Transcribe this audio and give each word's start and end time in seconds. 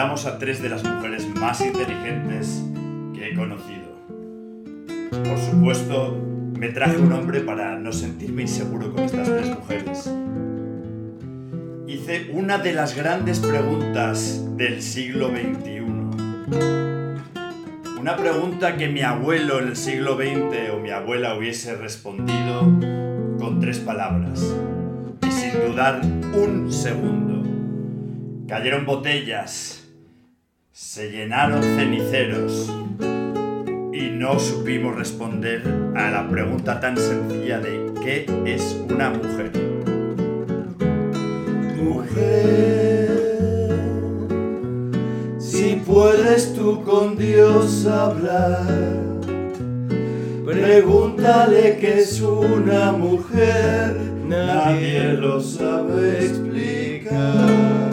presentamos 0.00 0.24
a 0.24 0.38
tres 0.38 0.62
de 0.62 0.70
las 0.70 0.82
mujeres 0.82 1.28
más 1.28 1.60
inteligentes 1.60 2.62
que 3.14 3.28
he 3.28 3.34
conocido. 3.34 4.00
Por 5.10 5.38
supuesto, 5.38 6.16
me 6.56 6.70
traje 6.70 6.96
un 6.96 7.12
hombre 7.12 7.40
para 7.40 7.78
no 7.78 7.92
sentirme 7.92 8.40
inseguro 8.42 8.94
con 8.94 9.04
estas 9.04 9.28
tres 9.28 9.48
mujeres. 9.50 10.10
Hice 11.86 12.30
una 12.32 12.56
de 12.56 12.72
las 12.72 12.96
grandes 12.96 13.40
preguntas 13.40 14.42
del 14.56 14.80
siglo 14.80 15.28
XXI. 15.28 15.82
Una 18.00 18.16
pregunta 18.16 18.78
que 18.78 18.88
mi 18.88 19.02
abuelo 19.02 19.58
en 19.58 19.68
el 19.68 19.76
siglo 19.76 20.16
XX 20.16 20.70
o 20.72 20.78
mi 20.78 20.88
abuela 20.88 21.34
hubiese 21.34 21.76
respondido 21.76 22.62
con 23.38 23.60
tres 23.60 23.80
palabras 23.80 24.42
y 25.28 25.30
sin 25.30 25.52
dudar 25.60 26.00
un 26.02 26.72
segundo. 26.72 27.30
Cayeron 28.48 28.86
botellas, 28.86 29.79
se 30.80 31.10
llenaron 31.10 31.62
ceniceros 31.62 32.72
y 33.92 34.10
no 34.10 34.40
supimos 34.40 34.96
responder 34.96 35.62
a 35.94 36.10
la 36.10 36.26
pregunta 36.26 36.80
tan 36.80 36.96
sencilla 36.96 37.60
de 37.60 37.92
¿qué 38.02 38.26
es 38.46 38.80
una 38.88 39.10
mujer? 39.10 39.52
Mujer, 41.76 43.10
si 45.38 45.82
puedes 45.86 46.54
tú 46.54 46.82
con 46.82 47.16
Dios 47.16 47.86
hablar, 47.86 48.66
pregúntale 50.46 51.76
qué 51.78 52.00
es 52.00 52.22
una 52.22 52.90
mujer, 52.92 53.96
nadie 54.26 55.12
lo 55.12 55.40
sabe 55.40 56.24
explicar. 56.24 57.89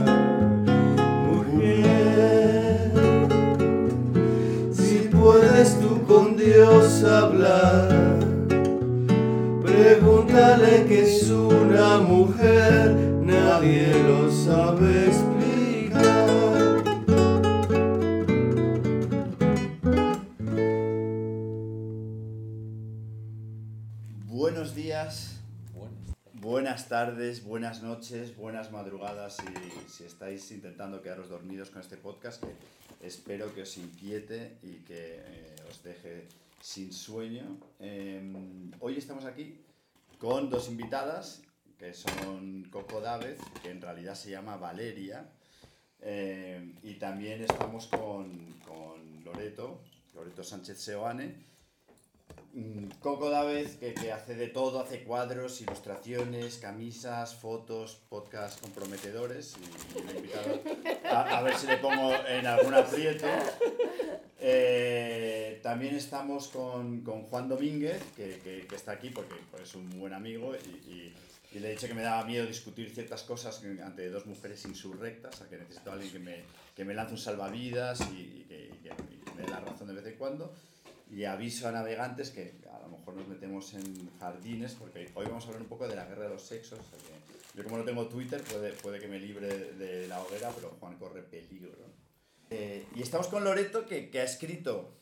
Dios 6.48 7.04
hablar, 7.04 7.90
pregúntale 9.62 10.86
qué 10.88 11.02
es 11.04 11.30
una 11.30 11.98
mujer, 11.98 12.96
nadie 13.22 13.92
lo 14.04 14.32
sabe 14.32 15.08
explicar. 15.08 16.84
Buenos 24.24 24.74
días, 24.74 25.42
buenas 26.32 26.88
tardes, 26.88 27.44
buenas 27.44 27.84
noches, 27.84 28.38
buenas 28.38 28.72
madrugadas 28.72 29.36
si, 29.36 29.90
si 29.92 30.06
estáis 30.06 30.50
intentando 30.52 31.02
quedaros 31.02 31.28
dormidos 31.28 31.72
con 31.72 31.82
este 31.82 31.98
podcast 31.98 32.42
que 32.42 32.56
espero 33.06 33.54
que 33.54 33.64
os 33.64 33.78
inquiete 33.78 34.56
y 34.64 34.76
que 34.86 35.24
eh, 35.26 35.57
os 35.70 35.84
deje 35.84 36.28
sin 36.62 36.92
sueño. 36.94 37.58
Eh, 37.80 38.22
hoy 38.80 38.98
estamos 38.98 39.26
aquí 39.26 39.60
con 40.18 40.50
dos 40.50 40.68
invitadas 40.70 41.42
que 41.78 41.94
son 41.94 42.68
Coco 42.72 43.02
Dávez, 43.02 43.40
que 43.62 43.70
en 43.70 43.82
realidad 43.82 44.16
se 44.16 44.32
llama 44.32 44.58
Valeria, 44.58 45.30
eh, 46.02 46.74
y 46.82 46.96
también 46.96 47.44
estamos 47.44 47.88
con, 47.88 48.60
con 48.66 49.24
Loreto, 49.24 49.82
Loreto 50.16 50.44
Sánchez 50.44 50.80
Seoane, 50.80 51.36
Mm, 52.58 52.90
Coco 53.02 53.30
Dávez, 53.30 53.76
que, 53.76 53.94
que 53.94 54.12
hace 54.12 54.34
de 54.34 54.48
todo, 54.48 54.80
hace 54.80 55.04
cuadros, 55.04 55.62
ilustraciones, 55.62 56.58
camisas, 56.58 57.36
fotos, 57.36 58.02
podcasts 58.10 58.60
comprometedores. 58.60 59.56
Y, 59.96 60.28
y 60.28 60.32
a 61.08 61.42
ver 61.44 61.56
si 61.56 61.68
le 61.68 61.78
pongo 61.78 62.16
en 62.28 62.48
algún 62.48 62.74
aprieto. 62.74 63.28
Eh, 64.40 65.47
también 65.62 65.96
estamos 65.96 66.48
con, 66.50 67.02
con 67.02 67.24
Juan 67.24 67.48
Domínguez, 67.50 68.02
que, 68.16 68.40
que- 68.44 68.66
que 68.68 68.76
está 68.76 68.94
aquí 68.94 69.10
porque 69.10 69.36
es 69.62 69.76
un 69.76 69.90
buen 70.00 70.14
amigo 70.14 70.56
y, 70.56 70.90
y- 70.92 71.14
y 71.54 71.60
le 71.60 71.70
he 71.70 71.72
dicho 71.72 71.88
que 71.88 71.94
me 71.94 72.02
daba 72.02 72.26
miedo 72.26 72.46
discutir 72.46 72.90
ciertas 72.94 73.24
cosas 73.24 73.64
ante 73.84 74.10
dos 74.10 74.26
mujeres 74.26 74.66
insurrectas, 74.66 75.36
o 75.36 75.38
sea, 75.38 75.48
que 75.48 75.58
necesito 75.58 75.90
a 75.90 75.94
alguien 75.94 76.12
que 76.12 76.20
me, 76.20 76.44
que 76.76 76.84
me 76.84 76.94
lance 76.94 77.14
un 77.14 77.20
salvavidas 77.20 78.02
y, 78.12 78.46
y 78.50 78.78
que, 78.84 78.92
me 79.36 79.44
dé 79.44 79.50
la 79.50 79.60
razón 79.62 79.88
de 79.88 79.94
vez 79.94 80.06
en 80.06 80.16
cuando. 80.18 80.54
Y 81.10 81.24
aviso 81.24 81.68
a 81.70 81.72
navegantes 81.72 82.32
que 82.32 82.56
a 82.70 82.80
lo 82.80 82.90
mejor 82.98 83.14
nos 83.16 83.28
metemos 83.30 83.74
en 83.76 84.10
jardines, 84.20 84.74
porque 84.74 85.10
hoy 85.16 85.26
vamos 85.26 85.46
a 85.46 85.48
hablar 85.48 85.62
un 85.62 85.70
poco 85.70 85.88
de 85.88 85.96
la 85.96 86.06
guerra 86.06 86.24
de 86.24 86.30
los 86.30 86.42
sexos. 86.46 86.80
o 86.80 86.84
sea 86.84 87.16
yo 87.56 87.64
como 87.64 87.78
no 87.78 87.86
tengo 87.86 88.08
Twitter, 88.08 88.42
puede, 88.44 88.74
puede 88.74 89.00
que 89.00 89.08
me 89.08 89.18
libre 89.18 89.48
de 89.48 90.08
la 90.10 90.22
hoguera, 90.22 90.52
pero 90.54 90.76
Juan 90.80 90.96
corre 90.98 91.24
peligro. 91.24 91.72
Eh, 92.52 92.86
y 92.94 93.02
estamos 93.02 93.28
con 93.28 93.44
Loreto, 93.44 93.86
que, 93.88 94.10
que 94.12 94.20
ha 94.20 94.24
escrito... 94.26 94.94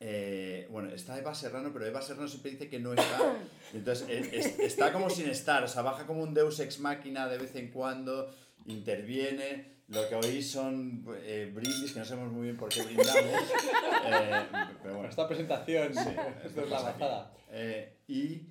eh, 0.00 0.66
bueno, 0.70 0.88
está 0.90 1.18
Eva 1.18 1.34
Serrano, 1.34 1.70
pero 1.72 1.86
Eva 1.86 2.00
Serrano 2.02 2.26
siempre 2.28 2.52
dice 2.52 2.68
que 2.68 2.78
no 2.80 2.92
está. 2.94 3.36
Entonces, 3.74 4.06
eh, 4.08 4.30
es- 4.32 4.58
está 4.58 4.92
como 4.92 5.10
sin 5.10 5.28
estar, 5.28 5.62
o 5.62 5.68
sea, 5.68 5.82
baja 5.82 6.06
como 6.06 6.22
un 6.22 6.32
deus 6.34 6.58
ex 6.60 6.80
máquina 6.80 7.28
de 7.28 7.38
vez 7.38 7.54
en 7.56 7.70
cuando, 7.70 8.34
interviene. 8.66 9.80
Lo 9.88 10.08
que 10.08 10.14
oís 10.14 10.48
son 10.50 11.04
eh, 11.22 11.50
brindis, 11.52 11.92
que 11.92 11.98
no 11.98 12.04
sabemos 12.04 12.32
muy 12.32 12.44
bien 12.44 12.56
por 12.56 12.68
qué 12.68 12.82
brindamos. 12.82 13.14
eh, 14.06 14.42
pero 14.82 14.94
bueno. 14.94 15.08
Esta 15.10 15.26
presentación, 15.26 15.92
Sí, 15.94 16.10
esto 16.44 16.62
es 16.62 16.70
la 16.70 16.80
bajada. 16.80 17.34
Eh, 17.50 17.96
y 18.06 18.42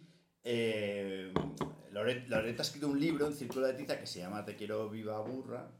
eh, 0.43 1.31
Loret, 1.91 2.27
Loreto 2.27 2.61
ha 2.61 2.65
escrito 2.65 2.89
un 2.89 2.99
libro 2.99 3.25
en 3.27 3.33
Círculo 3.33 3.67
de 3.67 3.73
Tiza 3.73 3.97
que 3.97 4.05
se 4.05 4.19
llama 4.19 4.43
Te 4.43 4.55
quiero 4.57 4.89
viva 4.89 5.19
burra, 5.21 5.71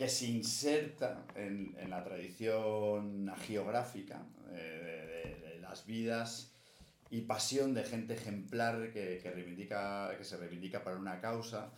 que 0.00 0.08
se 0.08 0.26
inserta 0.26 1.10
en, 1.36 1.76
en 1.78 1.90
la 1.90 2.02
tradición 2.02 3.30
geográfica 3.46 4.18
eh, 4.50 4.78
de, 4.86 5.34
de- 5.44 5.50
de 5.54 5.60
las 5.60 5.84
vidas 5.84 6.52
y 7.10 7.20
pasión 7.22 7.74
de 7.74 7.84
gente 7.84 8.14
ejemplar 8.14 8.92
que, 8.94 9.18
que 9.22 9.30
reivindica, 9.30 10.14
que 10.16 10.24
se 10.24 10.38
reivindica 10.38 10.82
para 10.84 10.96
una 10.96 11.20
causa. 11.20 11.70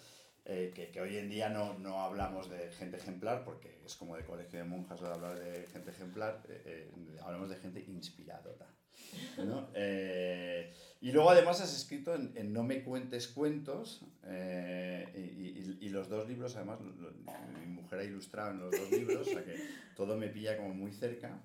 eh, 0.44 0.70
que, 0.74 0.90
que 0.92 1.00
hoy 1.00 1.16
en 1.18 1.28
día 1.30 1.48
no, 1.48 1.78
no 1.78 2.00
hablamos 2.02 2.48
de 2.50 2.70
gente 2.72 2.96
ejemplar 2.96 3.44
porque 3.44 3.80
es 3.86 3.94
como 3.96 4.16
de 4.16 4.24
colegio 4.24 4.58
de 4.60 4.64
monjas 4.66 5.00
hablar 5.02 5.38
de 5.38 5.66
gente 5.72 5.90
ejemplar, 5.90 6.42
eh, 6.48 6.62
eh, 6.66 6.90
hablamos 7.24 7.48
de 7.50 7.56
gente 7.56 7.80
inspiradora. 7.88 8.66
¿no? 9.38 9.68
Eh, 11.02 11.08
y 11.08 11.12
luego 11.12 11.30
además 11.30 11.60
has 11.60 11.74
escrito 11.76 12.14
en, 12.14 12.32
en 12.36 12.52
No 12.52 12.62
me 12.62 12.82
cuentes 12.82 13.28
cuentos 13.28 14.02
eh, 14.24 15.06
y, 15.36 15.48
y- 15.60 15.78
y 15.86 15.88
los 15.90 16.08
dos 16.08 16.28
libros, 16.28 16.54
además 16.56 16.80
lo- 16.80 17.12
mi 17.60 17.66
mujer 17.66 17.98
ha 18.00 18.04
ilustrado 18.04 18.52
en 18.52 18.60
los 18.60 18.70
dos 18.70 18.90
libros, 18.90 19.26
o 19.26 19.30
sea 19.30 19.44
que 19.44 19.56
todo 19.96 20.16
me 20.16 20.28
pilla 20.28 20.56
como 20.56 20.74
muy 20.74 20.92
cerca. 20.92 21.40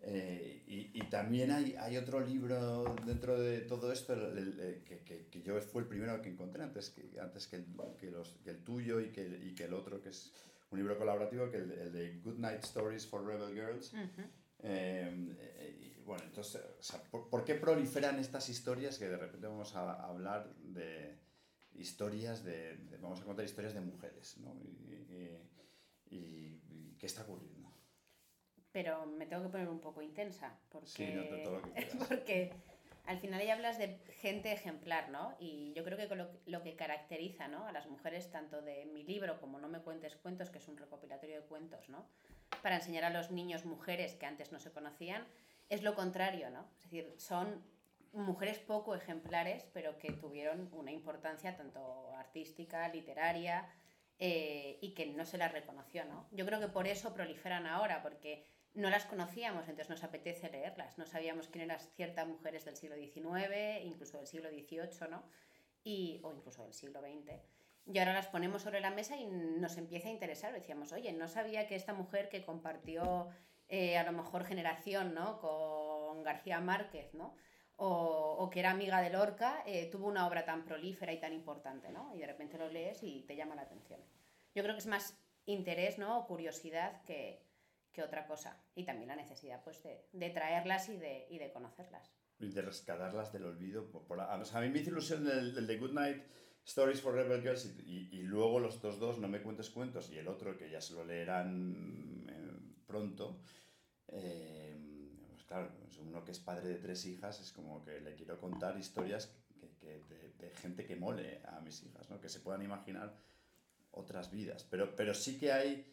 Eh, 0.00 0.62
y, 0.68 0.90
y 0.94 1.02
también 1.10 1.50
hay, 1.50 1.74
hay 1.76 1.96
otro 1.96 2.20
libro 2.20 2.94
dentro 3.04 3.38
de 3.40 3.62
todo 3.62 3.92
esto 3.92 4.12
el- 4.14 4.38
el- 4.38 4.60
el- 4.60 4.84
que, 4.84 4.98
que- 5.00 5.26
que 5.26 5.42
yo 5.42 5.60
fue 5.60 5.82
el 5.82 5.88
primero 5.88 6.20
que 6.22 6.28
encontré 6.28 6.62
antes 6.62 6.90
que, 6.90 7.18
antes 7.20 7.48
que, 7.48 7.56
el, 7.56 7.64
que, 8.00 8.10
los, 8.10 8.36
el 8.46 8.58
tuyo 8.58 9.00
y 9.00 9.08
que, 9.10 9.26
y 9.42 9.54
que 9.56 9.64
el 9.64 9.74
otro, 9.74 10.00
que 10.00 10.10
es 10.10 10.32
un 10.70 10.78
libro 10.78 10.96
colaborativo, 10.98 11.50
que 11.50 11.56
el, 11.58 11.70
el 11.72 11.92
de 11.92 12.18
Good 12.22 12.38
Night 12.38 12.62
Stories 12.64 13.06
for 13.06 13.24
Rebel 13.26 13.54
Girls. 13.54 13.92
Eh, 14.62 15.34
eh, 15.40 15.76
y 15.80 15.97
bueno, 16.08 16.24
entonces, 16.24 16.60
o 16.78 16.82
sea, 16.82 17.00
¿por, 17.10 17.28
por 17.28 17.44
qué 17.44 17.54
proliferan 17.54 18.18
estas 18.18 18.48
historias 18.48 18.98
que 18.98 19.08
de 19.08 19.16
repente 19.16 19.46
vamos 19.46 19.74
a, 19.76 19.92
a 19.92 20.08
hablar 20.08 20.52
de 20.56 21.18
historias 21.74 22.42
de, 22.42 22.76
de- 22.76 22.96
Vamos 22.96 23.20
a 23.20 23.24
contar 23.24 23.44
historias 23.44 23.74
de 23.74 23.80
mujeres, 23.80 24.38
¿no? 24.38 24.54
Y, 24.54 24.66
y- 24.66 26.16
y- 26.16 26.62
y 26.68 26.96
¿qué 26.98 27.06
está 27.06 27.22
ocurriendo? 27.22 27.70
Pero 28.72 29.06
me 29.06 29.26
tengo 29.26 29.42
que 29.42 29.48
poner 29.50 29.68
un 29.68 29.80
poco 29.80 30.02
intensa, 30.02 30.58
porque, 30.70 30.88
Sí, 30.88 31.06
no, 31.14 31.24
todo 31.42 31.60
lo 31.60 31.62
que 31.62 31.70
porque 32.08 32.52
al 33.06 33.18
final 33.18 33.42
ya 33.44 33.54
hablas 33.54 33.78
de 33.78 33.98
gente 34.20 34.52
ejemplar, 34.52 35.10
¿no? 35.10 35.34
Y 35.40 35.72
yo 35.74 35.84
creo 35.84 35.96
que 35.96 36.14
lo, 36.14 36.28
lo 36.46 36.62
que 36.62 36.74
caracteriza 36.76 37.48
¿no? 37.48 37.66
a 37.66 37.72
las 37.72 37.86
mujeres, 37.86 38.30
tanto 38.30 38.60
de 38.62 38.84
mi 38.86 39.04
libro 39.04 39.40
como 39.40 39.58
No 39.58 39.68
me 39.68 39.80
cuentes 39.80 40.16
cuentos, 40.16 40.50
que 40.50 40.58
es 40.58 40.68
un 40.68 40.76
recopilatorio 40.76 41.40
de 41.40 41.46
cuentos, 41.46 41.88
¿no? 41.88 42.06
Para 42.62 42.76
enseñar 42.76 43.04
a 43.04 43.10
los 43.10 43.30
niños 43.30 43.64
mujeres 43.64 44.14
que 44.14 44.26
antes 44.26 44.52
no 44.52 44.58
se 44.60 44.70
conocían, 44.72 45.26
es 45.68 45.82
lo 45.82 45.94
contrario, 45.94 46.50
¿no? 46.50 46.68
Es 46.76 46.82
decir, 46.84 47.14
son 47.18 47.62
mujeres 48.12 48.58
poco 48.58 48.94
ejemplares, 48.94 49.66
pero 49.72 49.98
que 49.98 50.12
tuvieron 50.12 50.68
una 50.72 50.92
importancia 50.92 51.56
tanto 51.56 52.14
artística, 52.16 52.88
literaria, 52.88 53.68
eh, 54.18 54.78
y 54.80 54.94
que 54.94 55.06
no 55.06 55.24
se 55.24 55.38
las 55.38 55.52
reconoció, 55.52 56.04
¿no? 56.04 56.26
Yo 56.32 56.44
creo 56.44 56.58
que 56.58 56.68
por 56.68 56.88
eso 56.88 57.14
proliferan 57.14 57.66
ahora, 57.66 58.02
porque 58.02 58.44
no 58.74 58.90
las 58.90 59.04
conocíamos, 59.06 59.68
entonces 59.68 59.90
nos 59.90 60.02
apetece 60.02 60.50
leerlas. 60.50 60.98
No 60.98 61.06
sabíamos 61.06 61.48
quién 61.48 61.64
eran 61.64 61.78
ciertas 61.94 62.26
mujeres 62.26 62.64
del 62.64 62.76
siglo 62.76 62.96
XIX, 62.96 63.84
incluso 63.84 64.18
del 64.18 64.26
siglo 64.26 64.48
XVIII, 64.48 65.08
¿no? 65.10 65.22
Y, 65.84 66.20
o 66.24 66.32
incluso 66.32 66.64
del 66.64 66.74
siglo 66.74 67.00
XX. 67.00 67.40
Y 67.86 67.98
ahora 67.98 68.12
las 68.12 68.26
ponemos 68.26 68.62
sobre 68.62 68.80
la 68.80 68.90
mesa 68.90 69.16
y 69.16 69.26
nos 69.26 69.76
empieza 69.78 70.08
a 70.08 70.12
interesar. 70.12 70.52
Decíamos, 70.52 70.92
oye, 70.92 71.12
no 71.12 71.28
sabía 71.28 71.66
que 71.66 71.76
esta 71.76 71.94
mujer 71.94 72.28
que 72.28 72.44
compartió 72.44 73.28
eh, 73.68 73.96
a 73.98 74.04
lo 74.04 74.12
mejor 74.12 74.44
generación 74.44 75.14
¿no? 75.14 75.38
con 75.40 76.22
García 76.22 76.60
Márquez, 76.60 77.12
¿no? 77.14 77.34
o, 77.76 78.36
o 78.40 78.50
que 78.50 78.58
era 78.60 78.70
amiga 78.72 79.00
de 79.00 79.10
Lorca, 79.10 79.62
eh, 79.66 79.88
tuvo 79.90 80.08
una 80.08 80.26
obra 80.26 80.44
tan 80.44 80.64
prolífera 80.64 81.12
y 81.12 81.20
tan 81.20 81.32
importante, 81.32 81.90
¿no? 81.92 82.12
Y 82.14 82.18
de 82.18 82.26
repente 82.26 82.58
lo 82.58 82.68
lees 82.68 83.02
y 83.04 83.22
te 83.22 83.36
llama 83.36 83.54
la 83.54 83.62
atención. 83.62 84.00
Yo 84.54 84.62
creo 84.64 84.74
que 84.74 84.80
es 84.80 84.86
más 84.88 85.16
interés 85.46 85.96
¿no? 85.98 86.18
o 86.18 86.26
curiosidad 86.26 87.02
que, 87.04 87.40
que 87.92 88.02
otra 88.02 88.26
cosa. 88.26 88.60
Y 88.74 88.84
también 88.84 89.08
la 89.08 89.14
necesidad 89.16 89.62
pues, 89.62 89.80
de, 89.84 90.08
de 90.12 90.30
traerlas 90.30 90.88
y 90.88 90.96
de, 90.96 91.26
y 91.30 91.38
de 91.38 91.52
conocerlas. 91.52 92.10
Y 92.40 92.50
de 92.50 92.62
rescatarlas 92.62 93.32
del 93.32 93.44
olvido. 93.44 93.88
Por, 93.90 94.04
por- 94.08 94.20
a 94.20 94.36
mí 94.60 94.68
me 94.70 94.80
hizo 94.80 94.90
ilusión 94.90 95.26
el, 95.30 95.56
el 95.56 95.66
de 95.66 95.78
Good 95.78 95.92
Night 95.92 96.22
Stories 96.64 97.00
for 97.00 97.14
Rebel 97.14 97.42
Girls 97.42 97.64
y, 97.64 97.80
y- 97.86 98.08
y 98.18 98.22
luego 98.22 98.58
los 98.58 98.78
otros 98.78 98.98
dos, 98.98 99.18
No 99.18 99.28
me 99.28 99.40
cuentes 99.40 99.70
cuentos, 99.70 100.10
y 100.10 100.18
el 100.18 100.26
otro 100.26 100.56
que 100.58 100.68
ya 100.68 100.80
se 100.80 100.94
lo 100.94 101.04
leerán 101.04 102.26
pronto. 102.88 103.40
eh, 104.08 104.74
pues 105.28 105.44
claro, 105.44 105.70
es 105.88 105.98
uno 105.98 106.24
que 106.24 106.32
es 106.32 106.40
padre 106.40 106.68
de 106.68 106.76
tres 106.76 107.04
hijas, 107.06 107.40
es 107.40 107.52
como 107.52 107.84
que 107.84 108.00
le 108.00 108.14
quiero 108.16 108.40
contar 108.40 108.76
historias 108.78 109.30
que, 109.60 109.68
que 109.78 110.00
de, 110.08 110.32
de 110.38 110.50
gente 110.56 110.84
que 110.84 110.96
mole 110.96 111.40
a 111.46 111.60
mis 111.60 111.82
hijas, 111.84 112.08
¿no? 112.10 112.20
que 112.20 112.28
se 112.28 112.40
puedan 112.40 112.62
imaginar 112.62 113.14
otras 113.92 114.30
vidas. 114.30 114.64
Pero, 114.70 114.96
pero 114.96 115.14
sí 115.14 115.38
que 115.38 115.52
hay 115.52 115.86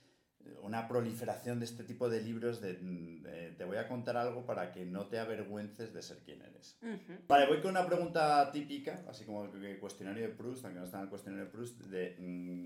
una 0.62 0.88
proliferación 0.88 1.60
de 1.60 1.66
este 1.66 1.84
tipo 1.84 2.08
de 2.10 2.22
libros 2.22 2.62
de, 2.62 2.74
de, 2.76 3.52
te 3.58 3.64
voy 3.66 3.78
a 3.78 3.88
contar 3.88 4.16
algo 4.18 4.46
para 4.46 4.72
que 4.72 4.86
no 4.86 5.08
te 5.08 5.18
avergüences 5.20 5.94
de 5.94 6.02
ser 6.02 6.20
quien 6.20 6.42
eres. 6.42 6.78
Ujú. 6.82 7.14
Vale, 7.28 7.48
voy 7.48 7.62
con 7.62 7.72
una 7.72 7.86
pregunta 7.86 8.52
típica, 8.52 9.04
así 9.08 9.26
como 9.26 9.46
el 9.46 9.80
cuestionario 9.80 10.28
de 10.28 10.34
Proust, 10.34 10.66
aunque 10.66 10.80
no 10.80 10.86
está 10.86 10.98
en 10.98 11.04
el 11.04 11.10
cuestionario 11.10 11.46
de 11.46 11.52
Proust, 11.52 11.82
de 11.86 12.16
mm, 12.20 12.66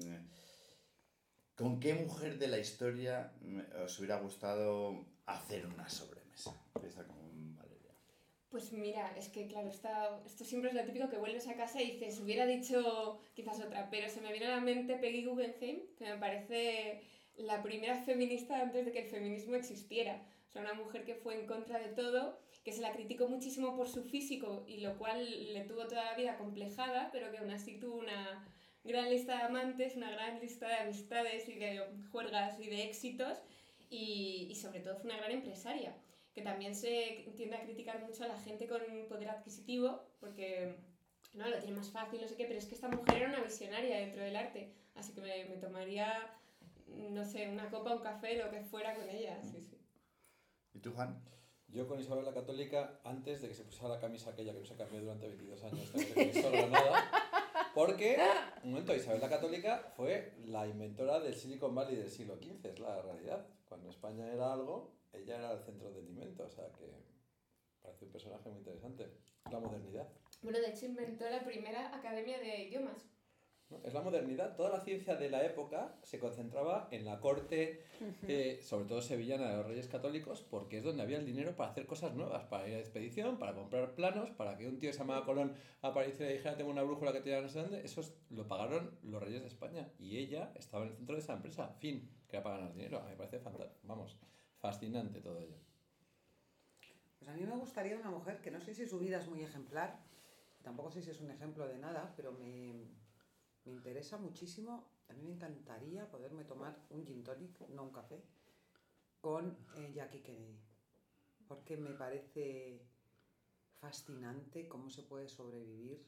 ¿con 1.60 1.82
qué 1.82 1.94
mujer 1.94 2.40
de 2.40 2.48
la 2.48 2.58
historia 2.58 3.34
os 3.84 4.00
hubiera 4.00 4.18
gustado 4.22 5.06
hacer 5.26 5.66
una 5.68 5.90
sobremesa? 5.90 6.56
Empieza 6.74 7.06
con 7.06 7.56
Valeria. 7.58 7.92
Pues 8.50 8.72
mira, 8.72 9.14
es 9.18 9.28
que 9.28 9.46
claro, 9.48 9.68
esta- 9.68 10.22
esto 10.26 10.46
siempre 10.46 10.70
es 10.70 10.76
lo 10.76 10.86
típico 10.86 11.10
que 11.10 11.18
vuelves 11.18 11.50
a 11.50 11.56
casa 11.58 11.82
y 11.82 11.92
dices, 11.92 12.20
hubiera 12.22 12.46
dicho 12.46 13.20
quizás 13.36 13.60
otra, 13.60 13.90
pero 13.90 14.08
se 14.10 14.22
me 14.22 14.32
viene 14.32 14.46
a 14.48 14.56
la 14.56 14.62
mente 14.62 14.96
Peggy 14.96 15.26
Guggenheim, 15.26 15.82
que 15.98 16.06
me 16.06 16.18
parece 16.18 17.02
la 17.36 17.62
primera 17.62 17.96
feminista 18.04 18.62
antes 18.62 18.86
de 18.86 18.92
que 18.94 19.00
el 19.04 19.10
feminismo 19.10 19.56
existiera. 19.56 20.26
O 20.48 20.52
sea, 20.52 20.62
una 20.62 20.74
mujer 20.74 21.04
que 21.04 21.16
fue 21.16 21.40
en 21.40 21.46
contra 21.46 21.78
de 21.78 21.90
todo, 21.90 22.40
que 22.64 22.72
se 22.72 22.82
la 22.82 22.94
criticó 22.94 23.28
muchísimo 23.28 23.76
por 23.76 23.88
su 23.90 24.04
físico 24.04 24.64
y 24.66 24.78
lo 24.78 24.98
cual 24.98 25.54
le 25.54 25.62
tuvo 25.66 25.88
toda 25.88 26.06
la 26.06 26.16
vida 26.16 26.38
complejada, 26.38 27.10
pero 27.12 27.30
que 27.32 27.38
aún 27.40 27.52
así 27.52 27.80
tuvo 27.80 27.98
una 27.98 28.48
gran 28.84 29.10
lista 29.10 29.38
de 29.38 29.44
amantes, 29.44 29.96
una 29.96 30.12
gran 30.12 30.40
lista 30.40 30.68
de 30.68 30.76
amistades 30.76 31.48
y 31.50 31.56
de 31.56 31.84
juergas 32.12 32.60
y 32.60 32.68
de 32.68 32.84
éxitos 32.84 33.38
y, 33.90 34.48
y 34.50 34.56
sobre 34.56 34.80
todo 34.80 34.96
fue 34.96 35.12
una 35.12 35.18
gran 35.18 35.32
empresaria 35.32 35.96
que 36.34 36.42
también 36.42 36.76
se 36.76 37.26
tiende 37.36 37.58
a 37.58 37.64
criticar 37.64 38.02
mucho 38.02 38.24
a 38.24 38.28
la 38.28 38.40
gente 38.40 38.68
con 38.68 38.82
poder 39.08 39.30
adquisitivo, 39.30 40.02
porque 40.20 40.76
no 41.34 41.48
lo 41.48 41.60
tiene 41.60 41.76
más 41.76 41.90
fácil, 41.90 42.22
no 42.22 42.28
sé 42.28 42.36
qué, 42.36 42.46
pero 42.46 42.60
es 42.60 42.66
que 42.66 42.76
esta 42.76 42.88
mujer 42.88 43.18
era 43.18 43.30
una 43.30 43.42
visionaria 43.42 43.98
dentro 43.98 44.24
del 44.24 44.36
arte, 44.36 44.74
así 44.96 45.14
que 45.14 45.22
me, 45.22 45.46
me 45.46 45.58
tomaría, 45.58 46.32
no 46.88 47.26
sé, 47.26 47.50
una 47.50 47.70
copa, 47.70 47.94
un 47.94 48.02
café, 48.02 48.38
lo 48.38 48.50
que 48.52 48.62
fuera 48.62 48.96
con 48.96 49.10
ella, 49.10 49.42
sí, 49.42 49.62
sí. 49.62 49.78
¿Y 50.74 50.80
tú, 50.80 50.94
Juan? 50.94 51.22
Yo 51.68 51.88
con 51.88 52.00
Isabel 52.00 52.26
la 52.26 52.34
Católica, 52.34 53.00
antes 53.04 53.42
de 53.42 53.48
que 53.48 53.54
se 53.54 53.64
pusiera 53.64 53.90
la 53.90 54.00
camisa 54.00 54.32
aquella 54.32 54.54
que 54.54 54.60
no 54.60 54.66
se 54.66 54.76
cambió 54.76 55.02
durante 55.02 55.28
22 55.28 55.64
años 55.64 55.94
de 55.94 56.06
Cristo 56.06 56.52
Granada, 56.52 57.29
porque, 57.80 58.18
un 58.66 58.72
momento, 58.72 58.94
Isabel 58.94 59.22
la 59.22 59.30
Católica 59.30 59.94
fue 59.96 60.34
la 60.48 60.68
inventora 60.68 61.22
del 61.22 61.34
Silicon 61.34 61.74
Valley 61.74 61.96
del 61.96 62.10
siglo 62.10 62.36
XV, 62.36 62.66
es 62.66 62.80
la 62.82 63.02
realidad. 63.02 63.48
Cuando 63.70 63.90
España 63.90 64.30
era 64.30 64.52
algo, 64.52 64.92
ella 65.14 65.38
era 65.38 65.54
el 65.54 65.62
centro 65.62 65.90
del 65.94 66.06
invento, 66.10 66.44
o 66.44 66.50
sea 66.50 66.66
que 66.74 66.92
parece 67.82 68.04
un 68.04 68.12
personaje 68.12 68.50
muy 68.50 68.58
interesante. 68.58 69.10
La 69.50 69.62
modernidad. 69.62 70.10
Bueno, 70.42 70.60
de 70.60 70.72
hecho 70.72 70.88
inventó 70.88 71.30
la 71.30 71.42
primera 71.46 71.96
academia 71.96 72.38
de 72.40 72.64
idiomas. 72.64 73.06
¿No? 73.70 73.80
Es 73.84 73.94
la 73.94 74.02
modernidad. 74.02 74.56
Toda 74.56 74.70
la 74.72 74.80
ciencia 74.82 75.16
de 75.16 75.30
la 75.30 75.44
época 75.46 75.96
se 76.04 76.20
concentraba 76.20 76.88
en 76.92 77.06
la 77.06 77.20
corte, 77.20 77.84
eh, 78.28 78.60
sobre 78.64 78.86
todo 78.86 79.02
sevillana 79.02 79.50
de 79.50 79.58
los 79.58 79.66
reyes 79.68 79.88
católicos, 79.88 80.42
porque 80.50 80.78
es 80.80 80.84
donde 80.84 81.04
había 81.04 81.18
el 81.18 81.26
dinero 81.26 81.56
para 81.56 81.72
hacer 81.72 81.86
cosas 81.86 82.14
nuevas, 82.16 82.46
para 82.46 82.68
ir 82.68 82.76
a 82.76 82.80
expedición, 82.80 83.38
para 83.38 83.54
comprar 83.54 83.94
planos, 83.96 84.30
para 84.32 84.58
que 84.58 84.68
un 84.68 84.80
tío 84.80 84.90
que 84.90 84.94
se 84.94 85.00
llamaba 85.00 85.26
Colón 85.26 85.54
apareciera 85.82 86.32
y 86.32 86.38
dijera 86.38 86.58
tengo 86.58 86.72
una 86.72 86.84
brújula 86.84 87.14
que 87.14 87.22
te 87.22 87.30
lleva 87.30 87.42
no 87.42 87.50
sé 87.50 87.60
dónde. 87.62 87.84
Eso 87.86 88.02
es- 88.02 88.16
lo 88.30 88.48
pagaron 88.48 88.98
los 89.04 89.22
reyes 89.22 89.42
de 89.42 89.48
España. 89.48 89.88
Y 90.00 90.18
ella 90.18 90.52
estaba 90.56 90.84
en 90.86 90.92
el 90.92 90.96
centro 90.98 91.16
de 91.16 91.22
esa 91.22 91.34
empresa. 91.34 91.70
Fin, 91.80 92.10
que 92.28 92.38
era 92.38 92.44
para 92.44 92.58
ganar 92.58 92.74
dinero. 92.74 93.00
A 93.00 93.04
mí 93.04 93.10
me 93.12 93.16
parece 93.18 93.40
fantástico. 93.40 93.80
Vamos, 93.84 94.18
fascinante 94.58 95.22
todo 95.22 95.40
ello. 95.40 95.56
Pues 97.20 97.30
a 97.30 97.34
mí 97.34 97.44
me 97.46 97.56
gustaría 97.58 97.98
una 97.98 98.10
mujer 98.10 98.40
que 98.42 98.50
no 98.50 98.62
sé 98.62 98.74
si 98.74 98.86
su 98.88 98.98
vida 99.00 99.20
es 99.20 99.28
muy 99.28 99.44
ejemplar, 99.44 100.00
tampoco 100.64 100.90
sé 100.90 101.02
si 101.02 101.10
es 101.12 101.20
un 101.20 101.30
ejemplo 101.32 101.68
de 101.68 101.78
nada, 101.78 102.14
pero 102.16 102.32
me, 102.32 102.86
me 103.66 103.72
interesa 103.72 104.18
muchísimo. 104.18 104.92
A 105.10 105.14
mí 105.14 105.24
me 105.24 105.32
encantaría 105.32 106.10
poderme 106.10 106.44
tomar 106.44 106.86
un 106.90 107.06
gin 107.06 107.24
tonic, 107.24 107.60
no 107.70 107.84
un 107.84 107.92
café, 107.92 108.24
con 109.22 109.58
eh, 109.76 109.92
Jackie 109.94 110.22
Kennedy. 110.22 110.60
Porque 111.48 111.78
me 111.78 111.92
parece 111.92 112.86
fascinante 113.80 114.68
cómo 114.68 114.90
se 114.90 115.04
puede 115.04 115.30
sobrevivir 115.30 116.06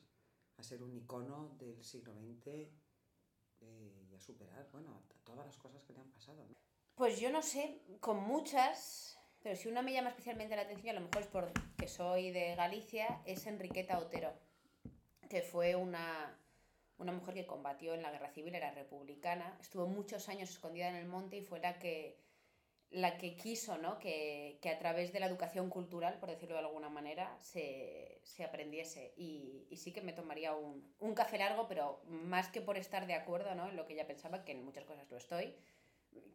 a 0.57 0.63
ser 0.63 0.83
un 0.83 0.93
icono 0.93 1.55
del 1.57 1.83
siglo 1.83 2.13
XX 2.13 2.47
eh, 3.61 4.07
y 4.09 4.15
a 4.15 4.19
superar, 4.19 4.69
bueno, 4.71 5.01
todas 5.23 5.45
las 5.45 5.57
cosas 5.57 5.83
que 5.83 5.93
le 5.93 5.99
han 5.99 6.11
pasado. 6.11 6.45
Pues 6.95 7.19
yo 7.19 7.31
no 7.31 7.41
sé, 7.41 7.81
con 7.99 8.17
muchas, 8.17 9.17
pero 9.41 9.55
si 9.55 9.69
una 9.69 9.81
me 9.81 9.93
llama 9.93 10.09
especialmente 10.09 10.55
la 10.55 10.63
atención, 10.63 10.95
a 10.95 10.99
lo 10.99 11.05
mejor 11.07 11.21
es 11.21 11.27
porque 11.27 11.87
soy 11.87 12.31
de 12.31 12.55
Galicia, 12.55 13.21
es 13.25 13.47
Enriqueta 13.47 13.97
Otero, 13.97 14.33
que 15.29 15.41
fue 15.41 15.75
una, 15.75 16.37
una 17.01 17.11
mujer 17.11 17.33
que 17.33 17.45
combatió 17.45 17.93
en 17.93 18.03
la 18.03 18.11
guerra 18.11 18.29
civil, 18.29 18.55
era 18.55 18.71
republicana, 18.71 19.57
estuvo 19.59 19.87
muchos 19.87 20.29
años 20.29 20.49
escondida 20.49 20.87
en 20.87 20.95
el 20.95 21.07
monte 21.07 21.37
y 21.37 21.41
fue 21.41 21.59
la 21.59 21.79
que, 21.79 22.17
la 22.91 23.17
que 23.17 23.35
quiso 23.35 23.77
¿no? 23.77 23.97
que, 23.99 24.59
que 24.61 24.69
a 24.69 24.77
través 24.77 25.11
de 25.11 25.19
la 25.19 25.25
educación 25.25 25.69
cultural, 25.69 26.19
por 26.19 26.29
decirlo 26.29 26.55
de 26.55 26.61
alguna 26.61 26.89
manera, 26.89 27.35
se, 27.39 28.19
se 28.23 28.43
aprendiese. 28.43 29.13
Y, 29.17 29.65
y 29.69 29.77
sí 29.77 29.91
que 29.91 30.01
me 30.01 30.13
tomaría 30.13 30.53
un, 30.53 30.93
un 30.99 31.13
café 31.15 31.37
largo, 31.37 31.67
pero 31.67 32.01
más 32.07 32.49
que 32.49 32.61
por 32.61 32.77
estar 32.77 33.07
de 33.07 33.15
acuerdo 33.15 33.55
¿no? 33.55 33.69
en 33.69 33.75
lo 33.75 33.85
que 33.85 33.93
ella 33.93 34.07
pensaba, 34.07 34.45
que 34.45 34.51
en 34.51 34.63
muchas 34.63 34.85
cosas 34.85 35.09
lo 35.09 35.17
estoy, 35.17 35.55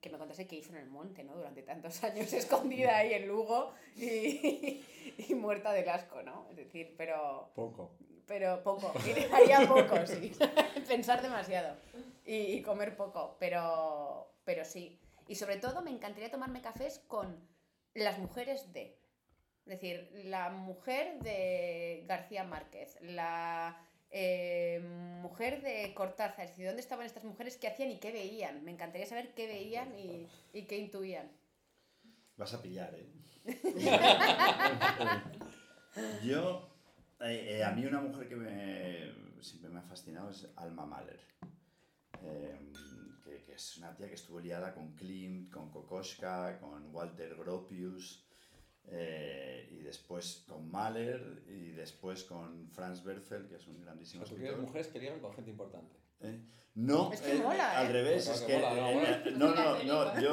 que 0.01 0.11
me 0.11 0.19
contase 0.19 0.47
qué 0.47 0.57
hizo 0.57 0.73
en 0.73 0.79
el 0.79 0.89
monte, 0.89 1.23
¿no? 1.23 1.37
Durante 1.37 1.63
tantos 1.63 2.03
años 2.05 2.33
escondida 2.33 2.97
ahí 2.97 3.15
en 3.15 3.29
Lugo 3.29 3.73
y, 3.95 4.83
y 5.29 5.35
muerta 5.35 5.73
del 5.73 5.89
asco, 5.89 6.23
¿no? 6.23 6.49
Es 6.51 6.57
decir, 6.57 6.95
pero, 6.97 7.51
Poco. 7.55 7.93
Pero 8.27 8.63
poco. 8.63 8.93
Y 9.07 9.25
haría 9.33 9.67
poco, 9.67 10.07
sí. 10.07 10.33
Pensar 10.89 11.23
demasiado 11.23 11.77
y, 12.25 12.35
y 12.35 12.63
comer 12.63 12.97
poco, 12.97 13.37
pero, 13.39 14.35
pero 14.45 14.65
sí. 14.65 14.99
Y 15.29 15.35
sobre 15.35 15.57
todo 15.57 15.83
me 15.83 15.91
encantaría 15.91 16.31
tomarme 16.31 16.63
cafés 16.63 17.01
con 17.07 17.37
las 17.95 18.19
mujeres 18.19 18.73
de... 18.73 18.99
Es 19.65 19.81
decir, 19.81 20.11
la 20.25 20.51
mujer 20.51 21.19
de 21.21 22.05
García 22.07 22.45
Márquez, 22.45 22.97
la 23.01 23.85
eh, 24.11 24.81
mujer 25.21 25.61
de 25.61 25.93
Cortázar, 25.93 26.45
es 26.45 26.51
decir, 26.51 26.67
¿dónde 26.67 26.83
estaban 26.83 27.05
estas 27.05 27.25
mujeres? 27.25 27.57
¿Qué 27.57 27.67
hacían 27.67 27.91
y 27.91 27.99
qué 27.99 28.13
veían? 28.13 28.65
Me 28.65 28.71
encantaría 28.71 29.07
saber 29.07 29.35
qué 29.35 29.49
veían 29.49 29.99
y, 29.99 30.29
y 30.53 30.67
qué 30.67 30.79
intuían. 30.79 31.33
Vas 32.37 32.55
a 32.55 32.63
pillar, 32.63 32.95
¿eh? 32.95 33.09
Yo, 36.23 36.76
eh, 37.21 37.57
eh, 37.59 37.65
a 37.65 37.71
mí 37.73 37.85
una 37.87 38.01
mujer 38.01 38.29
que 38.29 38.37
me, 38.37 39.43
siempre 39.43 39.71
me 39.71 39.79
ha 39.81 39.83
fascinado 39.83 40.31
es 40.31 40.49
Alma 40.57 40.87
Mahler. 40.87 41.21
Eh, 42.23 42.59
que, 43.25 43.43
que 43.43 43.53
es 43.55 43.77
una 43.79 43.95
tía 43.95 44.09
que 44.09 44.15
estuvo 44.15 44.41
liada 44.41 44.75
con 44.75 44.95
Klimt, 44.95 45.51
con 45.53 45.71
Kokoschka, 45.71 46.59
con 46.59 46.95
Walter 46.95 47.35
Gropius, 47.37 48.25
eh, 48.89 49.69
y 49.73 49.79
después 49.83 50.45
con 50.49 50.71
Mahler, 50.71 51.43
y 51.49 51.71
después 51.73 52.25
con 52.25 52.69
Franz 52.71 53.05
Werfel, 53.05 53.49
que 53.49 53.57
es 53.57 53.67
un 53.67 53.81
grandísimo 53.81 54.25
Tú 54.25 54.31
quieres 54.31 54.51
escritor. 54.51 54.67
mujeres 54.67 54.89
que 54.89 54.99
ligan 55.01 55.21
con 55.21 55.33
gente 55.35 55.51
importante. 55.51 55.97
¿Eh? 56.21 56.41
No, 56.77 57.13
Es 57.13 57.21
que 57.21 57.37
eh, 57.37 57.43
mola, 57.43 57.79
al 57.79 57.87
¿eh? 57.89 57.93
revés, 57.93 58.29
es 58.29 58.41
que 58.43 58.55
mola, 58.57 58.75
no, 58.75 58.93
mola. 58.93 59.23
no, 59.37 59.55
no, 59.55 59.83
no, 59.85 60.21
yo 60.21 60.31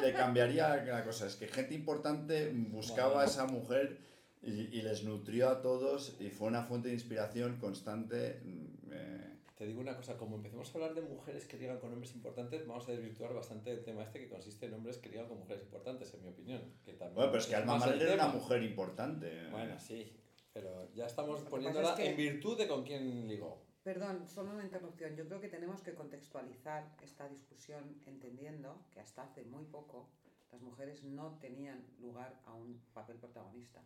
le 0.00 0.12
cambiaría 0.12 0.76
la 0.84 1.04
cosa, 1.04 1.26
es 1.26 1.36
que 1.36 1.48
gente 1.48 1.74
importante 1.74 2.50
buscaba 2.52 3.22
a 3.22 3.24
esa 3.24 3.46
mujer 3.46 3.98
y, 4.46 4.78
y 4.78 4.82
les 4.82 5.04
nutrió 5.04 5.48
a 5.50 5.60
todos 5.60 6.16
y 6.20 6.30
fue 6.30 6.48
una 6.48 6.62
fuente 6.62 6.88
de 6.88 6.94
inspiración 6.94 7.58
constante. 7.58 8.40
mm, 8.44 8.92
eh, 8.92 9.32
Te 9.56 9.66
digo 9.66 9.80
una 9.80 9.96
cosa, 9.96 10.16
como 10.16 10.36
empecemos 10.36 10.68
a 10.70 10.74
hablar 10.74 10.94
de 10.94 11.02
mujeres 11.02 11.46
que 11.46 11.56
ligan 11.58 11.78
con 11.78 11.92
hombres 11.92 12.14
importantes, 12.14 12.66
vamos 12.66 12.86
a 12.88 12.92
desvirtuar 12.92 13.32
bastante 13.34 13.70
el 13.72 13.82
tema 13.82 14.02
este 14.02 14.18
que 14.20 14.28
consiste 14.28 14.66
en 14.66 14.74
hombres 14.74 14.98
que 14.98 15.08
ligan 15.08 15.26
con 15.28 15.38
mujeres 15.38 15.62
importantes, 15.62 16.12
en 16.14 16.22
mi 16.22 16.28
opinión. 16.28 16.60
Que 16.84 16.92
también 16.92 17.14
bueno, 17.16 17.30
pero 17.32 17.42
es 17.42 17.48
que 17.48 17.56
Alma 17.56 17.78
Mahler 17.78 18.02
era 18.02 18.14
una 18.26 18.28
mujer 18.34 18.62
importante. 18.62 19.48
Bueno, 19.50 19.78
sí, 19.78 20.12
pero 20.52 20.90
ya 20.94 21.06
estamos 21.06 21.40
poniéndola 21.42 21.90
es 21.90 21.94
que- 21.96 22.10
en 22.10 22.16
virtud 22.16 22.58
de 22.58 22.68
con 22.68 22.84
quién 22.84 23.26
ligó. 23.28 23.64
Perdón, 23.82 24.26
solo 24.26 24.50
una 24.52 24.64
interrupción. 24.64 25.14
Yo 25.16 25.26
creo 25.28 25.40
que 25.40 25.48
tenemos 25.48 25.80
que 25.80 25.94
contextualizar 25.94 26.96
esta 27.02 27.28
discusión 27.28 28.02
entendiendo 28.04 28.84
que 28.90 28.98
hasta 29.00 29.22
hace 29.22 29.44
muy 29.44 29.64
poco 29.64 30.08
las 30.50 30.62
mujeres 30.62 31.02
no 31.04 31.38
tenían 31.38 31.84
lugar 32.00 32.40
a 32.44 32.54
un 32.54 32.80
papel 32.92 33.16
protagonista. 33.16 33.82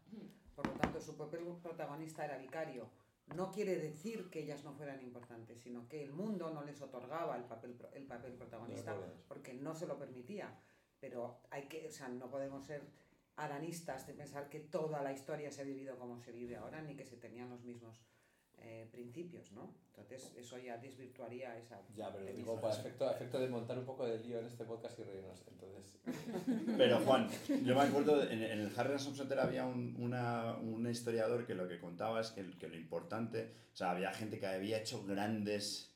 Por 0.54 0.66
lo 0.66 0.74
tanto, 0.74 1.00
su 1.00 1.16
papel 1.16 1.40
protagonista 1.62 2.24
era 2.24 2.38
vicario, 2.38 2.90
no 3.36 3.52
quiere 3.52 3.76
decir 3.76 4.28
que 4.28 4.40
ellas 4.40 4.64
no 4.64 4.72
fueran 4.72 5.00
importantes, 5.02 5.60
sino 5.60 5.88
que 5.88 6.02
el 6.02 6.12
mundo 6.12 6.50
no 6.50 6.62
les 6.64 6.80
otorgaba 6.82 7.36
el 7.36 7.44
papel, 7.44 7.76
el 7.94 8.04
papel 8.04 8.32
protagonista 8.32 8.96
porque 9.28 9.54
no 9.54 9.74
se 9.74 9.86
lo 9.86 9.98
permitía. 9.98 10.52
Pero 10.98 11.40
hay 11.50 11.66
que, 11.68 11.88
o 11.88 11.92
sea, 11.92 12.08
no 12.08 12.28
podemos 12.28 12.64
ser 12.64 12.82
aranistas 13.36 14.06
de 14.06 14.14
pensar 14.14 14.50
que 14.50 14.60
toda 14.60 15.02
la 15.02 15.12
historia 15.12 15.50
se 15.50 15.62
ha 15.62 15.64
vivido 15.64 15.96
como 15.98 16.18
se 16.18 16.32
vive 16.32 16.56
ahora, 16.56 16.82
ni 16.82 16.96
que 16.96 17.06
se 17.06 17.16
tenían 17.16 17.48
los 17.48 17.62
mismos 17.62 18.02
eh, 18.62 18.88
principios, 18.90 19.52
¿no? 19.52 19.74
Entonces 19.90 20.32
eso 20.36 20.56
ya 20.58 20.78
desvirtuaría 20.78 21.56
esa... 21.58 21.80
Ya, 21.94 22.10
pero 22.10 22.24
premisa. 22.24 22.36
digo, 22.38 22.60
para 22.60 22.74
efecto, 22.74 23.06
a 23.08 23.12
efecto 23.12 23.38
de 23.38 23.48
montar 23.48 23.78
un 23.78 23.84
poco 23.84 24.06
de 24.06 24.18
lío 24.18 24.38
en 24.38 24.46
este 24.46 24.64
podcast 24.64 24.98
y 24.98 25.02
reírnos. 25.02 25.42
Entonces, 25.46 25.94
Pero 26.78 26.98
Juan, 27.00 27.28
yo 27.64 27.74
me 27.74 27.80
acuerdo, 27.82 28.22
en, 28.22 28.42
en 28.42 28.60
el 28.60 28.72
Harry 28.76 28.90
Ransom 28.90 29.14
Center 29.14 29.38
había 29.38 29.66
un, 29.66 29.94
una- 29.98 30.56
un 30.56 30.88
historiador 30.90 31.46
que 31.46 31.54
lo 31.54 31.68
que 31.68 31.78
contaba 31.78 32.20
es 32.20 32.30
que, 32.30 32.48
que 32.58 32.68
lo 32.68 32.76
importante, 32.76 33.52
o 33.72 33.76
sea, 33.76 33.90
había 33.90 34.12
gente 34.12 34.38
que 34.38 34.46
había 34.46 34.78
hecho 34.78 35.04
grandes 35.04 35.94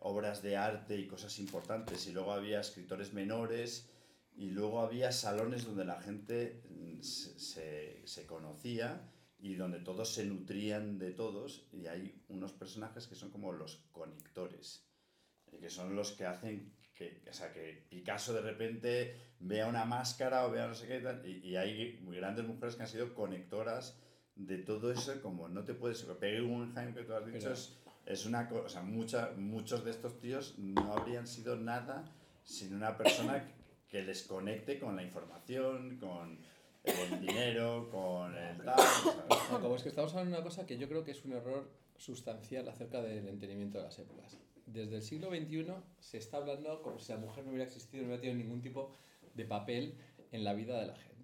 obras 0.00 0.42
de 0.42 0.56
arte 0.56 0.96
y 0.96 1.06
cosas 1.06 1.38
importantes, 1.38 2.06
y 2.08 2.12
luego 2.12 2.32
había 2.32 2.60
escritores 2.60 3.12
menores, 3.14 3.88
y 4.36 4.50
luego 4.50 4.80
había 4.80 5.12
salones 5.12 5.64
donde 5.64 5.84
la 5.84 6.00
gente 6.02 6.62
mm, 6.68 7.00
se, 7.02 7.38
se- 7.38 8.02
se 8.06 8.26
conocía 8.26 9.00
y 9.44 9.56
donde 9.56 9.78
todos 9.80 10.08
se 10.14 10.24
nutrían 10.24 10.98
de 10.98 11.10
todos, 11.12 11.68
y 11.70 11.86
hay 11.86 12.24
unos 12.28 12.52
personajes 12.52 13.06
que 13.06 13.14
son 13.14 13.30
como 13.30 13.52
los 13.52 13.84
conectores, 13.92 14.88
que 15.60 15.68
son 15.68 15.94
los 15.94 16.12
que 16.12 16.24
hacen 16.24 16.72
que, 16.94 17.22
o 17.28 17.32
sea, 17.32 17.52
que 17.52 17.84
Picasso 17.90 18.32
de 18.32 18.40
repente 18.40 19.34
vea 19.40 19.66
una 19.66 19.84
máscara 19.84 20.46
o 20.46 20.50
vea 20.50 20.66
no 20.66 20.74
sé 20.74 20.86
qué 20.86 21.00
tal, 21.00 21.20
y, 21.28 21.46
y 21.46 21.56
hay 21.56 21.98
muy 22.02 22.16
grandes 22.16 22.46
mujeres 22.46 22.76
que 22.76 22.82
han 22.84 22.88
sido 22.88 23.12
conectoras 23.14 24.00
de 24.34 24.58
todo 24.58 24.90
eso, 24.90 25.20
como 25.20 25.46
no 25.48 25.62
te 25.62 25.74
puedes... 25.74 26.02
Peggy 26.04 26.40
Guggenheim, 26.40 26.94
que 26.94 27.02
tú 27.02 27.12
has 27.12 27.26
dicho, 27.26 27.38
Pero- 27.40 27.52
es, 27.52 27.78
es 28.06 28.24
una 28.26 28.48
cosa... 28.48 28.82
Mucha, 28.82 29.32
muchos 29.36 29.84
de 29.84 29.90
estos 29.90 30.18
tíos 30.20 30.58
no 30.58 30.92
habrían 30.94 31.26
sido 31.26 31.56
nada 31.56 32.04
sin 32.44 32.74
una 32.74 32.96
persona 32.96 33.44
que 33.88 34.02
les 34.02 34.22
conecte 34.22 34.78
con 34.78 34.96
la 34.96 35.02
información, 35.02 35.98
con 35.98 36.38
el 36.84 37.20
dinero, 37.20 37.88
con 37.90 38.36
el 38.36 38.58
tal... 38.58 38.76
como 39.60 39.76
es 39.76 39.82
que 39.82 39.88
estamos 39.88 40.12
hablando 40.12 40.32
de 40.32 40.42
una 40.42 40.44
cosa 40.44 40.66
que 40.66 40.78
yo 40.78 40.88
creo 40.88 41.04
que 41.04 41.12
es 41.12 41.24
un 41.24 41.32
error 41.32 41.70
sustancial 41.96 42.68
acerca 42.68 43.02
del 43.02 43.28
entendimiento 43.28 43.78
de 43.78 43.84
las 43.84 43.98
épocas. 43.98 44.38
Desde 44.66 44.96
el 44.96 45.02
siglo 45.02 45.28
XXI 45.30 45.66
se 46.00 46.18
está 46.18 46.38
hablando 46.38 46.82
como 46.82 46.98
si 46.98 47.12
la 47.12 47.18
mujer 47.18 47.44
no 47.44 47.50
hubiera 47.50 47.64
existido, 47.64 48.02
no 48.02 48.08
hubiera 48.08 48.22
tenido 48.22 48.38
ningún 48.38 48.62
tipo 48.62 48.92
de 49.34 49.44
papel 49.44 49.94
en 50.32 50.44
la 50.44 50.54
vida 50.54 50.80
de 50.80 50.86
la 50.86 50.96
gente 50.96 51.14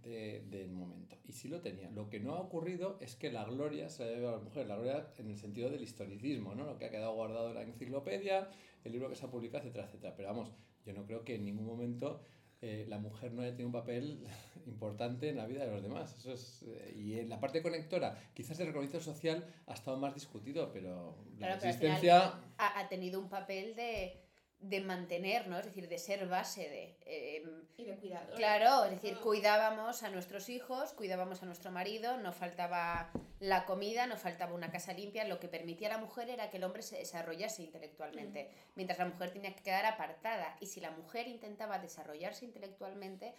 del 0.48 0.70
momento. 0.70 1.16
Y 1.26 1.32
sí 1.32 1.48
lo 1.48 1.60
tenía. 1.60 1.90
Lo 1.90 2.08
que 2.08 2.20
no 2.20 2.34
ha 2.34 2.40
ocurrido 2.40 2.96
es 3.00 3.16
que 3.16 3.30
la 3.30 3.44
gloria 3.44 3.88
se 3.88 4.04
la 4.04 4.12
lleva 4.12 4.30
a 4.30 4.36
la 4.36 4.38
mujer. 4.38 4.66
La 4.66 4.76
gloria 4.76 5.12
en 5.18 5.30
el 5.30 5.36
sentido 5.36 5.70
del 5.70 5.82
historicismo, 5.82 6.54
¿no? 6.54 6.64
Lo 6.64 6.78
que 6.78 6.86
ha 6.86 6.90
quedado 6.90 7.14
guardado 7.14 7.48
en 7.48 7.54
la 7.54 7.62
enciclopedia, 7.62 8.48
el 8.84 8.92
libro 8.92 9.08
que 9.08 9.16
se 9.16 9.26
ha 9.26 9.30
publicado, 9.30 9.64
etcétera, 9.64 9.86
etcétera. 9.86 10.14
Pero 10.16 10.28
vamos, 10.28 10.52
yo 10.84 10.92
no 10.92 11.04
creo 11.04 11.24
que 11.24 11.34
en 11.34 11.44
ningún 11.44 11.66
momento 11.66 12.22
eh, 12.62 12.84
la 12.88 12.98
mujer 12.98 13.32
no 13.32 13.42
haya 13.42 13.52
tenido 13.52 13.68
un 13.68 13.72
papel 13.72 14.26
importante 14.66 15.28
en 15.28 15.36
la 15.36 15.46
vida 15.46 15.64
de 15.64 15.70
los 15.72 15.82
demás. 15.82 16.14
Eso 16.18 16.32
es, 16.32 16.62
eh, 16.66 16.94
y 16.96 17.18
en 17.18 17.28
la 17.28 17.40
parte 17.40 17.62
conectora, 17.62 18.18
quizás 18.34 18.58
el 18.60 18.66
reconocimiento 18.68 19.04
social 19.04 19.44
ha 19.66 19.74
estado 19.74 19.96
más 19.98 20.14
discutido, 20.14 20.70
pero 20.72 21.16
la 21.38 21.38
Claro, 21.38 21.38
pero 21.38 21.46
al 21.48 21.54
existencia... 21.56 22.20
final 22.20 22.44
ha, 22.58 22.80
ha 22.80 22.88
tenido 22.88 23.20
un 23.20 23.28
papel 23.28 23.74
de, 23.74 24.20
de 24.60 24.80
mantener, 24.80 25.48
¿no? 25.48 25.58
Es 25.58 25.64
decir, 25.64 25.88
de 25.88 25.98
ser 25.98 26.26
base 26.28 26.68
de... 26.68 26.96
eh, 27.06 27.42
Y 27.78 27.84
de 27.84 27.96
cuidado. 27.96 28.34
Claro, 28.36 28.84
es 28.84 28.90
decir, 28.90 29.16
cuidábamos 29.18 30.02
a 30.02 30.10
nuestros 30.10 30.50
hijos, 30.50 30.92
cuidábamos 30.92 31.42
a 31.42 31.46
nuestro 31.46 31.70
marido, 31.70 32.18
no 32.18 32.32
faltaba 32.32 33.10
la 33.38 33.64
comida, 33.64 34.06
no 34.06 34.18
faltaba 34.18 34.54
una 34.54 34.70
casa 34.70 34.92
limpia, 34.92 35.24
lo 35.24 35.40
que 35.40 35.48
permitía 35.48 35.88
a 35.88 35.92
la 35.92 35.98
mujer 35.98 36.28
era 36.28 36.50
que 36.50 36.58
el 36.58 36.64
hombre 36.64 36.82
se 36.82 36.98
desarrollase 36.98 37.62
intelectualmente, 37.62 38.50
mientras 38.74 38.98
la 38.98 39.06
mujer 39.06 39.30
tenía 39.30 39.54
que 39.56 39.62
quedar 39.62 39.86
apartada. 39.86 40.56
Y 40.60 40.66
si 40.66 40.80
la 40.80 40.90
mujer 40.90 41.26
intentaba 41.26 41.78
desarrollarse 41.78 42.44
intelectualmente, 42.44 43.34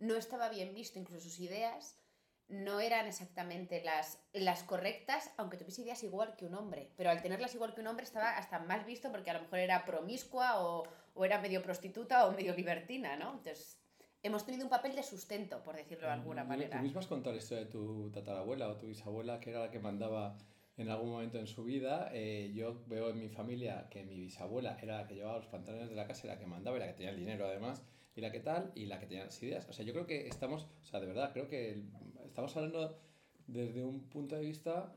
no 0.00 0.16
estaba 0.16 0.48
bien 0.48 0.74
visto, 0.74 0.98
incluso 0.98 1.28
sus 1.28 1.38
ideas 1.38 1.96
no 2.48 2.80
eran 2.80 3.06
exactamente 3.06 3.82
las, 3.82 4.20
las 4.32 4.62
correctas, 4.62 5.32
aunque 5.38 5.56
tuviese 5.56 5.82
ideas 5.82 6.02
igual 6.02 6.36
que 6.36 6.44
un 6.44 6.54
hombre. 6.54 6.90
Pero 6.96 7.10
al 7.10 7.22
tenerlas 7.22 7.54
igual 7.54 7.74
que 7.74 7.80
un 7.80 7.86
hombre 7.86 8.04
estaba 8.04 8.36
hasta 8.36 8.58
más 8.58 8.84
visto 8.84 9.10
porque 9.10 9.30
a 9.30 9.34
lo 9.34 9.40
mejor 9.40 9.58
era 9.60 9.84
promiscua 9.84 10.60
o, 10.62 10.84
o 11.14 11.24
era 11.24 11.40
medio 11.40 11.62
prostituta 11.62 12.26
o 12.26 12.32
medio 12.32 12.54
libertina, 12.54 13.16
¿no? 13.16 13.28
Entonces, 13.30 13.80
hemos 14.22 14.44
tenido 14.44 14.64
un 14.64 14.70
papel 14.70 14.94
de 14.94 15.02
sustento, 15.02 15.62
por 15.62 15.76
decirlo 15.76 16.06
de 16.06 16.12
alguna 16.12 16.42
Tú- 16.42 16.48
manera. 16.48 16.76
Tú 16.78 16.82
mismo 16.82 17.00
has 17.00 17.06
contado 17.06 17.34
la 17.34 17.40
historia 17.42 17.64
de 17.64 17.70
tu 17.70 18.10
tatarabuela 18.10 18.68
o 18.68 18.76
tu 18.76 18.86
bisabuela, 18.86 19.40
que 19.40 19.50
era 19.50 19.60
la 19.60 19.70
que 19.70 19.78
mandaba 19.78 20.36
en 20.76 20.90
algún 20.90 21.10
momento 21.10 21.38
en 21.38 21.46
su 21.46 21.64
vida. 21.64 22.10
Eh, 22.12 22.52
yo 22.54 22.84
veo 22.86 23.08
en 23.10 23.18
mi 23.18 23.28
familia 23.28 23.86
que 23.90 24.02
mi 24.02 24.18
bisabuela 24.20 24.76
era 24.82 24.98
la 25.02 25.06
que 25.06 25.14
llevaba 25.14 25.38
los 25.38 25.46
pantalones 25.46 25.88
de 25.88 25.94
la 25.96 26.06
casa, 26.06 26.26
y 26.26 26.30
la 26.30 26.38
que 26.38 26.46
mandaba 26.46 26.76
y 26.76 26.80
la 26.80 26.86
que 26.88 26.94
tenía 26.94 27.10
el 27.10 27.16
dinero 27.18 27.46
además, 27.46 27.82
y 28.16 28.20
la 28.20 28.30
que 28.30 28.40
tal, 28.40 28.70
y 28.74 28.86
la 28.86 28.98
que 29.00 29.06
tenía 29.06 29.24
las 29.24 29.42
ideas. 29.42 29.68
O 29.68 29.72
sea, 29.72 29.84
yo 29.84 29.92
creo 29.92 30.06
que 30.06 30.26
estamos, 30.28 30.68
o 30.82 30.84
sea, 30.84 31.00
de 31.00 31.06
verdad, 31.06 31.32
creo 31.32 31.48
que 31.48 31.82
estamos 32.34 32.56
hablando 32.56 32.98
desde 33.46 33.84
un 33.84 34.00
punto 34.08 34.34
de 34.34 34.42
vista 34.42 34.92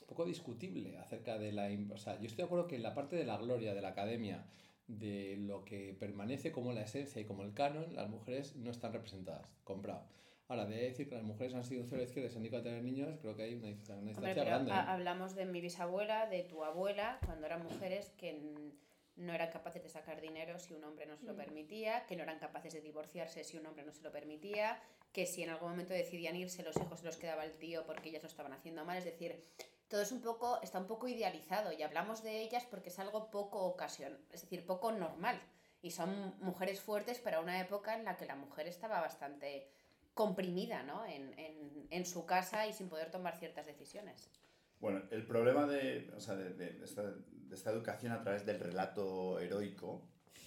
un 0.00 0.06
poco 0.06 0.24
discutible 0.24 0.96
acerca 0.98 1.36
de 1.36 1.52
la... 1.52 1.68
O 1.92 1.98
sea, 1.98 2.18
yo 2.18 2.24
estoy 2.26 2.38
de 2.38 2.44
acuerdo 2.44 2.66
que 2.66 2.76
en 2.76 2.82
la 2.82 2.94
parte 2.94 3.14
de 3.14 3.24
la 3.26 3.36
gloria 3.36 3.74
de 3.74 3.82
la 3.82 3.88
academia, 3.88 4.46
de 4.88 5.36
lo 5.36 5.66
que 5.66 5.94
permanece 6.00 6.50
como 6.50 6.72
la 6.72 6.80
esencia 6.80 7.20
y 7.20 7.26
como 7.26 7.42
el 7.42 7.52
canon, 7.52 7.94
las 7.94 8.08
mujeres 8.08 8.56
no 8.56 8.70
están 8.70 8.94
representadas. 8.94 9.46
Comprado. 9.64 10.06
Ahora, 10.48 10.64
de 10.64 10.76
decir 10.76 11.08
que 11.10 11.14
las 11.14 11.24
mujeres 11.24 11.54
han 11.54 11.64
sido 11.64 11.84
cero 11.86 12.02
izquierda 12.02 12.28
y 12.28 12.30
se 12.30 12.36
han 12.38 12.42
dedicado 12.42 12.62
a 12.62 12.64
tener 12.64 12.82
niños, 12.82 13.18
creo 13.20 13.36
que 13.36 13.42
hay 13.42 13.54
una, 13.54 13.68
distancia- 13.68 13.94
Hombre, 14.16 14.34
grande. 14.34 14.72
ha- 14.72 14.92
hablamos 14.94 15.34
de 15.34 15.44
mi 15.44 15.60
bisabuela, 15.60 16.26
de 16.30 16.42
tu 16.44 16.64
abuela, 16.64 17.18
cuando 17.26 17.46
eran 17.46 17.62
mujeres 17.64 18.10
que 18.16 18.38
no 19.16 19.32
eran 19.32 19.50
capaces 19.50 19.82
de 19.82 19.88
sacar 19.88 20.20
dinero 20.20 20.58
si 20.58 20.74
un 20.74 20.84
hombre 20.84 21.06
no 21.06 21.16
se 21.16 21.26
lo 21.26 21.34
Mm. 21.34 21.36
permitía, 21.36 22.06
que 22.06 22.16
no 22.16 22.22
eran 22.22 22.38
capaces 22.38 22.72
de 22.72 22.80
divorciarse 22.80 23.44
si 23.44 23.56
un 23.58 23.66
hombre 23.66 23.84
no 23.84 23.92
se 23.92 24.02
lo 24.02 24.10
permitía, 24.10 24.80
que 25.12 25.26
si 25.26 25.42
en 25.42 25.50
algún 25.50 25.70
momento 25.70 25.92
decidían 25.92 26.36
irse 26.36 26.62
los 26.62 26.76
hijos 26.76 27.00
se 27.00 27.06
los 27.06 27.16
quedaba 27.16 27.44
el 27.44 27.52
tío 27.58 27.84
porque 27.84 28.08
ellas 28.08 28.22
lo 28.22 28.28
estaban 28.28 28.52
haciendo 28.52 28.84
mal, 28.84 28.96
es 28.98 29.04
decir, 29.04 29.38
todo 29.88 30.00
es 30.00 30.10
un 30.12 30.22
poco, 30.22 30.60
está 30.62 30.78
un 30.78 30.86
poco 30.86 31.06
idealizado 31.08 31.72
y 31.72 31.82
hablamos 31.82 32.22
de 32.22 32.40
ellas 32.40 32.64
porque 32.70 32.88
es 32.88 32.98
algo 32.98 33.30
poco 33.30 33.62
ocasión, 33.64 34.16
es 34.30 34.40
decir, 34.40 34.64
poco 34.64 34.90
normal. 34.92 35.38
Y 35.82 35.90
son 35.90 36.34
mujeres 36.40 36.80
fuertes 36.80 37.18
para 37.18 37.40
una 37.40 37.60
época 37.60 37.94
en 37.96 38.04
la 38.04 38.16
que 38.16 38.24
la 38.24 38.36
mujer 38.36 38.68
estaba 38.68 39.00
bastante 39.00 39.68
comprimida 40.14 40.82
¿no? 40.82 41.04
en, 41.06 41.36
en, 41.38 41.86
en 41.90 42.06
su 42.06 42.24
casa 42.24 42.66
y 42.66 42.72
sin 42.72 42.88
poder 42.88 43.10
tomar 43.10 43.36
ciertas 43.38 43.66
decisiones. 43.66 44.30
Bueno, 44.80 45.02
el 45.10 45.26
problema 45.26 45.66
de, 45.66 46.10
o 46.16 46.20
sea, 46.20 46.34
de, 46.36 46.50
de 46.54 46.84
esta, 46.84 47.14
de 47.52 47.56
esta 47.58 47.70
educación 47.70 48.12
a 48.12 48.22
través 48.22 48.46
del 48.46 48.58
relato 48.58 49.38
heroico, 49.38 50.00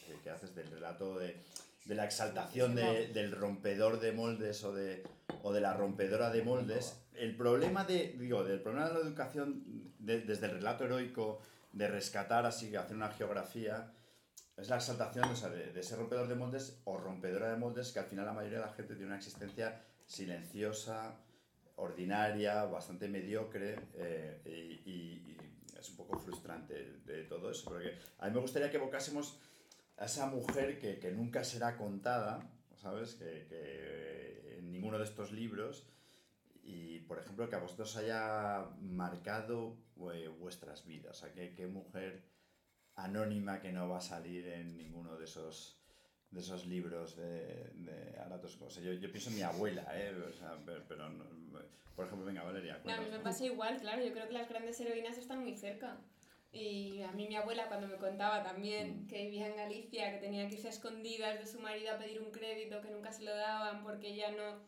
que, 0.08 0.20
que 0.24 0.30
haces 0.32 0.56
del 0.56 0.72
relato 0.72 1.20
de, 1.20 1.38
de 1.86 1.94
la 1.96 2.04
exaltación 2.04 2.74
de- 2.74 3.08
del 3.14 3.32
rompedor 3.32 4.00
de 4.00 4.12
moldes 4.12 4.64
o 4.64 4.74
de, 4.74 5.04
o 5.44 5.54
de 5.54 5.62
la 5.62 5.74
rompedora 5.76 6.32
de 6.32 6.42
moldes, 6.42 6.96
el 7.14 7.36
problema 7.38 7.84
de, 7.86 8.16
digo, 8.18 8.44
del 8.44 8.60
problema 8.60 8.88
de 8.90 8.94
la 8.96 9.00
educación 9.02 9.64
de- 10.00 10.22
desde 10.22 10.48
el 10.48 10.54
relato 10.54 10.84
heroico, 10.86 11.40
de 11.74 11.88
rescatar 11.88 12.44
así, 12.48 12.76
hacer 12.76 12.96
una 12.96 13.10
geografía, 13.12 13.92
es 14.58 14.68
la 14.70 14.78
exaltación 14.78 15.26
o 15.26 15.36
sea, 15.36 15.50
de, 15.50 15.72
de 15.74 15.80
ese 15.82 15.96
rompedor 15.96 16.28
de 16.28 16.34
moldes 16.36 16.80
o 16.86 16.98
rompedora 16.98 17.52
de 17.52 17.58
moldes 17.58 17.92
que 17.92 18.00
al 18.00 18.06
final 18.06 18.26
la 18.26 18.34
mayoría 18.34 18.60
de 18.62 18.66
la 18.66 18.74
gente 18.74 18.94
tiene 18.96 19.08
una 19.08 19.18
existencia 19.18 19.80
silenciosa, 20.08 21.18
ordinaria, 21.76 22.64
bastante 22.66 23.08
mediocre 23.10 23.78
eh, 23.96 24.42
y, 24.46 24.90
y- 24.90 25.38
y 25.44 25.45
es 25.86 25.92
un 25.92 25.98
poco 25.98 26.20
frustrante 26.20 26.74
de 27.06 27.24
todo 27.24 27.52
eso, 27.52 27.66
porque 27.66 27.98
a 28.20 28.28
mí 28.28 28.34
me 28.34 28.42
gustaría 28.42 28.70
que 28.70 28.78
evocásemos 28.78 29.40
a 29.98 30.06
esa 30.06 30.26
mujer 30.28 30.80
que, 30.80 31.00
que 31.00 31.12
nunca 31.12 31.44
será 31.44 31.78
contada, 31.78 32.52
¿sabes? 32.76 33.16
Que, 33.16 34.58
en 34.58 34.72
ninguno 34.72 34.98
de 34.98 35.06
estos 35.06 35.32
libros 35.32 35.88
y, 36.64 37.00
por 37.00 37.20
ejemplo, 37.20 37.48
que 37.48 37.56
a 37.56 37.60
vosotros 37.60 37.96
haya 37.98 38.68
marcado 38.82 39.78
eh, 40.14 40.28
vuestras 40.28 40.86
vidas, 40.86 41.18
o 41.18 41.26
sea, 41.26 41.34
qué 41.34 41.68
mujer 41.68 42.24
anónima 42.96 43.60
que 43.60 43.72
no 43.72 43.88
va 43.90 43.98
a 43.98 44.02
salir 44.02 44.48
en 44.48 44.78
ninguno 44.78 45.18
de 45.18 45.26
esos 45.26 45.85
de 46.32 46.40
esos 46.42 46.66
libros 46.66 47.16
de, 47.16 47.70
de 47.76 48.18
Aratos. 48.20 48.58
O 48.62 48.70
sea, 48.70 48.84
yo, 48.84 48.94
yo 48.94 49.12
pienso 49.12 49.30
en 49.30 49.36
mi 49.36 49.42
abuela, 49.42 49.86
¿eh? 49.94 50.12
O 50.28 50.34
sea, 50.34 50.58
pero, 50.66 50.84
pero 50.88 51.10
no- 51.10 51.26
por 51.96 52.06
ejemplo, 52.06 52.26
venga, 52.26 52.44
Valeria, 52.44 52.82
No, 52.84 52.94
a 52.94 52.98
mí 52.98 53.10
me 53.10 53.20
pasa 53.20 53.46
igual, 53.46 53.80
claro. 53.80 54.04
Yo 54.04 54.12
creo 54.12 54.28
que 54.28 54.34
las 54.34 54.50
grandes 54.50 54.78
heroínas 54.82 55.18
están 55.18 55.40
muy 55.44 55.56
cerca. 55.56 55.98
Y 56.52 57.02
a 57.04 57.12
mí 57.14 57.28
mi 57.28 57.36
abuela 57.36 57.68
cuando 57.68 57.88
me 57.88 57.96
contaba 57.98 58.44
también 58.44 59.04
Mm. 59.04 59.08
que 59.08 59.24
vivía 59.26 59.48
en 59.48 59.56
Galicia, 59.56 60.12
que 60.12 60.18
tenía 60.20 60.48
que 60.50 60.56
irse 60.56 60.68
a 60.68 60.72
escondidas 60.72 61.40
de 61.40 61.46
su 61.48 61.60
marido 61.60 61.94
a 61.94 61.98
pedir 61.98 62.22
un 62.22 62.32
crédito, 62.32 62.82
que 62.82 62.90
nunca 62.90 63.12
se 63.14 63.24
lo 63.24 63.34
daban 63.36 63.84
porque 63.84 64.10
ella 64.10 64.32
no, 64.32 64.60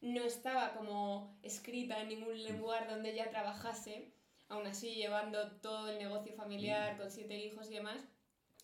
no 0.00 0.22
estaba 0.24 0.72
como 0.74 1.36
escrita 1.42 2.00
en 2.00 2.08
ningún 2.08 2.36
lugar 2.58 2.88
donde 2.88 3.10
ella 3.12 3.30
trabajase, 3.30 4.12
aún 4.48 4.66
así 4.66 4.94
llevando 4.94 5.50
todo 5.60 5.88
el 5.90 5.98
negocio 5.98 6.32
familiar 6.34 6.96
con 6.96 7.10
siete 7.10 7.36
hijos 7.36 7.68
y 7.70 7.74
demás. 7.74 8.00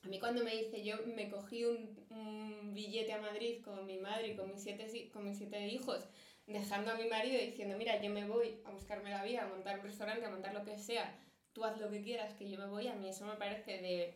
A 0.07 0.09
mí 0.09 0.21
cuando 0.21 0.45
me 0.45 0.55
dice, 0.55 0.85
yo 0.85 0.99
me 1.17 1.29
cogí 1.29 1.65
un, 1.65 2.07
un 2.11 2.73
billete 2.73 3.13
a 3.13 3.21
Madrid 3.21 3.61
con 3.65 3.85
mi 3.87 3.99
madre 3.99 4.29
y 4.29 4.37
con 4.37 4.49
mis 4.49 4.63
siete, 4.63 5.11
con 5.13 5.25
mis 5.25 5.37
siete 5.37 5.67
hijos, 5.67 6.09
dejando 6.47 6.93
a 6.93 6.95
mi 6.95 7.09
marido 7.09 7.41
diciendo, 7.41 7.77
mira, 7.77 8.01
yo 8.01 8.09
me 8.11 8.25
voy 8.25 8.61
a 8.65 8.71
buscarme 8.71 9.11
la 9.11 9.25
vida, 9.25 9.43
a 9.43 9.49
montar 9.49 9.81
un 9.81 9.87
restaurante, 9.87 10.25
a 10.25 10.31
montar 10.31 10.55
lo 10.55 10.65
que 10.65 10.79
sea, 10.79 11.13
tú 11.53 11.65
haz 11.65 11.81
lo 11.81 11.91
que 11.91 12.03
quieras, 12.03 12.35
que 12.35 12.49
yo 12.49 12.57
me 12.57 12.67
voy, 12.67 12.87
a 12.87 12.95
mí 12.95 13.09
eso 13.09 13.27
me 13.27 13.35
parece 13.35 13.83
de 13.83 14.15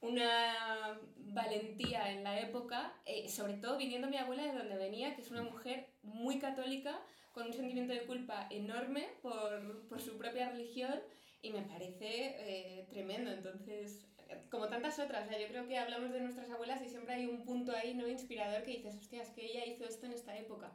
una 0.00 0.98
valentía 1.16 2.10
en 2.10 2.24
la 2.24 2.40
época, 2.40 2.94
eh, 3.04 3.28
sobre 3.28 3.52
todo 3.58 3.76
viniendo 3.76 4.08
mi 4.08 4.16
abuela 4.16 4.44
de 4.44 4.56
donde 4.56 4.78
venía, 4.78 5.14
que 5.14 5.20
es 5.20 5.30
una 5.30 5.42
mujer 5.42 5.88
muy 6.02 6.38
católica, 6.38 6.98
con 7.32 7.48
un 7.48 7.52
sentimiento 7.52 7.92
de 7.92 8.06
culpa 8.06 8.46
enorme 8.48 9.10
por, 9.20 9.86
por 9.90 10.00
su 10.00 10.16
propia 10.16 10.48
religión, 10.48 10.98
y 11.42 11.50
me 11.50 11.60
parece 11.60 11.98
eh, 12.00 12.86
tremendo. 12.88 13.30
Entonces, 13.30 14.07
como 14.50 14.68
tantas 14.68 14.98
otras, 14.98 15.26
o 15.26 15.30
sea, 15.30 15.38
yo 15.40 15.48
creo 15.48 15.66
que 15.66 15.78
hablamos 15.78 16.12
de 16.12 16.20
nuestras 16.20 16.50
abuelas 16.50 16.82
y 16.82 16.88
siempre 16.88 17.14
hay 17.14 17.26
un 17.26 17.44
punto 17.44 17.72
ahí 17.74 17.94
no 17.94 18.06
inspirador 18.08 18.62
que 18.62 18.72
dices, 18.72 18.96
hostia, 18.96 19.22
es 19.22 19.30
que 19.30 19.44
ella 19.46 19.64
hizo 19.66 19.84
esto 19.84 20.06
en 20.06 20.12
esta 20.12 20.36
época. 20.36 20.70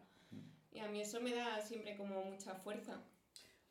Y 0.72 0.80
a 0.80 0.88
mí 0.88 1.02
eso 1.02 1.22
me 1.22 1.34
da 1.36 1.62
siempre 1.62 1.96
como 1.96 2.24
mucha 2.24 2.56
fuerza. 2.56 3.00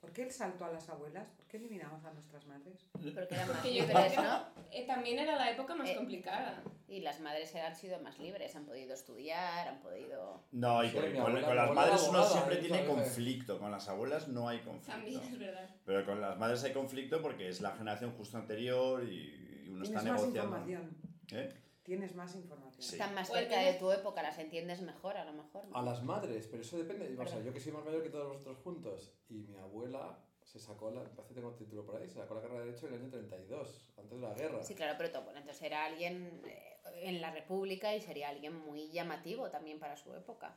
¿Por 0.00 0.12
qué 0.12 0.22
el 0.22 0.32
salto 0.32 0.64
a 0.64 0.72
las 0.72 0.88
abuelas? 0.88 1.28
¿Por 1.30 1.46
qué 1.46 1.56
eliminamos 1.58 2.04
a 2.04 2.12
nuestras 2.12 2.44
madres? 2.46 2.84
Porque 2.92 3.34
eran 3.34 3.48
más 3.48 3.56
Porque 3.58 3.74
yo 3.74 3.84
creo 3.86 3.98
libres, 3.98 4.12
que 4.14 4.22
¿no? 4.22 4.46
eh, 4.72 4.86
también 4.86 5.18
era 5.20 5.36
la 5.36 5.50
época 5.50 5.74
más 5.76 5.88
Eh, 5.90 5.94
complicada. 5.96 6.62
Y 6.88 7.00
las 7.00 7.20
madres 7.20 7.54
han 7.54 7.74
sido 7.74 8.00
más 8.00 8.18
libres, 8.18 8.54
han 8.56 8.66
podido 8.66 8.92
estudiar, 8.94 9.66
han 9.68 9.80
podido... 9.80 10.42
No, 10.52 10.82
y 10.84 10.90
Sí, 10.90 10.96
con, 10.96 11.04
abuela- 11.04 11.22
con 11.46 11.56
las 11.56 11.64
abuela 11.68 11.72
madres 11.72 12.06
uno 12.08 12.24
siempre 12.24 12.54
¿eh? 12.56 12.58
tiene 12.58 12.78
Todavía. 12.80 13.04
conflicto, 13.04 13.58
con 13.60 13.70
las 13.70 13.88
abuelas 13.88 14.28
no 14.28 14.48
hay 14.48 14.58
conflicto. 14.60 14.92
También 14.92 15.20
es 15.22 15.38
verdad. 15.38 15.70
Pero 15.86 16.04
con 16.04 16.20
las 16.20 16.36
madres 16.38 16.62
hay 16.64 16.72
conflicto 16.72 17.22
porque 17.22 17.48
es 17.48 17.60
la 17.60 17.70
generación 17.72 18.12
justo 18.12 18.36
anterior 18.38 19.04
y, 19.04 19.38
está 19.82 20.00
Tienes 20.00 20.12
más 20.12 20.22
negociando. 20.22 20.58
información. 20.58 20.96
¿Eh? 21.32 21.54
Tienes 21.82 22.14
más 22.14 22.34
información. 22.36 22.82
Sí. 22.82 22.92
Están 22.94 23.14
más 23.14 23.28
cerca 23.28 23.58
de 23.58 23.74
tu 23.74 23.90
época, 23.90 24.22
las 24.22 24.38
entiendes 24.38 24.82
mejor 24.82 25.16
a 25.16 25.24
lo 25.24 25.32
mejor. 25.32 25.66
¿no? 25.66 25.76
A 25.76 25.82
las 25.82 26.02
madres, 26.02 26.46
pero 26.48 26.62
eso 26.62 26.78
depende. 26.78 27.16
O 27.18 27.26
sea, 27.26 27.40
yo 27.40 27.52
que 27.52 27.60
soy 27.60 27.72
más 27.72 27.84
mayor 27.84 28.02
que 28.02 28.10
todos 28.10 28.28
vosotros 28.28 28.58
juntos 28.62 29.12
y 29.28 29.34
mi 29.34 29.56
abuela 29.56 30.18
se 30.44 30.58
sacó 30.58 30.90
la, 30.90 31.00
me 31.02 31.08
parece 31.08 31.28
que 31.28 31.34
tengo 31.34 31.50
el 31.50 31.56
título 31.56 31.84
por 31.84 31.96
ahí, 31.96 32.08
se 32.08 32.14
sacó 32.16 32.34
la 32.34 32.42
carrera 32.42 32.60
de 32.60 32.66
Derecho 32.66 32.86
en 32.86 32.94
el 32.94 33.00
año 33.00 33.10
32, 33.10 33.92
antes 33.96 34.20
de 34.20 34.26
la 34.26 34.34
guerra. 34.34 34.62
Sí, 34.62 34.74
claro, 34.74 34.94
pero 34.98 35.10
todo, 35.10 35.22
bueno, 35.22 35.38
entonces 35.38 35.62
era 35.62 35.84
alguien 35.84 36.42
eh, 36.46 36.76
en 37.02 37.20
la 37.20 37.30
República 37.30 37.94
y 37.94 38.00
sería 38.00 38.28
alguien 38.28 38.54
muy 38.54 38.90
llamativo 38.90 39.48
también 39.50 39.78
para 39.78 39.96
su 39.96 40.12
época. 40.14 40.54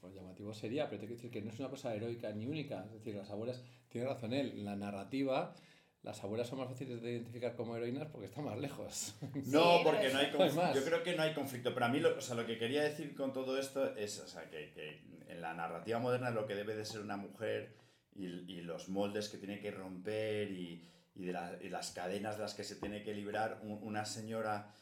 Pues 0.00 0.14
llamativo 0.14 0.52
sería, 0.52 0.88
pero 0.88 1.00
te 1.00 1.06
quiero 1.06 1.16
decir 1.16 1.30
que 1.30 1.42
no 1.42 1.50
es 1.50 1.58
una 1.60 1.70
cosa 1.70 1.94
heroica 1.94 2.30
ni 2.32 2.46
única. 2.46 2.84
Es 2.86 2.92
decir, 2.94 3.14
las 3.14 3.30
abuelas, 3.30 3.62
tiene 3.88 4.08
razón 4.08 4.32
él, 4.32 4.52
en 4.52 4.64
la 4.64 4.76
narrativa, 4.76 5.54
las 6.02 6.22
abuelas 6.24 6.48
son 6.48 6.58
más 6.58 6.68
fáciles 6.68 7.00
de 7.00 7.12
identificar 7.12 7.54
como 7.54 7.76
heroínas 7.76 8.08
porque 8.08 8.26
están 8.26 8.44
más 8.44 8.58
lejos. 8.58 9.14
No, 9.46 9.80
porque 9.84 10.08
no 10.12 10.18
hay 10.18 10.30
conflicto. 10.32 10.74
Yo 10.74 10.84
creo 10.84 11.02
que 11.02 11.14
no 11.16 11.22
hay 11.22 11.34
conflicto. 11.34 11.72
Pero 11.74 11.86
a 11.86 11.88
mí 11.88 12.00
lo, 12.00 12.16
o 12.16 12.20
sea, 12.20 12.34
lo 12.34 12.44
que 12.46 12.58
quería 12.58 12.82
decir 12.82 13.14
con 13.14 13.32
todo 13.32 13.58
esto 13.58 13.94
es 13.96 14.18
o 14.20 14.26
sea, 14.26 14.48
que, 14.50 14.72
que 14.72 15.02
en 15.28 15.40
la 15.40 15.54
narrativa 15.54 15.98
moderna 15.98 16.30
lo 16.30 16.46
que 16.46 16.54
debe 16.54 16.74
de 16.74 16.84
ser 16.84 17.00
una 17.00 17.16
mujer 17.16 17.74
y, 18.14 18.26
y 18.26 18.60
los 18.62 18.88
moldes 18.88 19.28
que 19.28 19.38
tiene 19.38 19.60
que 19.60 19.70
romper 19.70 20.50
y, 20.50 20.84
y 21.14 21.24
de 21.26 21.32
la- 21.32 21.56
y 21.62 21.68
las 21.68 21.92
cadenas 21.92 22.36
de 22.36 22.42
las 22.42 22.54
que 22.54 22.64
se 22.64 22.76
tiene 22.76 23.02
que 23.02 23.14
librar, 23.14 23.60
un- 23.62 23.78
una 23.82 24.04
señora 24.04 24.72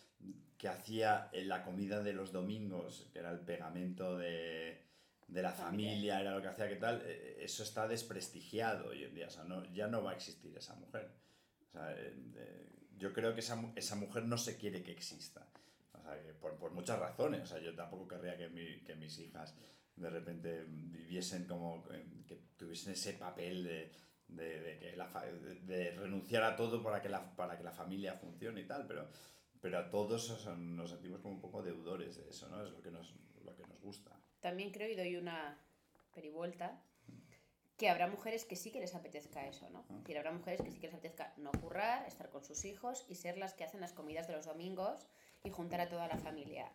que 0.57 0.69
hacía 0.69 1.29
eh, 1.33 1.45
la 1.45 1.63
comida 1.65 2.03
de 2.03 2.13
los 2.13 2.33
domingos, 2.33 3.09
que 3.13 3.19
era 3.21 3.31
el 3.31 3.41
pegamento 3.41 4.17
de, 4.19 4.79
de 5.31 5.43
la 5.43 5.53
familia, 5.53 6.21
era 6.21 6.35
lo 6.35 6.43
que 6.43 6.49
hacía 6.49 6.69
que 6.69 6.77
tal, 6.77 7.03
eh, 7.05 7.37
eso 7.41 7.63
está 7.63 7.87
desprestigiado 7.87 8.89
hoy 8.91 9.05
en 9.05 9.15
día. 9.15 9.29
O 9.29 9.31
sea, 9.31 9.45
no, 9.45 9.65
ya 9.73 9.87
no 9.87 10.03
va 10.03 10.11
a 10.13 10.15
existir 10.15 10.57
esa 10.57 10.75
mujer. 10.75 11.09
O 11.69 11.73
sea, 11.73 11.93
eh, 11.93 12.15
eh, 12.37 12.67
yo 12.99 13.13
creo 13.13 13.33
que 13.35 13.41
esa, 13.41 13.57
esa 13.77 13.95
mujer 13.95 14.25
no 14.25 14.37
se 14.37 14.57
quiere 14.57 14.83
que 14.83 14.93
exista. 14.93 15.47
O 15.95 16.03
sea, 16.03 16.21
que 16.23 16.33
por, 16.35 16.57
por 16.59 16.73
muchas 16.73 16.99
razones. 16.99 17.43
O 17.43 17.47
sea, 17.47 17.59
yo 17.61 17.75
tampoco 17.75 18.09
querría 18.09 18.37
que, 18.37 18.49
mi- 18.49 18.81
que 18.83 18.95
mis 18.97 19.19
hijas 19.19 19.55
de 19.97 20.11
repente 20.11 20.65
viviesen 20.67 21.45
como 21.47 21.85
eh, 21.93 22.05
que 22.27 22.37
tuviesen 22.57 22.93
ese 22.95 23.13
papel 23.15 23.63
de, 23.65 23.93
de, 24.29 24.61
de 24.61 24.79
que 24.79 24.97
la 24.97 25.09
de 25.63 25.91
renunciar 25.93 26.43
a 26.43 26.57
todo 26.57 26.83
para 26.83 27.01
que 27.03 27.09
la, 27.09 27.37
para 27.37 27.57
que 27.57 27.63
la 27.65 27.73
familia 27.73 28.15
funcione 28.15 28.63
y 28.63 28.67
tal, 28.67 28.87
pero, 28.87 29.09
pero 29.61 29.79
a 29.79 29.91
todos 29.91 30.31
o 30.31 30.39
sea, 30.39 30.55
nos 30.57 30.91
sentimos 30.91 31.21
como 31.21 31.35
un 31.35 31.41
poco 31.41 31.63
deudores 31.63 32.17
de 32.17 32.29
eso, 32.31 32.49
¿no? 32.49 32.65
Es 32.65 32.73
lo 32.73 32.81
que 32.83 32.91
nos, 32.91 33.15
lo 33.45 33.55
que 33.57 33.67
nos 33.67 33.79
gusta. 33.81 34.17
También 34.41 34.71
creo, 34.71 34.89
y 34.89 34.97
doy 34.97 35.17
una 35.17 35.59
perivuelta, 36.15 36.81
que 37.77 37.89
habrá 37.89 38.09
mujeres 38.09 38.45
que 38.45 38.57
sí 38.57 38.71
que 38.71 38.81
les 38.81 38.95
apetezca 38.95 39.47
eso, 39.47 39.71
¿no? 39.71 39.85
Es 39.89 39.97
decir, 40.01 40.19
habrá 40.19 40.33
mujeres 40.33 40.61
que 40.61 40.71
sí 40.71 40.79
que 40.79 40.89
les 40.89 40.95
apetezca 40.95 41.33
no 41.39 41.51
currar, 41.51 42.07
estar 42.07 42.29
con 42.29 42.45
sus 42.45 42.67
hijos 42.67 43.07
y 43.09 43.15
ser 43.15 43.39
las 43.39 43.55
que 43.55 43.65
hacen 43.65 43.81
las 43.81 43.95
comidas 43.95 44.29
de 44.29 44.35
los 44.35 44.45
domingos 44.45 45.07
y 45.45 45.51
juntar 45.51 45.81
a 45.81 45.89
toda 45.89 46.07
la 46.07 46.19
familia. 46.19 46.71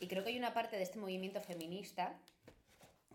Y 0.00 0.08
creo 0.08 0.24
que 0.24 0.30
hay 0.30 0.38
una 0.38 0.52
parte 0.52 0.76
de 0.76 0.82
este 0.82 0.98
movimiento 0.98 1.40
feminista 1.40 2.18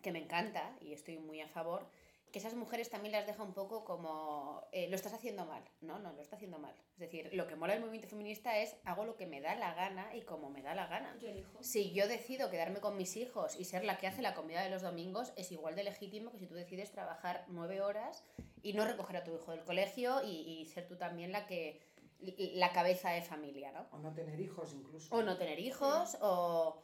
que 0.02 0.14
me 0.14 0.20
encanta 0.20 0.72
y 0.80 0.94
estoy 0.94 1.18
muy 1.18 1.42
a 1.42 1.50
favor, 1.50 1.86
que 2.32 2.40
esas 2.40 2.54
mujeres 2.54 2.90
también 2.90 3.12
las 3.14 3.26
deja 3.26 3.44
un 3.44 3.54
poco 3.54 3.86
como, 3.86 4.68
eh, 4.72 4.88
lo 4.90 4.96
estás 4.96 5.14
haciendo 5.14 5.46
mal. 5.46 5.64
No, 5.82 6.00
no, 6.00 6.14
lo 6.14 6.22
está 6.22 6.36
haciendo 6.36 6.60
mal. 6.60 6.76
Es 6.94 7.00
decir, 7.00 7.30
lo 7.34 7.48
que 7.48 7.56
mola 7.56 7.74
del 7.74 7.82
movimiento 7.82 8.10
feminista 8.10 8.58
es 8.58 8.76
hago 8.84 9.06
lo 9.06 9.16
que 9.16 9.26
me 9.26 9.42
da 9.42 9.56
la 9.56 9.74
gana 9.74 10.16
y 10.16 10.22
como 10.22 10.50
me 10.50 10.62
da 10.62 10.76
la 10.76 10.88
gana. 10.88 11.16
Yo 11.20 11.30
elijo. 11.30 11.64
Si 11.64 11.94
yo 11.94 12.08
decido 12.08 12.50
quedarme 12.50 12.80
con 12.80 12.98
mis 12.98 13.16
hijos 13.16 13.58
y 13.60 13.66
ser 13.66 13.84
la 13.86 13.98
que 13.98 14.08
hace 14.08 14.22
la 14.22 14.34
comida 14.34 14.62
de 14.62 14.70
los 14.70 14.82
domingos, 14.82 15.34
es 15.36 15.52
igual 15.52 15.76
de 15.76 15.84
legítimo 15.84 16.32
que 16.32 16.40
si 16.40 16.48
tú 16.48 16.56
decides 16.56 16.92
trabajar 16.92 17.46
nueve 17.48 17.82
horas 17.82 18.24
y 18.62 18.74
no 18.74 18.86
recoger 18.86 19.18
a 19.18 19.24
tu 19.24 19.34
hijo 19.36 19.52
del 19.52 19.64
colegio 19.64 20.24
y, 20.24 20.62
y 20.62 20.66
ser 20.66 20.88
tú 20.88 20.98
también 20.98 21.32
la 21.32 21.46
que 21.46 21.82
la 22.20 22.72
cabeza 22.72 23.12
de 23.12 23.22
familia, 23.22 23.72
¿no? 23.72 23.88
O 23.92 24.00
no 24.00 24.14
tener 24.14 24.40
hijos 24.40 24.74
incluso. 24.74 25.16
O 25.16 25.22
no 25.22 25.38
tener 25.38 25.60
hijos, 25.60 26.18
o, 26.22 26.82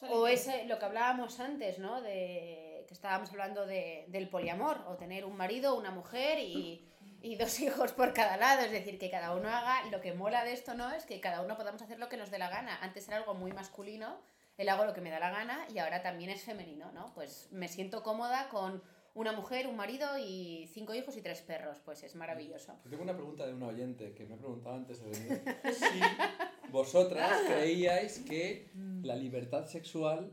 o 0.00 0.26
ese, 0.26 0.64
lo 0.64 0.78
que 0.78 0.84
hablábamos 0.84 1.38
antes, 1.40 1.78
¿no? 1.78 2.02
De 2.02 2.65
estábamos 2.94 3.30
hablando 3.30 3.66
de, 3.66 4.04
del 4.08 4.28
poliamor, 4.28 4.84
o 4.88 4.96
tener 4.96 5.24
un 5.24 5.36
marido, 5.36 5.76
una 5.76 5.90
mujer 5.90 6.38
y, 6.38 6.86
y 7.22 7.36
dos 7.36 7.60
hijos 7.60 7.92
por 7.92 8.12
cada 8.12 8.36
lado. 8.36 8.62
Es 8.62 8.70
decir, 8.70 8.98
que 8.98 9.10
cada 9.10 9.34
uno 9.34 9.48
haga 9.48 9.84
lo 9.90 10.00
que 10.00 10.12
mola 10.12 10.44
de 10.44 10.52
esto, 10.52 10.74
¿no? 10.74 10.92
Es 10.92 11.04
que 11.04 11.20
cada 11.20 11.42
uno 11.42 11.56
podamos 11.56 11.82
hacer 11.82 11.98
lo 11.98 12.08
que 12.08 12.16
nos 12.16 12.30
dé 12.30 12.38
la 12.38 12.48
gana. 12.48 12.78
Antes 12.82 13.08
era 13.08 13.18
algo 13.18 13.34
muy 13.34 13.52
masculino, 13.52 14.20
el 14.58 14.68
hago 14.68 14.84
lo 14.84 14.94
que 14.94 15.00
me 15.00 15.10
da 15.10 15.20
la 15.20 15.30
gana, 15.30 15.66
y 15.74 15.78
ahora 15.78 16.02
también 16.02 16.30
es 16.30 16.42
femenino, 16.42 16.90
¿no? 16.92 17.12
Pues 17.14 17.48
me 17.52 17.68
siento 17.68 18.02
cómoda 18.02 18.48
con 18.48 18.82
una 19.16 19.32
mujer, 19.32 19.66
un 19.66 19.76
marido 19.76 20.06
y 20.18 20.68
cinco 20.72 20.94
hijos 20.94 21.16
y 21.16 21.22
tres 21.22 21.40
perros. 21.40 21.78
Pues 21.84 22.02
es 22.02 22.14
maravilloso. 22.14 22.78
Tengo 22.88 23.02
una 23.02 23.14
pregunta 23.14 23.46
de 23.46 23.54
un 23.54 23.62
oyente 23.62 24.12
que 24.12 24.26
me 24.26 24.34
ha 24.34 24.38
preguntado 24.38 24.76
antes. 24.76 25.00
Si 25.72 26.70
vosotras 26.70 27.40
creíais 27.46 28.18
que 28.20 28.70
la 29.02 29.16
libertad 29.16 29.66
sexual 29.66 30.32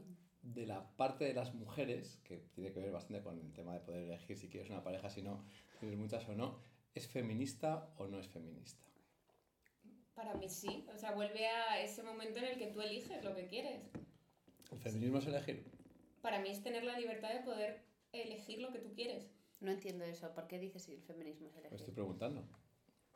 de 0.53 0.65
la 0.65 0.87
parte 0.95 1.25
de 1.25 1.33
las 1.33 1.53
mujeres, 1.53 2.19
que 2.23 2.37
tiene 2.53 2.71
que 2.71 2.79
ver 2.79 2.91
bastante 2.91 3.23
con 3.23 3.39
el 3.39 3.51
tema 3.53 3.73
de 3.73 3.79
poder 3.79 4.03
elegir 4.03 4.37
si 4.37 4.47
quieres 4.49 4.69
una 4.69 4.83
pareja, 4.83 5.09
si 5.09 5.21
no, 5.21 5.43
tienes 5.79 5.97
muchas 5.97 6.27
o 6.27 6.33
no, 6.35 6.59
¿es 6.93 7.07
feminista 7.07 7.89
o 7.97 8.07
no 8.07 8.19
es 8.19 8.27
feminista? 8.27 8.85
Para 10.15 10.35
mí 10.35 10.47
sí. 10.47 10.85
O 10.93 10.97
sea, 10.97 11.11
vuelve 11.13 11.47
a 11.47 11.81
ese 11.81 12.03
momento 12.03 12.39
en 12.39 12.45
el 12.45 12.57
que 12.57 12.67
tú 12.67 12.81
eliges 12.81 13.23
lo 13.23 13.35
que 13.35 13.47
quieres. 13.47 13.81
¿El 14.71 14.79
feminismo 14.79 15.17
es 15.17 15.25
elegir? 15.27 15.65
Para 16.21 16.39
mí 16.39 16.49
es 16.49 16.61
tener 16.61 16.83
la 16.83 16.97
libertad 16.99 17.33
de 17.33 17.39
poder 17.41 17.83
elegir 18.11 18.59
lo 18.59 18.71
que 18.71 18.79
tú 18.79 18.93
quieres. 18.93 19.27
No 19.59 19.71
entiendo 19.71 20.03
eso. 20.05 20.31
¿Por 20.33 20.47
qué 20.47 20.59
dices 20.59 20.83
si 20.83 20.93
el 20.93 21.01
feminismo 21.01 21.47
es 21.47 21.55
elegir? 21.55 21.77
estoy 21.79 21.93
preguntando. 21.93 22.41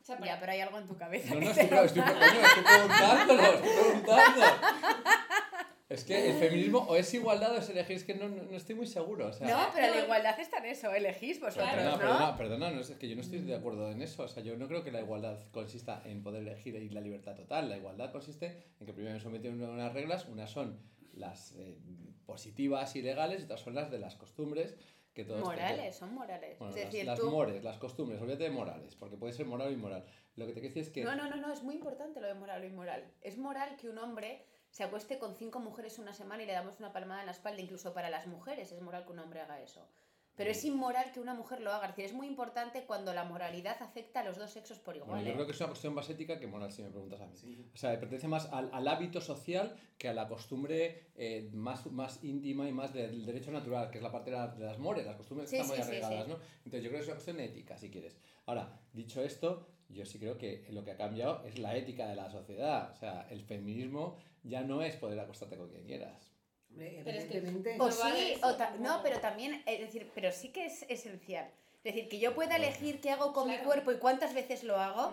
O 0.00 0.04
sea, 0.04 0.16
para- 0.18 0.34
Ya, 0.34 0.40
pero 0.40 0.52
hay 0.52 0.60
algo 0.60 0.78
en 0.78 0.86
tu 0.86 0.96
cabeza. 0.96 1.34
No, 1.34 1.40
que 1.40 1.46
no, 1.46 1.54
te 1.54 1.62
estoy, 1.62 1.78
estoy, 1.86 2.02
estoy 2.02 2.62
preguntándolo, 2.64 3.42
estoy 3.42 3.70
preguntando. 3.70 4.46
Es 5.88 6.04
que 6.04 6.30
el 6.30 6.36
feminismo 6.36 6.80
o 6.80 6.96
es 6.96 7.14
igualdad 7.14 7.54
o 7.54 7.58
es 7.58 7.70
elegir, 7.70 7.96
es 7.96 8.04
que 8.04 8.14
no, 8.14 8.28
no, 8.28 8.42
no 8.42 8.56
estoy 8.56 8.74
muy 8.74 8.86
seguro. 8.86 9.28
O 9.28 9.32
sea, 9.32 9.48
No, 9.48 9.72
pero 9.74 9.94
la 9.94 10.02
igualdad 10.02 10.38
está 10.38 10.58
en 10.58 10.66
eso, 10.66 10.92
elegís 10.92 11.40
vosotros, 11.40 11.66
Perdona, 11.66 11.92
¿no? 11.92 11.98
perdona, 11.98 12.36
perdona, 12.36 12.70
no, 12.70 12.80
es 12.80 12.90
que 12.90 13.08
yo 13.08 13.16
no 13.16 13.22
estoy 13.22 13.38
de 13.38 13.54
acuerdo 13.54 13.90
en 13.90 14.02
eso. 14.02 14.24
O 14.24 14.28
sea, 14.28 14.42
yo 14.42 14.56
no 14.58 14.68
creo 14.68 14.84
que 14.84 14.92
la 14.92 15.00
igualdad 15.00 15.38
consista 15.50 16.02
en 16.04 16.22
poder 16.22 16.42
elegir 16.42 16.74
y 16.76 16.90
la 16.90 17.00
libertad 17.00 17.34
total. 17.34 17.70
La 17.70 17.78
igualdad 17.78 18.12
consiste 18.12 18.64
en 18.78 18.86
que 18.86 18.92
primero 18.92 19.14
me 19.14 19.20
someten 19.20 19.62
a 19.62 19.70
unas 19.70 19.94
reglas, 19.94 20.26
unas 20.26 20.50
son 20.50 20.78
las 21.14 21.52
eh, 21.52 21.78
positivas 22.26 22.94
y 22.94 23.00
legales 23.00 23.40
y 23.40 23.44
otras 23.44 23.60
son 23.60 23.74
las 23.74 23.90
de 23.90 23.98
las 23.98 24.14
costumbres 24.14 24.76
que 25.14 25.24
todos 25.24 25.40
Morales, 25.40 25.96
son 25.96 26.14
morales. 26.14 26.58
Bueno, 26.58 26.74
es 26.74 26.80
las, 26.80 26.92
decir, 26.92 27.06
las 27.06 27.18
tú... 27.18 27.30
mores, 27.30 27.64
las 27.64 27.78
costumbres, 27.78 28.20
olvídate 28.20 28.44
de 28.44 28.50
morales, 28.50 28.94
porque 28.94 29.16
puede 29.16 29.32
ser 29.32 29.46
moral 29.46 29.68
o 29.68 29.72
inmoral. 29.72 30.04
Lo 30.36 30.46
que 30.46 30.52
te 30.52 30.60
quiero 30.60 30.74
decir 30.74 30.82
es 30.82 30.90
que 30.90 31.02
No, 31.02 31.16
no, 31.16 31.28
no, 31.28 31.36
no, 31.36 31.52
es 31.52 31.64
muy 31.64 31.74
importante 31.74 32.20
lo 32.20 32.28
de 32.28 32.34
moral 32.34 32.62
o 32.62 32.66
inmoral. 32.66 33.10
Es 33.20 33.36
moral 33.36 33.74
que 33.76 33.88
un 33.88 33.98
hombre 33.98 34.44
se 34.70 34.84
acueste 34.84 35.18
con 35.18 35.34
cinco 35.34 35.60
mujeres 35.60 35.98
una 35.98 36.12
semana 36.14 36.42
y 36.42 36.46
le 36.46 36.52
damos 36.52 36.78
una 36.78 36.92
palmada 36.92 37.20
en 37.20 37.26
la 37.26 37.32
espalda, 37.32 37.60
incluso 37.60 37.92
para 37.94 38.10
las 38.10 38.26
mujeres 38.26 38.70
es 38.72 38.80
moral 38.80 39.04
que 39.04 39.12
un 39.12 39.18
hombre 39.18 39.40
haga 39.40 39.60
eso. 39.60 39.86
Pero 40.36 40.50
Mm. 40.50 40.52
es 40.52 40.64
inmoral 40.66 41.10
que 41.10 41.18
una 41.18 41.34
mujer 41.34 41.60
lo 41.60 41.72
haga. 41.72 41.86
Es 41.86 41.96
decir, 41.96 42.04
es 42.04 42.12
muy 42.12 42.28
importante 42.28 42.84
cuando 42.86 43.12
la 43.12 43.24
moralidad 43.24 43.76
afecta 43.82 44.20
a 44.20 44.24
los 44.24 44.36
dos 44.38 44.52
sexos 44.52 44.78
por 44.78 44.94
igual. 44.94 45.10
Bueno, 45.10 45.24
yo 45.24 45.30
¿eh? 45.30 45.34
creo 45.34 45.46
que 45.46 45.52
es 45.52 45.58
una 45.58 45.70
cuestión 45.70 45.94
más 45.94 46.08
ética 46.10 46.38
que 46.38 46.46
moral, 46.46 46.70
si 46.70 46.82
me 46.84 46.90
preguntas 46.90 47.20
a 47.20 47.26
mí. 47.26 47.34
O 47.74 47.76
sea, 47.76 47.98
pertenece 47.98 48.28
más 48.28 48.46
al, 48.52 48.70
al 48.72 48.86
hábito 48.86 49.20
social 49.20 49.74
que 49.98 50.08
a 50.08 50.14
la 50.14 50.28
costumbre 50.28 51.08
eh, 51.16 51.50
más, 51.52 51.86
más 51.86 52.22
íntima 52.22 52.68
y 52.68 52.72
más 52.72 52.92
del 52.94 53.26
derecho 53.26 53.50
natural, 53.50 53.90
que 53.90 53.98
es 53.98 54.04
la 54.04 54.12
parte 54.12 54.30
de, 54.30 54.36
la- 54.36 54.46
de 54.46 54.64
las 54.64 54.78
mores, 54.78 55.04
las 55.06 55.16
costumbres 55.16 55.50
que 55.50 55.56
Sí, 55.56 55.62
están 55.62 55.76
muy 55.76 55.76
sí, 55.78 55.82
sí, 55.82 55.88
arraigadas, 55.88 56.26
sí. 56.26 56.30
¿no? 56.30 56.38
Entonces 56.58 56.82
yo 56.84 56.88
creo 56.90 56.92
que 56.92 57.00
es 57.02 57.06
una 57.08 57.14
cuestión 57.14 57.40
ética, 57.40 57.76
si 57.76 57.90
quieres. 57.90 58.16
Ahora, 58.46 58.80
dicho 58.92 59.20
esto, 59.20 59.66
yo 59.88 60.04
sí 60.04 60.18
creo 60.18 60.36
que 60.38 60.66
lo 60.70 60.84
que 60.84 60.92
ha 60.92 60.96
cambiado 60.96 61.44
es 61.46 61.58
la 61.58 61.74
ética 61.76 62.06
de 62.06 62.14
la 62.16 62.30
sociedad. 62.30 62.90
O 62.92 62.96
sea, 62.96 63.26
el 63.30 63.42
feminismo 63.42 64.16
ya 64.42 64.62
no 64.62 64.82
es 64.82 64.96
poder 64.96 65.18
acostarte 65.20 65.56
con 65.56 65.68
quien 65.68 65.84
quieras. 65.84 66.30
Hombre, 66.70 67.00
Pero 67.04 67.18
es 67.18 67.24
que-. 67.24 67.76
O 67.80 67.90
sí, 67.90 68.34
o 68.42 68.54
ta- 68.54 68.76
no, 68.78 69.00
pero 69.02 69.20
también, 69.20 69.62
es 69.66 69.80
decir, 69.80 70.10
pero 70.14 70.30
sí 70.32 70.50
que 70.50 70.66
es 70.66 70.82
esencial 70.88 71.50
Es 71.82 71.94
decir, 71.94 72.08
que 72.08 72.18
yo 72.18 72.34
pueda 72.34 72.56
elegir 72.56 73.00
qué 73.00 73.10
hago 73.10 73.32
con 73.32 73.46
mi 73.48 73.54
Claro. 73.54 73.68
cuerpo 73.68 73.92
y 73.92 73.98
cuántas 73.98 74.34
veces 74.34 74.64
lo 74.64 74.76
hago 74.76 75.12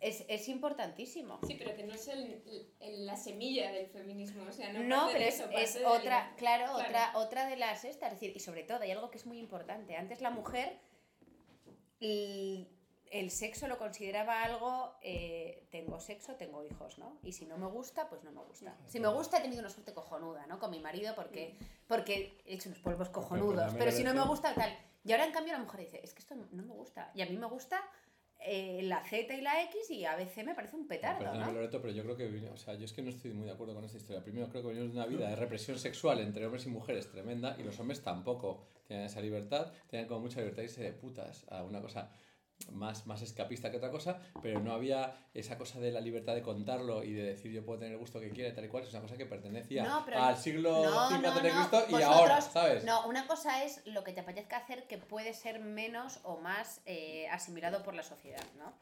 es, 0.00 0.24
es 0.28 0.48
importantísimo. 0.48 1.38
Sí, 1.46 1.56
pero 1.58 1.74
que 1.76 1.84
no 1.84 1.92
es 1.94 2.08
el, 2.08 2.42
el- 2.80 3.04
la 3.06 3.16
semilla 3.16 3.70
del 3.72 3.88
feminismo, 3.88 4.44
o 4.48 4.52
sea, 4.52 4.72
no, 4.72 4.82
No, 4.82 5.08
pero 5.12 5.24
es, 5.24 5.34
eso, 5.34 5.44
es 5.50 5.72
parte 5.72 5.78
del- 5.80 5.86
otra, 5.86 6.34
claro, 6.38 6.64
Claro. 6.72 6.88
otra, 6.88 7.12
otra 7.16 7.48
de 7.48 7.56
las 7.56 7.84
estas, 7.84 8.12
es 8.12 8.20
decir, 8.20 8.34
y 8.36 8.40
sobre 8.40 8.62
todo 8.64 8.78
hay 8.80 8.90
algo 8.92 9.10
que 9.10 9.18
es 9.18 9.26
muy 9.26 9.38
importante. 9.38 9.96
Antes 9.96 10.20
la 10.22 10.30
mujer 10.30 10.78
el 13.14 13.30
sexo 13.30 13.68
lo 13.68 13.78
consideraba 13.78 14.42
algo, 14.42 14.96
eh, 15.00 15.68
tengo 15.70 16.00
sexo, 16.00 16.34
tengo 16.34 16.64
hijos, 16.64 16.98
¿no? 16.98 17.20
Y 17.22 17.30
si 17.30 17.46
no 17.46 17.56
me 17.56 17.68
gusta, 17.68 18.08
pues 18.08 18.24
no 18.24 18.32
me 18.32 18.40
gusta. 18.42 18.76
Si 18.88 18.98
me 18.98 19.06
gusta, 19.06 19.38
he 19.38 19.42
tenido 19.42 19.60
una 19.60 19.70
suerte 19.70 19.94
cojonuda, 19.94 20.48
¿no? 20.48 20.58
Con 20.58 20.72
mi 20.72 20.80
marido, 20.80 21.14
porque, 21.14 21.56
porque 21.86 22.42
he 22.44 22.54
hecho 22.54 22.70
unos 22.70 22.80
polvos 22.80 23.10
cojonudos. 23.10 23.72
Pero 23.78 23.92
si 23.92 24.02
no 24.02 24.14
me 24.14 24.22
gusta, 24.22 24.52
tal. 24.52 24.76
Y 25.04 25.12
ahora, 25.12 25.26
en 25.26 25.32
cambio, 25.32 25.52
la 25.52 25.60
mujer 25.60 25.82
dice, 25.82 26.00
es 26.02 26.12
que 26.12 26.22
esto 26.22 26.34
no, 26.34 26.44
me 26.50 26.74
gusta. 26.74 27.12
Y 27.14 27.22
a 27.22 27.26
mí 27.26 27.36
me 27.36 27.46
gusta 27.46 27.80
eh, 28.40 28.80
la 28.82 29.04
Z 29.04 29.32
y 29.32 29.42
la 29.42 29.62
X 29.62 29.92
y 29.92 30.04
ABC 30.04 30.38
me 30.44 30.56
parece 30.56 30.74
un 30.74 30.88
petardo, 30.88 31.32
¿no? 31.32 31.52
Loreto, 31.52 31.80
pero 31.80 31.92
yo 31.94 32.02
creo 32.02 32.16
que 32.16 32.48
o 32.48 32.56
sea, 32.56 32.74
yo 32.74 32.84
es 32.84 32.92
que 32.92 33.02
no 33.02 33.10
estoy 33.10 33.32
muy 33.32 33.46
de 33.46 33.52
acuerdo 33.52 33.74
con 33.74 33.84
esta 33.84 33.96
historia. 33.96 34.24
Primero, 34.24 34.48
creo 34.48 34.62
que 34.62 34.68
venimos 34.70 34.92
de 34.92 34.98
una 34.98 35.06
vida 35.06 35.28
de 35.28 35.36
represión 35.36 35.78
sexual 35.78 36.18
entre 36.18 36.46
hombres 36.46 36.66
y 36.66 36.68
mujeres 36.68 37.08
tremenda 37.12 37.54
y 37.60 37.62
los 37.62 37.78
hombres 37.78 38.02
tampoco 38.02 38.66
tenían 38.88 39.06
esa 39.06 39.20
libertad, 39.20 39.72
tenían 39.86 40.08
como 40.08 40.22
mucha 40.22 40.40
libertad 40.40 40.62
de 40.62 40.64
irse 40.64 40.82
de 40.82 40.92
putas 40.92 41.46
a 41.48 41.62
una 41.62 41.80
cosa 41.80 42.10
más, 42.72 43.06
más 43.06 43.22
escapista 43.22 43.70
que 43.70 43.76
otra 43.76 43.90
cosa, 43.90 44.20
pero 44.42 44.60
no 44.60 44.72
había 44.72 45.16
esa 45.32 45.58
cosa 45.58 45.80
de 45.80 45.90
la 45.90 46.00
libertad 46.00 46.34
de 46.34 46.42
contarlo 46.42 47.02
y 47.02 47.12
de 47.12 47.22
decir 47.22 47.52
yo 47.52 47.64
puedo 47.64 47.78
tener 47.78 47.94
el 47.94 47.98
gusto 47.98 48.20
que 48.20 48.30
quiera 48.30 48.50
y 48.50 48.52
tal 48.52 48.64
y 48.64 48.68
cual, 48.68 48.84
es 48.84 48.90
una 48.90 49.02
cosa 49.02 49.16
que 49.16 49.26
pertenecía 49.26 49.84
No, 49.84 50.04
al 50.16 50.36
siglo 50.36 50.84
No, 50.84 51.08
V 51.08 51.18
no, 51.18 51.28
antes 51.28 51.42
de 51.42 51.52
no, 51.52 51.68
Cristo 51.68 51.98
y 51.98 52.02
ahora, 52.02 52.40
¿sabes? 52.40 52.84
No, 52.84 53.06
una 53.06 53.26
cosa 53.26 53.64
es 53.64 53.80
lo 53.86 54.04
que 54.04 54.12
te 54.12 54.20
apetezca 54.20 54.56
hacer 54.56 54.86
que 54.86 54.98
puede 54.98 55.34
ser 55.34 55.60
menos 55.60 56.20
o 56.22 56.38
más 56.38 56.80
eh, 56.86 57.28
asimilado 57.30 57.82
por 57.82 57.94
la 57.94 58.02
sociedad, 58.02 58.44
¿no? 58.58 58.72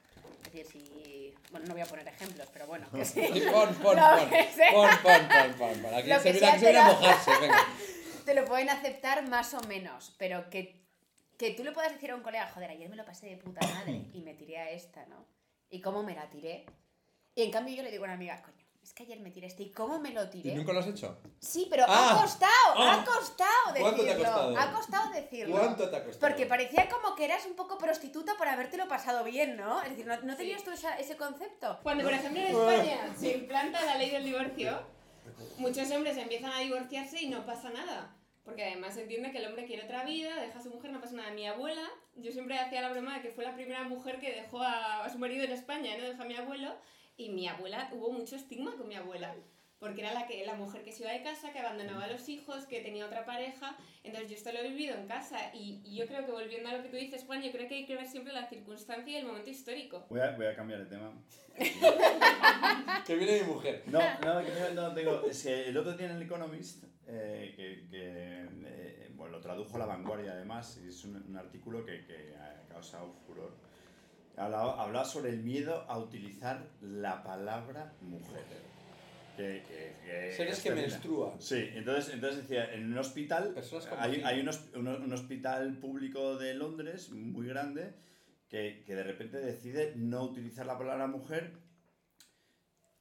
Es 0.44 0.52
decir, 0.52 0.66
si... 0.66 1.34
Bueno, 1.50 1.66
no 1.66 1.74
voy 1.74 1.82
a 1.82 1.86
poner 1.86 2.06
ejemplos, 2.08 2.48
pero 2.52 2.66
bueno, 2.66 2.86
que 2.90 3.04
sí. 3.04 3.22
Sí, 3.32 3.40
pon, 3.50 3.74
pon, 3.76 3.96
pon, 3.96 4.88
pon, 5.02 5.28
pon, 5.28 5.54
pon, 5.58 5.82
pon. 5.82 5.94
Aquí 5.94 6.10
se 6.10 6.32
que 6.32 6.32
viene, 6.32 6.78
a 6.78 6.84
mojarse, 6.84 7.30
venga. 7.40 7.56
te 8.24 8.34
lo 8.34 8.44
pueden 8.44 8.70
aceptar 8.70 9.26
más 9.28 9.54
o 9.54 9.60
menos, 9.62 10.14
pero 10.18 10.48
que, 10.50 10.81
que 11.50 11.54
tú 11.56 11.64
le 11.64 11.72
puedas 11.72 11.92
decir 11.92 12.10
a 12.12 12.14
un 12.14 12.22
colega, 12.22 12.48
joder, 12.54 12.70
ayer 12.70 12.88
me 12.88 12.94
lo 12.96 13.04
pasé 13.04 13.26
de 13.26 13.36
puta 13.36 13.66
madre 13.66 14.04
y 14.14 14.20
me 14.20 14.34
tiré 14.34 14.58
a 14.58 14.70
esta, 14.70 15.04
¿no? 15.06 15.26
¿Y 15.70 15.80
cómo 15.80 16.02
me 16.04 16.14
la 16.14 16.30
tiré? 16.30 16.66
Y 17.34 17.42
en 17.42 17.50
cambio 17.50 17.74
yo 17.74 17.82
le 17.82 17.90
digo 17.90 18.04
a 18.04 18.06
una 18.06 18.14
amiga, 18.14 18.40
coño, 18.42 18.62
es 18.82 18.92
que 18.92 19.02
ayer 19.04 19.18
me 19.20 19.30
tiré 19.30 19.46
este, 19.46 19.62
¿y 19.64 19.70
cómo 19.70 19.98
me 19.98 20.10
lo 20.10 20.22
¿Y 20.24 20.28
tiré? 20.28 20.54
nunca 20.54 20.72
lo 20.72 20.80
has 20.80 20.86
hecho? 20.86 21.18
Sí, 21.40 21.66
pero 21.70 21.84
Ah, 21.88 22.12
ha 22.16 22.20
costado, 22.22 22.52
ah. 22.76 22.94
ha 23.00 23.04
costado 23.04 23.72
decirlo. 23.72 23.82
¿Cuánto 23.90 24.02
te 24.04 24.10
ha 24.12 24.16
costado? 24.16 24.58
Ha 24.58 24.72
costado 24.72 25.10
decirlo. 25.12 25.56
¿Cuánto 25.56 25.90
te 25.90 25.96
ha 25.96 26.04
costado? 26.04 26.20
Porque 26.28 26.46
parecía 26.46 26.88
como 26.88 27.14
que 27.16 27.24
eras 27.24 27.44
un 27.46 27.54
poco 27.54 27.78
prostituta 27.78 28.34
por 28.36 28.46
habértelo 28.48 28.86
pasado 28.88 29.24
bien, 29.24 29.56
¿no? 29.56 29.82
Es 29.82 29.90
decir, 29.90 30.06
¿no, 30.06 30.20
no 30.22 30.36
tenías 30.36 30.62
tú 30.62 30.70
esa- 30.70 30.98
ese 30.98 31.16
concepto? 31.16 31.78
Cuando, 31.82 32.04
por 32.04 32.12
ejemplo, 32.12 32.40
en 32.40 32.48
España 32.48 33.14
se 33.18 33.32
implanta 33.36 33.84
la 33.84 33.96
ley 33.96 34.10
del 34.10 34.24
divorcio, 34.24 34.80
muchos 35.58 35.90
hombres 35.90 36.16
empiezan 36.16 36.52
a 36.52 36.58
divorciarse 36.60 37.20
y 37.22 37.28
no 37.28 37.44
pasa 37.46 37.70
nada. 37.70 38.14
Porque 38.44 38.64
además 38.64 38.96
entiende 38.96 39.30
que 39.30 39.38
el 39.38 39.46
hombre 39.46 39.66
quiere 39.66 39.84
otra 39.84 40.04
vida, 40.04 40.40
deja 40.40 40.58
a 40.58 40.62
su 40.62 40.70
mujer, 40.70 40.90
no 40.90 41.00
pasa 41.00 41.14
nada. 41.14 41.30
Mi 41.30 41.46
abuela, 41.46 41.88
yo 42.16 42.32
siempre 42.32 42.58
hacía 42.58 42.82
la 42.82 42.90
broma 42.90 43.16
de 43.16 43.22
que 43.22 43.30
fue 43.30 43.44
la 43.44 43.54
primera 43.54 43.84
mujer 43.84 44.18
que 44.18 44.34
dejó 44.34 44.62
a, 44.62 45.04
a 45.04 45.10
su 45.10 45.18
marido 45.18 45.44
en 45.44 45.52
España, 45.52 45.96
¿no? 45.96 46.04
Dejó 46.04 46.22
a 46.22 46.26
mi 46.26 46.34
abuelo. 46.34 46.74
Y 47.16 47.28
mi 47.28 47.46
abuela, 47.46 47.88
hubo 47.92 48.10
mucho 48.10 48.36
estigma 48.36 48.74
con 48.76 48.88
mi 48.88 48.96
abuela. 48.96 49.34
Porque 49.82 50.00
era 50.00 50.14
la, 50.14 50.28
que, 50.28 50.46
la 50.46 50.54
mujer 50.54 50.84
que 50.84 50.92
se 50.92 51.02
iba 51.02 51.10
de 51.10 51.24
casa, 51.24 51.52
que 51.52 51.58
abandonaba 51.58 52.04
a 52.04 52.06
los 52.06 52.28
hijos, 52.28 52.66
que 52.66 52.82
tenía 52.82 53.04
otra 53.04 53.24
pareja. 53.24 53.76
Entonces 54.04 54.30
yo 54.30 54.36
esto 54.36 54.52
lo 54.52 54.60
he 54.60 54.68
vivido 54.68 54.94
en 54.94 55.08
casa. 55.08 55.52
Y, 55.52 55.80
y 55.84 55.96
yo 55.96 56.06
creo 56.06 56.24
que 56.24 56.30
volviendo 56.30 56.68
a 56.68 56.74
lo 56.74 56.84
que 56.84 56.88
tú 56.88 56.96
dices, 56.96 57.24
Juan, 57.24 57.42
yo 57.42 57.50
creo 57.50 57.66
que 57.66 57.74
hay 57.74 57.84
que 57.84 57.96
ver 57.96 58.06
siempre 58.06 58.32
la 58.32 58.46
circunstancia 58.48 59.12
y 59.12 59.16
el 59.16 59.26
momento 59.26 59.50
histórico. 59.50 60.06
Voy 60.08 60.20
a, 60.20 60.36
voy 60.36 60.46
a 60.46 60.54
cambiar 60.54 60.78
de 60.78 60.86
tema. 60.86 61.12
Que 63.04 63.16
viene 63.16 63.42
mi 63.42 63.48
mujer. 63.48 63.82
No, 63.86 63.98
no, 63.98 64.44
que 64.44 64.52
no, 64.52 64.82
no 64.88 64.94
tengo. 64.94 65.26
Es 65.26 65.42
que 65.42 65.68
el 65.68 65.76
otro 65.76 65.98
en 65.98 66.12
el 66.12 66.22
Economist, 66.22 66.84
eh, 67.08 67.52
que, 67.56 67.88
que, 67.90 68.46
eh, 68.64 69.10
bueno, 69.16 69.32
lo 69.32 69.40
tradujo 69.40 69.78
La 69.78 69.86
Vanguardia 69.86 70.30
además, 70.30 70.80
y 70.80 70.90
es 70.90 71.02
un, 71.02 71.16
un 71.16 71.36
artículo 71.36 71.84
que, 71.84 72.04
que 72.06 72.36
ha 72.36 72.68
causado 72.68 73.12
furor. 73.26 73.56
Hablaba, 74.36 74.80
hablaba 74.80 75.04
sobre 75.04 75.30
el 75.30 75.42
miedo 75.42 75.84
a 75.88 75.98
utilizar 75.98 76.68
la 76.80 77.24
palabra 77.24 77.94
mujer. 78.00 78.44
Que, 79.42 79.62
que, 79.62 79.96
que 80.04 80.32
Seres 80.36 80.58
es 80.58 80.62
que 80.62 80.70
menstruan. 80.82 81.40
Sí, 81.42 81.68
entonces, 81.74 82.14
entonces 82.14 82.42
decía, 82.42 82.72
en 82.74 82.92
un 82.92 82.98
hospital, 82.98 83.54
hay, 84.24 84.40
un, 84.40 84.48
hos- 84.48 84.70
un, 84.74 84.86
un 84.88 85.12
hospital 85.12 85.78
público 85.78 86.36
de 86.36 86.54
Londres 86.54 87.10
muy 87.10 87.46
grande 87.46 87.94
que, 88.48 88.82
que 88.86 88.94
de 88.94 89.02
repente 89.02 89.38
decide 89.38 89.94
no 89.96 90.22
utilizar 90.24 90.66
la 90.66 90.78
palabra 90.78 91.06
mujer 91.06 91.52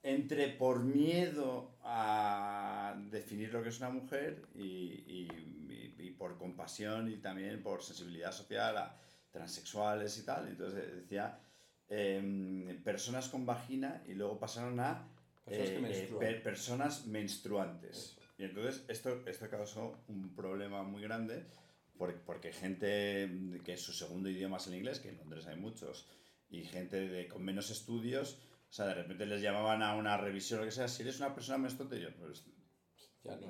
entre 0.04 0.47
por 0.49 0.84
miedo 0.84 1.77
a 1.84 2.95
definir 3.12 3.54
lo 3.54 3.62
que 3.62 3.69
es 3.69 3.77
una 3.80 3.89
mujer 3.89 4.47
y, 4.56 4.62
y- 4.63 5.27
y- 5.69 5.95
y 6.08 6.12
por 6.12 6.38
compasión 6.38 7.10
y 7.12 7.17
también 7.17 7.62
por 7.62 7.84
sensibilidad 7.84 8.32
social 8.32 8.77
a 8.77 8.95
transexuales 9.30 10.17
y 10.17 10.25
tal. 10.25 10.47
Entonces 10.47 10.95
decía 10.95 11.39
em, 11.88 12.82
personas 12.84 13.30
con 13.30 13.45
vagina 13.45 14.01
y 14.08 14.13
luego 14.13 14.39
pasaron 14.39 14.80
a 14.80 15.08
Personas 15.45 15.69
que 15.69 15.75
eh, 15.75 15.77
eh, 15.77 15.82
menstruan. 15.82 16.19
per- 16.19 16.43
personas 16.43 17.06
menstruantes. 17.08 18.17
Y 18.38 18.43
entonces 18.43 18.84
esto, 18.88 19.23
esto 19.27 19.49
causó 19.49 20.04
un 20.08 20.34
problema 20.36 20.84
muy 20.84 21.01
grande 21.01 21.45
por- 21.97 22.19
porque 22.21 22.51
gente 22.54 23.30
que 23.63 23.77
su 23.77 23.93
segundo 23.93 24.30
idioma 24.30 24.58
es 24.58 24.67
el 24.67 24.75
inglés, 24.75 24.99
que 24.99 25.10
en 25.10 25.17
Londres 25.17 25.45
hay 25.47 25.56
muchos, 25.58 26.08
y 26.49 26.63
gente 26.63 27.08
de, 27.08 27.27
con 27.27 27.43
menos 27.43 27.69
estudios, 27.69 28.39
o 28.69 28.73
sea, 28.73 28.86
de 28.88 28.93
repente 28.95 29.25
les 29.25 29.41
llamaban 29.41 29.84
a 29.84 29.95
una 29.95 30.17
revisión 30.17 30.60
o 30.60 30.63
lo 30.63 30.67
que 30.69 30.71
sea, 30.75 30.88
si 30.88 31.04
eres 31.04 31.19
una 31.19 31.34
persona 31.34 31.58
menstruante, 31.58 31.99
yo, 31.99 32.10
pues... 32.15 32.43
Ya 33.23 33.36
no. 33.36 33.47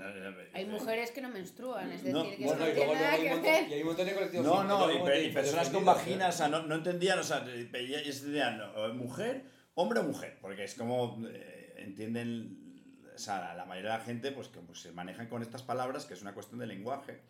Hay 0.53 0.65
mujeres 0.65 1.11
que 1.11 1.21
no 1.21 1.29
menstruan, 1.29 1.89
es 1.91 2.03
decir, 2.03 2.13
No, 2.13 2.23
que 2.29 2.43
bueno, 2.43 2.65
eso 2.65 2.65
no 2.67 2.73
tiene 2.73 2.93
nada 2.93 3.15
que 3.17 3.39
ver. 3.39 3.69
y 3.69 3.73
hay 3.73 3.81
un 3.81 3.87
montón 3.87 4.05
de 4.05 4.13
colectivos 4.15 4.45
No, 4.45 4.63
no, 4.65 4.91
y, 4.91 5.01
pe- 5.05 5.23
y 5.23 5.31
personas 5.31 5.69
con 5.69 5.85
vagina, 5.85 6.27
o 6.27 6.31
sea, 6.33 6.49
no, 6.49 6.63
no 6.63 6.75
entendían, 6.75 7.17
o 7.19 7.23
sea, 7.23 7.45
y 7.55 7.61
y 7.61 8.11
no, 8.57 8.85
eh, 8.85 8.93
mujer, 8.93 9.45
hombre 9.75 10.01
o 10.01 10.03
mujer, 10.03 10.37
porque 10.41 10.65
es 10.65 10.75
como, 10.75 11.25
eh, 11.29 11.60
entienden, 11.83 13.03
o 13.13 13.17
sea, 13.17 13.53
la, 13.55 13.65
mayoría 13.65 13.91
de 13.93 13.97
la 13.99 14.03
gente, 14.03 14.31
pues 14.31 14.47
que 14.47 14.59
pues, 14.59 14.79
se 14.81 14.91
manejan 14.91 15.27
con 15.27 15.41
estas 15.41 15.63
palabras, 15.63 16.05
que 16.05 16.13
es 16.13 16.21
una 16.21 16.33
cuestión 16.33 16.59
de 16.59 16.67
lenguaje, 16.67 17.21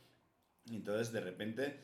y 0.65 0.75
entonces 0.75 1.11
de 1.11 1.21
repente, 1.21 1.79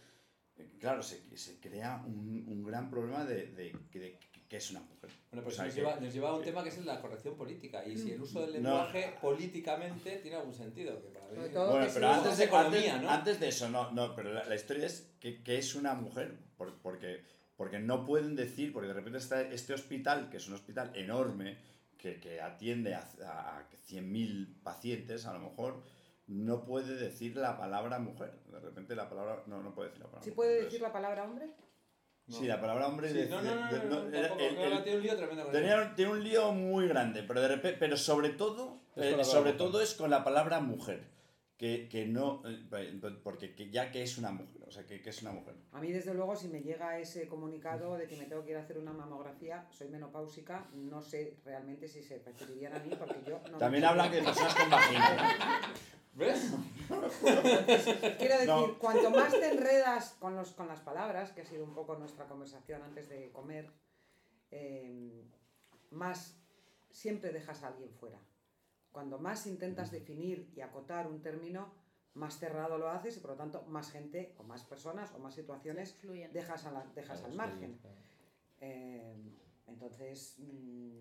eh, 0.56 0.78
claro, 0.80 1.02
se, 1.04 1.36
se 1.38 1.60
crea 1.60 2.04
un, 2.06 2.46
un 2.48 2.64
gran 2.64 2.90
problema 2.90 3.26
de, 3.26 3.48
de, 3.48 3.76
de, 3.94 4.20
qué 4.48 4.58
es 4.58 4.72
una 4.72 4.80
mujer. 4.82 5.10
Bueno, 5.32 5.44
pues 5.44 5.56
O 5.56 5.58
sea, 5.58 5.66
nos, 5.66 5.74
que- 5.76 5.82
lleva, 5.82 5.96
nos 6.00 6.14
lleva 6.14 6.30
a 6.30 6.36
un 6.36 6.44
tema 6.44 6.64
que 6.64 6.70
es 6.70 6.86
la 6.86 7.02
corrección 7.02 7.36
política. 7.36 7.86
Y 7.86 7.98
si 7.98 8.12
el 8.12 8.22
uso 8.22 8.42
del 8.42 8.64
No. 8.64 8.70
lenguaje 8.70 9.16
políticamente 9.22 10.18
tiene 10.18 10.38
algún 10.38 10.54
sentido. 10.54 11.02
Que 11.02 11.10
para 11.10 11.26
mí- 11.28 11.36
Bueno, 11.54 11.86
que 11.88 11.92
pero 11.94 12.08
antes 12.10 12.38
de, 12.38 12.44
economía, 12.46 12.94
antes, 12.94 13.02
¿no? 13.04 13.10
antes 13.12 13.40
de 13.40 13.48
eso, 13.50 13.70
no, 13.70 13.92
no, 13.92 14.16
pero 14.16 14.32
la, 14.34 14.46
la 14.46 14.56
historia 14.56 14.86
es 14.86 15.12
que, 15.20 15.44
que 15.44 15.58
es 15.58 15.76
una 15.76 15.94
mujer, 15.96 16.38
por- 16.56 16.78
porque, 16.80 17.24
porque 17.58 17.80
no 17.80 18.06
pueden 18.06 18.36
decir, 18.36 18.72
porque 18.72 18.88
de 18.88 18.94
repente 18.94 19.18
está 19.18 19.42
este 19.42 19.74
hospital, 19.74 20.30
que 20.30 20.38
es 20.38 20.48
un 20.48 20.54
hospital 20.54 20.92
enorme, 20.96 21.58
que, 21.98 22.20
que 22.20 22.42
atiende 22.42 22.96
a, 22.96 23.00
a, 23.26 23.58
a 23.60 23.70
100.000 23.90 24.62
pacientes, 24.64 25.26
a 25.26 25.34
lo 25.34 25.40
mejor, 25.40 25.82
no 26.28 26.64
puede 26.66 26.96
decir 26.96 27.36
la 27.38 27.58
palabra 27.58 28.00
mujer. 28.00 28.34
De 28.52 28.60
repente 28.60 28.96
la 28.96 29.10
palabra, 29.10 29.44
no, 29.48 29.62
no 29.64 29.74
puede 29.74 29.90
decir 29.90 30.04
la 30.04 30.10
palabra 30.10 30.24
¿Sí 30.24 30.30
mujer. 30.32 30.36
puede 30.36 30.64
decir 30.66 30.82
la 30.82 30.92
palabra 30.94 31.24
hombre? 31.24 31.46
Sí, 32.30 32.46
la 32.46 32.60
palabra 32.60 32.88
hombre... 32.88 33.28
No, 33.30 33.42
no, 33.42 33.56
no, 33.56 33.72
no, 33.72 34.70
no, 34.70 34.84
tiene 34.84 34.98
un 34.98 35.04
lío 35.04 35.16
tremendo 35.16 35.46
con 35.46 35.52
eso. 35.56 35.62
Tenía, 35.62 35.96
tiene 35.96 36.12
un 36.12 36.24
lío 36.24 36.52
muy 36.52 36.88
grande, 36.90 37.24
pero 37.24 37.40
de 37.42 37.48
repente, 37.48 37.78
pero 37.80 37.96
sobre 37.96 38.30
todo, 38.32 38.82
Es 38.96 38.96
con 38.96 39.04
eh, 39.04 39.12
la 39.12 39.18
palabra 39.18 39.24
sobre 39.24 39.52
mujer. 39.54 39.58
todo 39.58 39.82
es 39.82 39.94
con 39.94 40.10
la 40.10 40.24
palabra 40.26 40.60
mujer, 40.60 41.08
que, 41.56 41.88
que 41.88 42.06
no, 42.06 42.44
eh, 42.46 43.00
porque 43.24 43.56
que 43.56 43.70
ya 43.70 43.92
que 43.92 44.04
es 44.04 44.18
una 44.18 44.32
mujer, 44.32 44.57
o 44.68 44.72
sea, 44.72 44.86
que, 44.86 45.02
que 45.02 45.10
es 45.10 45.22
una 45.22 45.32
mujer. 45.32 45.56
A 45.72 45.80
mí, 45.80 45.92
desde 45.92 46.14
luego, 46.14 46.36
si 46.36 46.48
me 46.50 46.62
llega 46.62 47.00
ese 47.00 47.28
comunicado 47.28 47.96
de 47.98 48.08
que 48.08 48.16
me 48.18 48.26
tengo 48.26 48.44
que 48.44 48.52
ir 48.52 48.58
a 48.58 48.62
hacer 48.62 48.78
una 48.78 48.92
mamografía, 48.94 49.66
soy 49.72 49.88
menopáusica, 49.90 50.68
no 50.74 51.02
sé 51.02 51.38
realmente 51.46 51.88
si 51.88 52.02
se 52.04 52.20
referirían 52.20 52.74
a 52.76 52.80
mí, 52.80 52.92
porque 52.98 53.22
yo 53.26 53.40
no... 53.52 53.58
También 53.58 53.82
me- 53.82 53.88
hablan 53.88 54.12
de 54.12 54.22
personas 54.22 54.56
con 54.56 54.70
vagina. 54.70 55.74
¿Ves? 56.16 56.52
Quiero 58.18 58.34
decir, 58.34 58.48
No. 58.48 58.78
cuanto 58.80 59.10
más 59.12 59.32
te 59.32 59.50
enredas 59.52 60.16
con, 60.20 60.36
los, 60.36 60.52
con 60.54 60.68
las 60.68 60.80
palabras, 60.82 61.32
que 61.32 61.42
ha 61.42 61.46
sido 61.46 61.64
un 61.64 61.74
poco 61.74 61.96
nuestra 61.96 62.26
conversación 62.28 62.82
antes 62.82 63.08
de 63.10 63.32
comer, 63.32 63.72
eh, 64.52 65.24
más 65.92 66.36
siempre 66.90 67.32
dejas 67.32 67.64
a 67.64 67.68
alguien 67.68 67.92
fuera. 67.94 68.20
Cuando 68.92 69.20
más 69.20 69.46
intentas 69.46 69.92
definir 69.92 70.52
y 70.56 70.62
acotar 70.62 71.06
un 71.08 71.22
término, 71.22 71.72
más 72.14 72.40
cerrado 72.40 72.78
lo 72.78 72.90
haces 72.90 73.18
y 73.18 73.20
por 73.20 73.32
lo 73.32 73.36
tanto 73.38 73.64
más 73.68 73.92
gente 73.92 74.34
o 74.38 74.44
más 74.44 74.64
personas 74.64 75.12
o 75.16 75.20
más 75.20 75.36
situaciones 75.36 75.96
dejas, 76.34 76.66
a 76.66 76.72
la- 76.72 76.86
dejas 76.96 77.20
Claro, 77.20 77.32
al 77.32 77.38
margen. 77.38 77.78
claro. 77.80 77.96
Eh, 78.62 79.16
entonces... 79.68 80.36
mm, 80.40 81.00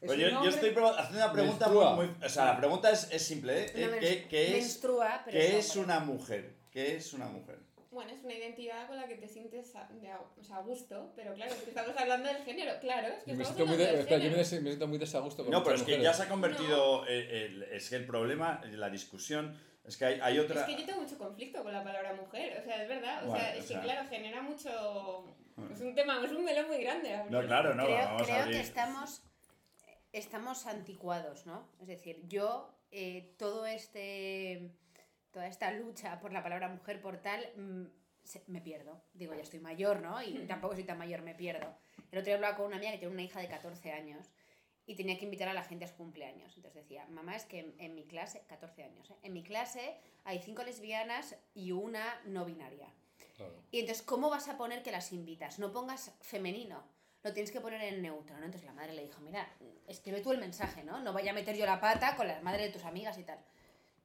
es 0.00 0.10
yo, 0.16 0.28
yo 0.28 0.48
estoy 0.48 0.70
haciendo 0.70 1.16
una 1.24 1.32
pregunta 1.32 1.66
Menstrua. 1.66 1.94
muy, 1.96 2.06
muy- 2.08 2.24
O 2.24 2.28
sea, 2.28 2.44
la 2.46 2.56
pregunta 2.58 2.90
es, 2.90 3.08
es 3.12 3.22
simple, 3.22 3.66
¿eh? 3.66 3.86
No, 3.88 3.98
¿Qué, 3.98 4.26
qué 4.28 4.46
es, 4.58 4.64
menstrua, 4.64 5.22
pero 5.24 5.38
qué 5.38 5.58
es 5.58 5.76
una 5.76 6.00
mujer? 6.00 6.54
¿Qué 6.70 6.96
es 6.96 7.12
una 7.12 7.26
mujer? 7.26 7.58
bueno, 7.90 8.10
es 8.10 8.24
una 8.24 8.32
identidad 8.32 8.86
con 8.86 8.96
la 8.96 9.06
que 9.06 9.16
te 9.16 9.28
sientes 9.28 9.76
a, 9.76 9.86
de 9.86 10.10
a, 10.10 10.18
o 10.18 10.42
sea, 10.42 10.56
a 10.56 10.62
gusto, 10.62 11.12
pero 11.14 11.34
claro, 11.34 11.52
es 11.52 11.58
que 11.60 11.68
estamos 11.68 11.94
hablando 11.94 12.26
del 12.26 12.38
género, 12.42 12.72
claro, 12.80 13.08
es 13.08 13.22
que 13.22 13.34
me 13.34 13.42
estamos 13.42 13.48
siento 13.54 13.66
muy, 13.66 13.74
hablando 13.74 13.84
de- 13.84 13.90
del 13.92 14.00
espera, 14.00 14.16
yo 14.16 14.22
me, 14.24 14.30
género. 14.30 14.48
des- 14.50 14.62
me 14.62 14.68
siento 14.70 14.88
muy 14.88 14.98
desagusto 14.98 15.42
con 15.44 15.52
No, 15.52 15.62
pero 15.62 15.76
es 15.76 15.82
que 15.82 15.90
mujeres. 15.92 16.04
ya 16.04 16.14
se 16.14 16.22
ha 16.22 16.28
convertido. 16.30 17.06
eh, 17.06 17.44
el- 17.46 17.62
es 17.64 17.90
que 17.90 17.96
el 17.96 18.06
problema, 18.06 18.62
la 18.72 18.88
discusión, 18.88 19.54
es 19.84 19.96
que 19.96 20.04
hay, 20.04 20.20
hay 20.20 20.38
otra. 20.38 20.60
Es 20.60 20.66
que 20.66 20.76
yo 20.80 20.86
tengo 20.86 21.00
mucho 21.02 21.18
conflicto 21.18 21.62
con 21.62 21.72
la 21.72 21.82
palabra 21.82 22.12
mujer, 22.14 22.58
o 22.60 22.62
sea, 22.64 22.82
es 22.82 22.88
verdad, 22.88 23.24
o 23.24 23.28
Bueno, 23.30 23.44
sea, 23.44 23.54
o 23.54 23.58
es 23.58 23.64
sea- 23.66 23.80
que 23.80 23.84
claro, 23.86 24.08
genera 24.08 24.42
mucho... 24.42 25.36
Es 25.72 25.80
un 25.80 25.94
tema, 25.94 26.20
es 26.24 26.32
un 26.32 26.44
melón 26.44 26.66
muy 26.68 26.78
grande. 26.82 27.14
abrir. 27.14 27.32
No, 27.32 27.42
claro, 27.46 27.74
no, 27.74 27.84
creo 27.84 27.96
vamos 27.98 28.22
a 28.22 28.24
creo 28.24 28.36
abrir. 28.38 28.56
que 28.56 28.62
estamos, 28.62 29.22
estamos 30.12 30.66
anticuados, 30.66 31.46
¿no? 31.46 31.68
Es 31.80 31.86
decir, 31.88 32.20
yo, 32.28 32.74
eh, 32.90 33.34
todo 33.38 33.66
este, 33.66 34.70
toda 35.30 35.46
esta 35.46 35.70
lucha 35.72 36.20
por 36.20 36.32
la 36.32 36.42
palabra 36.42 36.68
mujer 36.68 37.00
por 37.00 37.18
tal, 37.18 37.46
mm, 37.56 37.84
me 38.46 38.60
pierdo. 38.60 39.02
Digo, 39.14 39.34
ya 39.34 39.42
estoy 39.42 39.60
mayor, 39.60 40.00
¿no? 40.00 40.22
Y 40.22 40.32
tampoco 40.48 40.74
soy 40.74 40.84
tan 40.84 40.98
mayor, 40.98 41.22
me 41.22 41.34
pierdo. 41.34 41.74
El 42.10 42.18
otro 42.18 42.26
día 42.26 42.34
hablaba 42.36 42.56
con 42.56 42.66
una 42.66 42.76
amiga 42.76 42.92
que 42.92 42.98
tiene 42.98 43.12
una 43.14 43.22
hija 43.22 43.40
de 43.40 43.48
14 43.48 43.92
años 43.92 44.26
y 44.86 44.94
tenía 44.94 45.18
que 45.18 45.24
invitar 45.24 45.48
a 45.48 45.54
la 45.54 45.62
gente 45.62 45.84
a 45.84 45.88
su 45.88 45.96
cumpleaños. 45.96 46.56
Entonces 46.56 46.82
decía, 46.82 47.06
mamá, 47.06 47.36
es 47.36 47.44
que 47.44 47.60
en, 47.60 47.74
en 47.78 47.94
mi 47.94 48.04
clase, 48.04 48.42
14 48.48 48.84
años, 48.84 49.10
¿eh? 49.10 49.16
en 49.22 49.32
mi 49.32 49.42
clase 49.42 49.96
hay 50.24 50.40
cinco 50.40 50.62
lesbianas 50.64 51.36
y 51.54 51.72
una 51.72 52.20
no 52.24 52.44
binaria. 52.44 52.88
Claro. 53.36 53.54
Y 53.70 53.80
entonces, 53.80 54.04
¿cómo 54.04 54.30
vas 54.30 54.48
a 54.48 54.56
poner 54.56 54.82
que 54.82 54.90
las 54.90 55.12
invitas? 55.12 55.58
No 55.58 55.72
pongas 55.72 56.12
femenino, 56.20 56.82
lo 57.22 57.32
tienes 57.32 57.52
que 57.52 57.60
poner 57.60 57.80
en 57.82 58.02
neutro, 58.02 58.36
¿no? 58.36 58.44
Entonces 58.44 58.66
la 58.66 58.72
madre 58.72 58.94
le 58.94 59.02
dijo, 59.02 59.20
mira, 59.20 59.48
escribe 59.86 60.20
tú 60.20 60.32
el 60.32 60.38
mensaje, 60.38 60.82
¿no? 60.82 61.00
No 61.00 61.12
vaya 61.12 61.30
a 61.30 61.34
meter 61.34 61.56
yo 61.56 61.66
la 61.66 61.80
pata 61.80 62.16
con 62.16 62.26
las 62.26 62.42
madres 62.42 62.66
de 62.66 62.72
tus 62.72 62.84
amigas 62.84 63.16
y 63.18 63.22
tal. 63.22 63.38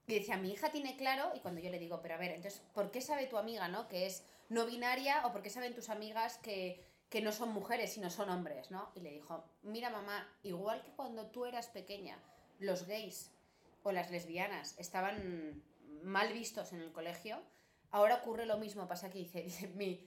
Y 0.05 0.13
decía, 0.13 0.37
mi 0.37 0.51
hija 0.51 0.71
tiene 0.71 0.95
claro, 0.95 1.31
y 1.35 1.39
cuando 1.39 1.59
yo 1.59 1.69
le 1.69 1.79
digo, 1.79 1.99
pero 2.01 2.13
a 2.13 2.17
ver, 2.17 2.31
entonces, 2.31 2.61
¿por 2.73 2.91
qué 2.91 3.01
sabe 3.01 3.25
tu 3.25 3.37
amiga, 3.37 3.67
no? 3.67 3.87
Que 3.87 4.05
es 4.05 4.23
no 4.49 4.65
binaria, 4.65 5.25
o 5.25 5.31
por 5.33 5.41
qué 5.41 5.49
saben 5.49 5.73
tus 5.73 5.89
amigas 5.89 6.37
que, 6.37 6.81
que 7.09 7.21
no 7.21 7.31
son 7.31 7.49
mujeres, 7.49 7.93
sino 7.93 8.09
son 8.09 8.29
hombres, 8.29 8.69
¿no? 8.71 8.91
Y 8.95 8.99
le 8.99 9.11
dijo, 9.11 9.45
mira 9.61 9.89
mamá, 9.89 10.27
igual 10.43 10.81
que 10.81 10.91
cuando 10.91 11.27
tú 11.27 11.45
eras 11.45 11.67
pequeña, 11.67 12.19
los 12.59 12.87
gays 12.87 13.31
o 13.83 13.91
las 13.91 14.11
lesbianas 14.11 14.75
estaban 14.77 15.63
mal 16.03 16.33
vistos 16.33 16.73
en 16.73 16.81
el 16.81 16.91
colegio, 16.91 17.41
ahora 17.91 18.15
ocurre 18.15 18.45
lo 18.45 18.57
mismo, 18.57 18.87
pasa 18.87 19.09
que 19.09 19.19
dice, 19.19 19.67
mi, 19.75 20.05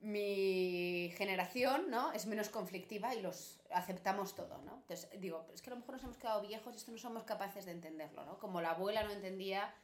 mi 0.00 1.10
generación 1.16 1.90
¿no? 1.90 2.12
es 2.12 2.26
menos 2.26 2.50
conflictiva 2.50 3.14
y 3.14 3.22
los 3.22 3.60
aceptamos 3.70 4.34
todo, 4.34 4.58
¿no? 4.58 4.76
Entonces 4.76 5.08
digo, 5.20 5.46
es 5.54 5.62
que 5.62 5.70
a 5.70 5.74
lo 5.74 5.80
mejor 5.80 5.94
nos 5.94 6.04
hemos 6.04 6.18
quedado 6.18 6.42
viejos 6.42 6.74
y 6.74 6.76
esto 6.76 6.92
no 6.92 6.98
somos 6.98 7.24
capaces 7.24 7.64
de 7.64 7.72
entenderlo, 7.72 8.24
¿no? 8.26 8.38
Como 8.38 8.60
la 8.60 8.72
abuela 8.72 9.02
no 9.02 9.12
entendía 9.12 9.74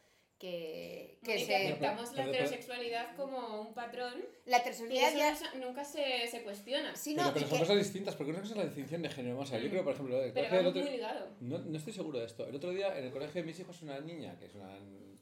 que, 0.41 1.19
que 1.23 1.45
se... 1.45 1.55
aceptamos 1.55 2.11
la 2.11 2.17
Pero- 2.25 2.33
pero- 2.33 2.45
heterosexualidad 2.45 3.15
como 3.17 3.61
un 3.61 3.75
patrón 3.75 4.15
La 4.47 4.57
heterosexualidad 4.59 5.15
ya... 5.15 5.59
no 5.59 5.67
nunca 5.69 5.85
se, 5.85 6.27
se 6.29 6.43
cuestiona. 6.43 6.97
Sí, 6.97 7.13
Pero, 7.15 7.29
no, 7.29 7.35
pero 7.35 7.47
y 7.47 7.49
son 7.49 7.59
que- 7.59 7.65
cosas 7.65 7.77
distintas, 7.79 8.17
porque 8.17 8.31
una 8.33 8.41
cosa 8.41 8.53
es 8.55 8.59
la 8.59 8.65
distinción 8.65 9.03
de 9.03 9.11
género. 9.11 9.37
Vamos 9.37 9.51
a 9.53 9.55
ver, 9.55 9.65
yo 9.65 9.71
creo, 9.71 9.85
por 9.85 9.93
ejemplo, 9.95 10.19
Pero 10.35 10.47
el 10.59 10.65
va 10.67 10.69
otro- 10.71 10.83
muy 10.83 10.91
ligado. 10.91 11.29
No, 11.41 11.59
no 11.59 11.79
estoy 11.79 11.93
seguro 11.93 12.19
de 12.19 12.27
esto. 12.27 12.47
El 12.49 12.57
otro 12.57 12.71
día 12.71 12.99
en 12.99 13.05
el 13.05 13.13
colegio 13.13 13.43
de 13.43 13.47
mis 13.47 13.61
hijos, 13.61 13.81
una 13.83 14.01
niña, 14.01 14.37
que 14.39 14.47
es 14.47 14.55
una 14.55 14.77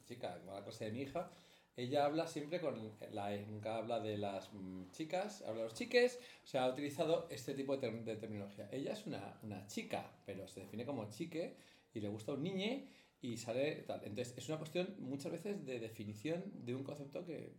chica, 0.07 0.39
como 0.39 0.53
la 0.53 0.63
clase 0.63 0.85
de 0.85 0.91
mi 0.91 1.01
hija, 1.01 1.29
ella 1.75 2.05
habla 2.05 2.25
siempre 2.27 2.59
con 2.59 2.91
la 3.11 3.33
E, 3.33 3.45
nunca 3.45 3.75
habla 3.77 3.99
de 3.99 4.17
las 4.17 4.51
mm, 4.53 4.89
chicas, 4.91 5.41
habla 5.43 5.59
de 5.61 5.63
los 5.65 5.73
chiques, 5.75 6.19
o 6.43 6.47
sea, 6.47 6.63
ha 6.63 6.69
utilizado 6.69 7.27
este 7.29 7.53
tipo 7.53 7.75
de, 7.77 7.87
ter- 7.89 8.03
de 8.03 8.15
terminología. 8.15 8.67
Ella 8.71 8.93
es 8.93 9.05
una, 9.05 9.37
una 9.43 9.65
chica, 9.67 10.11
pero 10.25 10.47
se 10.47 10.61
define 10.61 10.85
como 10.85 11.09
chique 11.09 11.55
y 11.93 11.99
le 12.01 12.09
gusta 12.09 12.33
un 12.33 12.43
niñe 12.43 12.87
y 13.21 13.37
sale 13.37 13.83
tal. 13.87 14.01
Entonces, 14.03 14.33
es 14.37 14.47
una 14.49 14.57
cuestión 14.57 14.95
muchas 14.99 15.31
veces 15.31 15.65
de 15.65 15.79
definición 15.79 16.43
de 16.65 16.75
un 16.75 16.83
concepto 16.83 17.25
que 17.25 17.53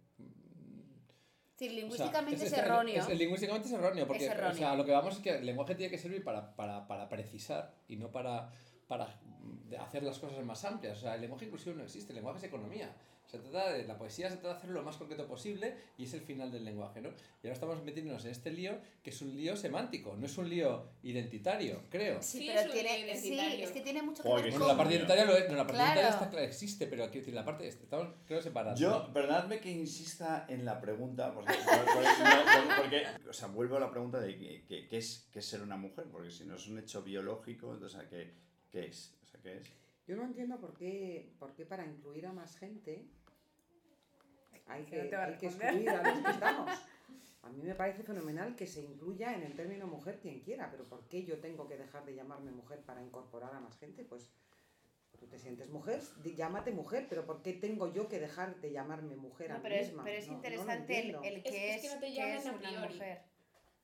Sí, 1.56 1.66
o 1.66 1.68
sea, 1.68 1.76
lingüísticamente 1.82 2.34
es, 2.46 2.52
es- 2.52 2.58
erróneo. 2.58 3.02
es- 3.06 3.18
lingüísticamente 3.18 3.68
es 3.68 3.74
erróneo, 3.74 4.06
porque 4.06 4.24
Es 4.24 4.30
erróneo. 4.30 4.52
O 4.52 4.54
sea, 4.56 4.74
lo 4.74 4.84
que 4.86 4.92
vamos 4.92 5.16
es 5.16 5.20
que 5.20 5.30
el 5.36 5.44
lenguaje 5.44 5.74
tiene 5.74 5.90
que 5.90 5.98
servir 5.98 6.24
para, 6.24 6.56
para, 6.56 6.86
para 6.88 7.06
precisar 7.08 7.74
y 7.86 7.96
no 7.96 8.10
para, 8.10 8.50
para 8.88 9.06
mm, 9.42 9.74
hacer 9.78 10.02
las 10.02 10.18
cosas 10.18 10.42
más 10.44 10.64
amplias. 10.64 10.96
O 10.96 11.00
sea, 11.02 11.14
el 11.16 11.20
lenguaje 11.20 11.44
inclusivo 11.44 11.76
no 11.76 11.82
existe, 11.84 12.12
el 12.12 12.16
lenguaje 12.16 12.38
es 12.38 12.44
economía. 12.44 12.94
Se 13.30 13.38
trata 13.38 13.72
de, 13.72 13.86
la 13.86 13.96
poesía 13.96 14.28
se 14.28 14.36
trata 14.36 14.48
de 14.48 14.54
hacerlo 14.56 14.80
lo 14.80 14.82
más 14.84 14.96
concreto 14.96 15.24
posible 15.28 15.76
y 15.96 16.04
es 16.04 16.14
el 16.14 16.20
final 16.22 16.50
del 16.50 16.64
lenguaje, 16.64 17.00
¿no? 17.00 17.10
Y 17.10 17.46
ahora 17.46 17.52
estamos 17.52 17.82
metiéndonos 17.84 18.24
en 18.24 18.32
este 18.32 18.50
lío 18.50 18.76
que 19.04 19.10
es 19.10 19.22
un 19.22 19.36
lío 19.36 19.56
semántico, 19.56 20.16
no 20.16 20.26
es 20.26 20.36
un 20.36 20.48
lío 20.48 20.88
identitario, 21.04 21.84
creo. 21.90 22.20
Sí, 22.22 22.40
Sí, 22.40 22.46
pero 22.48 22.60
es 22.60 22.66
un 22.66 22.72
tiene, 22.72 23.16
sí, 23.20 23.62
es 23.62 23.70
que 23.70 23.80
tiene 23.82 24.02
mucho 24.02 24.22
que 24.24 24.28
ver 24.28 24.50
con... 24.52 24.66
la 24.66 24.76
parte 24.76 24.94
identitaria 24.94 25.24
lo 25.26 25.36
es, 25.36 25.48
no, 25.48 25.56
la 25.56 25.62
parte 25.62 25.74
Claro. 25.74 25.86
identitaria 25.92 26.10
está 26.10 26.30
clara, 26.30 26.46
existe, 26.46 26.86
pero 26.88 27.04
aquí 27.04 27.20
la 27.30 27.44
parte, 27.44 27.68
estamos 27.68 28.08
creo 28.26 28.42
separados. 28.42 28.80
Yo, 28.80 28.90
¿no? 28.90 29.12
perdonadme 29.12 29.60
que 29.60 29.70
insista 29.70 30.46
en 30.48 30.64
la 30.64 30.80
pregunta, 30.80 31.32
porque, 31.32 31.52
porque- 31.54 32.80
porque- 32.82 33.28
o 33.28 33.32
sea, 33.32 33.46
vuelvo 33.48 33.76
a 33.76 33.80
la 33.80 33.90
pregunta 33.90 34.18
de 34.20 34.36
qué, 34.36 34.64
qué- 34.66 34.88
qué 34.88 34.98
es, 34.98 35.28
qué 35.32 35.38
es 35.38 35.46
ser 35.46 35.62
una 35.62 35.76
mujer, 35.76 36.06
porque 36.10 36.30
si 36.32 36.44
no 36.44 36.56
es 36.56 36.66
un 36.66 36.78
hecho 36.78 37.02
biológico, 37.02 37.72
entonces, 37.74 38.00
¿qué, 38.10 38.32
qué 38.70 38.86
es? 38.86 39.14
O 39.22 39.26
sea, 39.28 39.40
¿qué 39.40 39.58
es? 39.58 39.66
Yo 40.06 40.16
no 40.16 40.24
entiendo 40.24 40.58
por 40.58 40.74
qué, 40.76 41.30
por 41.38 41.54
qué 41.54 41.64
para 41.64 41.86
incluir 41.86 42.26
a 42.26 42.32
más 42.32 42.56
gente 42.56 43.06
hay 44.70 44.84
Que 44.84 45.02
no 45.02 45.08
que, 45.10 45.16
hay 45.16 45.34
que 45.36 45.46
excluir 45.46 45.90
a 45.90 46.02
los 46.02 46.18
que 46.24 46.30
estamos. 46.30 46.70
A 47.42 47.48
mí 47.50 47.62
me 47.62 47.74
parece 47.74 48.02
fenomenal 48.02 48.54
que 48.54 48.66
se 48.66 48.82
incluya 48.82 49.34
en 49.34 49.42
el 49.42 49.54
término 49.54 49.86
mujer 49.86 50.18
quien 50.20 50.40
quiera, 50.40 50.70
pero 50.70 50.84
¿por 50.84 51.08
qué 51.08 51.24
yo 51.24 51.38
tengo 51.40 51.66
que 51.68 51.76
dejar 51.76 52.04
de 52.04 52.14
llamarme 52.14 52.50
mujer 52.52 52.80
para 52.80 53.02
incorporar 53.02 53.54
a 53.54 53.60
más 53.60 53.78
gente? 53.78 54.04
Pues 54.04 54.30
tú 55.18 55.26
te 55.26 55.38
sientes 55.38 55.68
mujer, 55.70 56.00
llámate 56.36 56.70
mujer, 56.70 57.06
pero 57.08 57.24
¿por 57.26 57.42
qué 57.42 57.52
tengo 57.54 57.92
yo 57.92 58.08
que 58.08 58.18
dejar 58.20 58.56
de 58.60 58.72
llamarme 58.72 59.16
mujer 59.16 59.52
a 59.52 59.54
No, 59.54 59.60
mí 59.60 59.62
pero 59.64 59.74
es, 59.74 59.86
misma? 59.88 60.04
pero 60.04 60.16
es 60.18 60.26
No- 60.26 60.32
no 60.32 60.38
interesante 60.38 61.00
el, 61.00 61.14
el 61.24 61.36
Es- 61.38 61.42
que 61.42 61.70
es 61.70 61.76
es, 61.76 61.82
que 61.82 61.94
no 61.94 62.00
te 62.00 62.06
que 62.06 62.12
llaman 62.14 62.36
es 62.36 62.46
a 62.46 62.52
priori. 62.58 62.94
mujer. 62.94 63.22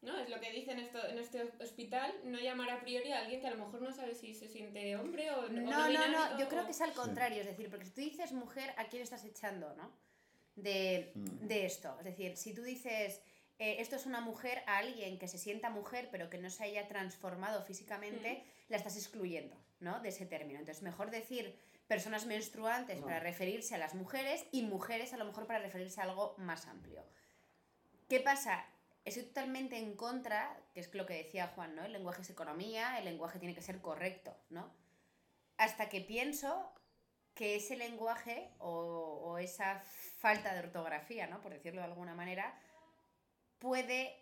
¿no? 0.02 0.18
Es 0.18 0.28
lo 0.28 0.38
que 0.38 0.52
dicen 0.52 0.78
esto, 0.78 1.04
en 1.08 1.18
este 1.18 1.42
hospital, 1.60 2.14
no 2.24 2.38
llamar 2.38 2.70
a 2.70 2.80
priori 2.80 3.10
a 3.12 3.20
alguien 3.20 3.40
que 3.40 3.46
a 3.48 3.50
lo 3.50 3.64
mejor 3.64 3.80
no 3.82 3.92
sabe 3.92 4.14
si 4.14 4.34
se 4.34 4.46
siente 4.48 4.94
hombre 4.96 5.30
o 5.30 5.40
o 5.46 5.48
No, 5.48 5.62
no, 5.62 5.88
binario 5.88 6.12
no, 6.12 6.38
yo 6.38 6.48
creo 6.48 6.64
que 6.64 6.70
es 6.72 6.80
al 6.82 6.92
contrario, 6.92 7.40
es 7.40 7.46
decir, 7.46 7.68
porque 7.70 7.86
si 7.86 7.90
tú 7.92 8.00
dices 8.02 8.32
mujer, 8.32 8.72
¿a 8.76 8.84
quién 8.88 9.02
estás 9.02 9.24
echando, 9.24 9.74
no? 9.74 9.90
De, 10.56 11.12
Mm. 11.14 11.46
de 11.46 11.66
esto, 11.66 11.94
es 11.98 12.04
decir, 12.06 12.36
si 12.36 12.54
tú 12.54 12.62
dices 12.62 13.20
eh, 13.58 13.76
esto 13.80 13.96
es 13.96 14.04
una 14.06 14.20
mujer 14.20 14.62
a 14.66 14.78
alguien 14.78 15.18
que 15.18 15.28
se 15.28 15.38
sienta 15.38 15.68
mujer 15.70 16.08
pero 16.10 16.28
que 16.30 16.38
no 16.38 16.50
se 16.50 16.64
haya 16.64 16.88
transformado 16.88 17.62
físicamente, 17.62 18.42
la 18.68 18.76
estás 18.78 18.96
excluyendo, 18.96 19.56
¿no? 19.80 20.00
De 20.00 20.08
ese 20.10 20.26
término. 20.26 20.58
Entonces, 20.58 20.82
mejor 20.82 21.10
decir 21.10 21.58
personas 21.86 22.26
menstruantes 22.26 22.98
No. 22.98 23.04
para 23.06 23.20
referirse 23.20 23.74
a 23.74 23.78
las 23.78 23.94
mujeres 23.94 24.44
y 24.50 24.62
mujeres 24.62 25.12
a 25.12 25.16
lo 25.18 25.24
mejor 25.26 25.46
para 25.46 25.58
referirse 25.60 26.00
a 26.00 26.04
algo 26.04 26.34
más 26.38 26.66
amplio. 26.66 27.02
¿Qué 28.08 28.20
pasa? 28.20 28.64
Estoy 29.04 29.24
totalmente 29.24 29.78
en 29.78 29.94
contra, 29.96 30.58
que 30.74 30.80
es 30.80 30.92
lo 30.94 31.06
que 31.06 31.14
decía 31.14 31.48
Juan, 31.54 31.76
¿no? 31.76 31.84
El 31.84 31.92
lenguaje 31.92 32.22
es 32.22 32.30
economía, 32.30 32.98
el 32.98 33.04
lenguaje 33.04 33.38
tiene 33.38 33.54
que 33.54 33.62
ser 33.62 33.80
correcto, 33.80 34.36
¿no? 34.50 34.70
Hasta 35.58 35.88
que 35.88 36.00
pienso 36.00 36.72
que 37.34 37.56
ese 37.56 37.76
lenguaje 37.76 38.50
o, 38.58 38.70
o 39.24 39.38
esa 39.38 39.82
falta 40.16 40.54
de 40.54 40.60
ortografía, 40.60 41.26
¿no? 41.26 41.40
Por 41.40 41.52
decirlo 41.52 41.80
de 41.80 41.86
alguna 41.86 42.14
manera, 42.14 42.58
puede 43.58 44.16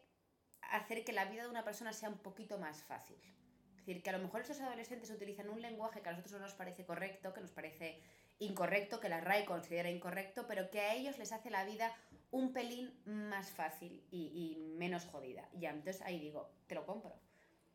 hacer 0.71 1.05
que 1.05 1.13
la 1.13 1.25
vida 1.27 1.43
de 1.45 1.49
una 1.49 1.65
persona 1.65 1.93
sea 1.93 2.09
un 2.09 2.19
poquito 2.19 2.59
más 2.59 2.83
fácil. 2.83 3.17
Es 3.71 3.87
decir, 3.87 4.03
que 4.03 4.11
a 4.11 4.15
lo 4.15 4.19
mejor 4.19 4.41
esos 4.41 4.61
adolescentes 4.61 5.11
utilizan 5.11 5.51
un 5.51 5.61
lenguaje 5.61 6.01
que 6.01 6.09
a 6.09 6.13
nosotros 6.13 6.33
no 6.33 6.39
nos 6.41 6.55
parece 6.55 6.85
correcto, 6.85 7.35
que 7.35 7.41
nos 7.41 7.51
parece 7.51 8.01
incorrecto, 8.39 8.99
que 8.99 9.09
la 9.09 9.21
RAE 9.21 9.45
considera 9.45 9.91
incorrecto, 9.91 10.47
pero 10.47 10.71
que 10.71 10.81
a 10.81 10.95
ellos 10.95 11.19
les 11.19 11.33
hace 11.33 11.51
la 11.51 11.65
vida 11.65 11.95
un 12.31 12.53
pelín 12.53 12.99
más 13.05 13.51
fácil 13.51 14.05
y, 14.11 14.33
y 14.35 14.57
menos 14.77 15.05
jodida. 15.05 15.49
Y 15.53 15.67
entonces 15.67 16.03
ahí 16.03 16.19
digo, 16.19 16.51
te 16.67 16.75
lo 16.75 16.87
compro. 16.87 17.15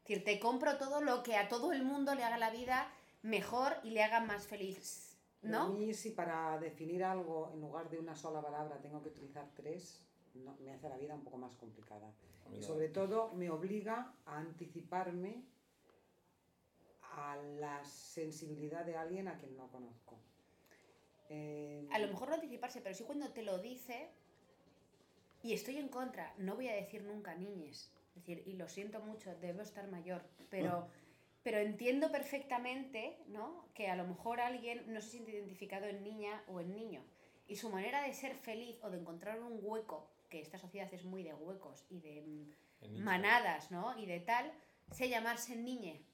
Es 0.03 0.08
decir, 0.10 0.23
te 0.23 0.39
compro 0.39 0.77
todo 0.77 1.01
lo 1.01 1.23
que 1.23 1.38
a 1.38 1.47
todo 1.47 1.71
el 1.71 1.84
mundo 1.84 2.15
le 2.15 2.23
haga 2.23 2.38
la 2.38 2.49
vida 2.49 2.91
mejor 3.21 3.77
y 3.84 3.91
le 3.91 4.03
haga 4.03 4.19
más 4.19 4.47
feliz. 4.47 5.09
Pero 5.41 5.56
A 5.58 5.60
¿No? 5.67 5.69
mí 5.73 5.93
si 5.93 6.12
para 6.12 6.60
definir 6.60 7.04
algo 7.04 7.49
en 7.54 7.62
lugar 7.62 7.89
de 7.89 7.97
una 7.99 8.15
sola 8.15 8.41
palabra 8.41 8.80
tengo 8.82 9.02
que 9.02 9.10
utilizar 9.10 9.49
tres, 9.56 10.04
no- 10.34 10.56
me 10.60 10.71
hace 10.71 10.89
la 10.89 10.97
vida 10.97 11.15
un 11.15 11.23
poco 11.23 11.38
más 11.38 11.56
complicada. 11.56 12.12
Y 12.52 12.58
no. 12.60 12.63
sobre 12.63 12.89
todo 12.89 13.34
me 13.34 13.49
obliga 13.49 14.13
a 14.25 14.38
anticiparme 14.38 15.43
a 17.02 17.36
la 17.60 17.84
sensibilidad 17.86 18.86
de 18.86 18.95
alguien 18.97 19.28
a 19.28 19.38
quien 19.38 19.56
no 19.56 19.67
conozco. 19.69 20.17
Eh, 21.30 21.88
A 21.91 21.99
lo 21.99 22.08
mejor 22.08 22.30
no 22.30 22.36
anticiparse, 22.36 22.82
pero 22.82 22.95
sí 22.95 23.04
cuando 23.04 23.30
te 23.32 23.43
lo 23.43 23.60
dice 23.60 24.10
y 25.43 25.54
estoy 25.54 25.78
en 25.78 25.88
contra, 25.89 26.34
no 26.38 26.56
voy 26.56 26.67
a 26.69 26.73
decir 26.75 27.04
nunca 27.04 27.36
niñes. 27.36 27.91
Es 28.10 28.15
decir, 28.25 28.43
y 28.47 28.54
lo 28.54 28.67
siento 28.67 28.99
mucho, 29.02 29.34
debo 29.39 29.62
estar 29.62 29.88
mayor, 29.89 30.21
pero, 30.49 30.88
pero 31.43 31.58
entiendo 31.58 32.12
perfectamente 32.12 33.17
¿no? 33.28 33.69
que 33.73 33.88
a 33.88 33.95
lo 33.95 34.06
mejor 34.06 34.41
alguien 34.41 34.91
no 34.93 35.02
se 35.02 35.12
siente 35.12 35.32
identificado 35.32 35.86
en 35.86 36.04
niña 36.04 36.43
o 36.47 36.60
en 36.60 36.73
niño. 36.73 37.04
Y 37.47 37.56
su 37.56 37.69
manera 37.69 38.04
de 38.04 38.13
ser 38.13 38.36
feliz 38.36 38.78
o 38.84 38.89
de 38.89 38.99
encontrar 38.99 39.39
un 39.41 39.60
hueco, 39.62 40.10
que 40.30 40.39
esta 40.39 40.60
sociedad 40.60 40.93
es 40.93 41.04
muy 41.04 41.23
de 41.23 41.34
huecos 41.34 41.86
y 41.89 41.99
de 41.99 42.21
mm, 42.21 42.99
manadas, 42.99 43.71
¿no? 43.71 43.97
Y 43.97 44.06
de 44.06 44.19
tal, 44.19 44.52
sé 44.91 45.10
llamarse 45.10 45.56
niñe. 45.56 46.06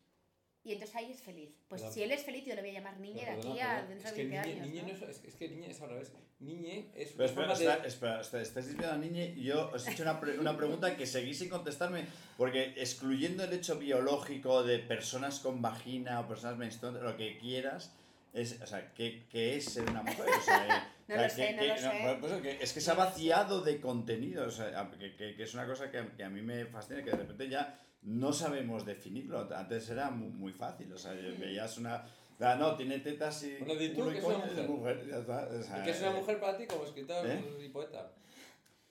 Y 0.65 0.73
entonces 0.73 0.95
ahí 0.95 1.11
es 1.11 1.21
feliz. 1.21 1.51
Pues 1.69 1.81
Pero- 1.81 1.93
si 1.93 2.01
él 2.03 2.11
es 2.11 2.23
feliz, 2.25 2.43
yo 2.43 2.55
le 2.55 2.61
voy 2.61 2.71
a 2.71 2.73
llamar 2.73 2.99
niñe 2.99 3.19
de 3.21 3.25
Pero 3.27 3.37
aquí 3.51 3.59
a 3.59 3.67
perdona, 3.67 3.87
dentro 3.87 4.09
es 4.09 4.15
de 4.15 4.21
que 4.23 4.27
20 4.29 4.47
niñe, 4.49 4.61
años. 4.61 4.67
niñe 4.73 4.81
¿no? 4.81 4.87
no 5.05 5.11
es, 5.11 5.23
es, 5.23 5.35
que 5.35 5.47
niñe 5.49 5.69
es 5.71 5.81
al 5.81 5.89
revés. 5.89 6.11
Niñe 6.39 6.89
es 6.95 7.11
Pero 7.15 7.33
una 7.33 7.53
espera, 7.53 7.53
de... 7.53 7.53
espera, 7.53 7.87
espera, 7.87 8.21
espera, 8.21 8.43
estáis 8.43 8.65
diciendo 8.65 8.91
a 8.91 8.97
niña 8.97 9.23
y 9.25 9.43
yo 9.43 9.69
os 9.71 9.87
he 9.87 9.91
hecho 9.91 10.01
una, 10.03 10.19
pre- 10.19 10.39
una 10.39 10.57
pregunta 10.57 10.97
que 10.97 11.05
seguís 11.05 11.37
sin 11.37 11.49
contestarme, 11.49 12.05
porque 12.35 12.73
excluyendo 12.77 13.43
el 13.43 13.53
hecho 13.53 13.77
biológico 13.77 14.63
de 14.63 14.79
personas 14.79 15.39
con 15.39 15.61
vagina 15.61 16.19
o 16.19 16.27
personas 16.27 16.57
menstruantes, 16.57 17.03
lo 17.03 17.15
que 17.15 17.37
quieras, 17.37 17.93
es, 18.33 18.59
o 18.61 18.65
sea, 18.67 18.91
¿qué, 18.93 19.27
qué 19.29 19.55
es 19.57 19.65
ser 19.65 19.89
una 19.89 20.01
mujer? 20.01 20.25
O 20.27 20.41
sea, 20.41 20.65
eh, 21.07 21.13
No 21.13 21.15
o 21.15 21.17
sea, 21.19 21.23
lo 21.27 21.29
sé, 21.29 21.45
que- 21.47 21.53
no 21.53 21.61
que- 21.61 21.67
lo 21.67 21.77
sé. 21.77 22.17
pues 22.19 22.41
que 22.41 22.63
es 22.63 22.73
que 22.73 22.81
se 22.81 22.91
ha 22.91 22.95
vaciado 22.95 23.61
de 23.61 23.79
contenido, 23.79 24.47
o 24.47 24.51
sea, 24.51 24.89
que, 24.99 25.15
que- 25.15 25.35
que 25.35 25.43
es 25.43 25.53
una 25.53 25.67
cosa 25.67 25.91
que, 25.91 26.03
que 26.17 26.23
a 26.23 26.29
mí 26.29 26.41
me 26.41 26.65
fascina, 26.65 27.03
que 27.03 27.11
de 27.11 27.17
repente 27.17 27.49
ya 27.49 27.79
no 28.05 28.31
sabemos 28.33 28.85
definirlo. 28.85 29.47
Antes 29.55 29.89
era 29.89 30.09
mu- 30.09 30.29
muy, 30.29 30.53
fácil, 30.53 30.91
o 30.93 30.97
sea, 30.97 31.11
veías 31.13 31.77
una... 31.77 32.05
ah, 32.39 32.55
no, 32.57 32.75
tiene 32.75 32.99
tetas 32.99 33.43
y... 33.43 33.57
Bueno, 33.57 33.75
di 33.75 33.89
tú 33.89 34.09
y 34.09 34.13
que 34.13 34.19
es 34.19 34.23
una 34.25 34.45
es 34.45 34.69
mujer. 34.69 35.07
ya 35.07 35.17
está, 35.19 35.47
o 35.47 35.61
sea, 35.63 35.79
¿Y 35.79 35.83
¿Qué 35.83 35.91
es 35.91 35.99
una 36.01 36.11
eh, 36.11 36.19
mujer 36.19 36.39
para 36.39 36.57
ti 36.57 36.65
como 36.67 36.85
escritor 36.85 37.25
¿Eh? 37.27 37.43
y 37.65 37.69
poeta? 37.69 38.11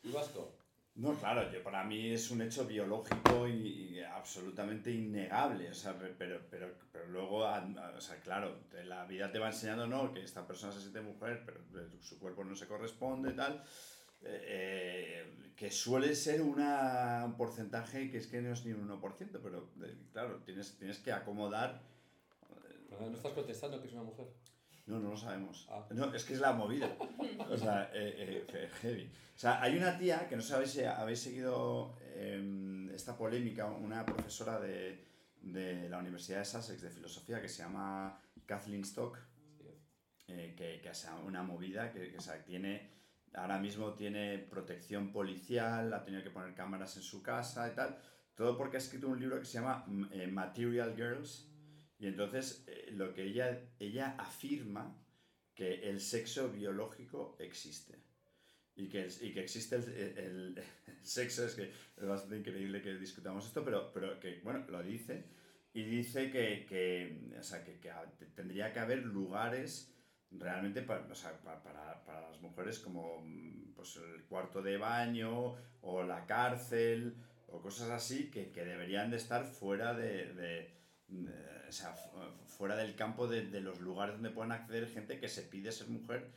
Y 0.03 0.11
vasco. 0.13 0.53
No, 0.97 1.13
claro, 1.15 1.51
yo, 1.51 1.61
para 1.65 1.83
mí 1.83 2.11
es 2.13 2.31
un 2.31 2.41
hecho 2.43 2.67
biológico 2.67 3.49
y, 3.49 3.97
y 3.97 4.01
absolutamente 4.01 4.93
innegable, 4.93 5.69
o 5.69 5.75
sea, 5.75 5.99
pe- 5.99 6.15
pero, 6.17 6.41
pero, 6.49 6.73
pero 6.93 7.07
luego, 7.09 7.45
a- 7.45 7.57
a- 7.59 7.95
o 7.97 8.01
sea, 8.01 8.21
claro, 8.21 8.59
la 8.85 9.05
vida 9.05 9.33
te 9.33 9.41
va 9.41 9.49
enseñando, 9.49 9.89
no, 9.89 10.13
que 10.13 10.23
esta 10.23 10.47
persona 10.47 10.73
se 10.73 10.81
siente 10.81 11.01
mujer, 11.01 11.43
pero 11.45 11.61
su 12.01 12.19
cuerpo 12.21 12.45
no 12.45 12.55
se 12.55 12.69
corresponde, 12.69 13.33
tal, 13.33 13.55
eh, 14.23 14.45
eh, 14.47 14.64
que 15.65 15.71
suele 15.71 16.15
ser 16.15 16.43
una, 16.43 17.23
un 17.25 17.39
porcentaje 17.39 18.11
que 18.11 18.19
es 18.19 18.27
que 18.27 18.43
no 18.43 18.53
es 18.53 18.67
ni 18.67 18.73
un 18.73 18.87
1%, 18.87 19.41
pero 19.43 19.71
eh, 19.83 19.97
claro, 20.13 20.43
tienes, 20.45 20.77
tienes 20.77 20.99
que 20.99 21.11
acomodar... 21.11 21.81
Pero 22.91 23.09
no 23.09 23.17
estás 23.17 23.33
contestando 23.33 23.81
que 23.81 23.87
es 23.87 23.95
una 23.95 24.03
mujer. 24.03 24.27
No, 24.85 24.99
no 24.99 25.09
lo 25.09 25.17
sabemos. 25.17 25.67
Ah. 25.71 25.87
No, 25.93 26.15
es 26.15 26.25
que 26.25 26.35
es 26.35 26.41
la 26.41 26.53
movida. 26.53 26.95
O 27.51 27.57
sea, 27.57 27.91
eh, 27.95 28.45
eh, 28.47 28.69
heavy. 28.83 29.11
O 29.35 29.39
sea, 29.39 29.63
hay 29.63 29.79
una 29.79 29.97
tía 29.97 30.29
que 30.29 30.37
no 30.37 30.43
sabéis 30.43 30.73
si 30.73 30.85
habéis 30.85 31.21
seguido 31.21 31.97
eh, 32.03 32.91
esta 32.95 33.17
polémica, 33.17 33.65
una 33.65 34.05
profesora 34.05 34.61
de, 34.61 35.03
de 35.41 35.89
la 35.89 35.97
Universidad 35.97 36.41
de 36.41 36.45
Sussex 36.45 36.83
de 36.83 36.91
filosofía 36.91 37.41
que 37.41 37.49
se 37.49 37.63
llama 37.63 38.21
Kathleen 38.45 38.83
Stock, 38.83 39.19
eh, 40.29 40.55
que, 40.55 40.83
que 40.83 40.91
es 40.91 41.09
una 41.25 41.43
movida 41.43 41.91
que, 41.91 42.11
que, 42.11 42.19
o 42.19 42.21
sea, 42.21 42.45
tiene, 42.45 42.91
ahora 43.35 43.59
mismo 43.59 43.95
tiene 43.95 44.39
protección 44.39 45.13
policial, 45.13 45.93
ha 45.93 46.05
tenido 46.05 46.23
que 46.23 46.31
poner 46.31 46.55
cámaras 46.55 46.97
en 46.97 47.03
su 47.03 47.23
casa 47.23 47.69
y 47.71 47.75
tal, 47.75 47.99
todo 48.35 48.57
porque 48.57 48.77
ha 48.77 48.81
escrito 48.81 49.09
un 49.09 49.21
libro 49.21 49.39
que 49.39 49.45
se 49.47 49.55
llama 49.59 49.85
mm, 49.87 50.05
eh, 50.13 50.27
Material 50.29 50.95
Girls, 50.97 51.51
y 51.99 52.07
entonces 52.07 52.65
eh, 52.67 52.91
lo 52.93 53.13
que 53.15 53.25
ella, 53.25 53.61
ella 53.79 54.15
afirma 54.19 54.97
que 55.55 55.89
el 55.91 56.01
sexo 56.01 56.51
biológico 56.51 57.37
existe. 57.39 57.99
Y 58.77 58.89
que, 58.89 59.09
y 59.21 59.33
que 59.33 59.41
existe 59.41 59.77
el, 59.77 59.85
el- 60.19 60.59
el 60.89 61.07
sexo, 61.07 61.45
es 61.47 61.55
que 61.55 61.65
es 61.97 62.07
bastante 62.07 62.39
increíble 62.39 62.83
que 62.83 62.95
discutamos 62.95 63.47
esto, 63.47 63.65
pero, 63.65 63.93
pero 63.93 64.19
que, 64.19 64.41
bueno, 64.43 64.65
lo 64.69 64.83
dice. 64.83 65.25
Y 65.73 65.83
dice 65.85 66.31
que, 66.31 66.67
que, 66.69 67.33
o 67.39 67.43
sea, 67.43 67.65
que, 67.65 67.79
que 67.81 67.91
tendría 68.35 68.73
que 68.73 68.81
haber 68.81 69.05
lugares 69.05 69.94
realmente 70.39 70.83
para, 70.83 71.01
o 71.11 71.15
sea, 71.15 71.33
pa- 71.43 71.63
para, 71.63 72.05
para 72.05 72.21
las 72.31 72.41
mujeres 72.41 72.79
como 72.79 73.25
pues, 73.75 73.97
el 73.97 74.25
cuarto 74.25 74.63
de 74.63 74.77
baño 74.79 75.55
o 75.83 76.03
la 76.03 76.27
cárcel 76.27 77.15
o 77.49 77.61
cosas 77.61 77.91
así 77.91 78.31
que, 78.31 78.51
que 78.51 78.65
deberían 78.65 79.11
de 79.11 79.17
estar 79.17 79.45
fuera 79.45 79.95
de, 79.95 80.33
de- 80.35 80.75
o 81.69 81.73
sea, 81.73 81.93
fu- 81.93 82.19
fuera 82.47 82.77
del 82.77 82.95
campo 82.95 83.27
de, 83.27 83.47
de 83.47 83.61
los 83.61 83.81
lugares 83.81 84.15
donde 84.17 84.31
puedan 84.31 84.53
acceder 84.53 84.89
gente 84.89 85.19
que 85.19 85.29
se 85.29 85.43
pide 85.43 85.73
ser 85.73 85.89
mujer 85.89 86.31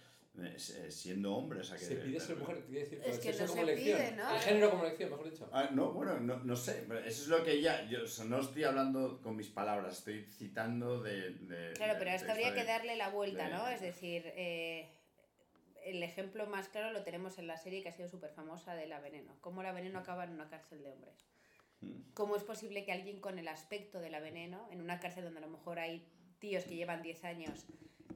siendo 0.90 1.36
hombre. 1.36 1.62
O 1.62 1.64
sea, 1.64 1.78
que 1.78 1.86
Se 1.86 1.96
pide 1.96 2.20
ser 2.20 2.38
mujer, 2.38 2.64
quiere 2.66 2.82
decir, 2.82 3.02
Es 3.04 3.16
el 3.16 3.22
que 3.22 3.34
sexo 3.34 3.44
no 3.44 3.50
como 3.52 3.66
se 3.66 3.72
elección. 3.74 3.98
pide, 4.00 4.12
¿no? 4.16 4.36
El 4.36 4.40
género 4.42 4.70
como 4.72 4.84
elección, 4.86 5.10
mejor 5.12 5.32
dicho. 5.32 5.50
Ah, 5.52 5.70
no, 5.72 5.92
bueno, 5.94 6.20
no, 6.20 6.38
no 6.44 6.56
sé, 6.56 6.86
pero 6.88 7.00
eso 7.00 7.22
es 7.24 7.28
lo 7.28 7.44
que 7.44 7.52
ella, 7.54 7.84
yo 7.90 8.04
o 8.04 8.08
sea, 8.08 8.26
no 8.26 8.40
estoy 8.40 8.64
hablando 8.64 9.22
con 9.22 9.36
mis 9.36 9.48
palabras, 9.50 9.98
estoy 10.00 10.24
citando 10.26 11.02
de... 11.02 11.32
de- 11.32 11.74
Claro, 11.74 11.94
del 11.94 12.04
pero 12.04 12.12
esto 12.16 12.32
habría 12.32 12.52
de- 12.52 12.60
que 12.60 12.66
darle 12.66 12.96
la 12.96 13.10
vuelta, 13.10 13.46
de- 13.48 13.54
¿no? 13.54 13.68
Es 13.68 13.82
decir, 13.82 14.24
eh, 14.36 14.90
el 15.86 16.04
ejemplo 16.04 16.46
más 16.48 16.68
claro 16.70 16.92
lo 16.92 17.04
tenemos 17.04 17.38
en 17.40 17.48
la 17.48 17.58
serie 17.58 17.82
que 17.82 17.90
ha 17.90 17.94
sido 17.94 18.10
súper 18.10 18.30
famosa 18.32 18.76
de 18.76 18.88
La 18.88 19.00
Veneno. 19.00 19.36
Cómo 19.42 19.64
La 19.64 19.72
Veneno 19.72 20.00
acaba 20.00 20.24
en 20.26 20.32
una 20.32 20.50
cárcel 20.50 20.84
de 20.84 20.92
hombres. 20.92 21.26
Mm. 21.82 22.12
¿Cómo 22.14 22.36
es 22.36 22.44
posible 22.44 22.84
que 22.86 22.92
alguien 22.92 23.20
con 23.22 23.40
el 23.40 23.48
aspecto 23.48 24.00
de 24.00 24.10
La 24.10 24.20
Veneno, 24.20 24.68
en 24.72 24.82
una 24.82 25.00
cárcel 25.00 25.24
donde 25.24 25.40
a 25.40 25.42
lo 25.42 25.50
mejor 25.50 25.80
hay 25.80 26.06
tíos 26.40 26.64
que 26.66 26.76
llevan 26.76 27.02
10 27.02 27.24
años 27.24 27.66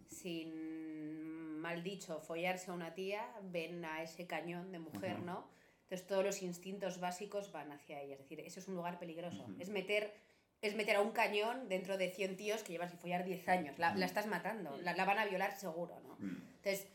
sin, 0.09 1.20
mal 1.61 1.83
dicho, 1.83 2.19
follarse 2.19 2.71
a 2.71 2.73
una 2.73 2.93
tía, 2.93 3.25
ven 3.43 3.85
a 3.85 4.03
ese 4.03 4.27
cañón 4.27 4.71
de 4.71 4.79
mujer. 4.79 5.19
¿no? 5.19 5.47
Entonces 5.83 6.07
todos 6.07 6.25
los 6.25 6.41
instintos 6.41 6.99
básicos 6.99 7.51
van 7.51 7.71
hacia 7.71 8.01
ella. 8.01 8.13
Es 8.15 8.19
decir, 8.19 8.39
eso 8.41 8.59
es 8.59 8.67
un 8.67 8.75
lugar 8.75 8.99
peligroso. 8.99 9.45
Es 9.59 9.69
meter 9.69 10.13
es 10.61 10.75
meter 10.75 10.97
a 10.97 11.01
un 11.01 11.11
cañón 11.11 11.67
dentro 11.69 11.97
de 11.97 12.11
100 12.11 12.37
tíos 12.37 12.63
que 12.63 12.71
llevan 12.71 12.89
sin 12.89 12.99
follar 12.99 13.25
10 13.25 13.49
años. 13.49 13.79
La, 13.79 13.95
la 13.95 14.05
estás 14.05 14.27
matando, 14.27 14.77
la, 14.77 14.93
la 14.93 15.05
van 15.05 15.17
a 15.17 15.25
violar 15.25 15.57
seguro, 15.57 15.99
¿no? 16.01 16.17
Entonces, 16.19 16.87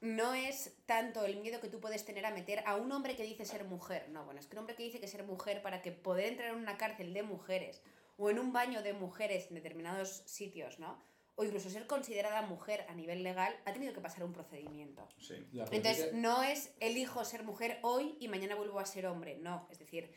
no 0.00 0.34
es 0.34 0.72
tanto 0.86 1.24
el 1.24 1.36
miedo 1.36 1.60
que 1.60 1.68
tú 1.68 1.80
puedes 1.80 2.04
tener 2.04 2.26
a 2.26 2.30
meter 2.30 2.62
a 2.66 2.76
un 2.76 2.90
hombre 2.92 3.16
que 3.16 3.24
dice 3.24 3.44
ser 3.44 3.64
mujer. 3.64 4.08
No, 4.10 4.24
bueno, 4.24 4.40
es 4.40 4.46
que 4.46 4.54
un 4.54 4.60
hombre 4.60 4.76
que 4.76 4.82
dice 4.84 5.00
que 5.00 5.08
ser 5.08 5.24
mujer 5.24 5.62
para 5.62 5.82
que 5.82 5.92
poder 5.92 6.26
entrar 6.26 6.50
en 6.50 6.56
una 6.56 6.76
cárcel 6.76 7.12
de 7.12 7.22
mujeres 7.22 7.82
o 8.18 8.30
en 8.30 8.38
un 8.38 8.52
baño 8.52 8.82
de 8.82 8.92
mujeres 8.92 9.46
en 9.48 9.54
determinados 9.54 10.22
sitios, 10.26 10.78
¿no? 10.78 11.00
O 11.34 11.44
incluso 11.44 11.70
ser 11.70 11.86
considerada 11.86 12.42
mujer 12.42 12.84
a 12.88 12.94
nivel 12.94 13.22
legal, 13.22 13.54
ha 13.64 13.72
tenido 13.72 13.94
que 13.94 14.00
pasar 14.00 14.22
un 14.24 14.32
procedimiento. 14.32 15.08
Sí. 15.18 15.34
Ya, 15.52 15.64
pero 15.64 15.76
Entonces, 15.76 16.06
que- 16.10 16.16
no 16.16 16.42
es 16.42 16.72
elijo 16.80 17.24
ser 17.24 17.42
mujer 17.42 17.78
hoy 17.82 18.16
y 18.20 18.28
mañana 18.28 18.54
vuelvo 18.54 18.78
a 18.80 18.86
ser 18.86 19.06
hombre. 19.06 19.38
No, 19.38 19.66
es 19.70 19.78
decir, 19.78 20.12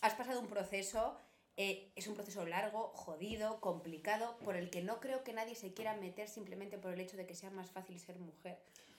has 0.00 0.14
pasado 0.14 0.40
un 0.40 0.46
proceso, 0.48 1.18
eh, 1.56 1.92
es 1.96 2.06
un 2.08 2.14
proceso 2.14 2.46
largo, 2.46 2.88
jodido, 2.94 3.60
complicado, 3.60 4.38
por 4.38 4.56
el 4.56 4.70
que 4.70 4.82
no 4.82 5.00
creo 5.00 5.22
que 5.22 5.32
nadie 5.34 5.54
se 5.54 5.74
quiera 5.74 5.94
meter 5.96 6.28
simplemente 6.28 6.78
por 6.78 6.92
el 6.92 7.00
hecho 7.00 7.16
de 7.16 7.26
que 7.26 7.34
sea 7.34 7.50
más 7.50 7.70
fácil 7.70 8.00
ser 8.00 8.18
mujer. 8.18 8.58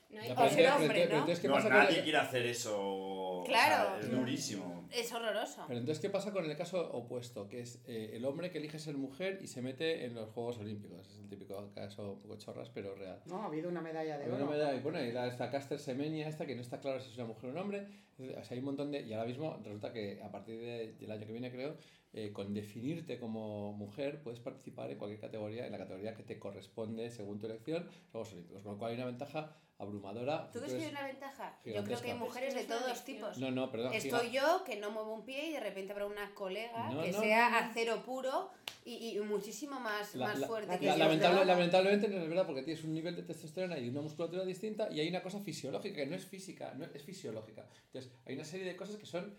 No 0.09 0.21
hay 0.21 0.31
O 0.31 0.35
pero 0.35 0.75
hombre, 0.75 0.87
pero 0.87 1.09
¿no? 1.09 1.19
entonces, 1.19 1.39
¿qué 1.39 1.47
No, 1.47 1.53
pasa 1.55 1.67
con 1.69 1.77
nadie 1.77 1.97
el- 1.97 2.03
quiere 2.03 2.17
hacer 2.19 2.45
eso. 2.45 2.77
o 2.79 3.43
Claro. 3.43 3.91
sea, 3.91 3.99
es 3.99 4.11
durísimo. 4.11 4.87
Es 4.91 5.11
horroroso. 5.11 5.63
Pero 5.67 5.79
entonces, 5.79 6.01
¿qué 6.01 6.09
pasa 6.09 6.31
con 6.31 6.45
el 6.49 6.55
caso 6.55 6.89
opuesto? 6.93 7.49
Que 7.49 7.61
es 7.61 7.81
eh, 7.87 8.11
el 8.13 8.23
hombre 8.25 8.49
que 8.51 8.59
elige 8.59 8.79
ser 8.79 8.95
mujer 8.97 9.39
y 9.41 9.47
se 9.47 9.61
mete 9.61 10.05
en 10.05 10.13
los 10.15 10.29
Juegos 10.29 10.57
Olímpicos. 10.59 11.07
Es 11.09 11.19
el 11.19 11.27
típico 11.27 11.71
caso 11.73 12.13
un 12.13 12.19
poco 12.19 12.37
chorras, 12.37 12.69
pero 12.69 12.95
real. 12.95 13.19
No, 13.25 13.41
ha 13.41 13.45
habido 13.47 13.67
una 13.69 13.81
medalla 13.81 14.17
de 14.17 14.25
oro. 14.25 14.35
una 14.37 14.45
medalla, 14.51 14.75
y 14.75 14.79
bueno, 14.79 15.01
y 15.03 15.11
la, 15.11 15.27
esta 15.27 15.49
Caster 15.49 15.79
Semenya, 15.79 16.27
esta 16.27 16.45
que 16.45 16.55
no 16.55 16.61
está 16.61 16.79
claro 16.79 16.99
si 17.01 17.09
es 17.11 17.17
una 17.17 17.25
mujer 17.27 17.49
o 17.49 17.53
un 17.53 17.59
hombre. 17.59 17.87
O 18.17 18.23
sea, 18.43 18.43
hay 18.51 18.59
un 18.59 18.65
montón 18.65 18.91
de. 18.91 19.01
Y 19.01 19.11
ahora 19.13 19.25
mismo 19.27 19.57
resulta 19.63 19.91
que 19.91 20.21
a 20.23 20.31
partir 20.31 20.59
de- 20.61 20.93
del 20.93 21.11
año 21.11 21.25
que 21.25 21.31
viene, 21.33 21.51
creo, 21.51 21.75
eh, 22.13 22.31
con 22.31 22.53
definirte 22.53 23.19
como 23.19 23.73
mujer, 23.73 24.21
puedes 24.23 24.39
participar 24.39 24.89
en 24.91 24.97
cualquier 24.97 25.19
categoría, 25.19 25.65
en 25.65 25.71
la 25.73 25.77
categoría 25.79 26.15
que 26.15 26.23
te 26.23 26.39
corresponde 26.39 27.09
según 27.11 27.39
tu 27.39 27.47
elección, 27.47 27.89
Juegos 28.11 28.31
Olímpicos. 28.31 28.63
Con 28.63 28.73
lo 28.73 28.77
cual 28.77 28.91
hay 28.91 28.97
una 28.97 29.07
ventaja 29.07 29.57
abrumadora. 29.77 30.49
¿Tú 30.51 30.59
ves 30.61 30.73
que 30.73 30.83
hay 30.85 30.89
una 30.91 31.03
ventaja? 31.03 31.51
Yo 31.57 31.61
creo 31.63 31.73
gigantesca. 31.83 32.05
que 32.05 32.11
hay 32.13 32.17
mujeres 32.17 32.55
de 32.55 32.63
todos 32.63 33.03
tipos. 33.05 33.37
No, 33.37 33.51
no, 33.51 33.69
perdón. 33.71 33.93
Estoy 33.93 34.31
yo 34.31 34.63
que 34.65 34.77
no 34.77 34.91
muevo 34.91 35.13
un 35.13 35.25
pie 35.25 35.47
y 35.49 35.51
de 35.53 35.59
repente 35.59 35.91
habrá 35.91 36.05
una 36.05 36.33
colega 36.33 36.89
No, 36.89 37.01
que 37.03 37.11
no, 37.11 37.19
sea 37.19 37.49
no, 37.49 37.57
acero 37.57 38.01
puro 38.03 38.51
y, 38.85 39.17
y 39.17 39.19
muchísimo 39.19 39.79
más, 39.79 40.15
La- 40.15 40.27
más 40.27 40.39
la- 40.39 40.47
fuerte 40.47 40.67
la- 40.71 40.79
que 40.79 40.85
lamentable- 40.97 41.45
lamentablemente 41.45 42.07
no 42.07 42.21
es 42.21 42.29
verdad 42.29 42.45
porque 42.45 42.63
tienes 42.63 42.83
un 42.85 42.93
nivel 42.93 43.15
de 43.15 43.23
testosterona 43.23 43.77
y 43.77 43.89
una 43.89 44.01
musculatura 44.01 44.45
distinta 44.45 44.87
y 44.91 44.99
hay 45.01 45.09
una 45.09 45.21
cosa 45.21 45.39
fisiológica 45.41 45.95
que 45.97 46.05
no 46.05 46.15
es 46.15 46.25
física, 46.25 46.73
no 46.75 46.85
es 46.85 47.03
fisiológica. 47.03 47.65
Entonces, 47.87 48.11
hay 48.25 48.35
una 48.35 48.45
serie 48.45 48.65
de 48.65 48.75
cosas 48.77 48.95
que 48.95 49.05
son 49.05 49.35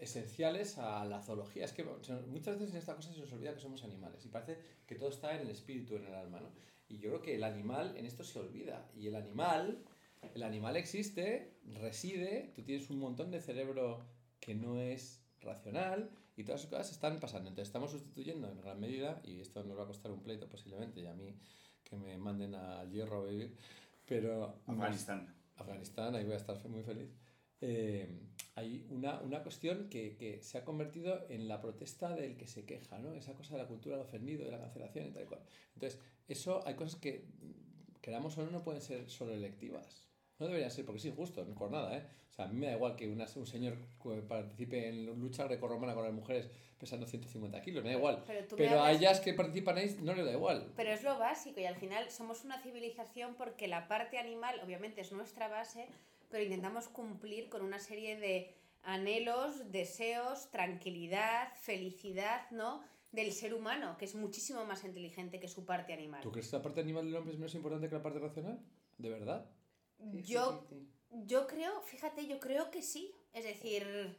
esenciales 0.00 0.78
a 0.78 1.04
la 1.04 1.20
zoología. 1.22 1.64
Es 1.64 1.72
que 1.72 1.84
muchas 1.84 2.58
veces 2.58 2.70
en 2.72 2.78
esta 2.78 2.94
cosa 2.96 3.12
se 3.12 3.20
nos 3.20 3.32
olvida 3.32 3.54
que 3.54 3.60
somos 3.60 3.82
animales 3.84 4.24
y 4.24 4.28
parece 4.28 4.58
que 4.86 4.94
todo 4.96 5.08
está 5.10 5.34
en 5.34 5.42
el 5.42 5.50
espíritu, 5.50 5.96
en 5.96 6.06
el 6.06 6.14
alma, 6.14 6.40
¿no? 6.40 6.48
Y 6.88 6.98
yo 6.98 7.10
creo 7.10 7.22
que 7.22 7.34
el 7.34 7.44
animal 7.44 7.96
en 7.96 8.06
esto 8.06 8.24
se 8.24 8.38
olvida. 8.38 8.90
Y 8.96 9.06
el 9.08 9.16
animal, 9.16 9.84
el 10.34 10.42
animal 10.42 10.76
existe, 10.76 11.52
reside, 11.80 12.52
tú 12.54 12.62
tienes 12.62 12.88
un 12.90 12.98
montón 12.98 13.30
de 13.30 13.40
cerebro 13.40 14.04
que 14.40 14.54
no 14.54 14.78
es 14.78 15.22
racional 15.40 16.10
y 16.36 16.44
todas 16.44 16.60
esas 16.60 16.70
cosas 16.70 16.90
están 16.92 17.20
pasando. 17.20 17.48
Entonces 17.48 17.68
estamos 17.68 17.90
sustituyendo 17.90 18.50
en 18.50 18.60
gran 18.60 18.80
medida, 18.80 19.20
y 19.24 19.40
esto 19.40 19.62
nos 19.64 19.76
va 19.76 19.82
a 19.82 19.86
costar 19.86 20.12
un 20.12 20.22
pleito 20.22 20.48
posiblemente, 20.48 21.00
y 21.00 21.06
a 21.06 21.12
mí 21.12 21.34
que 21.82 21.96
me 21.96 22.16
manden 22.16 22.54
al 22.54 22.90
hierro 22.90 23.22
a 23.22 23.24
vivir, 23.24 23.56
pero... 24.06 24.60
Afganistán. 24.66 25.34
Afganistán, 25.56 26.14
ahí 26.14 26.24
voy 26.24 26.34
a 26.34 26.36
estar 26.36 26.56
muy 26.68 26.82
feliz. 26.82 27.10
Eh, 27.60 28.08
hay 28.54 28.86
una, 28.90 29.20
una 29.20 29.42
cuestión 29.42 29.88
que, 29.88 30.16
que 30.16 30.40
se 30.42 30.58
ha 30.58 30.64
convertido 30.64 31.26
en 31.28 31.48
la 31.48 31.60
protesta 31.60 32.14
del 32.14 32.36
que 32.36 32.46
se 32.46 32.64
queja, 32.64 32.98
¿no? 32.98 33.14
Esa 33.14 33.34
cosa 33.34 33.56
de 33.56 33.62
la 33.62 33.68
cultura 33.68 33.96
del 33.96 34.04
ofendido, 34.04 34.44
de 34.44 34.52
la 34.52 34.60
cancelación 34.60 35.06
y 35.06 35.10
tal 35.10 35.24
y 35.24 35.26
cual. 35.26 35.40
Entonces, 35.74 36.00
eso 36.28 36.62
hay 36.66 36.74
cosas 36.74 36.96
que, 37.00 37.24
mm, 37.40 38.00
queramos 38.00 38.36
o 38.38 38.44
no, 38.44 38.50
no 38.50 38.62
pueden 38.62 38.80
ser 38.80 39.08
solo 39.08 39.32
electivas. 39.32 40.06
No 40.38 40.46
debería 40.46 40.70
ser, 40.70 40.84
porque 40.84 40.98
es 40.98 41.04
injusto, 41.06 41.44
no 41.44 41.54
por 41.54 41.70
nada, 41.70 41.96
¿eh? 41.96 42.06
O 42.30 42.32
sea, 42.32 42.44
a 42.44 42.48
mí 42.48 42.54
me 42.58 42.66
da 42.66 42.74
igual 42.74 42.94
que 42.94 43.08
una- 43.08 43.26
un 43.34 43.46
señor 43.46 43.76
participe 44.28 44.88
en 44.88 45.06
lucha 45.20 45.44
grecorromana 45.44 45.94
con 45.94 46.04
las 46.04 46.12
mujeres 46.12 46.48
pesando 46.78 47.06
150 47.08 47.60
kilos, 47.60 47.82
me 47.82 47.90
da 47.90 47.96
igual. 47.96 48.22
Pero 48.24 48.46
Pero 48.56 48.80
a 48.82 48.92
ellas 48.92 49.18
que 49.18 49.34
participan 49.34 49.78
ahí 49.78 49.96
no 50.00 50.14
les 50.14 50.24
da 50.24 50.30
igual. 50.32 50.72
Pero 50.76 50.90
es 50.92 51.02
lo 51.02 51.18
básico 51.18 51.58
y 51.58 51.64
al 51.64 51.74
final 51.74 52.08
somos 52.10 52.44
una 52.44 52.60
civilización 52.62 53.34
porque 53.34 53.66
la 53.66 53.88
parte 53.88 54.18
animal 54.18 54.60
obviamente 54.62 55.00
es 55.00 55.10
nuestra 55.10 55.48
base, 55.48 55.88
pero 56.30 56.44
intentamos 56.44 56.86
cumplir 56.86 57.48
con 57.48 57.62
una 57.62 57.80
serie 57.80 58.16
de 58.16 58.54
anhelos, 58.84 59.72
deseos, 59.72 60.50
tranquilidad, 60.52 61.52
felicidad, 61.56 62.48
¿no? 62.52 62.84
Del 63.10 63.32
ser 63.32 63.54
humano, 63.54 63.96
que 63.98 64.04
es 64.04 64.14
muchísimo 64.14 64.64
más 64.64 64.84
inteligente 64.84 65.40
que 65.40 65.48
su 65.48 65.64
parte 65.64 65.92
animal. 65.94 66.20
¿Tú 66.20 66.30
crees 66.30 66.48
que 66.50 66.56
la 66.56 66.62
parte 66.62 66.80
animal 66.80 67.06
del 67.06 67.16
hombre 67.16 67.32
es 67.32 67.38
menos 67.38 67.54
importante 67.54 67.88
que 67.88 67.94
la 67.94 68.02
parte 68.02 68.18
racional? 68.18 68.60
¿De 68.98 69.08
verdad? 69.08 69.50
Yo, 70.24 70.66
yo 71.10 71.46
creo, 71.46 71.80
fíjate, 71.82 72.26
yo 72.26 72.38
creo 72.38 72.70
que 72.70 72.82
sí. 72.82 73.10
Es 73.32 73.44
decir, 73.44 74.18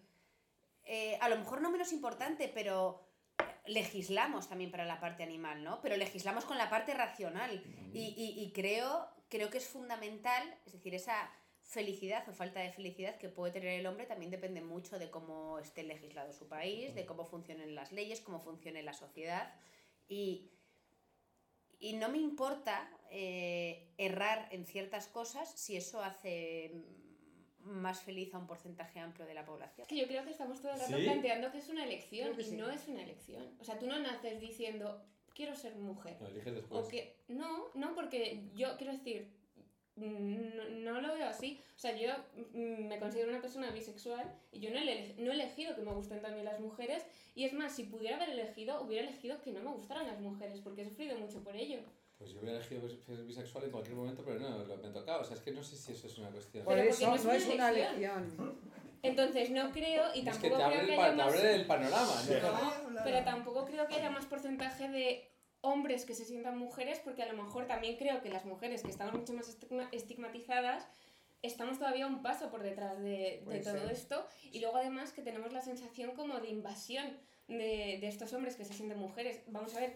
eh, 0.86 1.18
a 1.22 1.30
lo 1.30 1.38
mejor 1.38 1.62
no 1.62 1.70
menos 1.72 1.94
importante, 1.94 2.50
pero 2.54 3.06
legislamos 3.68 4.50
también 4.50 4.72
para 4.72 4.86
la 4.86 5.00
parte 5.00 5.22
animal, 5.24 5.64
¿no? 5.64 5.80
Pero 5.82 5.96
legislamos 5.96 6.46
con 6.46 6.58
la 6.58 6.70
parte 6.70 6.94
racional. 6.96 7.64
Y, 7.94 8.00
y- 8.18 8.42
y 8.44 8.52
creo, 8.54 9.08
creo 9.30 9.52
que 9.52 9.60
es 9.60 9.68
fundamental, 9.68 10.44
es 10.66 10.74
decir, 10.74 10.96
esa 10.96 11.30
felicidad 11.70 12.28
o 12.28 12.34
falta 12.34 12.62
de 12.62 12.72
felicidad 12.72 13.16
que 13.18 13.30
puede 13.30 13.54
tener 13.54 13.80
el 13.80 13.86
hombre 13.86 14.08
también 14.08 14.32
depende 14.32 14.60
mucho 14.60 14.98
de 14.98 15.12
cómo 15.12 15.60
esté 15.60 15.84
legislado 15.84 16.34
su 16.34 16.48
país, 16.48 16.96
de 16.96 17.06
cómo 17.06 17.26
funcionen 17.26 17.76
las 17.76 17.92
leyes, 17.92 18.22
cómo 18.22 18.40
funcione 18.40 18.82
la 18.82 18.94
sociedad. 18.94 19.54
Y, 20.08 20.50
y 21.80 21.94
no 21.94 22.10
me 22.10 22.18
importa 22.18 22.90
eh, 23.12 23.94
errar 24.00 24.50
en 24.52 24.66
ciertas 24.66 25.08
cosas 25.08 25.48
si 25.48 25.78
eso 25.78 26.02
hace 26.02 26.72
más 27.60 28.02
feliz 28.02 28.34
a 28.34 28.40
un 28.40 28.48
porcentaje 28.48 29.00
amplio 29.00 29.28
de 29.28 29.36
la 29.36 29.46
población. 29.46 29.86
Que 29.86 29.98
yo 29.98 30.08
creo 30.08 30.24
que 30.24 30.32
estamos 30.32 30.60
todo 30.60 30.74
el 30.74 30.80
rato 30.80 30.98
¿Sí? 30.98 31.04
planteando 31.04 31.52
que 31.52 31.60
es 31.60 31.70
una 31.70 31.84
elección 31.84 32.40
y 32.40 32.44
sí. 32.46 32.56
no 32.56 32.72
es 32.72 32.88
una 32.88 33.04
elección. 33.04 33.46
O 33.60 33.64
sea, 33.64 33.78
tú 33.78 33.86
no 33.86 34.00
naces 34.00 34.42
diciendo, 34.42 35.06
quiero 35.36 35.56
ser 35.56 35.76
mujer. 35.76 36.18
Lo 36.20 36.30
eliges 36.30 36.56
después. 36.56 36.84
O 36.84 36.88
que, 36.88 37.16
no, 37.28 37.66
no, 37.76 37.94
porque 37.94 38.50
yo 38.56 38.76
quiero 38.78 38.94
decir, 38.94 39.39
no, 40.00 40.92
no 40.94 41.02
lo 41.02 41.14
veo 41.14 41.28
así. 41.28 41.62
O 41.76 41.80
sea, 41.80 41.96
yo 41.96 42.12
mm, 42.54 42.88
me 42.88 43.00
considero 43.00 43.30
una 43.30 43.42
persona 43.42 43.70
bisexual 43.72 44.32
y 44.52 44.60
yo 44.60 44.72
no 44.72 44.78
he, 44.78 44.82
ele- 44.84 45.16
no 45.18 45.32
he 45.32 45.36
elegido 45.36 45.76
que 45.76 45.82
me 45.82 45.92
gusten 45.92 46.22
también 46.22 46.46
las 46.46 46.60
mujeres. 46.60 47.04
Y 47.36 47.46
es 47.46 47.54
más, 47.54 47.74
si 47.76 47.84
pudiera 47.84 48.16
haber 48.18 48.30
elegido, 48.30 48.82
hubiera 48.82 49.08
elegido 49.08 49.42
que 49.42 49.52
no 49.52 49.62
me 49.62 49.72
gustaran 49.72 50.08
las 50.08 50.20
mujeres, 50.20 50.60
porque 50.64 50.82
he 50.82 50.86
sufrido 50.86 51.18
mucho 51.18 51.40
por 51.44 51.56
ello. 51.56 51.80
Pues 52.18 52.32
yo 52.34 52.40
hubiera 52.42 52.58
elegido 52.58 52.82
ser 52.90 53.24
bisexual 53.24 53.64
en 53.66 53.72
cualquier 53.72 53.96
momento, 53.96 54.24
pero 54.26 54.40
no, 54.40 54.66
lo- 54.66 54.78
me 54.78 54.90
tocaba. 54.90 55.22
O 55.22 55.24
sea, 55.24 55.38
es 55.38 55.42
que 55.42 55.52
no 55.52 55.64
sé 55.64 55.78
si 55.78 55.94
eso 55.94 56.08
es 56.08 56.18
una 56.18 56.30
cuestión. 56.30 56.66
Por 56.66 56.78
eso 56.78 56.90
porque 57.10 57.26
no 57.28 57.32
es 57.34 57.46
una 57.48 57.70
elección. 57.70 58.60
Entonces 59.02 59.50
no 59.52 59.72
creo 59.72 60.04
y 60.14 60.28
es 60.28 60.38
que 60.38 60.50
tampoco 60.50 60.58
te 60.58 60.64
abre, 60.64 60.76
creo 60.76 60.82
el, 60.82 60.88
que 60.88 61.02
haya 61.02 61.10
te 61.12 61.16
más... 61.16 61.28
abre 61.34 61.56
el 61.56 61.66
panorama. 61.66 62.22
¿no? 62.28 62.90
No, 62.90 63.00
pero 63.06 63.24
tampoco 63.24 63.66
creo 63.66 63.88
que 63.88 63.96
haya 63.96 64.10
más 64.10 64.26
porcentaje 64.26 64.90
de 64.90 65.29
hombres 65.62 66.06
que 66.06 66.14
se 66.14 66.26
sientan 66.26 66.58
mujeres, 66.58 67.00
porque 67.04 67.24
a 67.24 67.32
lo 67.32 67.42
mejor 67.42 67.68
también 67.68 67.98
creo 67.98 68.22
que 68.22 68.30
las 68.30 68.46
mujeres 68.46 68.82
que 68.84 68.90
estamos 68.90 69.14
mucho 69.14 69.34
más 69.34 69.50
estigma- 69.50 69.90
estigmatizadas 69.92 70.88
estamos 71.42 71.78
todavía 71.80 72.08
un 72.08 72.22
paso 72.22 72.50
por 72.50 72.64
detrás 72.64 72.98
de, 73.00 73.44
de 73.46 73.60
todo 73.60 73.78
ser. 73.80 73.92
esto 73.92 74.26
y 74.52 74.60
luego 74.60 74.78
además 74.78 75.14
que 75.14 75.22
tenemos 75.22 75.54
la 75.54 75.62
sensación 75.62 76.12
como 76.12 76.40
de 76.40 76.50
invasión 76.50 77.18
de, 77.48 77.98
de 78.00 78.08
estos 78.08 78.34
hombres 78.34 78.56
que 78.56 78.66
se 78.66 78.74
sienten 78.74 79.00
mujeres. 79.00 79.42
Vamos 79.48 79.74
a 79.76 79.80
ver, 79.80 79.96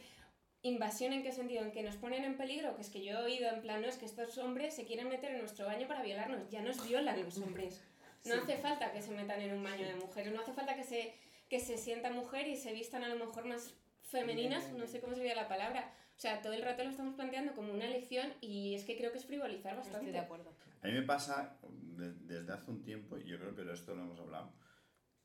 invasión 0.61 1.11
en 1.14 1.22
qué 1.24 1.32
sentido, 1.34 1.61
en 1.64 1.72
que 1.72 1.84
nos 1.84 1.97
ponen 1.97 2.24
en 2.24 2.38
peligro, 2.38 2.76
que 2.76 2.82
es 2.82 2.89
que 2.89 3.03
yo 3.03 3.11
he 3.20 3.24
oído 3.24 3.49
en 3.49 3.61
plan, 3.61 3.82
no, 3.82 3.88
es 3.88 3.97
que 3.97 4.05
estos 4.05 4.38
hombres 4.38 4.74
se 4.74 4.86
quieren 4.86 5.09
meter 5.09 5.32
en 5.32 5.39
nuestro 5.39 5.66
baño 5.66 5.88
para 5.88 6.01
violarnos, 6.03 6.49
ya 6.49 6.61
nos 6.61 6.88
violan 6.88 7.22
los 7.22 7.38
hombres. 7.39 7.82
No 8.26 8.36
hace 8.36 8.55
falta 8.57 8.93
que 8.93 9.01
se 9.01 9.11
metan 9.11 9.41
en 9.41 9.53
un 9.53 9.64
baño 9.64 9.86
de 9.86 9.95
mujeres, 9.95 10.32
no 10.34 10.39
hace 10.41 10.53
falta 10.53 10.76
que 10.76 10.84
se, 10.84 11.14
que 11.49 11.59
se 11.59 11.78
sienta 11.78 12.09
mujer 12.11 12.47
y 12.47 12.55
se 12.55 12.72
vistan 12.72 13.03
a 13.03 13.09
lo 13.09 13.18
mejor 13.18 13.43
más 13.45 13.74
femeninas, 14.14 14.72
no 14.74 14.88
sé 14.88 15.01
cómo 15.01 15.14
sería 15.16 15.36
la 15.36 15.47
palabra. 15.49 15.93
O 16.16 16.20
sea, 16.20 16.41
todo 16.41 16.53
el 16.53 16.61
rato 16.61 16.84
lo 16.84 16.89
estamos 16.91 17.16
planteando 17.16 17.53
como 17.53 17.74
una 17.74 17.86
elección 17.86 18.32
y 18.39 18.76
es 18.76 18.86
que 18.86 18.95
creo 18.95 19.11
que 19.11 19.18
es 19.18 19.26
frivolizar 19.26 19.74
Estoy 19.74 19.84
bastante. 19.91 20.11
de 20.11 20.20
acuerdo. 20.20 20.55
A 20.82 20.88
mí 20.88 20.93
me 20.93 21.01
pasa 21.01 21.57
de- 21.70 22.14
desde 22.14 22.53
hace 22.53 22.72
un 22.72 22.82
tiempo, 22.84 23.18
y 23.18 23.26
yo 23.26 23.38
creo 23.39 23.55
que 23.55 23.64
de 23.64 23.74
esto 23.74 23.93
lo 23.95 24.03
hemos 24.03 24.20
hablado, 24.20 24.53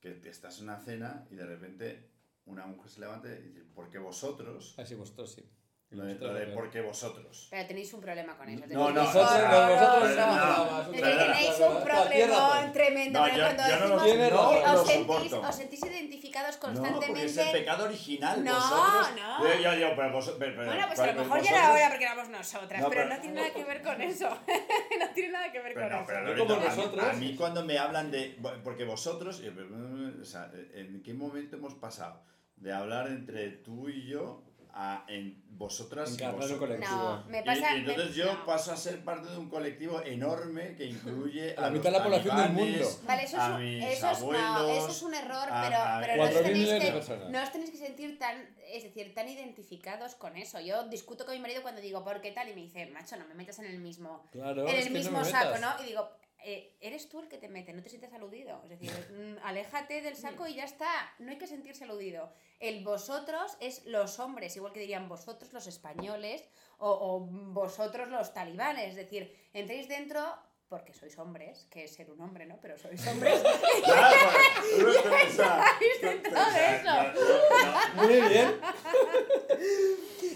que 0.01 0.12
te 0.12 0.28
estás 0.30 0.59
en 0.59 0.64
una 0.64 0.78
cena 0.80 1.26
y 1.30 1.34
de 1.36 1.47
repente 1.47 2.11
una 2.47 2.66
mujer 2.66 2.91
se 2.91 3.01
levanta 3.01 3.28
y 3.28 3.43
dice, 3.43 3.64
porque 3.74 3.99
vosotros, 3.99 4.74
Así 4.78 4.95
vosotros 4.95 5.32
sí. 5.34 5.45
Lo 5.91 6.05
de, 6.05 6.12
Vosotros, 6.14 6.32
lo 6.34 6.39
de 6.39 6.47
¿no? 6.49 6.55
porque 6.55 6.80
vosotros. 6.82 7.47
Pero 7.51 7.66
tenéis 7.66 7.95
un 7.95 8.01
problema 8.03 8.36
con 8.36 8.47
eso. 8.47 8.61
No, 8.61 8.66
tenéis 8.66 8.78
no, 8.78 8.91
no, 8.91 9.05
vosotros 9.05 9.32
no, 9.41 9.49
no. 9.49 9.68
no, 9.68 10.66
no, 10.66 10.82
no, 10.82 10.91
tenéis 10.91 11.59
no, 11.61 11.66
un 11.68 11.74
no, 11.78 11.84
problemón 11.84 12.72
tremendo. 12.74 13.18
No, 13.18 13.24
porque 13.24 13.39
yo- 13.41 13.45
cuando 13.47 13.62
no 13.62 13.68
decimos, 14.05 14.30
no 14.30 14.53
eh, 14.53 14.61
lo 14.66 14.72
os, 14.80 14.86
sentís, 14.86 15.07
soporto. 15.30 15.49
os 15.49 15.55
sentís 15.57 15.82
identificados 15.86 16.55
No, 16.57 16.61
constantemente. 16.61 17.24
es 17.24 17.36
el 17.39 17.53
pecado 17.53 17.84
original. 17.86 18.45
No, 18.45 18.55
vosotros. 18.55 19.09
no. 19.16 19.49
Yo, 19.49 19.61
yo, 19.62 19.74
yo, 19.78 19.97
pero 19.97 20.12
vos, 20.12 20.34
pero- 20.39 20.53
pero- 20.57 20.66
Bueno, 20.66 20.84
pues 20.89 20.99
a 21.01 21.07
lo 21.07 21.12
mejor 21.14 21.28
ya 21.28 21.41
vosotros- 21.41 21.59
era 21.59 21.72
hora 21.72 21.89
porque 21.89 22.05
éramos 22.05 22.28
nosotras, 22.28 22.82
No, 22.82 22.89
pero, 22.91 23.03
pero- 23.05 23.14
no 23.14 23.20
tiene 23.22 23.36
nada 23.41 23.55
que 23.55 23.64
ver 23.64 23.82
con 23.82 24.03
eso. 24.03 24.28
no 25.01 25.09
tiene 25.14 25.32
nada 25.32 25.53
que 25.53 25.61
ver 25.61 25.72
Pero 25.72 25.86
con 25.86 25.91
no, 25.91 25.97
eso. 26.01 26.07
pero 26.07 26.36
No 26.36 26.39
como 26.47 26.55
a 26.55 26.59
mí- 26.59 26.64
nosotros. 26.76 27.05
A 27.05 27.12
mí 27.14 27.34
cuando 27.34 27.64
me 27.64 27.78
hablan 27.78 28.11
de... 28.11 28.39
Porque 28.62 28.84
vosotros... 28.84 29.41
eh, 29.43 29.51
O 30.20 30.24
sea, 30.26 30.51
¿en 30.74 31.03
qué 31.03 31.14
momento 31.14 31.57
hemos 31.57 31.74
pasado 31.76 32.22
de 32.57 32.72
hablar 32.74 33.07
entre 33.07 33.49
tú 33.51 33.89
y 33.89 34.07
yo 34.07 34.45
a 34.74 35.04
en 35.08 35.42
vosotras 35.50 36.10
y 36.10 36.14
Encarnar 36.14 36.34
un 36.34 36.40
vosotros? 36.40 36.60
colectivo. 36.68 36.96
No, 36.96 37.24
me 37.28 37.40
Y- 37.40 37.44
pasa. 37.44 37.74
y 37.74 37.78
entonces 37.80 38.08
me- 38.10 38.12
yo 38.16 38.32
no. 38.32 38.46
paso 38.46 38.72
a 38.72 38.76
ser 38.76 39.02
parte 39.04 39.28
de 39.30 39.36
un 39.38 39.48
colectivo 39.48 40.00
enorme 40.02 40.74
que 40.76 40.84
incluye 40.84 41.54
A 41.58 41.62
la 41.62 41.70
los 41.70 41.78
mitad 41.78 41.90
de 41.92 41.98
la 41.98 42.04
población 42.04 42.36
del 42.36 42.50
mundo. 42.52 42.88
Vale, 43.04 43.22
eso 43.24 43.36
es, 43.36 43.42
a 43.42 43.54
un, 43.56 43.64
mis 43.64 43.84
eso, 43.84 44.10
es, 44.10 44.20
no, 44.20 44.32
abuelos, 44.32 44.78
eso 44.84 44.90
es 44.92 45.02
un 45.02 45.14
error, 45.14 45.48
a- 45.50 45.62
pero, 45.62 45.76
a- 45.82 46.00
pero 46.00 46.16
no, 46.16 46.22
os 46.22 46.30
4.000 46.30 46.42
tenéis 46.44 46.84
que, 46.84 46.92
personas. 46.92 47.30
no 47.30 47.42
os 47.42 47.52
tenéis 47.52 47.70
que 47.70 47.76
sentir 47.78 48.18
tan, 48.18 48.56
es 48.70 48.82
decir, 48.84 49.14
tan 49.14 49.28
identificados 49.28 50.14
con 50.14 50.36
eso. 50.36 50.60
Yo 50.60 50.84
discuto 50.88 51.24
con 51.24 51.34
mi 51.34 51.40
marido 51.40 51.62
cuando 51.62 51.80
digo, 51.80 52.04
¿por 52.04 52.20
qué 52.20 52.30
tal? 52.32 52.48
Y 52.48 52.54
me 52.54 52.60
dice, 52.62 52.86
macho, 52.86 53.16
no 53.16 53.26
me 53.26 53.34
metas 53.34 53.58
en 53.58 53.66
el 53.66 53.78
mismo, 53.78 54.24
Claro, 54.30 54.68
en 54.68 54.76
el 54.76 54.90
mismo 54.90 55.18
me 55.18 55.24
saco. 55.24 55.58
¿no? 55.58 55.68
Y 55.82 55.86
digo, 55.88 56.08
eh, 56.45 56.76
eres 56.80 57.09
tú 57.09 57.20
el 57.20 57.28
que 57.28 57.39
te 57.39 57.49
mete, 57.49 57.72
no 57.72 57.82
te 57.82 57.89
sientes 57.89 58.12
aludido. 58.12 58.61
Es 58.64 58.70
decir, 58.70 58.91
mm, 59.41 59.45
aléjate 59.45 60.01
del 60.01 60.16
saco 60.16 60.47
y 60.47 60.55
ya 60.55 60.64
está. 60.64 60.89
No 61.18 61.30
hay 61.30 61.39
que 61.39 61.47
sentirse 61.47 61.84
aludido. 61.84 62.32
El 62.61 62.84
vosotros 62.84 63.57
es 63.61 63.84
los 63.86 64.18
hombres, 64.18 64.57
igual 64.57 64.72
que 64.72 64.80
dirían 64.80 65.09
vosotros 65.09 65.53
los 65.53 65.66
españoles 65.66 66.45
o, 66.78 66.91
o 66.91 67.20
vosotros 67.20 68.09
los 68.09 68.32
talibanes. 68.32 68.91
Es 68.91 68.97
decir, 68.97 69.34
entréis 69.53 69.89
dentro 69.89 70.20
porque 70.68 70.93
sois 70.93 71.16
hombres, 71.18 71.66
que 71.70 71.84
es 71.84 71.95
ser 71.95 72.11
un 72.11 72.20
hombre, 72.20 72.45
¿no? 72.45 72.59
Pero 72.61 72.76
sois 72.76 73.07
hombres. 73.07 73.43
Claro, 76.82 77.12
no, 77.14 77.97
no, 77.97 78.03
Muy 78.03 78.20
bien. 78.28 78.61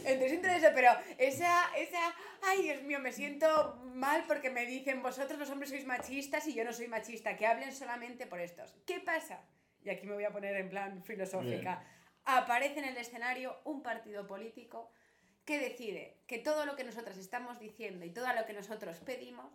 Entonces 0.05 0.33
entre 0.33 0.57
eso, 0.57 0.69
pero 0.75 0.91
esa, 1.19 1.71
esa, 1.77 2.15
ay 2.43 2.63
Dios 2.63 2.83
mío, 2.83 2.99
me 2.99 3.13
siento 3.13 3.77
mal 3.95 4.25
porque 4.27 4.51
me 4.51 4.67
dicen 4.67 5.03
vosotros 5.03 5.39
los 5.39 5.51
hombres 5.51 5.71
sois 5.71 5.87
machistas 5.87 6.47
y 6.47 6.55
yo 6.55 6.65
no 6.65 6.73
soy 6.73 6.89
machista, 6.89 7.37
que 7.37 7.47
hablen 7.47 7.73
solamente 7.73 8.27
por 8.27 8.41
estos. 8.41 8.75
¿Qué 8.87 9.01
pasa? 9.01 9.45
Y 9.83 9.91
aquí 9.91 10.07
me 10.07 10.15
voy 10.15 10.25
a 10.25 10.33
poner 10.33 10.57
en 10.57 10.69
plan 10.69 11.03
filosófica. 11.03 11.85
Aparece 12.25 12.79
en 12.79 12.87
el 12.87 12.97
escenario 12.97 13.61
un 13.65 13.83
partido 13.83 14.27
político 14.27 14.93
que 15.45 15.59
decide 15.59 16.23
que 16.27 16.39
todo 16.39 16.67
lo 16.67 16.77
que 16.77 16.85
nosotras 16.85 17.19
estamos 17.19 17.59
diciendo 17.59 18.05
y 18.05 18.11
todo 18.11 18.33
lo 18.33 18.47
que 18.47 18.53
nosotros 18.53 18.99
pedimos 19.01 19.53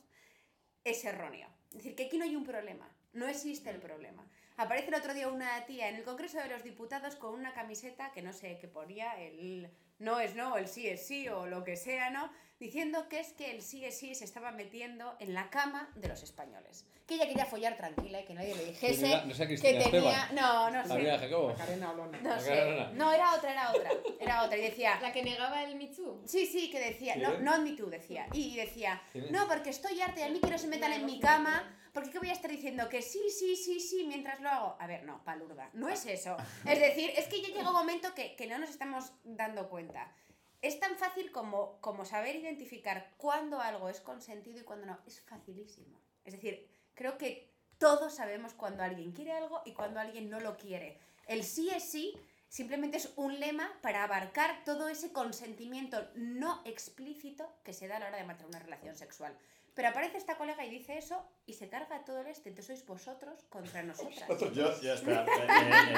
es 0.84 1.04
erróneo. 1.06 1.48
Es 1.70 1.78
decir, 1.78 1.95
que 1.95 2.06
aquí 2.06 2.18
no 2.18 2.26
hay 2.26 2.36
un 2.36 2.43
problema, 2.43 2.89
no 3.14 3.28
existe 3.28 3.70
el 3.70 3.80
problema. 3.80 4.30
Aparece 4.58 4.89
el 4.89 4.95
otro 4.95 5.14
día 5.14 5.28
una 5.28 5.66
tía 5.66 5.89
en 5.89 5.95
el 5.95 6.04
Congreso 6.04 6.39
de 6.39 6.50
los 6.50 6.64
Diputados 6.64 7.16
con 7.16 7.34
una 7.34 7.54
camiseta 7.54 8.12
que 8.12 8.22
no 8.22 8.34
sé 8.34 8.58
qué 8.60 8.68
ponía, 8.68 9.22
el 9.22 9.70
no 10.00 10.20
es 10.20 10.36
no, 10.36 10.58
el 10.58 10.68
sí 10.68 10.88
es 10.88 11.06
sí 11.06 11.28
o 11.30 11.45
lo 11.45 11.64
que 11.64 11.76
sea, 11.76 12.10
¿no? 12.10 12.32
Diciendo 12.60 13.08
que 13.08 13.20
es 13.20 13.34
que 13.34 13.52
el 13.52 13.62
sí 13.62 13.86
es 13.86 14.00
sí 14.00 14.16
se 14.16 14.26
estaba 14.26 14.52
metiendo 14.52 15.16
en 15.20 15.36
la 15.36 15.50
cama 15.50 15.91
de 15.95 16.08
los 16.08 16.24
españoles. 16.24 16.86
Que 17.06 17.16
ella 17.16 17.28
quería 17.28 17.45
follar 17.45 17.78
tranquila 17.78 18.20
y 18.20 18.26
que 18.26 18.34
nadie 18.34 18.56
le 18.56 18.66
dijese. 18.66 19.26
No 19.26 19.34
sea 19.34 19.48
que 19.48 19.58
tenía... 19.58 19.80
Esteban. 19.82 20.36
No, 20.36 20.70
no 20.72 20.82
sé. 20.82 20.89
María 20.89 21.20
Jacobo. 21.20 21.50
Macarena 21.50 21.91
Olona. 21.91 22.20
No 22.20 22.39
sé. 22.39 22.88
No, 22.93 23.14
era 23.14 23.34
otra, 23.36 23.52
era 23.52 23.72
otra. 23.72 23.91
Era 24.20 24.43
otra. 24.43 24.58
Y 24.58 24.62
decía, 24.62 25.00
La 25.02 25.14
que 25.14 25.24
negaba 25.24 25.64
el 25.64 25.76
Me 25.76 25.88
Too. 25.88 26.24
Sí, 26.26 26.45
sí, 26.48 26.70
que 26.70 26.80
decía, 26.80 27.16
no, 27.16 27.38
no 27.38 27.62
me 27.62 27.74
tú, 27.74 27.89
decía. 27.89 28.28
Y 28.34 28.56
decía, 28.56 29.02
no, 29.30 29.48
porque 29.48 29.70
estoy 29.70 30.02
harta 30.02 30.20
y 30.20 30.24
a 30.24 30.30
mí 30.30 30.39
que 30.41 30.50
no 30.50 30.58
se 30.58 30.68
metan 30.68 30.91
en 30.91 31.06
mi 31.06 31.20
cama, 31.20 31.76
porque 31.98 32.12
¿qué 32.12 32.20
voy 32.20 32.30
a 32.30 32.34
estar 32.34 32.52
diciendo? 32.52 32.88
Que 32.89 33.02
sí, 33.02 33.20
sí, 33.32 33.56
sí, 33.56 33.80
sí, 33.80 34.04
mientras 34.08 34.39
lo 34.39 34.50
hago. 34.50 34.76
A 34.78 34.86
ver, 34.86 35.04
no, 35.04 35.24
palurda, 35.24 35.72
no 35.74 35.89
es 35.89 36.06
eso. 36.06 36.38
Es 36.64 36.80
decir, 36.80 37.10
es 37.18 37.26
que 37.26 37.41
ya 37.41 37.48
llega 37.48 37.72
un 37.72 37.76
momento 37.76 38.14
que, 38.14 38.36
que 38.36 38.45
no 38.45 38.60
nos 38.60 38.70
estamos 38.70 39.14
dando 39.24 39.68
cuenta. 39.68 40.14
Es 40.62 40.80
tan 40.80 40.95
fácil 40.95 41.32
como, 41.32 41.82
como 41.82 42.06
saber 42.06 42.36
identificar 42.36 43.16
cuándo 43.18 43.60
algo 43.60 43.89
es 43.89 44.00
consentido 44.00 44.60
y 44.60 44.64
cuándo 44.64 44.86
no. 44.86 45.00
Es 45.08 45.22
facilísimo. 45.22 46.00
Es 46.24 46.34
decir, 46.34 46.70
creo 46.93 47.18
que 47.18 47.50
todos 47.80 48.14
sabemos 48.14 48.54
cuando 48.54 48.84
alguien 48.84 49.12
quiere 49.12 49.32
algo 49.32 49.64
y 49.66 49.72
cuando 49.72 50.00
alguien 50.00 50.30
no 50.30 50.39
lo 50.39 50.56
quiere. 50.56 51.00
El 51.26 51.43
sí 51.43 51.72
es 51.72 51.89
sí 51.89 52.14
simplemente 52.48 52.98
es 52.98 53.12
un 53.16 53.39
lema 53.39 53.72
para 53.82 54.04
abarcar 54.04 54.64
todo 54.66 54.88
ese 54.88 55.12
consentimiento 55.12 56.08
no 56.14 56.62
explícito 56.64 57.52
que 57.64 57.74
se 57.74 57.88
da 57.88 57.98
a 57.98 58.00
la 58.02 58.08
hora 58.10 58.18
de 58.18 58.24
mantener 58.24 58.50
una 58.50 58.60
relación 58.60 58.95
sexual. 58.95 59.36
Pero 59.78 59.89
aparece 59.89 60.17
esta 60.17 60.36
colega 60.38 60.65
y 60.65 60.71
dice 60.71 60.97
eso 60.97 61.23
y 61.45 61.53
se 61.53 61.69
carga 61.69 62.03
todo 62.03 62.21
el 62.21 62.28
este. 62.28 62.49
Entonces 62.49 62.80
sois 62.80 62.88
vosotros 62.88 63.43
contra 63.47 63.84
nosotras. 63.91 64.28
Yo, 64.55 64.69
eh, 64.71 64.75
eh, 64.84 65.03
eh, 65.05 65.95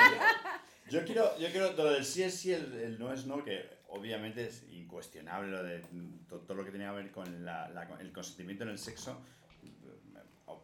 yo 0.89 1.05
quiero, 1.05 1.37
yo 1.39 1.49
quiero 1.49 1.71
lo 1.71 1.85
del 1.93 2.03
sí 2.03 2.23
es 2.23 2.35
sí, 2.35 2.51
el, 2.51 2.73
el 2.73 2.99
no 2.99 3.13
es 3.13 3.25
no, 3.25 3.41
que 3.41 3.69
obviamente 3.87 4.45
es 4.47 4.63
incuestionable 4.69 5.49
lo 5.49 5.63
de 5.63 5.79
to- 6.27 6.41
todo, 6.41 6.55
lo 6.55 6.65
que 6.65 6.71
tenía 6.71 6.89
que 6.89 6.95
ver 6.97 7.11
con 7.11 7.45
la- 7.45 7.69
la- 7.69 7.87
el 8.01 8.11
consentimiento 8.11 8.65
en 8.65 8.71
el 8.71 8.77
sexo. 8.77 9.17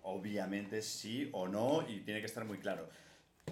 Obviamente 0.04 0.82
sí 0.82 1.30
o 1.32 1.48
no 1.48 1.88
y 1.88 2.02
tiene 2.02 2.20
que 2.20 2.26
estar 2.28 2.44
muy 2.44 2.60
claro. 2.60 2.90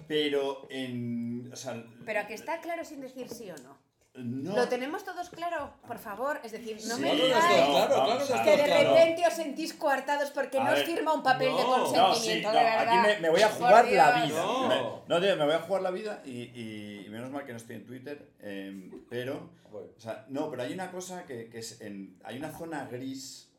Pero 0.10 0.68
en. 0.70 1.50
O 1.54 1.56
sea, 1.56 1.82
Pero 2.06 2.20
a 2.20 2.28
que 2.28 2.34
está 2.34 2.60
claro 2.60 2.84
sin 2.84 3.00
decir 3.00 3.30
sí 3.30 3.50
o 3.50 3.56
no. 3.58 3.78
No. 4.16 4.56
¿Lo 4.56 4.68
tenemos 4.68 5.04
todos 5.04 5.30
claro? 5.30 5.74
Por 5.88 5.98
favor, 5.98 6.40
es 6.44 6.52
decir, 6.52 6.78
no 6.88 6.96
Sí, 6.96 7.02
me 7.02 7.16
digáis 7.16 7.34
claro, 7.46 7.72
claro, 7.96 8.26
claro 8.26 8.44
que 8.44 8.58
de 8.58 8.64
claro. 8.64 8.94
repente 8.94 9.28
os 9.28 9.34
sentís 9.34 9.74
coartados 9.74 10.30
porque 10.32 10.60
A 10.60 10.64
no 10.66 10.72
os 10.74 10.84
firma 10.84 11.14
un 11.14 11.24
papel 11.24 11.48
de 11.56 11.64
no, 11.64 11.78
No, 11.78 11.86
sí, 11.88 11.96
consentimiento, 11.96 12.50
no, 12.52 12.58
de 12.58 12.64
verdad. 12.64 12.88
aquí 12.88 13.08
me, 13.08 13.20
me 13.22 13.30
voy 13.30 13.42
a 13.42 13.50
jugar 13.50 13.86
la 13.92 14.26
vida. 14.26 14.46
No. 14.46 14.68
Me, 14.68 14.76
no, 15.08 15.22
tío, 15.22 15.36
me 15.38 15.46
voy 15.46 15.54
a 15.56 15.60
jugar 15.62 15.82
la 15.82 15.92
vida 15.92 16.22
y, 16.26 16.30
y- 16.32 17.04
y 17.06 17.10
menos 17.10 17.32
mal 17.32 17.44
que 17.46 17.52
no 17.54 17.58
estoy 17.58 17.76
en 17.78 17.86
Twitter, 17.86 18.30
eh, 18.40 18.92
pero, 19.10 19.50
o 19.72 20.00
sea, 20.00 20.26
no, 20.30 20.50
pero 20.50 20.64
hay 20.64 20.74
una 20.74 20.92
cosa 20.92 21.26
que, 21.26 21.50
que 21.50 21.60
es, 21.60 21.82
en, 21.82 22.20
hay 22.24 22.38
una 22.38 22.52
zona 22.52 22.86
gris 22.86 23.50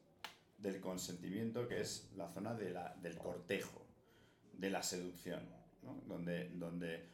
del 0.59 0.81
consentimiento 0.81 1.67
que 1.69 1.81
es 1.81 2.09
la 2.17 2.29
zona 2.29 2.55
de 2.55 2.71
la, 2.71 2.95
del 3.03 3.19
cortejo, 3.19 3.85
de 4.53 4.71
la 4.71 4.83
seducción, 4.85 5.43
¿no? 5.83 5.95
Donde, 6.07 6.49
donde 6.55 7.13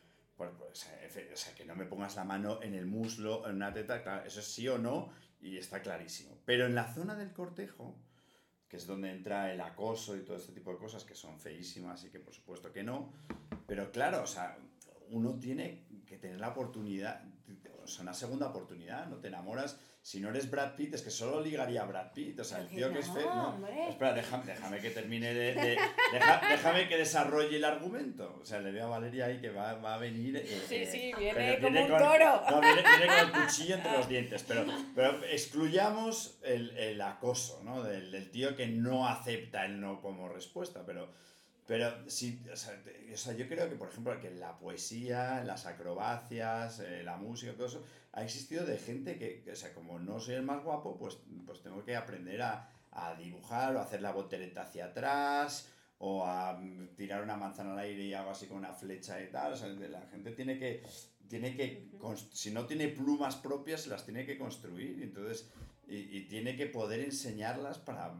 o 0.48 0.74
sea, 0.74 1.54
que 1.54 1.64
no 1.64 1.76
me 1.76 1.84
pongas 1.84 2.16
la 2.16 2.24
mano 2.24 2.62
en 2.62 2.74
el 2.74 2.86
muslo, 2.86 3.48
en 3.48 3.56
una 3.56 3.72
teta, 3.72 4.24
eso 4.24 4.40
es 4.40 4.46
sí 4.46 4.68
o 4.68 4.78
no 4.78 5.12
y 5.40 5.56
está 5.56 5.80
clarísimo. 5.82 6.38
Pero 6.44 6.66
en 6.66 6.74
la 6.74 6.92
zona 6.92 7.14
del 7.14 7.32
cortejo, 7.32 7.96
que 8.68 8.76
es 8.76 8.86
donde 8.86 9.10
entra 9.10 9.52
el 9.52 9.60
acoso 9.60 10.16
y 10.16 10.20
todo 10.20 10.36
este 10.36 10.52
tipo 10.52 10.72
de 10.72 10.78
cosas 10.78 11.04
que 11.04 11.14
son 11.14 11.38
feísimas 11.40 12.04
y 12.04 12.10
que 12.10 12.20
por 12.20 12.32
supuesto 12.32 12.72
que 12.72 12.82
no, 12.82 13.12
pero 13.66 13.90
claro, 13.90 14.22
o 14.22 14.26
sea, 14.26 14.56
uno 15.10 15.38
tiene 15.38 15.86
que 16.06 16.18
tener 16.18 16.40
la 16.40 16.50
oportunidad, 16.50 17.24
o 17.82 17.86
sea, 17.86 18.02
una 18.02 18.14
segunda 18.14 18.48
oportunidad, 18.48 19.08
no 19.08 19.16
te 19.16 19.28
enamoras, 19.28 19.78
si 20.02 20.18
no 20.18 20.30
eres 20.30 20.50
Brad 20.50 20.74
Pitt, 20.76 20.94
es 20.94 21.02
que 21.02 21.10
solo 21.10 21.40
ligaría 21.42 21.82
a 21.82 21.84
Brad 21.84 22.12
Pitt, 22.14 22.40
o 22.40 22.44
sea, 22.44 22.58
el 22.60 22.68
tío 22.68 22.90
que 22.90 23.00
es 23.00 23.10
feo, 23.10 23.34
no, 23.34 23.48
hombre. 23.50 23.88
espera, 23.90 24.14
déjame, 24.14 24.44
déjame 24.46 24.78
que 24.80 24.90
termine 24.90 25.34
de, 25.34 25.54
de- 25.54 25.78
deja- 26.12 26.40
déjame 26.48 26.88
que 26.88 26.96
desarrolle 26.96 27.56
el 27.56 27.64
argumento, 27.64 28.38
o 28.40 28.44
sea, 28.44 28.60
le 28.60 28.72
veo 28.72 28.86
a 28.86 28.88
Valeria 28.88 29.26
ahí 29.26 29.40
que 29.40 29.50
va, 29.50 29.74
va 29.74 29.94
a 29.94 29.98
venir, 29.98 30.36
eh, 30.36 30.46
Sí, 30.66 30.74
eh, 30.76 30.86
sí, 30.90 31.12
viene 31.18 31.58
como 31.60 31.70
viene 31.72 31.82
un 31.82 31.88
con- 31.90 31.98
toro. 31.98 32.42
no, 32.50 32.60
viene, 32.62 32.82
viene 32.82 33.06
con 33.06 33.18
el 33.18 33.32
cuchillo 33.46 33.74
entre 33.74 33.92
los 33.92 34.08
dientes, 34.08 34.44
pero, 34.48 34.64
pero 34.94 35.24
excluyamos 35.26 36.38
el, 36.44 36.70
el 36.78 37.00
acoso, 37.02 37.60
¿no? 37.62 37.82
Del, 37.82 38.10
del 38.10 38.30
tío 38.30 38.56
que 38.56 38.66
no 38.66 39.06
acepta 39.06 39.66
el 39.66 39.80
no 39.80 40.00
como 40.00 40.28
respuesta, 40.30 40.82
pero, 40.86 41.12
pero 41.70 41.86
sí, 42.10 42.42
o 42.52 42.56
sea, 42.56 42.74
te- 42.82 43.12
o 43.14 43.16
sea, 43.16 43.32
yo 43.34 43.46
creo 43.46 43.68
que, 43.70 43.76
por 43.76 43.88
ejemplo, 43.90 44.20
que 44.20 44.30
la 44.32 44.58
poesía, 44.58 45.44
las 45.44 45.66
acrobacias, 45.66 46.80
eh, 46.80 47.02
la 47.04 47.16
música, 47.16 47.52
todo 47.54 47.68
eso, 47.68 47.84
ha 48.12 48.24
existido 48.24 48.64
de 48.66 48.76
gente 48.76 49.16
que, 49.20 49.40
que, 49.42 49.52
o 49.52 49.56
sea, 49.56 49.72
como 49.72 50.00
no 50.00 50.18
soy 50.18 50.34
el 50.34 50.42
más 50.42 50.64
guapo, 50.64 50.98
pues, 50.98 51.18
pues 51.46 51.62
tengo 51.62 51.84
que 51.84 51.94
aprender 51.94 52.42
a, 52.42 52.68
a 52.90 53.14
dibujar 53.14 53.76
o 53.76 53.80
hacer 53.80 54.02
la 54.02 54.10
voltereta 54.10 54.62
hacia 54.62 54.86
atrás 54.86 55.68
o 55.98 56.26
a 56.26 56.54
mm, 56.54 56.96
tirar 56.96 57.22
una 57.22 57.36
manzana 57.36 57.72
al 57.74 57.78
aire 57.78 58.02
y 58.02 58.14
hago 58.14 58.30
así 58.30 58.46
con 58.46 58.56
una 58.58 58.72
flecha 58.74 59.22
y 59.22 59.28
tal. 59.30 59.52
O 59.52 59.56
sea, 59.56 59.68
la 59.68 60.02
gente 60.10 60.32
tiene 60.32 60.58
que, 60.58 60.82
tiene 61.28 61.54
que 61.56 61.88
si 62.32 62.50
no 62.50 62.66
tiene 62.66 62.88
plumas 62.88 63.36
propias, 63.36 63.86
las 63.86 64.04
tiene 64.04 64.26
que 64.26 64.36
construir. 64.38 65.00
Entonces, 65.04 65.48
y, 65.86 65.98
y 66.18 66.26
tiene 66.28 66.56
que 66.56 66.66
poder 66.66 66.98
enseñarlas 67.00 67.78
para, 67.78 68.12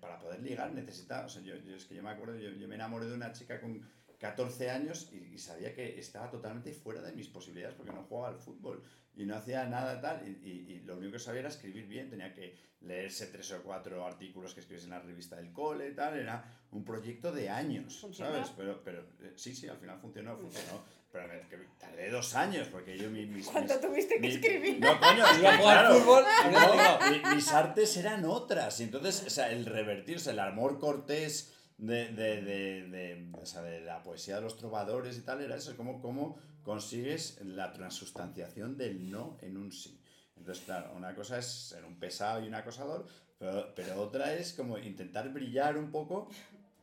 para 0.00 0.18
poder 0.18 0.40
ligar. 0.42 0.72
Necesita, 0.72 1.24
o 1.24 1.28
sea, 1.28 1.42
yo, 1.42 1.56
yo- 1.56 1.76
es 1.76 1.84
que 1.84 1.94
yo 1.94 2.02
me 2.02 2.10
acuerdo, 2.10 2.36
yo, 2.38 2.50
yo 2.50 2.68
me 2.68 2.74
enamoré 2.76 3.06
de 3.06 3.14
una 3.14 3.32
chica 3.32 3.60
con 3.60 3.80
14 4.18 4.70
años 4.70 5.10
y, 5.12 5.34
y 5.34 5.38
sabía 5.38 5.74
que 5.74 5.98
estaba 5.98 6.30
totalmente 6.30 6.72
fuera 6.72 7.02
de 7.02 7.12
mis 7.12 7.28
posibilidades 7.28 7.74
porque 7.76 7.92
no 7.92 8.04
jugaba 8.04 8.28
al 8.28 8.38
fútbol 8.40 8.82
y 9.16 9.24
no 9.26 9.36
hacía 9.36 9.66
nada 9.66 10.00
tal. 10.00 10.26
Y, 10.26 10.48
y- 10.48 10.72
y 10.72 10.80
lo 10.80 10.96
único 10.96 11.12
que 11.12 11.18
sabía 11.18 11.40
era 11.40 11.48
escribir 11.48 11.86
bien, 11.86 12.08
tenía 12.10 12.32
que 12.32 12.56
leerse 12.80 13.26
tres 13.26 13.50
o 13.52 13.62
cuatro 13.62 14.04
artículos 14.06 14.54
que 14.54 14.60
escribes 14.60 14.84
en 14.84 14.90
la 14.90 15.00
revista 15.00 15.36
del 15.36 15.52
cole 15.52 15.92
tal. 15.92 16.18
Era 16.18 16.44
un 16.70 16.84
proyecto 16.84 17.32
de 17.32 17.48
años. 17.50 18.00
¿sabes? 18.32 18.48
Pero, 18.56 18.82
pero 18.84 19.00
eh, 19.20 19.32
sí, 19.36 19.54
sí, 19.54 19.68
al 19.68 19.78
final 19.78 19.98
funcionó, 19.98 20.36
funcionó. 20.36 20.84
Pero 21.14 21.28
me- 21.28 21.48
que 21.48 21.56
tardé 21.78 22.10
dos 22.10 22.34
años 22.34 22.66
porque 22.72 22.98
yo 22.98 23.08
mi- 23.08 23.24
mis... 23.24 23.46
¿Cuánto 23.46 23.74
mis- 23.74 23.80
tuviste 23.82 24.20
que 24.20 24.26
escribir? 24.26 24.80
No, 24.80 24.98
coño, 24.98 25.24
es 25.24 25.38
Iba 25.38 25.48
a 25.48 25.52
que, 25.52 25.58
jugar 25.62 25.78
claro, 25.86 25.94
fútbol 26.00 26.24
no 26.50 26.74
no, 27.30 27.34
mis 27.36 27.48
artes 27.52 27.96
eran 27.96 28.24
otras. 28.24 28.80
Y 28.80 28.82
entonces, 28.82 29.22
o 29.24 29.30
sea, 29.30 29.52
el 29.52 29.64
revertirse, 29.64 30.32
el 30.32 30.40
amor 30.40 30.80
cortés 30.80 31.54
de, 31.78 32.08
de, 32.08 32.42
de, 32.42 32.82
de- 32.88 33.28
o 33.40 33.46
sea, 33.46 33.62
de 33.62 33.80
la 33.80 34.02
poesía 34.02 34.34
de 34.36 34.40
los 34.42 34.56
trovadores 34.56 35.16
y 35.16 35.20
tal, 35.22 35.40
era 35.40 35.54
eso, 35.54 35.76
cómo, 35.76 36.00
cómo 36.02 36.36
consigues 36.64 37.38
la 37.44 37.72
transustanciación 37.72 38.76
del 38.76 39.08
no 39.10 39.38
en 39.40 39.56
un 39.56 39.70
sí. 39.70 40.00
Entonces, 40.36 40.64
claro, 40.64 40.92
una 40.96 41.14
cosa 41.14 41.38
es 41.38 41.46
ser 41.46 41.84
un 41.84 41.96
pesado 42.00 42.42
y 42.44 42.48
un 42.48 42.56
acosador, 42.56 43.06
pero, 43.38 43.72
pero 43.76 44.00
otra 44.02 44.34
es 44.34 44.52
como 44.52 44.78
intentar 44.78 45.28
brillar 45.32 45.76
un 45.78 45.92
poco 45.92 46.28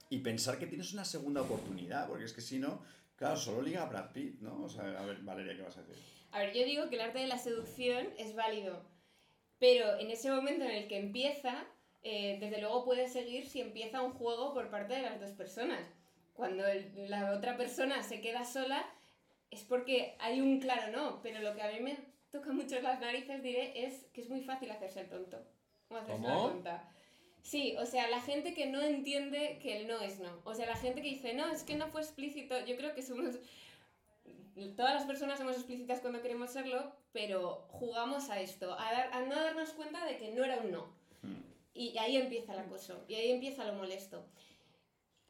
y 0.09 0.19
pensar 0.19 0.57
que 0.57 0.67
tienes 0.67 0.93
una 0.93 1.03
segunda 1.03 1.41
oportunidad, 1.41 2.07
porque 2.07 2.23
es 2.25 2.33
que 2.33 2.41
si 2.41 2.59
no, 2.59 2.81
claro, 3.21 3.37
solo 3.37 3.61
liga 3.61 3.83
a 3.83 3.85
Brad 3.85 4.11
Pitt, 4.13 4.41
¿no? 4.41 4.63
O 4.63 4.69
sea, 4.69 4.83
a 4.99 5.05
ver, 5.05 5.19
Valeria, 5.21 5.55
¿qué 5.55 5.61
vas 5.61 5.77
a 5.77 5.83
decir? 5.83 6.03
A 6.31 6.39
ver, 6.39 6.53
yo 6.53 6.65
digo 6.65 6.89
que 6.89 6.95
el 6.95 7.01
arte 7.01 7.19
de 7.19 7.27
la 7.27 7.37
seducción 7.37 8.07
es 8.17 8.33
válido, 8.35 8.81
pero 9.59 9.99
en 9.99 10.09
ese 10.09 10.31
momento 10.31 10.65
en 10.65 10.71
el 10.71 10.87
que 10.87 10.97
empieza, 10.97 11.67
eh, 12.01 12.37
desde 12.39 12.59
luego 12.59 12.83
puede 12.83 13.07
seguir 13.07 13.45
si 13.45 13.61
empieza 13.61 14.01
un 14.01 14.13
juego 14.13 14.55
por 14.55 14.71
parte 14.71 14.95
de 14.95 15.03
las 15.03 15.19
dos 15.19 15.31
personas. 15.31 15.85
Cuando 16.33 16.65
el- 16.65 17.09
la 17.11 17.31
otra 17.33 17.57
persona 17.57 18.01
se 18.01 18.21
queda 18.21 18.43
sola 18.43 18.83
es 19.51 19.63
porque 19.63 20.15
hay 20.19 20.41
un 20.41 20.59
claro 20.59 20.91
no, 20.91 21.21
pero 21.21 21.41
lo 21.41 21.53
que 21.53 21.61
a 21.61 21.71
mí 21.71 21.79
me 21.79 21.97
toca 22.31 22.51
mucho 22.51 22.81
las 22.81 22.99
narices, 22.99 23.43
diré, 23.43 23.85
es 23.85 24.05
que 24.13 24.21
es 24.21 24.29
muy 24.29 24.41
fácil 24.41 24.71
hacerse 24.71 25.01
el 25.01 25.09
tonto. 25.09 25.37
O 25.89 25.95
hacerse 25.95 26.13
¿Cómo? 26.23 26.27
la 26.29 26.51
tonta. 26.53 26.91
Sí, 27.43 27.75
o 27.79 27.85
sea, 27.85 28.07
la 28.07 28.21
gente 28.21 28.53
que 28.53 28.67
no 28.67 28.81
entiende 28.81 29.59
que 29.61 29.77
el 29.77 29.87
no 29.87 29.99
es 29.99 30.19
no. 30.19 30.41
O 30.45 30.53
sea, 30.53 30.65
la 30.67 30.75
gente 30.75 31.01
que 31.01 31.09
dice, 31.09 31.33
no, 31.33 31.47
es 31.51 31.63
que 31.63 31.75
no 31.75 31.87
fue 31.87 32.01
explícito. 32.01 32.63
Yo 32.65 32.77
creo 32.77 32.93
que 32.93 33.01
somos 33.01 33.35
todas 34.75 34.93
las 34.93 35.05
personas 35.05 35.39
somos 35.39 35.55
explícitas 35.55 36.01
cuando 36.01 36.21
queremos 36.21 36.51
serlo, 36.51 36.91
pero 37.13 37.65
jugamos 37.69 38.29
a 38.29 38.39
esto, 38.41 38.73
a, 38.79 38.91
dar- 38.91 39.09
a 39.13 39.21
no 39.21 39.35
darnos 39.35 39.69
cuenta 39.71 40.05
de 40.05 40.17
que 40.17 40.31
no 40.31 40.43
era 40.43 40.57
un 40.57 40.71
no. 40.71 40.85
Hmm. 41.23 41.41
Y 41.73 41.97
ahí 41.97 42.17
empieza 42.17 42.53
el 42.53 42.59
acoso, 42.59 43.03
y 43.07 43.15
ahí 43.15 43.31
empieza 43.31 43.65
lo 43.65 43.73
molesto. 43.73 44.23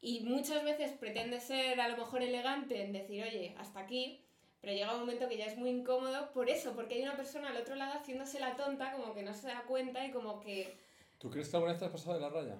Y 0.00 0.20
muchas 0.20 0.64
veces 0.64 0.90
pretende 0.92 1.40
ser 1.40 1.80
a 1.80 1.88
lo 1.88 1.96
mejor 1.96 2.22
elegante 2.22 2.82
en 2.82 2.92
decir, 2.92 3.22
oye, 3.22 3.54
hasta 3.58 3.80
aquí, 3.80 4.20
pero 4.60 4.72
llega 4.72 4.92
un 4.92 5.00
momento 5.00 5.28
que 5.28 5.36
ya 5.38 5.46
es 5.46 5.56
muy 5.56 5.70
incómodo 5.70 6.32
por 6.32 6.50
eso, 6.50 6.72
porque 6.74 6.96
hay 6.96 7.02
una 7.02 7.16
persona 7.16 7.50
al 7.50 7.56
otro 7.56 7.76
lado 7.76 7.92
haciéndose 8.00 8.40
la 8.40 8.56
tonta, 8.56 8.92
como 8.92 9.14
que 9.14 9.22
no 9.22 9.32
se 9.32 9.46
da 9.46 9.62
cuenta 9.62 10.04
y 10.04 10.10
como 10.10 10.40
que 10.40 10.76
¿Tú 11.22 11.30
crees 11.30 11.48
que 11.48 11.56
alguna 11.56 11.70
vez 11.72 11.78
te 11.78 11.84
has 11.86 11.92
pasado 11.92 12.14
de 12.14 12.20
la 12.20 12.28
raya? 12.30 12.58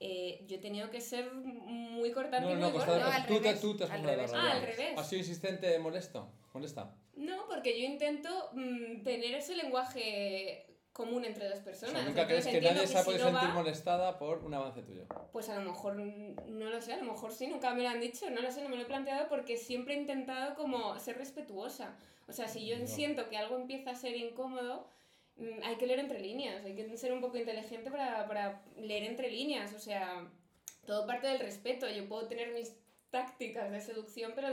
eh, 0.00 0.44
yo 0.48 0.56
he 0.56 0.58
tenido 0.58 0.90
que 0.90 1.00
ser 1.00 1.32
muy 1.32 2.10
cortante 2.10 2.40
No, 2.40 2.50
y 2.50 2.60
no, 2.60 2.70
muy 2.70 2.78
gorda. 2.80 3.14
al 3.14 3.24
tú, 3.24 3.34
te, 3.34 3.40
revés, 3.44 3.60
tú 3.60 3.76
te 3.76 3.84
has 3.84 3.90
al 3.92 4.00
pasado 4.02 4.10
de 4.10 4.16
la 4.16 4.26
revés. 4.26 4.32
raya. 4.32 4.52
Ah, 4.52 4.56
al 4.56 4.62
revés. 4.66 4.98
¿Has 4.98 5.08
sido 5.08 5.20
insistente 5.20 5.78
molesto? 5.78 6.28
¿Molesta? 6.52 6.96
No, 7.14 7.46
porque 7.46 7.80
yo 7.80 7.86
intento 7.86 8.50
mm, 8.52 9.04
tener 9.04 9.34
ese 9.36 9.54
lenguaje 9.54 10.66
común 10.92 11.24
entre 11.24 11.46
O 11.52 11.62
personas. 11.64 11.92
sea, 11.94 12.02
¿Nunca 12.04 12.22
Entonces 12.22 12.46
crees 12.48 12.64
que 12.64 12.68
nadie 12.74 12.86
se 12.88 12.98
ha 12.98 13.02
si 13.02 13.06
podido 13.10 13.26
no 13.30 13.30
sentir 13.38 13.50
va, 13.50 13.54
molestada 13.54 14.18
por 14.18 14.38
un 14.44 14.52
avance 14.54 14.82
tuyo? 14.82 15.04
Pues 15.30 15.48
a 15.48 15.60
lo 15.60 15.70
mejor, 15.70 15.94
no 15.94 16.68
lo 16.68 16.82
sé, 16.82 16.94
a 16.94 16.96
lo 16.96 17.04
mejor 17.12 17.32
sí, 17.32 17.46
nunca 17.46 17.72
me 17.72 17.84
lo 17.84 17.88
han 17.90 18.00
dicho, 18.00 18.28
no 18.28 18.40
lo 18.42 18.50
sé, 18.50 18.60
no 18.64 18.70
me 18.70 18.76
lo 18.76 18.82
he 18.82 18.86
planteado 18.86 19.28
porque 19.28 19.56
siempre 19.56 19.94
he 19.94 19.98
intentado 19.98 20.56
como 20.56 20.98
ser 20.98 21.16
respetuosa. 21.16 21.96
O 22.26 22.32
sea, 22.32 22.48
si 22.48 22.66
yo 22.66 22.76
No. 22.76 22.86
siento 22.88 23.28
que 23.28 23.36
algo 23.38 23.56
empieza 23.56 23.90
a 23.92 23.94
ser 23.94 24.16
incómodo, 24.16 24.88
hay 25.62 25.76
que 25.76 25.86
leer 25.86 26.00
entre 26.00 26.20
líneas, 26.20 26.64
hay 26.64 26.74
que 26.74 26.96
ser 26.96 27.12
un 27.12 27.20
poco 27.20 27.36
inteligente 27.38 27.90
para, 27.90 28.26
para 28.28 28.62
leer 28.76 29.04
entre 29.04 29.30
líneas. 29.30 29.72
O 29.74 29.78
sea, 29.78 30.28
todo 30.86 31.06
parte 31.06 31.26
del 31.26 31.40
respeto. 31.40 31.88
Yo 31.90 32.08
puedo 32.08 32.26
tener 32.28 32.52
mis 32.52 32.72
tácticas 33.10 33.70
de 33.70 33.80
seducción, 33.80 34.32
pero 34.34 34.48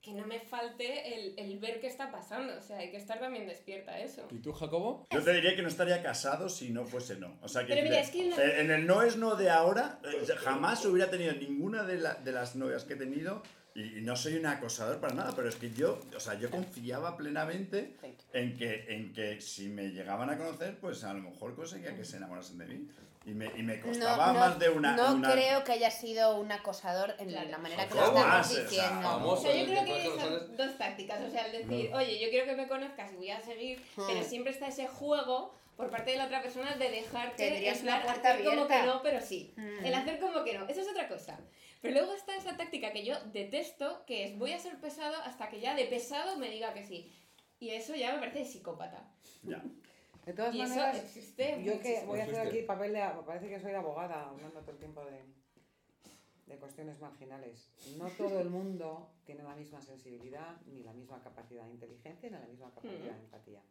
que 0.00 0.12
no 0.12 0.24
me 0.26 0.38
falte 0.38 1.12
el, 1.14 1.34
el 1.38 1.58
ver 1.58 1.80
qué 1.80 1.88
está 1.88 2.10
pasando. 2.12 2.56
O 2.56 2.62
sea, 2.62 2.78
hay 2.78 2.90
que 2.92 2.96
estar 2.96 3.18
también 3.18 3.46
despierta 3.48 3.92
a 3.92 4.00
eso. 4.00 4.28
¿Y 4.30 4.38
tú, 4.38 4.52
Jacobo? 4.52 5.06
Yo 5.10 5.22
te 5.24 5.32
diría 5.32 5.56
que 5.56 5.62
no 5.62 5.68
estaría 5.68 6.00
casado 6.02 6.48
si 6.48 6.70
no 6.70 6.84
fuese 6.84 7.16
no. 7.16 7.36
O 7.42 7.48
sea, 7.48 7.66
que 7.66 7.74
Pero 7.74 7.82
mira, 7.82 8.00
es 8.00 8.10
que 8.10 8.28
eh, 8.28 8.60
en 8.60 8.70
el 8.70 8.86
no 8.86 9.02
es 9.02 9.16
no 9.16 9.34
de 9.34 9.50
ahora, 9.50 9.98
eh, 10.04 10.24
jamás 10.36 10.84
hubiera 10.86 11.10
tenido 11.10 11.32
ninguna 11.32 11.82
de, 11.82 11.98
la- 11.98 12.14
de 12.14 12.30
las 12.32 12.54
novias 12.54 12.84
que 12.84 12.94
he 12.94 12.96
tenido 12.96 13.42
y, 13.78 13.98
y 13.98 14.00
no 14.02 14.16
soy 14.16 14.34
un 14.36 14.46
acosador 14.46 14.98
para 15.00 15.14
nada, 15.14 15.32
pero 15.36 15.48
es 15.48 15.56
que 15.56 15.70
yo, 15.70 16.00
o 16.16 16.20
sea, 16.20 16.34
yo 16.34 16.50
confiaba 16.50 17.16
plenamente 17.16 17.94
en 18.32 18.56
que, 18.56 18.84
en 18.88 19.12
que 19.12 19.40
si 19.40 19.68
me 19.68 19.88
llegaban 19.90 20.28
a 20.30 20.36
conocer, 20.36 20.78
pues 20.80 21.04
a 21.04 21.12
lo 21.14 21.20
mejor 21.22 21.54
conseguía 21.54 21.94
que 21.96 22.04
se 22.04 22.16
enamorasen 22.16 22.58
de 22.58 22.66
mí. 22.66 22.88
Y 23.26 23.32
me, 23.34 23.46
y 23.58 23.62
me 23.62 23.78
costaba 23.80 24.32
más 24.32 24.58
de 24.58 24.70
una... 24.70 24.96
no 24.96 25.12
una- 25.14 25.32
creo 25.32 25.62
que 25.62 25.72
haya 25.72 25.90
sido 25.90 26.38
un 26.40 26.50
acosador 26.50 27.14
en 27.18 27.28
Claro. 27.28 27.50
la 27.50 27.58
manera 27.58 27.86
que 27.86 27.94
lo 27.94 28.00
estamos 28.06 28.26
Más, 28.26 28.50
o 28.50 28.54
sea, 28.54 28.62
diciendo. 28.64 29.00
vamos. 29.02 29.38
O 29.38 29.42
sea, 29.42 29.54
yo 29.54 29.64
creo 29.66 29.84
que 29.84 30.04
son 30.18 30.56
dos 30.56 30.78
tácticas. 30.78 31.20
O 31.20 31.30
sea, 31.30 31.46
el 31.46 31.52
decir, 31.52 31.90
oye, 31.92 32.18
yo 32.18 32.30
quiero 32.30 32.46
que 32.46 32.56
me 32.56 32.66
conozcas 32.68 33.12
y 33.12 33.16
voy 33.16 33.30
a 33.30 33.40
seguir, 33.40 33.82
pero 33.96 34.20
Hmm. 34.20 34.24
siempre 34.24 34.52
está 34.52 34.68
ese 34.68 34.86
juego 34.86 35.54
por 35.76 35.90
parte 35.90 36.12
de 36.12 36.16
la 36.16 36.24
otra 36.24 36.42
persona 36.42 36.74
de 36.76 36.90
dejarte 36.90 37.36
Tendrías 37.48 37.78
en 37.80 37.82
una 37.84 38.02
puerta 38.02 38.30
hacer 38.32 38.44
como 38.44 38.66
que 38.66 38.74
abierta. 38.74 38.94
no, 38.94 39.02
pero 39.02 39.20
sí. 39.20 39.52
Mm. 39.56 39.84
El 39.84 39.94
hacer 39.94 40.18
como 40.18 40.42
que 40.42 40.58
no, 40.58 40.66
eso 40.66 40.80
es 40.80 40.88
otra 40.88 41.06
cosa. 41.06 41.38
Pero 41.80 41.94
luego 41.94 42.12
está 42.14 42.36
esa 42.36 42.56
táctica 42.56 42.92
que 42.92 43.04
yo 43.04 43.14
detesto, 43.32 44.04
que 44.06 44.24
es 44.24 44.38
voy 44.38 44.52
a 44.52 44.58
ser 44.58 44.80
pesado 44.80 45.16
hasta 45.24 45.48
que 45.48 45.60
ya 45.60 45.74
de 45.74 45.86
pesado 45.86 46.36
me 46.36 46.50
diga 46.50 46.74
que 46.74 46.84
sí. 46.84 47.12
Y 47.60 47.70
eso 47.70 47.94
ya 47.94 48.12
me 48.12 48.18
parece 48.18 48.44
psicópata. 48.44 49.10
Ya. 49.42 49.62
De 50.26 50.32
todas 50.32 50.54
Y 50.54 50.60
eso 50.60 50.70
maneras, 50.74 50.98
existe 50.98 51.62
yo 51.64 51.80
que 51.80 52.04
voy 52.04 52.20
a 52.20 52.24
hacer 52.24 52.40
aquí 52.40 52.62
papel 52.62 52.92
de... 52.92 53.00
me 53.00 53.22
Parece 53.22 53.48
que 53.48 53.60
soy 53.60 53.70
de 53.70 53.78
abogada, 53.78 54.28
hablando 54.28 54.60
todo 54.60 54.72
el 54.72 54.78
tiempo 54.78 55.04
de, 55.04 55.24
de 56.46 56.56
cuestiones 56.58 57.00
marginales. 57.00 57.70
No 57.96 58.08
todo 58.08 58.40
el 58.40 58.50
mundo 58.50 59.10
tiene 59.24 59.42
la 59.42 59.54
misma 59.54 59.80
sensibilidad, 59.80 60.56
ni 60.66 60.82
la 60.82 60.92
misma 60.92 61.22
capacidad 61.22 61.64
de 61.64 61.70
inteligencia, 61.70 62.28
ni 62.28 62.36
la 62.36 62.46
misma 62.46 62.70
capacidad 62.74 63.14
de 63.14 63.24
empatía. 63.24 63.62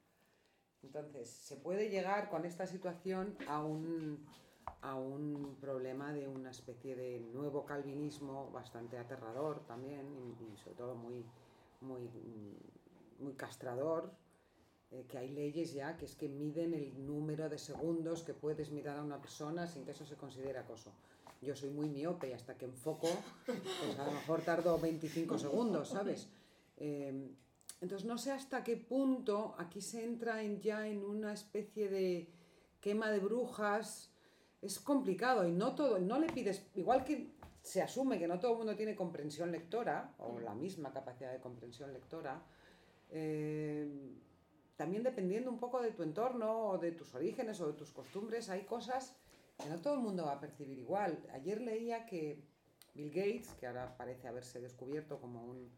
Entonces, 0.84 1.30
se 1.30 1.58
puede 1.58 1.90
llegar 1.90 2.30
con 2.30 2.46
esta 2.46 2.66
situación 2.66 3.36
a 3.48 3.64
un, 3.64 4.26
a 4.82 4.96
un 4.96 5.58
problema 5.60 6.14
de 6.14 6.28
una 6.28 6.52
especie 6.52 6.96
de 6.96 7.20
nuevo 7.34 7.66
calvinismo 7.66 8.50
bastante 8.52 8.98
aterrador 8.98 9.62
también 9.68 10.06
y, 10.16 10.54
y 10.54 10.58
sobre 10.58 10.76
todo 10.76 10.96
muy, 10.96 11.26
muy, 11.82 12.10
muy 13.20 13.34
castrador, 13.34 14.12
eh, 14.92 15.06
que 15.08 15.18
hay 15.18 15.30
leyes 15.30 15.74
ya 15.74 15.98
que 15.98 16.06
es 16.06 16.16
que 16.16 16.30
miden 16.30 16.74
el 16.74 17.06
número 17.06 17.50
de 17.50 17.58
segundos 17.58 18.24
que 18.24 18.34
puedes 18.34 18.72
mirar 18.72 18.98
a 19.00 19.04
una 19.04 19.20
persona 19.20 19.68
sin 19.68 19.84
que 19.84 19.92
eso 19.92 20.06
se 20.06 20.16
considere 20.16 20.60
acoso. 20.60 20.92
Yo 21.42 21.56
soy 21.56 21.70
muy 21.70 21.90
miope 21.90 22.30
y 22.30 22.34
hasta 22.34 22.58
que 22.58 22.66
enfoco, 22.66 23.10
pues 23.46 24.00
a 24.00 24.06
lo 24.06 24.12
mejor 24.12 24.42
tardo 24.42 24.80
25 24.80 25.38
segundos, 25.38 25.90
¿sabes? 25.90 26.30
Eh, 26.78 27.30
entonces 27.82 28.08
no 28.08 28.18
sé 28.18 28.32
hasta 28.32 28.64
qué 28.64 28.78
punto 28.78 29.56
aquí 29.58 29.82
se 29.82 30.04
entra 30.04 30.42
en 30.42 30.60
ya 30.62 30.88
en 30.88 31.04
una 31.04 31.34
especie 31.34 31.90
de 31.90 32.30
quema 32.80 33.12
de 33.12 33.20
brujas. 33.20 34.10
Es 34.62 34.80
complicado 34.80 35.48
y 35.48 35.52
no 35.52 35.76
todo, 35.76 36.00
no 36.00 36.20
le 36.20 36.28
pides, 36.28 36.66
igual 36.76 37.04
que 37.04 37.32
se 37.62 37.82
asume 37.82 38.18
que 38.18 38.28
no 38.28 38.40
todo 38.40 38.54
el 38.54 38.58
mundo 38.60 38.76
tiene 38.76 38.96
comprensión 38.96 39.52
lectora 39.52 40.14
o 40.20 40.40
la 40.40 40.56
misma 40.56 40.92
capacidad 40.92 41.32
de 41.32 41.40
comprensión 41.40 41.94
lectora, 41.94 42.42
eh, 43.10 43.88
también 44.76 45.04
dependiendo 45.04 45.52
un 45.52 45.60
poco 45.60 45.82
de 45.82 45.92
tu 45.92 46.04
entorno 46.04 46.70
o 46.70 46.78
de 46.78 46.92
tus 46.92 47.14
orígenes 47.16 47.60
o 47.62 47.68
de 47.68 47.74
tus 47.74 47.92
costumbres, 47.92 48.50
hay 48.50 48.64
cosas 48.64 49.18
que 49.58 49.70
no 49.70 49.80
todo 49.80 49.96
el 49.96 50.02
mundo 50.02 50.26
va 50.26 50.34
a 50.34 50.40
percibir 50.40 50.78
igual. 50.78 51.20
Ayer 51.34 51.62
leía 51.62 52.06
que 52.06 52.44
Bill 52.94 53.10
Gates, 53.10 53.50
que 53.60 53.68
ahora 53.68 53.98
parece 53.98 54.28
haberse 54.28 54.62
descubierto 54.62 55.20
como 55.20 55.44
un, 55.44 55.72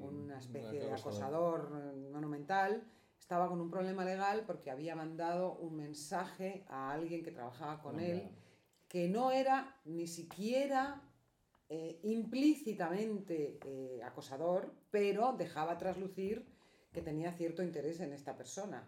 una 0.00 0.38
especie 0.38 0.80
de 0.80 0.92
acosador 0.92 1.70
monumental, 2.12 2.84
estaba 3.24 3.48
con 3.48 3.58
un 3.58 3.70
problema 3.70 4.04
legal 4.04 4.44
porque 4.46 4.70
había 4.70 4.94
mandado 4.94 5.54
un 5.54 5.74
mensaje 5.76 6.62
a 6.68 6.92
alguien 6.92 7.22
que 7.24 7.30
trabajaba 7.32 7.80
con 7.80 7.98
él 7.98 8.28
que 8.86 9.08
no 9.08 9.30
era 9.30 9.74
ni 9.86 10.06
siquiera 10.06 11.00
eh, 11.70 11.98
implícitamente 12.02 13.58
eh, 13.64 14.02
acosador, 14.04 14.74
pero 14.90 15.32
dejaba 15.32 15.78
traslucir 15.78 16.44
que 16.92 17.00
tenía 17.00 17.32
cierto 17.32 17.62
interés 17.62 17.98
en 18.00 18.12
esta 18.12 18.36
persona. 18.36 18.86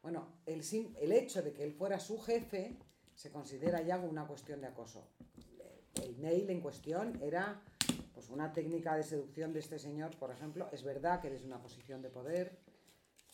Bueno, 0.00 0.28
el, 0.46 0.62
sim- 0.62 0.94
el 1.00 1.10
hecho 1.10 1.42
de 1.42 1.52
que 1.52 1.64
él 1.64 1.72
fuera 1.72 1.98
su 1.98 2.20
jefe 2.20 2.78
se 3.16 3.32
considera 3.32 3.82
ya 3.82 3.98
una 3.98 4.26
cuestión 4.28 4.60
de 4.60 4.68
acoso. 4.68 5.08
El 6.00 6.16
mail 6.18 6.48
en 6.50 6.60
cuestión 6.60 7.18
era 7.20 7.60
pues, 8.14 8.30
una 8.30 8.52
técnica 8.52 8.94
de 8.96 9.02
seducción 9.02 9.52
de 9.52 9.58
este 9.58 9.78
señor, 9.80 10.16
por 10.16 10.30
ejemplo. 10.30 10.68
Es 10.72 10.84
verdad 10.84 11.20
que 11.20 11.30
desde 11.30 11.46
una 11.46 11.60
posición 11.60 12.00
de 12.00 12.08
poder, 12.10 12.56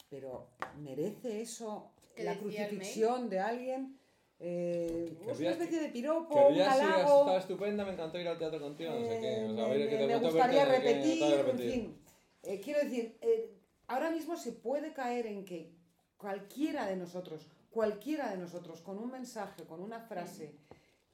pero 0.08 0.48
¿merece 0.78 1.40
eso 1.40 1.92
¿Qué 2.14 2.24
la 2.24 2.38
crucifixión 2.38 3.28
de 3.28 3.40
alguien? 3.40 3.98
Eh, 4.40 5.18
es 5.28 5.40
una 5.40 5.50
especie 5.50 5.80
de 5.80 5.88
piropo, 5.88 6.48
un 6.48 6.60
halago. 6.60 7.00
estaba 7.00 7.38
estupenda, 7.38 7.84
me 7.84 7.92
encantó 7.92 8.18
ir 8.18 8.28
al 8.28 8.38
teatro 8.38 8.60
contigo, 8.60 8.92
no 8.92 9.06
sé 9.06 9.20
qué. 9.20 9.44
O 9.44 9.54
sea, 9.54 9.68
me, 9.68 9.88
que 9.88 9.96
te 9.96 10.18
gustaría 10.18 10.64
verte, 10.64 10.82
que 10.82 10.94
repetir, 10.94 11.22
en 11.22 11.58
fin. 11.58 12.02
Eh, 12.44 12.60
quiero 12.60 12.80
decir, 12.80 13.18
eh, 13.20 13.52
ahora 13.88 14.10
mismo 14.10 14.36
se 14.36 14.52
puede 14.52 14.92
caer 14.92 15.26
en 15.26 15.44
que 15.44 15.74
cualquiera 16.16 16.86
de 16.86 16.96
nosotros, 16.96 17.48
cualquiera 17.70 18.30
de 18.30 18.38
nosotros, 18.38 18.80
con 18.80 18.98
un 18.98 19.10
mensaje, 19.10 19.64
con 19.64 19.80
una 19.80 20.00
frase 20.00 20.54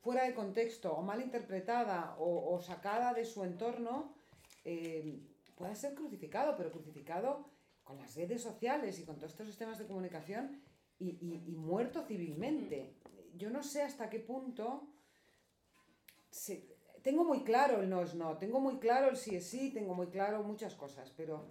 fuera 0.01 0.25
de 0.25 0.35
contexto 0.35 0.93
o 0.93 1.03
mal 1.03 1.23
interpretada 1.23 2.17
o, 2.19 2.55
o 2.55 2.61
sacada 2.61 3.15
de 3.15 3.25
su 3.25 3.43
entorno, 3.43 4.15
eh, 4.67 5.19
pueda 5.55 5.75
ser 5.75 5.95
crucificado, 5.95 6.57
pero 6.57 6.71
crucificado 6.71 7.54
con 7.85 7.99
las 7.99 8.15
redes 8.17 8.43
sociales 8.43 8.99
y 8.99 9.05
con 9.05 9.17
todos 9.17 9.33
estos 9.33 9.47
sistemas 9.47 9.79
de 9.79 9.87
comunicación 9.87 10.61
y, 10.99 11.11
y- 11.11 11.45
y 11.53 11.57
muerto 11.57 12.03
civilmente. 12.03 12.97
Yo 13.37 13.51
no 13.51 13.63
sé 13.63 13.83
hasta 13.83 14.11
qué 14.11 14.21
punto 14.21 14.89
se- 16.31 16.67
tengo 17.03 17.25
muy 17.25 17.45
claro 17.45 17.81
el 17.83 17.89
no 17.91 18.03
es 18.03 18.15
no, 18.15 18.39
tengo 18.39 18.61
muy 18.61 18.79
claro 18.79 19.09
el 19.11 19.17
sí 19.17 19.37
es 19.37 19.47
sí, 19.49 19.71
tengo 19.73 19.95
muy 19.95 20.09
claro 20.09 20.43
muchas 20.43 20.75
cosas, 20.75 21.11
pero 21.17 21.51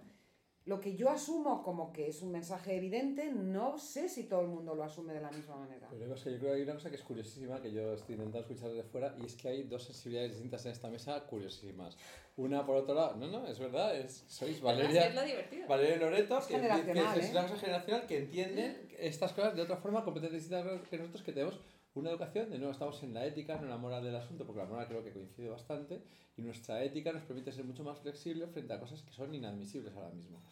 lo 0.66 0.80
que 0.80 0.96
yo 0.96 1.10
asumo 1.10 1.62
como 1.62 1.92
que 1.92 2.08
es 2.08 2.22
un 2.22 2.32
mensaje 2.32 2.76
evidente, 2.76 3.30
no 3.30 3.76
sé 3.76 4.08
si 4.08 4.24
todo 4.24 4.40
el 4.40 4.48
mundo 4.48 4.74
lo 4.74 4.82
asume 4.82 5.12
de 5.12 5.20
la 5.20 5.30
misma 5.30 5.56
manera. 5.56 5.88
Pero 5.90 6.14
es 6.14 6.22
que 6.22 6.32
yo 6.32 6.38
creo 6.38 6.52
que 6.52 6.56
hay 6.56 6.62
una 6.62 6.74
cosa 6.74 6.88
que 6.88 6.96
es 6.96 7.02
curiosísima, 7.02 7.60
que 7.60 7.70
yo 7.70 7.92
estoy 7.92 8.14
intentando 8.14 8.40
escuchar 8.40 8.70
desde 8.70 8.84
fuera, 8.84 9.14
y 9.20 9.26
es 9.26 9.36
que 9.36 9.48
hay 9.48 9.62
dos 9.64 9.84
sensibilidades 9.84 10.32
distintas 10.32 10.64
en 10.64 10.72
esta 10.72 10.88
mesa 10.88 11.20
curiosísimas. 11.26 11.98
Una 12.36 12.64
por 12.64 12.76
otro 12.76 12.94
lado, 12.94 13.14
no, 13.16 13.26
no, 13.26 13.46
es 13.46 13.58
verdad, 13.58 13.94
es, 13.94 14.24
sois 14.26 14.60
Valeria, 14.60 15.08
Es. 15.08 15.68
Valeria 15.68 15.96
y 15.96 15.98
Loreto, 15.98 16.38
Es 16.38 16.46
que, 16.46 16.56
es 16.56 16.62
¿eh? 16.62 17.30
una 17.30 17.46
cosa 17.46 17.58
generacional 17.58 18.06
que 18.06 18.18
entienden 18.18 18.88
estas 18.98 19.32
cosas 19.34 19.54
de 19.54 19.62
otra 19.62 19.76
forma 19.76 20.02
completamente 20.02 20.42
distinta 20.42 20.82
que 20.88 20.98
nosotros, 20.98 21.22
que 21.22 21.32
tenemos 21.32 21.60
una 21.94 22.10
educación, 22.10 22.50
de 22.50 22.58
nuevo 22.58 22.72
estamos 22.72 23.02
en 23.02 23.14
la 23.14 23.24
ética, 23.24 23.56
no 23.56 23.62
en 23.64 23.70
la 23.70 23.76
moral 23.76 24.02
del 24.02 24.16
asunto, 24.16 24.44
porque 24.44 24.60
la 24.62 24.66
moral 24.68 24.86
creo 24.88 25.04
que 25.04 25.12
coincide 25.12 25.48
bastante, 25.48 26.02
y 26.36 26.42
nuestra 26.42 26.82
ética 26.82 27.12
nos 27.12 27.22
permite 27.24 27.52
ser 27.52 27.64
mucho 27.64 27.84
más 27.84 27.98
flexible 28.00 28.46
frente 28.48 28.72
a 28.72 28.80
cosas 28.80 29.02
que 29.02 29.12
son 29.12 29.34
inadmisibles 29.34 29.94
ahora 29.94 30.10
mismo. 30.10 30.42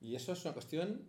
Y 0.00 0.14
eso 0.14 0.32
es 0.32 0.44
una 0.44 0.54
cuestión, 0.54 1.02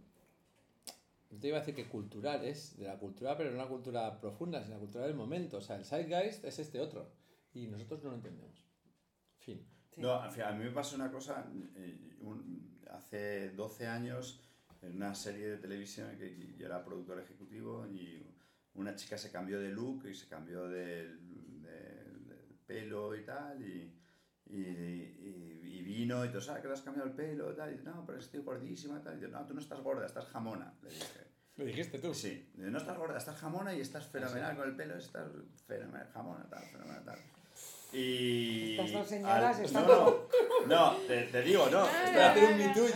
no 1.29 1.39
te 1.39 1.47
iba 1.47 1.57
a 1.57 1.59
decir 1.61 1.75
que 1.75 1.87
cultural, 1.87 2.43
es 2.43 2.77
de 2.77 2.85
la 2.87 2.97
cultura, 2.97 3.37
pero 3.37 3.51
no 3.51 3.57
una 3.57 3.67
cultura 3.67 4.19
profunda, 4.19 4.61
sino 4.63 4.75
la 4.75 4.79
cultura 4.79 5.05
del 5.05 5.15
momento. 5.15 5.57
O 5.57 5.61
sea, 5.61 5.75
el 5.77 5.85
zeitgeist 5.85 6.43
es 6.43 6.59
este 6.59 6.79
otro, 6.79 7.09
y 7.53 7.67
nosotros 7.67 8.03
no 8.03 8.09
lo 8.09 8.15
entendemos. 8.15 8.65
Fin. 9.37 9.63
Sí. 9.93 10.01
No, 10.01 10.13
a 10.13 10.29
mí 10.29 10.63
me 10.63 10.71
pasó 10.71 10.95
una 10.95 11.11
cosa 11.11 11.45
eh, 11.75 12.17
un- 12.21 12.79
hace 12.89 13.49
12 13.51 13.87
años 13.87 14.39
en 14.81 14.95
una 14.95 15.13
serie 15.13 15.47
de 15.47 15.57
televisión 15.57 16.17
que 16.17 16.35
que 16.35 16.55
yo 16.57 16.65
era 16.65 16.83
productor 16.83 17.19
ejecutivo 17.19 17.85
y 17.87 18.25
una 18.75 18.95
chica 18.95 19.17
se 19.17 19.31
cambió 19.31 19.59
de 19.59 19.69
look 19.69 20.05
y 20.07 20.13
se 20.15 20.27
cambió 20.27 20.67
de, 20.67 21.07
de- 21.15 22.11
de 22.27 22.55
pelo 22.65 23.15
y 23.15 23.23
tal 23.25 23.61
y, 23.61 23.93
y, 24.47 24.59
y- 24.61 25.59
y 25.79 25.81
vino 25.83 26.23
y 26.25 26.29
tú 26.29 26.39
sabes 26.41 26.61
que 26.61 26.67
te 26.67 26.73
has 26.73 26.81
cambiado 26.81 27.09
el 27.09 27.15
pelo 27.15 27.51
y 27.51 27.55
tal 27.55 27.73
y 27.73 27.77
no, 27.83 28.05
pero 28.05 28.19
estoy 28.19 28.41
gordísima 28.41 28.99
y 28.99 29.01
tal 29.03 29.13
y 29.13 29.19
dice, 29.19 29.31
no, 29.31 29.45
tú 29.45 29.53
no 29.53 29.59
estás 29.61 29.79
gorda, 29.81 30.05
estás 30.05 30.25
jamona, 30.25 30.73
le 30.83 30.89
dije. 30.89 31.31
Lo 31.57 31.65
dijiste 31.65 31.99
tú. 31.99 32.13
Sí, 32.13 32.49
no 32.55 32.77
estás 32.77 32.97
gorda, 32.97 33.17
estás 33.17 33.37
jamona 33.37 33.73
y 33.75 33.81
estás 33.81 34.07
fenomenal 34.07 34.55
con 34.55 34.69
el 34.69 34.75
pelo, 34.75 34.95
estás 34.95 35.29
fenomenal, 35.67 36.07
jamona, 36.13 36.49
tal, 36.49 36.63
fenomenal, 36.65 37.03
tal. 37.03 37.19
Y... 37.93 38.71
Estas 38.77 38.91
dos 38.93 39.07
señoras 39.07 39.57
al- 39.57 39.65
están 39.65 39.85
No, 39.87 40.27
no, 40.67 40.67
no, 40.67 40.91
te, 41.07 41.23
te 41.23 41.41
digo, 41.41 41.67
no. 41.69 41.85
espera, 41.85 42.35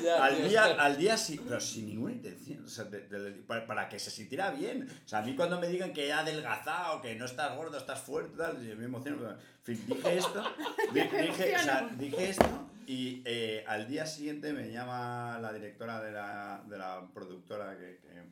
ya, 0.01 0.23
al 0.25 0.47
día, 0.49 0.63
al 0.65 0.97
día 0.97 1.17
sí, 1.17 1.39
pero 1.43 1.59
sin 1.59 1.87
ninguna 1.87 2.13
intención, 2.13 2.63
o 2.63 2.67
sea, 2.69 2.85
de- 2.85 3.01
de- 3.07 3.31
para, 3.43 3.65
para 3.67 3.89
que 3.89 3.99
se 3.99 4.09
sintiera 4.11 4.51
bien. 4.51 4.87
O 5.05 5.07
sea, 5.07 5.19
a 5.19 5.21
mí 5.21 5.35
cuando 5.35 5.59
me 5.59 5.67
digan 5.67 5.91
que 5.93 6.07
he 6.07 6.13
adelgazado, 6.13 7.01
que 7.01 7.15
no 7.15 7.25
estás 7.25 7.55
gordo, 7.57 7.77
estás 7.77 7.99
fuerte, 7.99 8.37
tal, 8.37 8.61
yo 8.65 8.75
me 8.77 8.85
emociono. 8.85 9.29
En 9.31 9.37
fin, 9.63 9.83
dije 9.87 10.17
esto, 10.17 10.43
di- 10.93 10.99
dije, 11.01 11.55
o 11.55 11.59
sea, 11.59 11.89
dije 11.97 12.29
esto 12.29 12.69
y 12.87 13.23
eh, 13.25 13.63
al 13.67 13.87
día 13.87 14.05
siguiente 14.05 14.53
me 14.53 14.71
llama 14.71 15.39
la 15.41 15.51
directora 15.51 16.01
de 16.01 16.11
la, 16.11 16.63
de 16.69 16.77
la 16.77 17.05
productora 17.13 17.75
que, 17.77 17.97
que, 17.97 18.23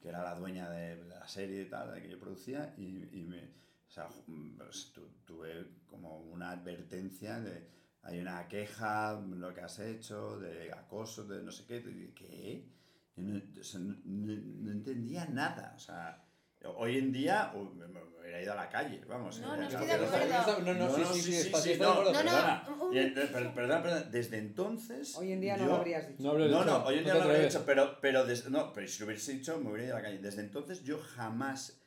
que 0.00 0.08
era 0.08 0.22
la 0.22 0.36
dueña 0.36 0.70
de 0.70 1.04
la 1.04 1.26
serie 1.26 1.62
y 1.62 1.64
tal, 1.64 1.92
de 1.92 2.02
que 2.02 2.08
yo 2.08 2.18
producía, 2.20 2.72
y, 2.78 3.08
y 3.12 3.24
me, 3.28 3.50
o 3.88 3.90
sea, 3.90 4.08
ju- 4.08 4.56
pues, 4.56 4.92
tu- 4.92 5.08
tuve 5.24 5.66
como 5.86 6.18
una 6.20 6.50
advertencia 6.50 7.40
de, 7.40 7.66
hay 8.02 8.20
una 8.20 8.46
queja, 8.46 9.18
lo 9.20 9.52
que 9.54 9.60
has 9.62 9.78
hecho, 9.78 10.38
de 10.38 10.70
acoso, 10.72 11.24
de 11.24 11.42
no 11.42 11.50
sé 11.50 11.64
qué, 11.66 11.76
y, 11.78 12.12
¿qué? 12.14 12.68
Yo 13.16 13.22
no, 13.24 13.40
o 13.60 13.64
sea, 13.64 13.80
no- 13.80 13.96
no- 14.04 14.42
no 14.64 14.70
entendía 14.70 15.24
nada, 15.26 15.72
o 15.76 15.78
sea, 15.78 16.24
hoy 16.76 16.98
en 16.98 17.12
día 17.12 17.52
uh, 17.54 17.64
me, 17.74 17.86
me 17.88 18.00
hubiera 18.20 18.42
ido 18.42 18.52
a 18.52 18.56
la 18.56 18.68
calle, 18.68 19.00
vamos. 19.08 19.40
No, 19.40 19.54
eh, 19.54 19.58
no 19.58 19.68
estoy 19.68 19.86
de 19.86 19.92
acuerdo. 19.92 20.60
No, 20.60 20.74
no, 20.74 20.94
sí, 21.14 21.22
sí, 21.22 21.32
sí, 21.32 21.52
sí, 21.54 21.68
de 21.70 21.78
no, 21.78 21.94
No, 21.94 22.04
no, 22.04 22.12
perdona. 22.12 22.64
eh, 22.92 23.10
per- 23.14 23.54
perdona, 23.54 23.82
perdona, 23.82 24.00
desde 24.02 24.38
entonces... 24.38 25.16
Hoy 25.16 25.32
en 25.32 25.40
día 25.40 25.56
no 25.56 25.64
yo- 25.64 25.68
lo 25.70 25.76
habrías 25.76 26.08
dicho. 26.08 26.22
No 26.22 26.30
habría 26.32 26.46
no, 26.48 26.58
dicho, 26.64 26.78
no, 26.78 26.84
hoy 26.84 26.98
en 26.98 27.04
día 27.04 27.14
no 27.14 27.18
no 27.20 27.24
lo 27.24 27.30
atreves. 27.30 27.52
dicho, 27.54 27.64
pero, 27.66 28.00
pero, 28.00 28.24
des- 28.26 28.50
no, 28.50 28.72
pero 28.72 28.86
si 28.86 29.00
lo 29.00 29.06
hubiese 29.06 29.32
dicho 29.32 29.58
me 29.60 29.70
hubiera 29.70 29.84
ido 29.86 29.94
a 29.96 29.98
la 30.00 30.04
calle. 30.04 30.18
Desde 30.18 30.42
entonces 30.42 30.82
yo 30.84 30.98
jamás, 30.98 31.80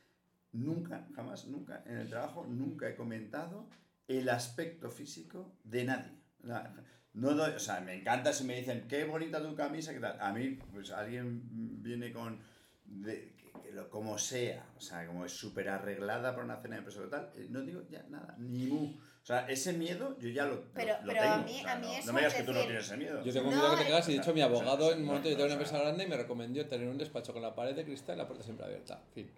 nunca, 0.52 1.06
jamás, 1.14 1.46
nunca, 1.46 1.82
en 1.86 1.98
el 1.98 2.08
trabajo, 2.08 2.46
nunca 2.46 2.88
he 2.88 2.94
comentado 2.96 3.68
el 4.08 4.28
aspecto 4.28 4.90
físico 4.90 5.54
de 5.64 5.84
nadie. 5.84 6.12
O 6.42 6.46
sea, 6.46 6.74
No 7.14 7.34
doy- 7.34 7.52
o 7.54 7.58
sea, 7.58 7.80
me 7.82 7.94
encanta 7.94 8.32
si 8.32 8.42
me 8.44 8.56
dicen, 8.56 8.86
qué 8.88 9.04
bonita 9.04 9.42
tu 9.42 9.54
camisa, 9.54 9.92
qué 9.92 10.00
tal. 10.00 10.18
A 10.18 10.32
mí, 10.32 10.58
pues 10.72 10.90
alguien 10.92 11.42
viene 11.82 12.10
con... 12.12 12.40
de- 12.86 13.34
que, 13.36 13.52
que 13.62 13.72
lo 13.72 13.90
como 13.90 14.16
sea, 14.18 14.66
o 14.78 14.80
sea, 14.80 15.06
como 15.06 15.24
es 15.26 15.32
súper 15.32 15.68
arreglada 15.68 16.32
para 16.32 16.44
una 16.44 16.56
cena 16.62 16.76
de 16.76 16.78
empresa 16.78 17.00
o 17.02 17.08
tal, 17.08 17.30
eh, 17.36 17.46
no 17.50 17.60
digo 17.60 17.82
ya 17.90 18.02
nada, 18.08 18.34
ni 18.38 18.64
mu. 18.66 18.86
O 18.96 19.24
sea, 19.26 19.46
ese 19.48 19.72
miedo 19.74 20.18
yo 20.18 20.30
ya 20.30 20.46
lo, 20.46 20.72
Pero- 20.72 20.94
lo 21.02 21.08
pero 21.12 21.20
tengo. 21.20 21.34
a 21.34 21.38
mí- 21.38 21.58
o 21.60 21.62
sea, 21.62 21.72
a 21.72 21.78
mí 21.78 21.86
no, 21.86 21.92
eso 21.92 22.06
no 22.06 22.12
me 22.14 22.20
digas 22.20 22.34
que 22.34 22.42
tú 22.44 22.52
no 22.54 22.60
tienes 22.62 22.84
ese 22.86 22.96
miedo. 22.96 23.22
Yo 23.22 23.32
tengo 23.32 23.50
No, 23.50 23.56
miedo 23.56 23.70
que 23.72 23.76
te 23.76 23.82
eh, 23.82 23.86
quedas 23.88 24.08
y 24.08 24.12
de 24.12 24.18
hecho 24.18 24.34
mi 24.34 24.42
o 24.42 24.48
sea, 24.48 24.56
abogado 24.56 24.92
en 24.92 24.98
un 25.00 25.04
momento 25.04 25.28
yo 25.28 25.34
tengo 25.36 25.44
una 25.46 25.54
empresa 25.54 25.78
grande 25.78 26.04
y 26.04 26.06
me 26.08 26.16
recomendó 26.16 26.66
tener 26.66 26.88
un 26.88 26.96
despacho 26.98 27.32
con 27.34 27.42
la 27.42 27.54
pared 27.54 27.76
de 27.76 27.84
cristal 27.84 28.16
y 28.16 28.18
la 28.18 28.26
puerta 28.26 28.42
siempre 28.42 28.64
abierta. 28.66 29.02
En 29.08 29.12
fin. 29.12 29.30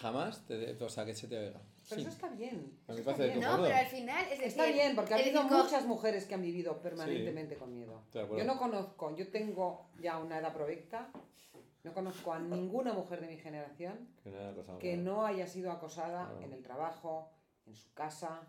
Jamás 0.00 0.46
te 0.46 0.56
de- 0.58 0.84
o 0.84 0.88
sea, 0.88 1.04
que 1.04 1.14
se 1.14 1.28
te 1.28 1.38
oiga. 1.38 1.60
Pero 1.88 2.00
Sí. 2.02 2.06
eso 2.06 2.10
está 2.10 2.28
bien. 2.28 2.78
A 2.88 2.92
mí 2.92 3.00
parece 3.02 3.10
está 3.10 3.24
bien. 3.26 3.40
No, 3.40 3.62
pero 3.62 3.76
al 3.76 3.86
final, 3.86 4.22
es 4.24 4.30
decir... 4.30 4.44
Está 4.46 4.66
bien, 4.66 4.94
porque 4.96 5.14
ha 5.14 5.16
habido 5.18 5.42
muchas 5.44 5.86
mujeres 5.86 6.24
que 6.26 6.34
han 6.34 6.42
vivido 6.42 6.80
permanentemente 6.80 7.56
con 7.56 7.72
miedo. 7.72 8.02
Yo 8.12 8.44
no 8.44 8.58
conozco, 8.58 9.14
yo 9.16 9.28
tengo 9.30 9.90
ya 10.00 10.18
una 10.18 10.38
edad 10.38 10.52
provecta, 10.54 11.10
no 11.82 11.92
conozco 11.94 12.32
a 12.32 12.38
ninguna 12.38 12.92
mujer 12.92 13.20
de 13.22 13.26
mi 13.28 13.36
generación 13.38 14.08
Que 14.22 14.30
no 14.30 14.78
que 14.78 14.96
no 14.96 15.26
haya 15.26 15.46
sido 15.46 15.72
acosada 15.72 16.28
No. 16.34 16.40
en 16.42 16.52
el 16.52 16.62
trabajo, 16.62 17.30
en 17.66 17.74
su 17.74 17.92
casa, 17.94 18.42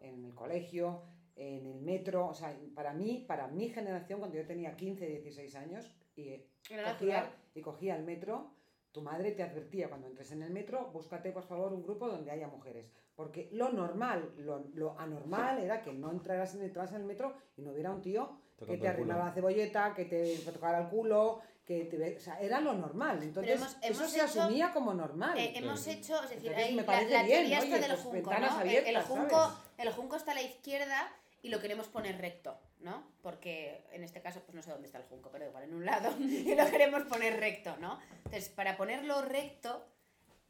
en 0.00 0.24
el 0.24 0.34
colegio, 0.34 1.02
en 1.36 1.66
el 1.66 1.80
metro. 1.80 2.26
O 2.28 2.34
sea, 2.34 2.56
para 2.74 2.92
mí, 2.92 3.24
para 3.28 3.46
mi 3.48 3.68
generación, 3.68 4.18
cuando 4.18 4.36
yo 4.36 4.46
tenía 4.46 4.74
15, 4.76 5.06
16 5.06 5.54
años 5.54 5.86
y 6.16 6.36
cogía, 6.84 7.30
y 7.54 7.60
cogía 7.60 7.94
el 7.96 8.04
metro, 8.04 8.50
tu 8.98 9.04
madre 9.04 9.30
te 9.30 9.44
advertía 9.44 9.88
cuando 9.88 10.08
entres 10.08 10.32
en 10.32 10.42
el 10.42 10.50
metro, 10.50 10.90
búscate 10.92 11.30
por 11.30 11.44
favor 11.44 11.72
un 11.72 11.84
grupo 11.84 12.08
donde 12.08 12.32
haya 12.32 12.48
mujeres. 12.48 12.90
Porque 13.14 13.48
lo 13.52 13.70
normal, 13.70 14.32
lo, 14.38 14.64
lo 14.74 14.98
anormal 14.98 15.58
era 15.60 15.80
que 15.82 15.92
no 15.92 16.10
entraras 16.10 16.54
en, 16.56 16.62
entraras 16.62 16.90
en 16.90 16.96
el 17.02 17.04
metro 17.04 17.32
y 17.56 17.62
no 17.62 17.70
hubiera 17.70 17.92
un 17.92 18.02
tío 18.02 18.40
que 18.66 18.76
te 18.76 18.88
arrimaba 18.88 19.26
la 19.26 19.32
cebolleta, 19.32 19.94
que 19.94 20.04
te 20.06 20.36
tocara 20.38 20.80
el 20.80 20.88
culo, 20.88 21.40
que 21.64 21.84
te... 21.84 21.96
ve- 21.96 22.16
O 22.16 22.20
sea, 22.20 22.40
era 22.40 22.60
lo 22.60 22.72
normal. 22.74 23.22
Entonces, 23.22 23.54
hemos- 23.54 23.76
eso 23.82 24.08
se 24.08 24.16
hecho- 24.16 24.42
asumía 24.42 24.72
como 24.72 24.92
normal. 24.94 25.38
Eh, 25.38 25.52
hemos 25.54 25.78
Sí. 25.78 25.90
hecho, 25.92 26.16
es 26.24 26.30
decir, 26.30 26.48
Entonces 26.48 26.64
hay 26.66 26.74
me 26.74 26.82
la, 26.82 26.86
parece 26.86 27.12
la 27.12 27.22
bien, 27.22 27.38
teoría 27.38 27.58
oye, 27.60 27.66
está 27.68 27.78
del 27.78 27.90
pues 27.90 28.00
junco, 28.02 28.14
ventanas 28.16 28.50
¿no? 28.56 28.60
El- 28.62 28.68
abiertas, 28.68 28.90
el, 28.94 29.02
junco, 29.02 29.52
el 29.78 29.90
junco 29.92 30.16
está 30.16 30.32
a 30.32 30.34
la 30.34 30.42
izquierda 30.42 31.12
y 31.42 31.50
lo 31.50 31.60
queremos 31.60 31.86
poner 31.86 32.18
recto, 32.20 32.58
¿no? 32.80 33.04
Porque 33.22 33.84
en 33.92 34.04
este 34.04 34.20
caso, 34.20 34.40
pues 34.40 34.54
no 34.54 34.62
sé 34.62 34.70
dónde 34.70 34.86
está 34.86 34.98
el 34.98 35.04
junco, 35.04 35.30
pero 35.30 35.46
igual 35.46 35.64
en 35.64 35.74
un 35.74 35.84
lado 35.84 36.16
y 36.20 36.54
lo 36.54 36.70
queremos 36.70 37.02
poner 37.04 37.38
recto, 37.38 37.76
¿no? 37.78 37.98
Entonces, 38.24 38.48
para 38.48 38.76
ponerlo 38.76 39.22
recto, 39.22 39.84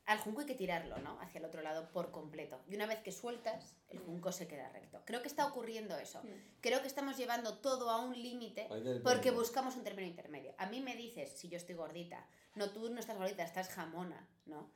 al 0.09 0.19
junco 0.21 0.41
hay 0.41 0.47
que 0.47 0.55
tirarlo, 0.55 0.99
¿no? 1.01 1.21
Hacia 1.21 1.39
el 1.39 1.45
otro 1.45 1.61
lado 1.61 1.91
por 1.93 2.11
completo. 2.11 2.59
Y 2.67 2.75
una 2.75 2.87
vez 2.87 3.01
que 3.01 3.13
sueltas, 3.13 3.77
el 3.91 3.99
junco 3.99 4.33
se 4.33 4.49
queda 4.49 4.67
recto. 4.71 5.03
Creo 5.05 5.21
que 5.21 5.29
está 5.29 5.47
ocurriendo 5.47 5.99
eso. 5.99 6.23
Creo 6.63 6.81
que 6.81 6.87
estamos 6.87 7.19
llevando 7.19 7.59
todo 7.59 7.91
a 7.91 8.01
un 8.01 8.15
límite 8.15 8.69
porque 9.05 9.31
buscamos 9.31 9.77
un 9.77 9.85
término 9.85 10.09
intermedio. 10.09 10.55
A 10.57 10.65
mí 10.65 10.81
me 10.81 10.97
dices, 10.97 11.31
si 11.31 11.51
yo 11.51 11.59
estoy 11.59 11.75
gordita, 11.75 12.27
no, 12.55 12.71
tú 12.71 12.89
no 12.89 13.01
estás 13.01 13.19
gordita, 13.19 13.43
estás 13.43 13.69
jamona, 13.69 14.27
¿no? 14.47 14.71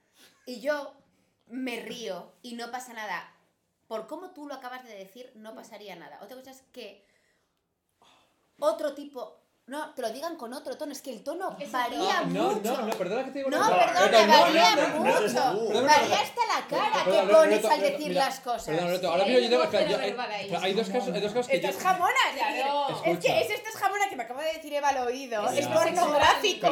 Y 0.44 0.60
yo 0.60 0.92
me 1.46 1.80
río 1.80 2.34
y 2.42 2.54
no 2.54 2.70
pasa 2.70 2.92
nada. 2.92 3.34
Por 3.88 4.08
cómo 4.08 4.32
tú 4.32 4.46
lo 4.46 4.52
acabas 4.52 4.84
de 4.84 4.94
decir, 4.94 5.32
no 5.34 5.54
pasaría 5.54 5.96
nada. 5.96 6.20
Otra 6.22 6.36
cosa 6.36 6.50
es 6.50 6.60
que 6.72 7.06
otro 8.62 8.94
tipo... 8.94 9.38
No, 9.64 9.94
te 9.94 10.02
lo 10.02 10.10
digan 10.10 10.34
con 10.36 10.52
otro 10.52 10.76
tono, 10.76 10.90
es 10.90 11.00
que 11.00 11.12
el 11.12 11.22
tono 11.22 11.56
varía 11.70 12.22
no, 12.26 12.50
mucho. 12.50 12.76
no, 12.78 12.82
no, 12.88 12.94
perdona 12.94 13.24
que 13.26 13.30
te 13.30 13.38
digo 13.38 13.50
No, 13.50 13.58
perdona, 13.70 14.40
varía 14.40 14.74
no, 14.74 14.88
no, 14.88 15.04
no, 15.04 15.18
eres 15.18 15.32
mucho. 15.32 15.68
Perdona, 15.68 15.86
Varía 15.86 16.02
perdona. 16.02 16.20
hasta 16.20 16.40
la 16.46 16.66
cara 16.68 17.04
Perdona, 17.04 17.22
que 17.28 17.34
pones 17.34 17.64
al 17.64 17.80
decir 17.80 18.08
mira, 18.08 18.24
las 18.26 18.40
cosas. 18.40 18.64
Sí, 18.64 19.06
ahora 19.06 19.24
hay 19.24 19.30
mismo 19.30 19.48
yo 19.48 19.68
tengo. 19.68 19.86
vocero 19.86 20.60
hay- 20.60 20.74
dos 20.74 20.88
casos, 20.90 21.14
hay 21.14 21.20
dos 21.20 21.32
casos 21.32 21.46
que 21.48 21.60
yo. 21.60 21.68
Estás 21.68 21.82
jamona, 21.82 22.12
es 22.30 22.34
decir, 22.34 22.62
Claro. 22.64 23.02
es 23.04 23.18
que 23.20 23.40
es 23.40 23.50
esto 23.50 23.68
es 23.68 23.76
jamona 23.76 24.08
que 24.10 24.16
me 24.16 24.22
acaba 24.24 24.42
de 24.42 24.52
decir 24.52 24.74
Eva 24.74 24.88
al 24.88 25.06
oído. 25.06 25.42
Ya. 25.52 25.58
Es 25.60 25.66
pornográfico. 25.68 26.68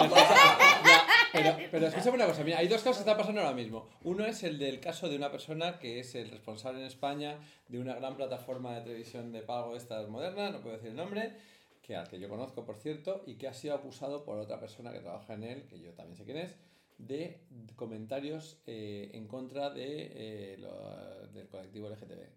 Pero, 1.32 1.57
pero, 1.70 1.86
escúchame 1.86 2.16
una 2.16 2.26
cosa, 2.26 2.43
mira, 2.43 2.59
hay 2.59 2.66
dos 2.68 2.78
casos 2.82 2.97
que 2.97 3.01
están 3.03 3.16
pasando 3.16 3.41
ahora 3.41 3.55
mismo. 3.55 3.88
Uno 4.03 4.24
es 4.26 4.43
el 4.43 4.59
del 4.59 4.80
caso 4.80 5.09
de 5.09 5.16
una 5.16 5.30
persona 5.30 5.78
que 5.78 6.01
es 6.01 6.14
el 6.16 6.28
responsable 6.30 6.80
en 6.80 6.86
España 6.86 7.38
de 7.68 7.78
una 7.78 7.95
gran 7.95 8.16
plataforma 8.16 8.74
de 8.74 8.80
televisión 8.80 9.30
de 9.32 9.43
pago 9.43 9.76
estas 9.76 10.09
modernas, 10.09 10.53
no 10.53 10.61
puedo 10.61 10.74
decir 10.74 10.91
el 10.91 10.97
nombre, 10.97 11.36
que 11.83 11.97
al 11.97 12.09
que 12.09 12.18
yo 12.20 12.28
conozco, 12.28 12.64
por 12.64 12.76
cierto, 12.76 13.22
y 13.26 13.35
que 13.37 13.49
ha 13.49 13.55
sido 13.55 13.74
acusado 13.74 14.24
por 14.24 14.39
otra 14.39 14.61
persona 14.61 14.93
que 14.93 15.01
trabaja 15.01 15.35
en 15.35 15.45
él, 15.45 15.66
que 15.66 15.81
yo 15.81 15.93
también 15.95 16.16
sé 16.16 16.24
quién 16.24 16.37
es, 16.39 16.55
de 16.99 17.41
comentarios 17.76 18.61
eh, 18.66 19.11
en 19.14 19.26
contra 19.26 19.70
de, 19.70 20.11
eh, 20.55 20.59
lo- 20.59 21.26
del 21.28 21.49
colectivo 21.49 21.89
LGTB. 21.89 22.28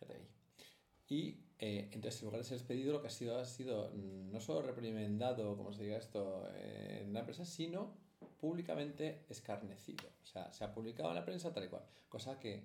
GTBI. 0.00 0.28
Y 1.08 1.40
eh, 1.58 1.90
entonces, 1.92 2.20
en 2.22 2.26
lugar 2.26 2.40
de 2.40 2.44
ser 2.48 2.58
despedido, 2.58 2.92
lo 2.94 3.00
que 3.02 3.08
ha 3.08 3.10
sido 3.10 3.38
ha 3.38 3.44
sido 3.44 3.90
mm, 3.94 4.30
no 4.32 4.40
solo 4.40 4.62
reprimendado, 4.62 5.56
como 5.56 5.72
se 5.72 5.82
diga 5.84 5.98
esto, 5.98 6.48
eh, 6.54 7.00
en 7.02 7.12
la 7.12 7.20
empresa, 7.20 7.44
sino 7.44 7.94
públicamente 8.40 9.24
escarnecido. 9.28 10.08
O 10.22 10.26
sea, 10.26 10.50
se 10.52 10.64
ha 10.64 10.72
publicado 10.74 11.10
en 11.10 11.16
la 11.16 11.24
prensa 11.24 11.52
tal 11.52 11.64
y 11.64 11.68
cual. 11.68 11.82
Cosa 12.08 12.38
que, 12.40 12.64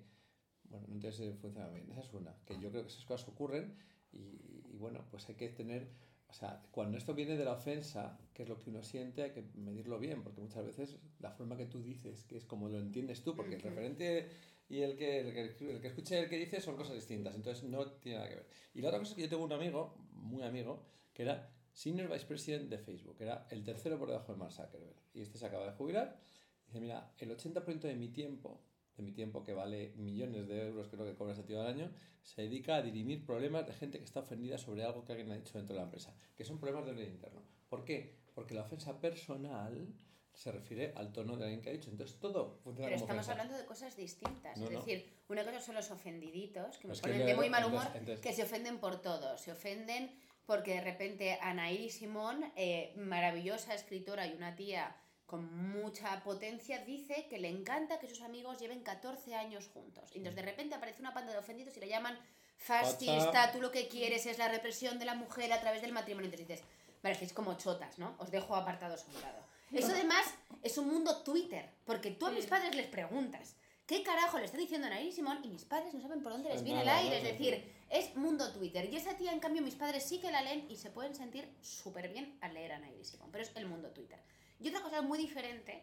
bueno, 0.64 0.86
no 0.88 0.94
entiendo 0.94 1.16
si 1.16 1.30
funciona 1.32 1.68
bien. 1.68 1.90
Esa 1.90 2.00
es 2.00 2.12
una. 2.14 2.34
Que 2.46 2.58
yo 2.58 2.70
creo 2.70 2.82
que 2.82 2.88
esas 2.88 3.04
cosas 3.04 3.28
ocurren 3.28 3.76
y 4.12 4.49
bueno, 4.80 5.04
pues 5.10 5.28
hay 5.28 5.36
que 5.36 5.48
tener. 5.48 5.88
O 6.28 6.32
sea, 6.32 6.62
cuando 6.70 6.96
esto 6.96 7.14
viene 7.14 7.36
de 7.36 7.44
la 7.44 7.52
ofensa, 7.52 8.18
que 8.32 8.44
es 8.44 8.48
lo 8.48 8.58
que 8.58 8.70
uno 8.70 8.82
siente, 8.84 9.22
hay 9.22 9.30
que 9.32 9.42
medirlo 9.54 9.98
bien, 9.98 10.22
porque 10.22 10.40
muchas 10.40 10.64
veces 10.64 10.96
la 11.18 11.32
forma 11.32 11.56
que 11.56 11.66
tú 11.66 11.82
dices, 11.82 12.24
que 12.24 12.36
es 12.36 12.46
como 12.46 12.68
lo 12.68 12.78
entiendes 12.78 13.22
tú, 13.22 13.34
porque 13.34 13.56
el 13.56 13.62
referente 13.62 14.28
y 14.68 14.82
el 14.82 14.96
que, 14.96 15.20
el 15.20 15.32
que, 15.32 15.72
el 15.72 15.80
que 15.80 15.88
escucha 15.88 16.14
y 16.14 16.18
el 16.18 16.28
que 16.28 16.38
dice 16.38 16.60
son 16.60 16.76
cosas 16.76 16.94
distintas, 16.94 17.34
entonces 17.34 17.64
no 17.64 17.84
tiene 17.94 18.18
nada 18.18 18.30
que 18.30 18.36
ver. 18.36 18.46
Y 18.74 18.80
la 18.80 18.88
otra 18.88 19.00
cosa 19.00 19.10
es 19.10 19.16
que 19.16 19.22
yo 19.22 19.28
tengo 19.28 19.42
un 19.42 19.52
amigo, 19.52 19.96
muy 20.12 20.44
amigo, 20.44 20.86
que 21.12 21.22
era 21.22 21.52
Senior 21.72 22.08
Vice 22.08 22.26
President 22.26 22.68
de 22.68 22.78
Facebook, 22.78 23.16
era 23.18 23.48
el 23.50 23.64
tercero 23.64 23.98
por 23.98 24.08
debajo 24.08 24.32
de 24.32 24.38
Mark 24.38 24.52
Zuckerberg. 24.52 24.94
Y 25.12 25.22
este 25.22 25.38
se 25.38 25.46
acaba 25.46 25.66
de 25.66 25.72
jubilar. 25.72 26.20
Y 26.62 26.66
dice, 26.68 26.80
mira, 26.80 27.12
el 27.18 27.36
80% 27.36 27.80
de 27.80 27.96
mi 27.96 28.08
tiempo, 28.08 28.62
de 28.96 29.02
mi 29.02 29.12
tiempo 29.12 29.42
que 29.44 29.54
vale 29.54 29.92
millones 29.96 30.46
de 30.48 30.66
euros, 30.68 30.88
creo 30.88 31.04
que 31.06 31.14
cobra 31.14 31.32
ese 31.32 31.42
tío 31.44 31.60
al 31.60 31.66
año, 31.68 31.90
se 32.22 32.42
dedica 32.42 32.76
a 32.76 32.82
dirimir 32.82 33.24
problemas 33.24 33.66
de 33.66 33.72
gente 33.72 33.98
que 33.98 34.04
está 34.04 34.20
ofendida 34.20 34.58
sobre 34.58 34.84
algo 34.84 35.04
que 35.04 35.12
alguien 35.12 35.30
ha 35.32 35.36
dicho 35.36 35.56
dentro 35.56 35.74
de 35.74 35.80
la 35.80 35.84
empresa, 35.84 36.14
que 36.36 36.44
son 36.44 36.58
problemas 36.58 36.84
de 36.86 36.92
orden 36.92 37.08
interno. 37.10 37.42
¿Por 37.68 37.84
qué? 37.84 38.16
Porque 38.34 38.54
la 38.54 38.62
ofensa 38.62 39.00
personal 39.00 39.88
se 40.32 40.52
refiere 40.52 40.92
al 40.96 41.12
tono 41.12 41.36
de 41.36 41.44
alguien 41.44 41.60
que 41.60 41.70
ha 41.70 41.72
dicho. 41.72 41.90
Entonces 41.90 42.18
todo 42.18 42.58
funciona 42.62 42.88
Pero 42.88 43.00
como 43.00 43.04
estamos 43.10 43.24
ofensa. 43.26 43.32
hablando 43.32 43.58
de 43.58 43.64
cosas 43.66 43.96
distintas. 43.96 44.56
No, 44.58 44.66
es 44.66 44.70
no. 44.72 44.78
decir, 44.78 45.10
una 45.28 45.44
cosa 45.44 45.60
son 45.60 45.74
los 45.74 45.90
ofendiditos, 45.90 46.78
que 46.78 46.86
me 46.88 46.94
Es 46.94 47.00
que 47.00 47.08
ponen 47.08 47.20
yo- 47.20 47.26
de 47.26 47.34
muy 47.34 47.50
mal 47.50 47.64
humor, 47.64 47.80
entonces- 47.82 48.00
entonces- 48.00 48.20
que 48.26 48.32
se 48.32 48.42
ofenden 48.44 48.78
por 48.78 49.02
todo. 49.02 49.36
Se 49.38 49.52
ofenden 49.52 50.10
porque 50.46 50.74
de 50.74 50.80
repente 50.82 51.38
Anaí 51.40 51.90
Simón, 51.90 52.44
eh, 52.56 52.94
maravillosa 52.96 53.74
escritora 53.74 54.26
y 54.26 54.34
una 54.34 54.54
tía 54.56 54.96
con 55.30 55.70
mucha 55.70 56.20
potencia, 56.24 56.84
dice 56.84 57.28
que 57.30 57.38
le 57.38 57.48
encanta 57.48 58.00
que 58.00 58.08
sus 58.08 58.20
amigos 58.22 58.58
lleven 58.58 58.82
14 58.82 59.36
años 59.36 59.70
juntos. 59.72 60.10
Y 60.12 60.18
entonces 60.18 60.34
de 60.34 60.50
repente 60.50 60.74
aparece 60.74 61.00
una 61.00 61.14
panda 61.14 61.30
de 61.30 61.38
ofendidos 61.38 61.76
y 61.76 61.80
le 61.80 61.88
llaman 61.88 62.18
fascista, 62.56 63.52
tú 63.52 63.60
lo 63.60 63.70
que 63.70 63.86
quieres 63.86 64.26
es 64.26 64.38
la 64.38 64.48
represión 64.48 64.98
de 64.98 65.04
la 65.04 65.14
mujer 65.14 65.52
a 65.52 65.60
través 65.60 65.82
del 65.82 65.92
matrimonio. 65.92 66.26
Entonces 66.26 66.48
dices, 66.48 66.66
vale, 67.00 67.12
estáis 67.12 67.32
como 67.32 67.54
chotas, 67.54 67.96
¿no? 68.00 68.16
Os 68.18 68.32
dejo 68.32 68.56
apartados 68.56 69.04
a 69.04 69.06
un 69.06 69.20
lado. 69.20 69.46
Eso 69.72 69.92
además 69.92 70.26
es 70.64 70.76
un 70.78 70.88
mundo 70.88 71.22
Twitter, 71.22 71.70
porque 71.84 72.10
tú 72.10 72.26
a 72.26 72.32
mis 72.32 72.46
padres 72.46 72.74
les 72.74 72.88
preguntas, 72.88 73.54
¿qué 73.86 74.02
carajo 74.02 74.36
le 74.36 74.46
está 74.46 74.58
diciendo 74.58 74.88
Anaí 74.88 75.12
Simón? 75.12 75.38
Y 75.44 75.48
mis 75.48 75.64
padres 75.64 75.94
no 75.94 76.00
saben 76.00 76.24
por 76.24 76.32
dónde 76.32 76.48
les 76.48 76.56
Pues 76.56 76.64
viene 76.64 76.82
el 76.82 76.88
aire, 76.88 77.18
es 77.18 77.22
decir, 77.22 77.72
es 77.88 78.16
mundo 78.16 78.52
Twitter. 78.52 78.92
Y 78.92 78.96
esa 78.96 79.16
tía, 79.16 79.30
en 79.30 79.38
cambio, 79.38 79.62
mis 79.62 79.76
padres 79.76 80.02
sí 80.02 80.18
que 80.18 80.32
la 80.32 80.42
leen 80.42 80.66
y 80.68 80.74
se 80.74 80.90
pueden 80.90 81.14
sentir 81.14 81.48
súper 81.60 82.08
bien 82.08 82.36
al 82.40 82.52
leer 82.52 82.72
a 82.72 82.76
Anaí 82.76 83.04
Simón, 83.04 83.28
pero 83.30 83.44
es 83.44 83.52
el 83.54 83.66
mundo 83.66 83.90
Twitter. 83.90 84.18
Y 84.60 84.68
otra 84.68 84.82
cosa 84.82 85.02
muy 85.02 85.18
diferente 85.18 85.82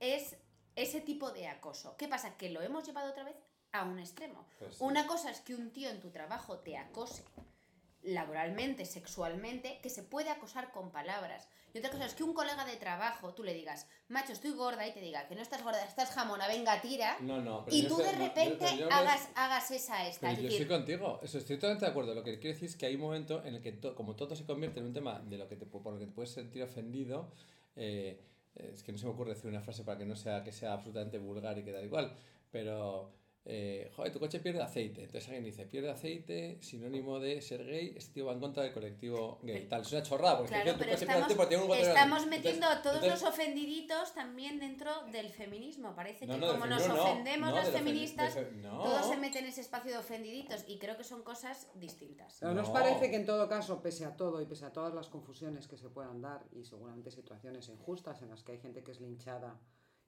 es 0.00 0.36
ese 0.76 1.00
tipo 1.00 1.30
de 1.30 1.46
acoso. 1.46 1.96
¿Qué 1.96 2.08
pasa? 2.08 2.36
Que 2.36 2.50
lo 2.50 2.60
hemos 2.60 2.84
llevado 2.84 3.10
otra 3.10 3.24
vez 3.24 3.36
a 3.72 3.84
un 3.84 3.98
extremo. 3.98 4.46
Pues 4.58 4.76
sí. 4.76 4.84
Una 4.84 5.06
cosa 5.06 5.30
es 5.30 5.40
que 5.40 5.54
un 5.54 5.70
tío 5.72 5.88
en 5.90 6.00
tu 6.00 6.10
trabajo 6.10 6.58
te 6.58 6.76
acose 6.76 7.22
laboralmente, 8.02 8.84
sexualmente, 8.84 9.78
que 9.82 9.88
se 9.88 10.02
puede 10.02 10.28
acosar 10.30 10.70
con 10.72 10.90
palabras. 10.90 11.48
Y 11.72 11.78
otra 11.78 11.90
cosa 11.90 12.04
es 12.06 12.14
que 12.14 12.22
un 12.22 12.34
colega 12.34 12.64
de 12.66 12.76
trabajo, 12.76 13.34
tú 13.34 13.42
le 13.42 13.54
digas, 13.54 13.88
macho, 14.08 14.32
estoy 14.32 14.52
gorda, 14.52 14.86
y 14.86 14.92
te 14.92 15.00
diga 15.00 15.26
que 15.26 15.34
no 15.34 15.40
estás 15.42 15.64
gorda, 15.64 15.82
estás 15.84 16.10
jamona, 16.10 16.46
venga, 16.46 16.80
tira. 16.80 17.16
No, 17.20 17.40
no, 17.40 17.64
pero 17.64 17.76
Y 17.76 17.82
yo 17.82 17.88
tú 17.88 17.96
de 17.96 18.12
no, 18.12 18.18
repente 18.18 18.56
pero 18.60 18.76
yo 18.76 18.84
no 18.84 18.90
es- 18.90 18.94
hagas, 18.94 19.28
hagas 19.34 19.70
esa 19.70 20.06
esta. 20.06 20.28
Pero 20.28 20.42
yo 20.42 20.42
decir, 20.44 20.62
estoy 20.62 20.76
contigo, 20.76 21.18
eso 21.22 21.38
estoy 21.38 21.56
totalmente 21.56 21.86
de 21.86 21.90
acuerdo. 21.90 22.14
Lo 22.14 22.22
que 22.22 22.38
quiero 22.38 22.54
decir 22.54 22.68
es 22.68 22.76
que 22.76 22.86
hay 22.86 22.94
un 22.94 23.00
momento 23.00 23.42
en 23.44 23.54
el 23.56 23.62
que, 23.62 23.72
to- 23.72 23.94
como 23.96 24.14
todo 24.14 24.36
se 24.36 24.44
convierte 24.44 24.80
en 24.80 24.86
un 24.86 24.92
tema 24.92 25.18
de 25.20 25.38
lo 25.38 25.48
que 25.48 25.56
te, 25.56 25.66
por 25.66 25.92
lo 25.94 25.98
que 25.98 26.06
te 26.06 26.12
puedes 26.12 26.30
sentir 26.30 26.62
ofendido, 26.62 27.32
eh, 27.76 28.20
es 28.54 28.82
que 28.82 28.92
no 28.92 28.98
se 28.98 29.06
me 29.06 29.12
ocurre 29.12 29.30
decir 29.34 29.50
una 29.50 29.60
frase 29.60 29.84
para 29.84 29.98
que 29.98 30.06
no 30.06 30.16
sea 30.16 30.42
que 30.44 30.52
sea 30.52 30.72
absolutamente 30.74 31.18
vulgar 31.18 31.58
y 31.58 31.64
que 31.64 31.72
da 31.72 31.82
igual, 31.82 32.14
pero, 32.50 33.12
eh, 33.46 33.90
joder, 33.94 34.10
tu 34.10 34.18
coche 34.18 34.40
pierde 34.40 34.62
aceite. 34.62 35.02
Entonces 35.02 35.26
alguien 35.28 35.44
dice, 35.44 35.66
pierde 35.66 35.90
aceite, 35.90 36.56
sinónimo 36.62 37.20
de 37.20 37.42
ser 37.42 37.62
gay, 37.66 37.92
este 37.94 38.14
tío 38.14 38.24
va 38.26 38.32
en 38.32 38.40
contra 38.40 38.62
del 38.62 38.72
colectivo 38.72 39.38
gay. 39.42 39.66
Tal, 39.68 39.82
es 39.82 39.92
una 39.92 40.02
chorrada, 40.02 40.38
porque 40.38 40.54
Claro, 40.54 40.72
tu 40.72 40.78
pero 40.78 40.90
coche 40.92 41.04
pierde 41.06 41.20
estamos, 41.20 41.22
aceite 41.24 41.36
porque 41.36 41.56
tiene 41.56 41.64
un 41.64 41.88
estamos 41.88 42.26
metiendo 42.26 42.66
Entonces- 42.66 42.78
a 42.78 42.82
todos 42.82 42.96
entonces- 43.04 43.20
los 43.22 43.30
ofendiditos 43.34 44.14
también 44.14 44.58
dentro 44.58 44.90
del 45.12 45.28
feminismo. 45.28 45.94
Parece 45.94 46.26
No, 46.26 46.34
que 46.34 46.40
no, 46.40 46.52
como 46.52 46.66
nos 46.66 46.88
no, 46.88 47.02
ofendemos 47.02 47.50
no, 47.50 47.56
las 47.56 47.68
feministas, 47.68 48.32
fe- 48.32 48.44
todos 48.62 49.06
se 49.08 49.16
meten 49.18 49.44
en 49.44 49.50
ese 49.50 49.60
espacio 49.60 49.92
de 49.92 49.98
ofendiditos 49.98 50.64
y 50.66 50.78
creo 50.78 50.96
que 50.96 51.04
son 51.04 51.22
cosas 51.22 51.68
distintas. 51.74 52.38
Pero 52.40 52.54
¿nos 52.54 52.68
No. 52.68 52.72
parece 52.72 53.10
que 53.10 53.16
en 53.16 53.26
todo 53.26 53.46
caso, 53.46 53.82
pese 53.82 54.06
a 54.06 54.16
todo 54.16 54.40
y 54.40 54.46
pese 54.46 54.64
a 54.64 54.72
todas 54.72 54.94
las 54.94 55.08
confusiones 55.08 55.68
que 55.68 55.76
se 55.76 55.90
puedan 55.90 56.22
dar 56.22 56.46
y 56.52 56.64
seguramente 56.64 57.10
situaciones 57.10 57.68
injustas 57.68 58.22
en 58.22 58.30
las 58.30 58.42
que 58.42 58.52
hay 58.52 58.58
gente 58.58 58.82
que 58.82 58.92
es 58.92 59.00
linchada 59.02 59.60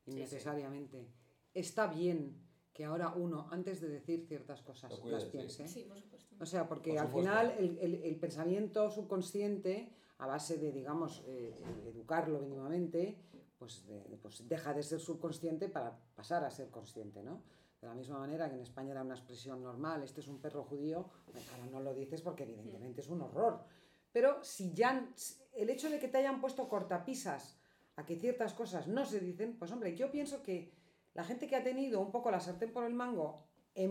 innecesariamente. 0.07 1.07
Está 1.53 1.87
bien 1.87 2.46
que 2.77 2.85
ahora 2.85 3.09
uno, 3.15 3.49
antes 3.51 3.81
de 3.81 3.89
decir 3.89 4.27
ciertas 4.29 4.61
cosas, 4.61 4.91
Lo 4.93 5.01
cuide, 5.01 5.15
las 5.15 5.23
sí. 5.25 5.31
piense. 5.31 5.67
Sí, 5.67 5.85
por 5.89 5.99
supuesto. 5.99 6.37
O 6.39 6.45
sea, 6.45 6.69
porque 6.69 6.91
Por 6.91 6.99
al 7.01 7.09
final 7.09 7.55
el, 7.59 7.79
el- 7.79 7.95
el 8.05 8.17
pensamiento 8.17 8.91
subconsciente, 8.91 9.91
a 10.19 10.27
base 10.27 10.59
de, 10.59 10.73
digamos, 10.73 11.23
eh, 11.27 11.55
eh, 11.59 11.89
educarlo 11.89 12.39
mínimamente, 12.41 13.17
pues, 13.59 13.87
de- 13.87 14.19
pues 14.21 14.47
deja 14.47 14.75
de 14.75 14.83
ser 14.83 15.01
subconsciente 15.01 15.71
para 15.71 15.99
pasar 16.15 16.45
a 16.45 16.51
ser 16.51 16.71
consciente, 16.71 17.23
¿no? 17.23 17.43
De 17.81 17.87
la 17.87 17.95
misma 17.95 18.19
manera 18.19 18.49
que 18.51 18.57
en 18.57 18.63
España 18.63 18.91
era 18.93 19.03
una 19.03 19.15
expresión 19.15 19.63
normal, 19.63 20.03
este 20.03 20.21
es 20.21 20.29
un 20.29 20.39
perro 20.43 20.63
judío, 20.65 21.09
ahora 21.27 21.67
no 21.73 21.81
lo 21.81 21.95
dices 21.95 22.21
porque 22.21 22.43
evidentemente 22.43 23.01
es 23.01 23.09
un 23.09 23.23
horror. 23.23 23.65
Pero 24.13 24.43
si 24.45 24.75
ya 24.75 25.09
el 25.55 25.71
hecho 25.71 25.89
de 25.89 25.99
que 25.99 26.09
te 26.09 26.19
hayan 26.19 26.41
puesto 26.43 26.69
cortapisas 26.69 27.59
a 27.97 28.05
que 28.05 28.17
ciertas 28.17 28.53
cosas 28.53 28.87
no 28.87 29.07
se 29.07 29.21
dicen, 29.21 29.57
pues 29.59 29.71
hombre, 29.73 29.97
yo 29.97 30.11
pienso 30.11 30.43
que 30.43 30.76
la 31.17 31.25
gente 31.25 31.49
que 31.49 31.57
ha 31.57 31.65
tenido 31.65 32.01
un 32.01 32.13
poco 32.13 32.31
la 32.31 32.41
sartén 32.41 32.73
por 32.73 32.85
el 32.85 32.93
mango 32.95 33.43
en, 33.75 33.91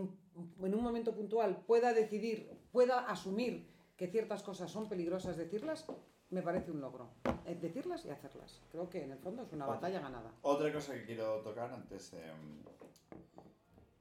en 0.62 0.74
un 0.74 0.82
momento 0.82 1.12
puntual 1.14 1.64
pueda 1.66 1.92
decidir, 1.92 2.48
pueda 2.72 3.00
asumir 3.10 3.68
que 3.96 4.06
ciertas 4.08 4.42
cosas 4.42 4.70
son 4.70 4.88
peligrosas 4.88 5.36
decirlas, 5.36 5.86
me 6.30 6.42
parece 6.42 6.70
un 6.70 6.80
logro. 6.80 7.10
Eh, 7.46 7.54
Decirlas 7.60 8.04
y 8.04 8.10
hacerlas. 8.10 8.60
Creo 8.70 8.88
que 8.90 9.02
en 9.04 9.12
el 9.12 9.18
fondo 9.18 9.42
es 9.42 9.52
una 9.52 9.64
Otra. 9.64 9.76
batalla 9.76 10.00
ganada. 10.00 10.32
Otra 10.42 10.72
cosa 10.72 10.94
que 10.94 11.04
quiero 11.04 11.40
tocar 11.42 11.72
antes, 11.72 12.12
eh, 12.14 12.32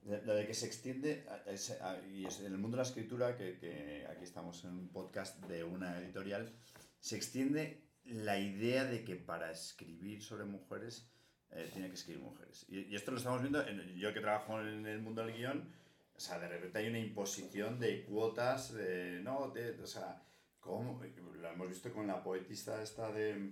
de- 0.03 0.21
la 0.23 0.33
de 0.35 0.45
que 0.47 0.53
se 0.53 0.65
extiende, 0.67 1.25
a- 1.29 1.49
es- 1.51 1.79
a- 1.81 1.99
y 2.07 2.25
es 2.25 2.39
en 2.41 2.47
el 2.47 2.57
mundo 2.57 2.77
de 2.77 2.83
la 2.83 2.87
escritura, 2.89 3.35
que, 3.37 3.57
que 3.57 4.05
aquí 4.09 4.23
estamos 4.23 4.63
en 4.65 4.71
un 4.71 4.89
podcast 4.89 5.39
de 5.45 5.63
una 5.63 5.97
editorial, 5.99 6.51
se 6.99 7.15
extiende 7.15 7.81
la 8.05 8.37
idea 8.39 8.83
de 8.85 9.03
que 9.03 9.15
para 9.15 9.49
escribir 9.51 10.21
sobre 10.21 10.45
mujeres 10.45 11.09
eh, 11.55 11.69
tiene 11.73 11.87
que 11.89 11.95
escribir 11.95 12.21
mujeres. 12.23 12.65
Y, 12.69 12.81
y 12.81 12.95
esto 12.95 13.11
lo 13.11 13.17
estamos 13.17 13.41
viendo, 13.41 13.65
en- 13.65 13.95
yo 13.95 14.13
que 14.13 14.19
trabajo 14.21 14.59
en 14.61 14.85
el 14.85 14.99
mundo 15.01 15.25
del 15.25 15.35
guion, 15.35 15.67
o 16.15 16.19
sea, 16.19 16.39
de 16.39 16.47
repente 16.47 16.77
hay 16.79 16.87
una 16.87 16.99
imposición 16.99 17.79
de 17.79 18.03
cuotas, 18.03 18.73
de, 18.73 19.19
no, 19.23 19.49
de- 19.49 19.81
o 19.81 19.87
sea, 19.87 20.21
¿cómo? 20.59 21.01
Lo 21.41 21.49
hemos 21.49 21.67
visto 21.69 21.91
con 21.91 22.07
la 22.07 22.23
poetista 22.23 22.81
esta 22.81 23.11
de, 23.11 23.51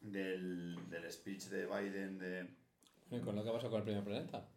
del, 0.00 0.88
del 0.90 1.12
speech 1.12 1.44
de 1.44 1.66
Biden, 1.66 2.18
de... 2.18 2.46
Y 3.10 3.20
con 3.20 3.36
lo 3.36 3.44
que 3.44 3.50
pasó 3.50 3.68
con 3.70 3.78
el 3.80 3.84
primer 3.84 4.04
planeta. 4.04 4.48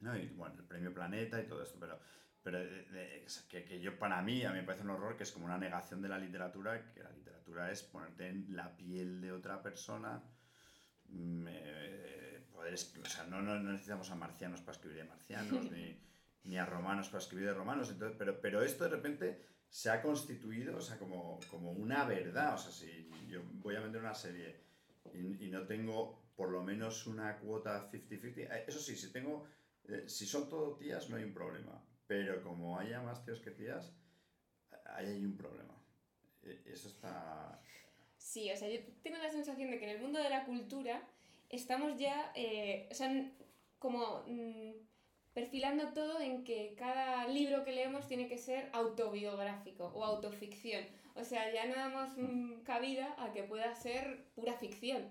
No, 0.00 0.16
y 0.16 0.26
bueno, 0.28 0.54
el 0.58 0.64
premio 0.64 0.92
Planeta 0.92 1.40
y 1.40 1.46
todo 1.46 1.62
esto, 1.62 1.78
pero, 1.80 1.98
pero 2.42 2.58
de- 2.58 2.82
de- 2.84 3.24
es 3.24 3.40
que, 3.48 3.64
que 3.64 3.80
yo 3.80 3.98
para 3.98 4.20
mí, 4.22 4.44
a 4.44 4.50
mí 4.52 4.58
me 4.58 4.64
parece 4.64 4.84
un 4.84 4.90
horror 4.90 5.16
que 5.16 5.22
es 5.22 5.32
como 5.32 5.46
una 5.46 5.56
negación 5.58 6.02
de 6.02 6.08
la 6.08 6.18
literatura, 6.18 6.92
que 6.92 7.02
la 7.02 7.10
literatura 7.10 7.70
es 7.72 7.82
ponerte 7.82 8.28
en 8.28 8.54
la 8.54 8.76
piel 8.76 9.20
de 9.22 9.32
otra 9.32 9.62
persona, 9.62 10.22
mm, 11.08 11.46
o 12.58 13.08
sea, 13.08 13.24
no, 13.24 13.42
no, 13.42 13.58
necesitamos 13.58 14.10
a 14.10 14.14
marcianos 14.14 14.60
para 14.60 14.72
escribir 14.72 14.98
de 14.98 15.04
marcianos, 15.04 15.70
ni, 15.72 15.98
ni 16.44 16.58
a 16.58 16.66
romanos 16.66 17.08
para 17.08 17.22
escribir 17.22 17.46
de 17.46 17.54
romanos, 17.54 17.90
entonces, 17.90 18.16
pero, 18.18 18.40
pero 18.40 18.62
esto 18.62 18.84
de 18.84 18.90
repente 18.90 19.42
se 19.68 19.90
ha 19.90 20.00
constituido, 20.00 20.76
o 20.76 20.80
sea, 20.80 20.98
como, 20.98 21.40
como 21.50 21.72
una 21.72 22.04
verdad, 22.04 22.54
o 22.54 22.58
sea, 22.58 22.72
si 22.72 23.08
yo 23.26 23.42
voy 23.62 23.76
a 23.76 23.80
vender 23.80 24.00
una 24.00 24.14
serie 24.14 24.60
y, 25.12 25.46
y 25.46 25.50
no 25.50 25.66
tengo 25.66 26.22
por 26.36 26.50
lo 26.50 26.62
menos 26.62 27.06
una 27.06 27.38
cuota 27.38 27.90
50-50, 27.90 28.38
eh, 28.38 28.64
eso 28.66 28.78
sí, 28.78 28.96
si 28.96 29.12
tengo 29.12 29.46
eh, 29.88 30.08
si 30.08 30.26
son 30.26 30.48
todo 30.48 30.76
tías 30.76 31.08
no 31.08 31.16
hay 31.16 31.24
un 31.24 31.32
problema, 31.32 31.80
pero 32.06 32.42
como 32.42 32.78
haya 32.78 33.00
más 33.02 33.24
tíos 33.24 33.40
que 33.40 33.52
tías, 33.52 33.92
ahí 34.86 35.06
hay 35.06 35.24
un 35.24 35.36
problema. 35.36 35.74
Eh, 36.42 36.62
Eso 36.66 36.88
está... 36.88 37.60
Sí, 38.16 38.50
o 38.50 38.56
sea, 38.56 38.68
yo 38.68 38.80
tengo 39.02 39.18
la 39.18 39.30
sensación 39.30 39.70
de 39.70 39.78
que 39.78 39.84
en 39.84 39.96
el 39.96 40.02
mundo 40.02 40.18
de 40.18 40.30
la 40.30 40.44
cultura 40.44 41.08
estamos 41.50 41.96
ya, 41.98 42.32
eh, 42.34 42.88
o 42.90 42.94
sea, 42.94 43.30
como 43.78 44.24
mm, 44.26 44.72
perfilando 45.34 45.92
todo 45.92 46.20
en 46.20 46.44
que 46.44 46.74
cada 46.78 47.28
libro 47.28 47.64
que 47.64 47.72
leemos 47.72 48.06
tiene 48.08 48.28
que 48.28 48.38
ser 48.38 48.70
autobiográfico 48.72 49.92
o 49.94 50.04
autoficción. 50.04 50.84
O 51.14 51.24
sea, 51.24 51.52
ya 51.52 51.66
no 51.66 51.74
damos 51.74 52.16
mm, 52.16 52.62
cabida 52.64 53.14
a 53.18 53.32
que 53.32 53.42
pueda 53.42 53.74
ser 53.74 54.24
pura 54.34 54.54
ficción. 54.54 55.02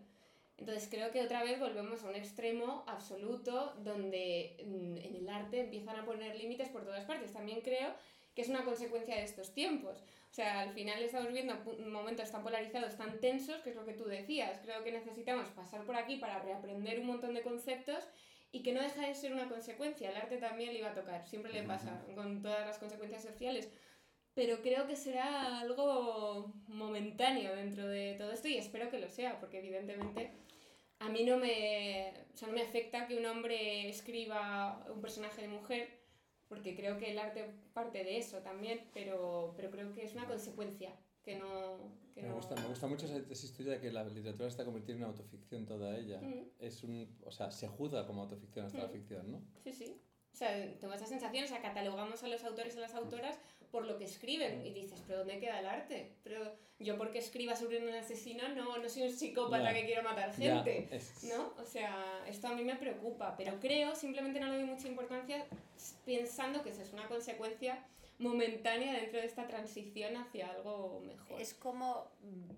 Entonces 0.57 0.87
creo 0.89 1.11
que 1.11 1.21
otra 1.21 1.43
vez 1.43 1.59
volvemos 1.59 2.03
a 2.03 2.09
un 2.09 2.15
extremo 2.15 2.83
absoluto 2.87 3.73
donde 3.83 4.55
mm, 4.65 4.97
en 4.97 5.15
el 5.15 5.29
arte 5.29 5.61
empiezan 5.61 5.97
a 5.97 6.05
poner 6.05 6.35
límites 6.35 6.69
por 6.69 6.83
todas 6.83 7.05
partes. 7.05 7.33
También 7.33 7.61
creo 7.61 7.93
que 8.35 8.41
es 8.41 8.49
una 8.49 8.63
consecuencia 8.63 9.15
de 9.15 9.23
estos 9.23 9.53
tiempos. 9.53 10.03
O 10.35 10.41
sea, 10.43 10.59
al 10.59 10.71
final 10.71 11.01
estamos 11.01 11.31
viendo 11.31 11.55
momentos 11.89 12.29
tan 12.29 12.43
polarizados, 12.43 12.97
tan 12.97 13.21
tensos, 13.21 13.61
que 13.61 13.69
es 13.69 13.75
lo 13.77 13.85
que 13.85 13.93
tú 13.93 14.03
decías. 14.03 14.59
Creo 14.65 14.83
que 14.83 14.91
necesitamos 14.91 15.47
pasar 15.51 15.85
por 15.85 15.95
aquí 15.95 16.17
para 16.17 16.39
reaprender 16.39 16.99
un 16.99 17.05
montón 17.05 17.33
de 17.33 17.41
conceptos 17.41 18.03
y 18.51 18.61
que 18.61 18.73
no 18.73 18.81
deja 18.81 19.07
de 19.07 19.15
ser 19.15 19.31
una 19.31 19.47
consecuencia. 19.47 20.09
El 20.09 20.17
arte 20.17 20.35
también 20.35 20.73
le 20.73 20.79
iba 20.79 20.89
a 20.89 20.93
tocar, 20.93 21.25
siempre 21.25 21.53
le 21.53 21.63
pasa, 21.63 22.03
con 22.15 22.41
todas 22.41 22.67
las 22.67 22.77
consecuencias 22.79 23.23
sociales. 23.23 23.71
Pero 24.33 24.61
creo 24.61 24.85
que 24.87 24.97
será 24.97 25.61
algo 25.61 26.53
momentáneo 26.67 27.55
dentro 27.55 27.87
de 27.87 28.15
todo 28.15 28.33
esto 28.33 28.49
y 28.49 28.57
espero 28.57 28.89
que 28.89 28.99
lo 28.99 29.07
sea, 29.07 29.39
porque 29.39 29.59
evidentemente 29.59 30.31
a 30.99 31.07
mí 31.07 31.23
no 31.23 31.37
me, 31.37 32.11
o 32.33 32.35
sea, 32.35 32.49
no 32.49 32.55
me 32.55 32.63
afecta 32.63 33.07
que 33.07 33.15
un 33.15 33.25
hombre 33.25 33.87
escriba 33.87 34.85
un 34.93 34.99
personaje 34.99 35.43
de 35.43 35.47
mujer, 35.47 36.04
porque 36.47 36.75
creo 36.75 36.97
que 36.97 37.11
el 37.11 37.19
arte 37.19 37.45
parte 37.73 38.03
de 38.03 38.17
eso 38.17 38.39
también, 38.39 38.81
pero, 38.93 39.53
pero 39.55 39.71
creo 39.71 39.91
que 39.93 40.03
es 40.03 40.13
una 40.13 40.25
consecuencia 40.27 40.91
que 41.23 41.37
no... 41.37 41.77
Que 42.13 42.21
Me 42.21 42.29
no... 42.29 42.35
gusta, 42.35 42.55
me 42.55 42.67
gusta 42.67 42.87
mucho 42.87 43.05
esa, 43.07 43.17
esa 43.17 43.45
historia 43.45 43.73
de 43.73 43.79
que 43.81 43.91
la 43.91 44.03
literatura 44.03 44.47
está 44.47 44.63
convirtiendo 44.63 45.05
en 45.05 45.11
autoficción 45.11 45.65
toda 45.65 45.97
ella. 45.97 46.21
Mm. 46.21 46.49
Es 46.59 46.83
un, 46.83 47.17
o 47.25 47.31
sea, 47.31 47.51
se 47.51 47.67
juzga 47.67 48.05
como 48.07 48.21
autoficción 48.21 48.65
hasta 48.67 48.77
la 48.77 48.87
Mm. 48.87 48.91
ficción, 48.91 49.31
¿no? 49.31 49.41
Sí, 49.63 49.73
sí. 49.73 50.01
O 50.31 50.37
sea, 50.37 50.77
tengo 50.79 50.93
esa 50.93 51.05
sensación, 51.07 51.45
o 51.45 51.47
sea, 51.47 51.61
catalogamos 51.61 52.21
a 52.23 52.27
los 52.27 52.43
autores 52.43 52.75
y 52.75 52.77
a 52.77 52.81
las 52.81 52.93
autoras 52.95 53.39
por 53.75 53.85
lo 53.85 53.97
que 53.97 54.05
escriben 54.05 54.65
y 54.65 54.71
dices, 54.71 55.03
pero 55.05 55.19
¿dónde 55.19 55.37
queda 55.37 55.59
el 55.59 55.65
arte? 55.65 56.13
Pero 56.23 56.55
yo 56.79 56.97
porque 56.97 57.19
escriba 57.19 57.57
sobre 57.57 57.85
un 57.85 57.93
asesino 57.93 58.47
no, 58.55 58.77
no 58.77 58.87
soy 58.87 59.03
un 59.03 59.11
psicópata 59.11 59.73
que 59.73 59.85
quiero 59.85 60.01
matar 60.01 60.33
gente. 60.33 60.87
¿No? 61.23 61.53
O 61.61 61.65
sea, 61.65 62.23
esto 62.25 62.47
a 62.47 62.55
mí 62.55 62.63
me 62.63 62.77
preocupa, 62.77 63.35
pero 63.35 63.59
creo, 63.59 63.93
simplemente 63.93 64.39
no 64.39 64.47
le 64.47 64.59
doy 64.59 64.65
mucha 64.65 64.87
importancia 64.87 65.45
pensando 66.05 66.63
que 66.63 66.69
eso 66.69 66.83
es 66.83 66.93
una 66.93 67.05
consecuencia 67.09 67.85
momentánea 68.17 68.93
dentro 68.93 69.19
de 69.19 69.25
esta 69.25 69.45
transición 69.45 70.15
hacia 70.15 70.49
algo 70.51 71.01
mejor. 71.01 71.41
Es 71.41 71.53
como 71.53 72.09
mm, 72.21 72.51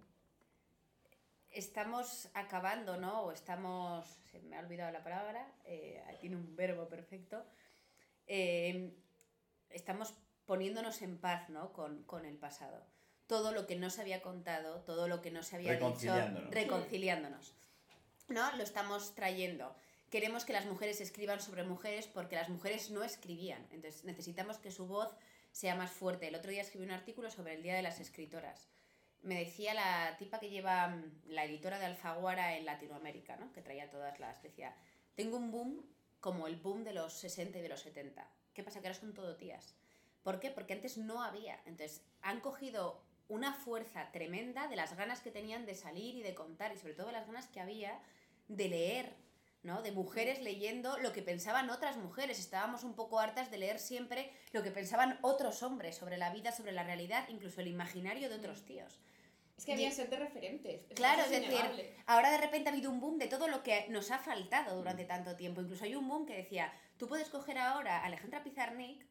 estamos 1.50 2.30
acabando, 2.36 2.98
¿no? 2.98 3.22
O 3.24 3.32
estamos, 3.32 4.06
se 4.30 4.40
me 4.42 4.56
ha 4.56 4.60
olvidado 4.60 4.92
la 4.92 5.04
palabra, 5.04 5.52
eh, 5.66 6.00
tiene 6.22 6.36
un 6.36 6.56
verbo 6.56 6.88
perfecto. 6.88 7.44
Eh, 8.28 8.94
estamos 9.72 10.14
poniéndonos 10.48 11.02
en 11.04 11.18
paz, 11.20 11.50
¿no? 11.50 11.72
Con, 11.74 12.04
con 12.04 12.26
el 12.26 12.38
pasado. 12.38 12.84
Todo 13.28 13.52
lo 13.52 13.68
que 13.68 13.76
no 13.76 13.90
se 13.90 14.02
había 14.02 14.22
contado, 14.22 14.80
todo 14.82 15.08
lo 15.08 15.22
que 15.22 15.30
no 15.30 15.44
se 15.44 15.58
había 15.58 15.74
dicho, 15.74 15.86
Reconciliándonos. 15.86 16.52
reconciliándonos. 16.52 17.54
¿No? 18.30 18.56
Lo 18.56 18.64
estamos 18.64 19.14
trayendo. 19.14 19.76
Queremos 20.10 20.46
que 20.46 20.54
las 20.54 20.66
mujeres 20.66 21.02
escriban 21.02 21.42
sobre 21.42 21.64
mujeres 21.64 22.08
porque 22.08 22.38
las 22.38 22.50
mujeres 22.50 22.90
no 22.90 23.04
escribían. 23.04 23.68
Entonces 23.72 24.06
necesitamos 24.06 24.58
que 24.58 24.72
su 24.72 24.88
voz 24.88 25.14
sea 25.52 25.76
más 25.76 25.92
fuerte. 25.92 26.30
El 26.30 26.36
otro 26.36 26.50
día 26.52 26.62
escribí 26.62 26.86
un 26.86 26.92
artículo 26.92 27.30
sobre 27.30 27.56
el 27.56 27.64
Día 27.64 27.76
de 27.76 27.82
las 27.82 28.00
Escritoras. 28.00 28.70
Me 29.24 29.38
decía 29.40 29.74
la 29.74 30.16
tipa 30.18 30.40
que 30.40 30.50
lleva 30.50 30.88
mm, 30.88 31.24
la 31.28 31.44
editora 31.44 31.80
de 31.80 31.86
Alfaguara 31.86 32.56
en 32.56 32.66
Latinoamérica, 32.66 33.36
¿no? 33.36 33.52
que 33.52 33.62
traía 33.62 33.90
todas 33.90 34.18
las. 34.22 34.42
Decía: 34.42 34.74
Tengo 35.16 35.36
un 35.36 35.52
boom 35.52 35.86
como 36.22 36.48
el 36.48 36.56
boom 36.56 36.86
de 36.86 36.94
los 36.94 37.12
60 37.14 37.58
y 37.60 37.62
de 37.62 37.70
los 37.70 37.82
70. 37.82 38.26
¿Qué 38.54 38.64
pasa? 38.64 38.80
Que 38.80 38.88
ahora 38.88 39.00
son 39.00 39.14
todo 39.14 39.36
tías. 39.36 39.76
¿Por 40.28 40.42
qué? 40.42 40.52
Porque 40.52 40.74
antes 40.74 40.98
no 40.98 41.24
había. 41.24 41.58
Entonces 41.66 42.04
han 42.22 42.42
cogido 42.42 43.02
una 43.30 43.54
fuerza 43.54 44.12
tremenda 44.12 44.68
de 44.68 44.76
las 44.76 44.94
ganas 44.98 45.22
que 45.22 45.32
tenían 45.32 45.66
de 45.66 45.74
salir 45.74 46.16
y 46.16 46.22
de 46.22 46.36
contar, 46.36 46.74
y 46.74 46.78
sobre 46.78 46.96
todo 46.96 47.14
las 47.14 47.26
ganas 47.28 47.48
que 47.48 47.62
había 47.62 47.98
de 48.50 48.68
leer, 48.68 49.16
¿no? 49.64 49.82
De 49.82 49.94
mujeres 49.94 50.42
leyendo 50.42 50.98
lo 50.98 51.14
que 51.14 51.22
pensaban 51.22 51.70
otras 51.70 51.96
mujeres. 51.96 52.40
Estábamos 52.40 52.84
un 52.84 52.94
poco 52.94 53.22
hartas 53.22 53.50
de 53.52 53.58
leer 53.58 53.80
siempre 53.80 54.30
lo 54.52 54.64
que 54.64 54.72
pensaban 54.72 55.18
otros 55.22 55.64
hombres 55.64 55.96
sobre 55.96 56.18
la 56.18 56.30
vida, 56.34 56.52
sobre 56.52 56.74
la 56.74 56.84
realidad, 56.84 57.24
incluso 57.30 57.62
el 57.62 57.68
imaginario 57.70 58.28
de 58.28 58.36
otros 58.36 58.66
tíos. 58.66 59.00
Es 59.58 59.64
que 59.64 59.72
había 59.72 59.96
de 59.96 60.18
referentes. 60.18 60.88
Claro, 60.94 61.22
es 61.22 61.30
decir, 61.30 61.48
innegable. 61.48 61.96
ahora 62.06 62.32
de 62.32 62.40
repente 62.40 62.68
ha 62.68 62.74
habido 62.74 62.92
un 62.92 63.00
boom 63.00 63.18
de 63.18 63.28
todo 63.28 63.48
lo 63.48 63.64
que 63.64 63.86
nos 63.88 64.12
ha 64.12 64.20
faltado 64.20 64.76
durante 64.76 65.06
tanto 65.06 65.38
tiempo. 65.38 65.62
Incluso 65.62 65.86
hay 65.86 65.96
un 65.96 66.06
boom 66.06 66.26
que 66.26 66.36
decía, 66.36 66.74
tú 66.98 67.08
puedes 67.08 67.30
coger 67.30 67.58
ahora 67.58 68.00
a 68.00 68.08
Alejandra 68.08 68.44
Pizarnik, 68.44 69.08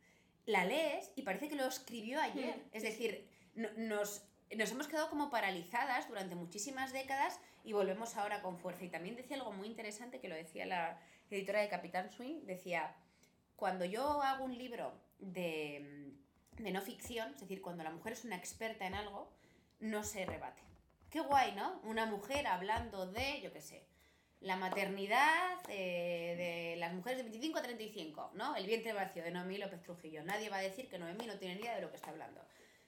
la 0.46 0.64
lees 0.64 1.12
y 1.16 1.22
parece 1.22 1.48
que 1.48 1.56
lo 1.56 1.66
escribió 1.66 2.20
ayer. 2.20 2.56
Mm, 2.56 2.60
Es 2.76 2.82
decir, 2.82 3.28
no- 3.54 3.70
nos, 3.76 4.22
nos 4.56 4.70
hemos 4.70 4.88
quedado 4.88 5.10
como 5.10 5.28
paralizadas 5.30 6.08
durante 6.08 6.34
muchísimas 6.34 6.92
décadas 6.92 7.38
y 7.64 7.72
volvemos 7.72 8.16
ahora 8.16 8.42
con 8.42 8.58
fuerza. 8.58 8.84
Y 8.84 8.88
también 8.88 9.16
decía 9.16 9.36
algo 9.36 9.52
muy 9.52 9.66
interesante 9.68 10.20
que 10.20 10.28
lo 10.28 10.34
decía 10.36 10.64
la 10.66 11.00
editora 11.30 11.60
de 11.60 11.68
Capitán 11.68 12.10
Swing, 12.12 12.44
decía, 12.46 12.94
cuando 13.56 13.84
yo 13.84 14.22
hago 14.22 14.44
un 14.44 14.56
libro 14.56 14.92
de, 15.18 16.12
de 16.58 16.70
no 16.70 16.80
ficción, 16.80 17.34
es 17.34 17.40
decir, 17.40 17.60
cuando 17.60 17.82
la 17.82 17.90
mujer 17.90 18.12
es 18.12 18.24
una 18.24 18.36
experta 18.36 18.86
en 18.86 18.94
algo, 18.94 19.32
no 19.80 20.04
se 20.04 20.24
rebate. 20.24 20.62
Qué 21.10 21.20
guay, 21.20 21.52
¿no? 21.56 21.80
Una 21.82 22.06
mujer 22.06 22.46
hablando 22.46 23.06
de, 23.06 23.40
yo 23.40 23.52
qué 23.52 23.60
sé, 23.60 23.84
la 24.40 24.56
maternidad 24.56 25.58
eh, 25.68 26.34
de 26.74 26.76
las 26.80 26.92
mujeres 26.92 27.18
de 27.18 27.24
25 27.24 27.58
a 27.58 27.62
35, 27.62 28.30
¿no? 28.34 28.54
El 28.56 28.66
vientre 28.66 28.92
vacío 28.92 29.22
de 29.22 29.30
Noemí 29.30 29.58
López 29.58 29.82
Trujillo. 29.82 30.22
Nadie 30.22 30.48
va 30.48 30.58
a 30.58 30.62
decir 30.62 30.88
que 30.88 30.98
Noemí 30.98 31.26
no 31.26 31.38
tiene 31.38 31.56
ni 31.56 31.62
idea 31.62 31.74
de 31.74 31.82
lo 31.82 31.90
que 31.90 31.96
está 31.96 32.10
hablando. 32.10 32.40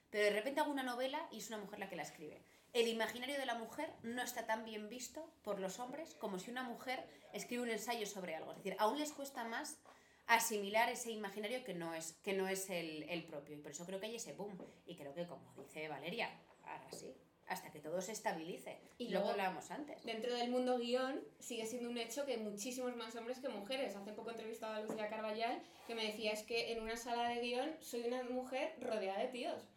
Pero 0.09 0.25
de 0.25 0.31
repente 0.31 0.59
hago 0.59 0.71
una 0.71 0.83
novela 0.83 1.27
y 1.31 1.39
es 1.39 1.47
una 1.49 1.57
mujer 1.57 1.79
la 1.79 1.89
que 1.89 1.95
la 1.95 2.03
escribe. 2.03 2.41
El 2.73 2.87
imaginario 2.87 3.37
de 3.37 3.45
la 3.45 3.55
mujer 3.55 3.91
no 4.03 4.21
está 4.21 4.45
tan 4.45 4.63
bien 4.63 4.89
visto 4.89 5.33
por 5.43 5.59
los 5.59 5.79
hombres 5.79 6.15
como 6.15 6.39
si 6.39 6.51
una 6.51 6.63
mujer 6.63 7.03
escribe 7.33 7.63
un 7.63 7.69
ensayo 7.69 8.05
sobre 8.05 8.35
algo. 8.35 8.51
Es 8.51 8.57
decir, 8.57 8.75
aún 8.79 8.99
les 8.99 9.11
cuesta 9.11 9.43
más 9.43 9.79
asimilar 10.27 10.89
ese 10.89 11.11
imaginario 11.11 11.63
que 11.63 11.73
no 11.73 11.95
es, 11.95 12.13
que 12.23 12.33
no 12.33 12.47
es 12.47 12.69
el, 12.69 13.03
el 13.09 13.23
propio. 13.23 13.55
Y 13.55 13.59
por 13.59 13.71
eso 13.71 13.85
creo 13.85 13.99
que 13.99 14.05
hay 14.05 14.15
ese 14.15 14.33
boom. 14.33 14.57
Y 14.85 14.95
creo 14.95 15.13
que, 15.13 15.25
como 15.25 15.41
dice 15.57 15.87
Valeria, 15.87 16.29
ahora 16.63 16.91
sí, 16.91 17.15
hasta 17.49 17.71
que 17.71 17.79
todo 17.79 18.01
se 18.01 18.11
estabilice. 18.13 18.77
Y 18.97 19.05
Y 19.05 19.07
lo 19.07 19.09
que 19.09 19.13
luego- 19.15 19.29
hablábamos 19.31 19.69
antes. 19.71 20.03
Dentro 20.03 20.33
del 20.33 20.49
mundo 20.49 20.77
guion 20.77 21.19
sigue 21.39 21.65
siendo 21.65 21.89
un 21.89 21.97
hecho 21.97 22.25
que 22.25 22.33
hay 22.33 22.39
muchísimos 22.39 22.95
más 22.95 23.15
hombres 23.15 23.39
que 23.39 23.49
mujeres. 23.49 23.95
Hace 23.95 24.13
poco 24.13 24.29
he 24.29 24.33
entrevistado 24.33 24.73
a 24.75 24.79
Lucía 24.81 25.09
Carballal 25.09 25.61
que 25.87 25.95
me 25.95 26.05
decía 26.05 26.31
es 26.31 26.43
que 26.43 26.71
en 26.71 26.81
una 26.81 26.95
sala 26.95 27.29
de 27.29 27.41
guion 27.41 27.71
soy 27.79 28.01
una 28.01 28.23
mujer 28.23 28.73
rodeada 28.79 29.19
de 29.19 29.27
tíos. 29.29 29.67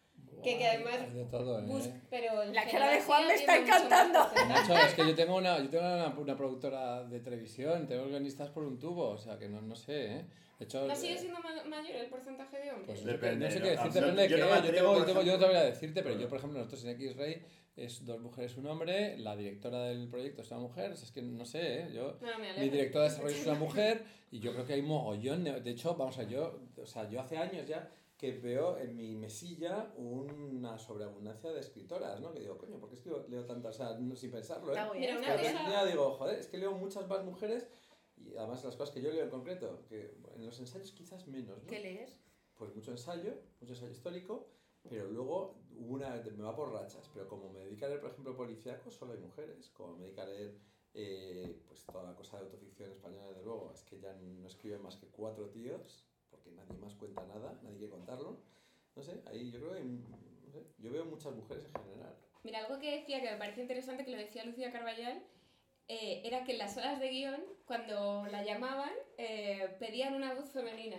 Que- 0.43 0.57
que 0.59 0.67
además 0.67 0.95
Hay 1.01 1.11
de 1.11 1.25
todo, 1.27 1.59
¿eh? 1.59 1.63
Bus- 1.67 1.89
pero 2.09 2.45
La 2.45 2.65
cara 2.69 2.91
de 2.91 3.01
Juan 3.03 3.27
me 3.27 3.35
está 3.35 3.57
encantando. 3.57 4.31
Nacho, 4.49 4.75
es 4.77 4.95
que 4.95 5.07
yo 5.07 5.15
tengo 5.15 5.37
una, 5.37 5.59
yo 5.59 5.69
tengo 5.69 5.85
una, 5.85 6.09
una 6.09 6.37
productora 6.37 7.05
de 7.05 7.21
televisión, 7.21 7.87
tengo 7.87 8.07
guionistas 8.07 8.49
por 8.51 8.65
un 8.65 8.79
tubo, 8.79 9.11
o 9.11 9.19
sea 9.19 9.39
que 9.39 9.49
no, 9.49 9.61
no 9.61 9.75
sé, 9.77 10.07
¿eh? 10.17 10.25
De 10.59 10.65
hecho, 10.67 10.87
¿No 10.87 10.95
sigue 10.95 11.15
eh, 11.15 11.19
siendo 11.19 11.41
ma- 11.41 11.65
mayor 11.65 11.97
el 11.97 12.07
porcentaje 12.07 12.57
de 12.61 12.71
hombres? 12.71 12.87
Pues 12.87 13.05
Depende, 13.05 13.47
no 13.47 13.51
sé 13.53 13.61
qué 13.61 13.71
decirte, 13.71 14.01
depende 14.01 14.23
de 14.23 14.29
yo 14.29 14.37
qué. 14.37 14.43
yo, 14.43 14.49
tengo, 14.73 14.95
no 15.01 15.05
te 15.39 15.47
voy 15.47 15.57
a 15.57 15.65
decirte, 15.65 16.03
pero 16.03 16.15
Bueno. 16.15 16.21
yo, 16.23 16.29
por 16.29 16.39
ejemplo, 16.39 16.59
nosotros 16.61 16.85
en 16.85 16.91
X-Ray 16.91 17.43
es 17.77 18.05
dos 18.05 18.21
mujeres 18.21 18.57
un 18.57 18.67
hombre, 18.67 19.17
la 19.19 19.35
directora 19.37 19.85
del 19.85 20.09
proyecto 20.09 20.43
es 20.43 20.51
una 20.51 20.61
mujer, 20.61 20.93
es 20.93 21.11
que 21.11 21.23
no 21.23 21.45
sé, 21.45 21.81
¿eh? 21.81 21.91
Yo, 21.95 22.19
No, 22.21 22.39
mi 22.39 22.69
directora 22.71 23.05
de 23.05 23.11
desarrollo 23.11 23.35
es 23.37 23.47
una 23.47 23.55
mujer 23.59 24.05
y 24.31 24.41
yo 24.41 24.53
creo 24.53 24.67
que 24.67 24.75
hay 24.75 24.83
mogollón. 24.83 25.45
De, 25.45 25.61
de 25.61 25.71
hecho, 25.71 25.95
vamos 25.97 26.19
a 26.19 26.25
yo, 26.25 26.61
o 26.77 26.87
sea, 26.87 27.09
yo 27.09 27.21
hace 27.21 27.37
años 27.39 27.67
ya 27.67 27.91
que 28.19 28.33
veo 28.33 28.79
en 28.79 28.95
mi 28.95 29.17
mesilla 29.17 29.93
una 29.97 30.79
sobreabundancia 30.79 31.51
de 31.51 31.61
escritoras, 31.61 32.21
¿no? 32.21 32.33
Que 32.33 32.41
digo, 32.41 32.57
coño, 32.59 32.79
¿por 32.79 32.89
qué 32.89 32.95
escribo, 32.95 33.25
leo 33.29 33.45
tantas? 33.45 33.75
O 33.75 33.79
sea, 33.79 33.99
no- 33.99 34.15
sin 34.15 34.31
pensarlo, 34.31 34.73
¿eh? 34.73 34.75
Mira, 35.01 35.19
una 35.19 35.27
repente 35.37 35.63
ya 35.73 35.85
digo, 35.87 36.11
joder, 36.13 36.39
es 36.39 36.47
que 36.47 36.59
leo 36.59 36.73
muchas 36.73 37.09
más 37.09 37.25
mujeres 37.25 37.67
y 38.17 38.37
además 38.37 38.63
las 38.65 38.77
cosas 38.77 38.95
que 38.95 39.01
yo 39.03 39.11
leo 39.11 39.25
en 39.25 39.31
concreto, 39.31 39.83
que 39.89 40.15
en 40.37 40.47
los 40.47 40.61
ensayos 40.61 40.93
quizás 40.93 41.27
menos, 41.27 41.59
¿no? 41.63 41.67
¿Qué 41.69 41.81
lees? 41.81 42.17
Pues 42.55 42.73
mucho 42.77 42.93
ensayo, 42.93 43.35
mucho 43.61 43.73
ensayo 43.73 43.91
histórico, 43.91 44.47
pero 44.89 45.11
luego 45.11 45.57
una, 45.77 46.11
me 46.11 46.43
va 46.43 46.55
por 46.55 46.73
rachas, 46.73 47.09
pero 47.13 47.29
como 47.29 47.51
me 47.51 47.61
dedico 47.61 47.87
a 47.87 47.89
leer, 47.89 48.01
por 48.01 48.11
ejemplo, 48.11 48.37
policíaco, 48.37 48.91
solo 48.91 49.13
hay 49.13 49.19
mujeres, 49.19 49.71
como 49.71 49.97
me 49.97 50.05
dedico 50.05 50.23
a 50.23 50.27
leer 50.27 50.59
eh, 50.95 51.63
pues 51.67 51.85
toda 51.87 52.05
la 52.05 52.15
cosa 52.15 52.39
de 52.39 52.45
autoficción 52.45 52.91
española, 52.91 53.29
desde 53.29 53.45
luego, 53.45 53.73
es 53.75 53.83
que 53.83 53.99
ya 53.99 54.13
no 54.15 54.47
escriben 54.47 54.83
más 54.83 54.97
que 54.97 55.07
cuatro 55.09 55.49
tíos, 55.51 56.07
porque 56.31 56.51
nadie 56.51 56.77
más 56.79 56.95
cuenta 56.95 57.25
nada, 57.27 57.59
nadie 57.63 57.79
quiere 57.79 57.93
contarlo, 57.93 58.39
no 58.95 59.03
sé, 59.03 59.23
ahí 59.27 59.51
yo 59.51 59.61
creo 59.61 59.73
que 59.73 59.79
hay, 59.79 59.85
no 59.85 60.51
sé, 60.51 60.67
yo 60.79 60.91
veo 60.91 61.05
muchas 61.05 61.35
mujeres 61.35 61.65
en 61.65 61.83
general. 61.83 62.17
Mira, 62.43 62.59
algo 62.65 62.79
que 62.79 62.99
decía 62.99 63.23
que 63.23 63.31
me 63.31 63.37
parece 63.39 63.63
interesante, 63.63 64.05
que 64.05 64.11
lo 64.11 64.19
decía 64.19 64.45
Lucía 64.45 64.73
Carballal, 64.73 65.25
eh, 65.89 66.23
era 66.25 66.45
que 66.45 66.53
en 66.53 66.59
las 66.59 66.77
horas 66.77 67.01
de 67.01 67.09
guion, 67.09 67.45
cuando 67.65 68.27
la 68.27 68.45
llamaban, 68.45 68.93
eh, 69.17 69.77
pedían 69.79 70.15
una 70.15 70.35
voz 70.35 70.51
femenina. 70.51 70.99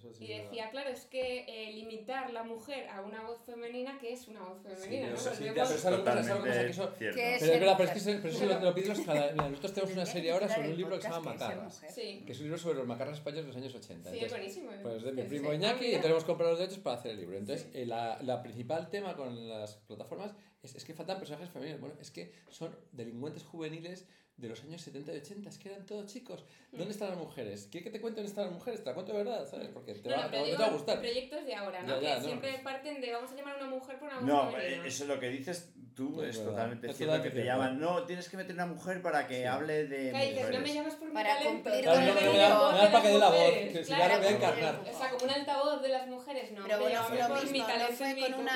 Eso 0.00 0.14
sí 0.14 0.24
Y 0.24 0.32
es 0.32 0.38
verdad. 0.38 0.50
decía, 0.50 0.70
claro, 0.70 0.88
es 0.90 1.04
que 1.04 1.44
eh, 1.46 1.72
limitar 1.74 2.32
la 2.32 2.42
mujer 2.42 2.88
a 2.88 3.02
una 3.02 3.22
voz 3.22 3.38
femenina, 3.44 3.98
que 3.98 4.12
es 4.14 4.26
una 4.28 4.40
voz 4.40 4.62
femenina? 4.62 5.08
¿no? 5.10 5.12
Pues 5.16 5.36
sí, 5.36 5.44
ya, 5.44 5.52
pero 5.52 5.66
¿sabes 5.66 5.84
lo 5.84 6.04
que 6.04 6.10
pasa? 6.10 6.42
Que 6.42 6.70
eso- 6.70 6.94
cierto. 6.96 7.16
que 7.16 7.34
es- 7.34 7.40
Pero 7.40 7.52
es 7.52 7.60
verdad, 7.60 7.74
pero 7.76 7.90
es 7.92 8.02
que, 8.04 8.12
pero 8.14 8.28
eso 8.34 8.46
lo, 8.46 8.60
lo 8.60 8.74
pides 8.74 9.00
cada... 9.00 9.32
Nosotros 9.32 9.74
tenemos 9.74 9.94
una 9.94 10.06
serie 10.06 10.32
ahora 10.32 10.48
sobre 10.48 10.68
un 10.70 10.76
libro 10.76 10.96
que 10.96 11.02
se 11.02 11.08
llama 11.10 11.34
es 11.34 11.40
Macarras, 11.40 11.80
que 11.94 12.32
es 12.32 12.38
un 12.38 12.44
libro 12.44 12.58
sobre 12.58 12.78
los 12.78 12.86
macarras 12.86 13.18
españoles 13.18 13.44
de 13.44 13.48
los 13.52 13.56
años 13.56 13.74
80. 13.74 14.10
sí, 14.10 14.16
es 14.16 14.22
Entonces, 14.22 14.30
buenísimo. 14.38 14.70
Pues 14.82 14.94
es 14.96 15.02
de 15.04 15.12
mi 15.12 15.22
primo. 15.24 15.52
Iñaki 15.52 15.84
Ah, 15.84 15.88
y 15.88 15.94
entonces 15.94 16.10
hemos 16.12 16.24
comprado 16.24 16.52
los 16.52 16.60
derechos 16.60 16.78
para 16.82 16.96
hacer 16.96 17.10
el 17.12 17.18
libro. 17.20 17.36
Entonces, 17.36 17.68
Sí. 17.70 17.78
eh, 17.80 17.86
la, 17.86 18.18
la 18.22 18.42
principal 18.42 18.88
tema 18.88 19.14
con 19.16 19.48
las 19.48 19.74
plataformas 19.76 20.32
es, 20.62 20.74
es 20.74 20.84
que 20.84 20.94
faltan 20.94 21.18
personajes 21.18 21.50
femeninos. 21.50 21.80
Bueno, 21.80 21.94
es 22.00 22.10
que 22.10 22.32
son 22.48 22.74
delincuentes 22.92 23.42
juveniles 23.44 24.06
de 24.40 24.48
los 24.48 24.62
años 24.62 24.80
70 24.80 25.12
y 25.12 25.16
80, 25.18 25.48
es 25.50 25.58
que 25.58 25.68
eran 25.70 25.84
todos 25.86 26.06
chicos. 26.06 26.44
¿Dónde 26.72 26.86
Mm. 26.86 26.90
están 26.90 27.08
las 27.10 27.18
mujeres? 27.18 27.68
¿Quieres 27.70 27.84
que 27.84 27.90
te 27.90 28.00
cuente 28.00 28.20
dónde 28.20 28.30
están 28.30 28.44
las 28.46 28.54
mujeres? 28.54 28.82
Te 28.82 28.88
la 28.90 28.94
cuento 28.94 29.12
de 29.12 29.18
verdad, 29.18 29.46
¿sabes? 29.48 29.68
Porque 29.68 29.94
te 29.94 30.08
No, 30.08 30.16
va, 30.16 30.22
no, 30.24 30.30
te 30.30 30.44
digo 30.44 30.58
va 30.58 30.66
a 30.66 30.70
gustar. 30.70 30.98
proyectos 31.00 31.44
de 31.44 31.54
ahora, 31.54 31.82
¿no? 31.82 32.00
Ya, 32.00 32.00
ya, 32.00 32.14
que 32.14 32.20
no, 32.20 32.26
siempre 32.26 32.50
pues- 32.52 32.62
parten 32.62 33.00
de 33.00 33.12
vamos 33.12 33.30
a 33.30 33.34
llamar 33.34 33.54
a 33.54 33.58
una 33.58 33.66
mujer 33.70 33.98
por 33.98 34.08
una 34.08 34.16
voz 34.20 34.24
No, 34.26 34.50
femenina. 34.52 34.84
eh, 34.84 34.88
eso 34.88 35.02
es 35.04 35.08
lo 35.08 35.20
que 35.20 35.28
dices 35.28 35.72
tú, 35.94 36.10
No, 36.16 36.22
es 36.24 36.36
verdad. 36.38 36.50
totalmente 36.52 36.90
Es 36.90 36.96
cierto 36.96 37.22
que 37.22 37.28
te 37.30 37.42
cierto. 37.42 37.50
llaman. 37.52 37.80
No, 37.80 38.04
tienes 38.04 38.28
que 38.30 38.36
meter 38.38 38.54
una 38.54 38.66
mujer 38.66 39.02
para 39.02 39.26
que 39.26 39.38
Sí. 39.40 39.44
hable 39.44 39.86
de. 39.86 39.96
Y 39.96 40.30
dices, 40.30 40.34
no 40.36 40.48
me 40.48 40.50
mujeres". 40.58 40.74
llamas 40.74 40.94
por 40.94 41.08
mi 41.08 41.14
Para 41.14 41.28
talento. 41.36 41.50
cumplir 41.70 41.84
con 41.84 41.94
el 41.94 42.00
Me 42.00 42.04
das 42.38 42.90
para 42.90 43.02
que 43.02 43.08
dé 43.08 43.18
la 43.18 43.28
voz, 43.28 43.38
mujeres, 43.40 43.72
que 43.72 43.84
si 43.84 43.92
claro. 43.92 44.08
la 44.14 44.18
voy 44.18 44.26
a 44.26 44.30
encarnar. 44.36 44.80
O 44.80 44.98
sea, 44.98 45.10
como 45.10 45.24
un 45.24 45.30
altavoz 45.30 45.82
de 45.82 45.88
las 45.88 46.06
mujeres, 46.06 46.52
no. 46.52 46.62
Pero 46.62 46.80
bueno, 46.80 47.02
lo 47.02 47.08
mi 47.10 47.16
mismo, 47.52 47.66
fue 47.96 48.14
mi 48.14 48.32
con 48.32 48.48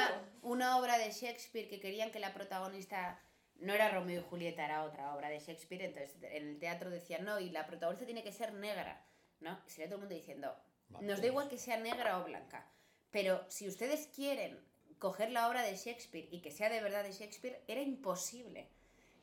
una 0.42 0.78
obra 0.78 0.96
de 0.98 1.10
Shakespeare 1.10 1.68
que 1.68 1.80
querían 1.80 2.10
que 2.10 2.20
la 2.20 2.32
protagonista 2.32 3.18
no 3.64 3.74
era 3.74 3.88
Romeo 3.90 4.20
y 4.20 4.24
Julieta, 4.24 4.64
era 4.64 4.84
otra 4.84 5.14
obra 5.14 5.28
de 5.28 5.38
Shakespeare, 5.40 5.82
entonces 5.84 6.16
en 6.22 6.48
el 6.48 6.58
teatro 6.58 6.90
decían, 6.90 7.24
no, 7.24 7.40
y 7.40 7.50
la 7.50 7.66
protagonista 7.66 8.04
tiene 8.06 8.22
que 8.22 8.32
ser 8.32 8.52
negra, 8.54 9.04
¿no? 9.40 9.58
Y 9.66 9.70
sería 9.70 9.86
todo 9.86 9.96
el 9.96 10.00
mundo 10.02 10.14
diciendo, 10.14 10.54
Vale. 10.90 11.06
nos 11.06 11.20
da 11.20 11.26
igual 11.26 11.48
que 11.48 11.58
sea 11.58 11.76
negra 11.78 12.18
o 12.18 12.24
blanca, 12.24 12.66
pero 13.10 13.44
si 13.48 13.66
ustedes 13.68 14.08
quieren 14.14 14.58
coger 14.98 15.30
la 15.30 15.48
obra 15.48 15.62
de 15.62 15.76
Shakespeare 15.76 16.28
y 16.30 16.40
que 16.40 16.50
sea 16.50 16.68
de 16.68 16.80
verdad 16.80 17.02
de 17.02 17.12
Shakespeare, 17.12 17.60
era 17.66 17.80
imposible 17.80 18.68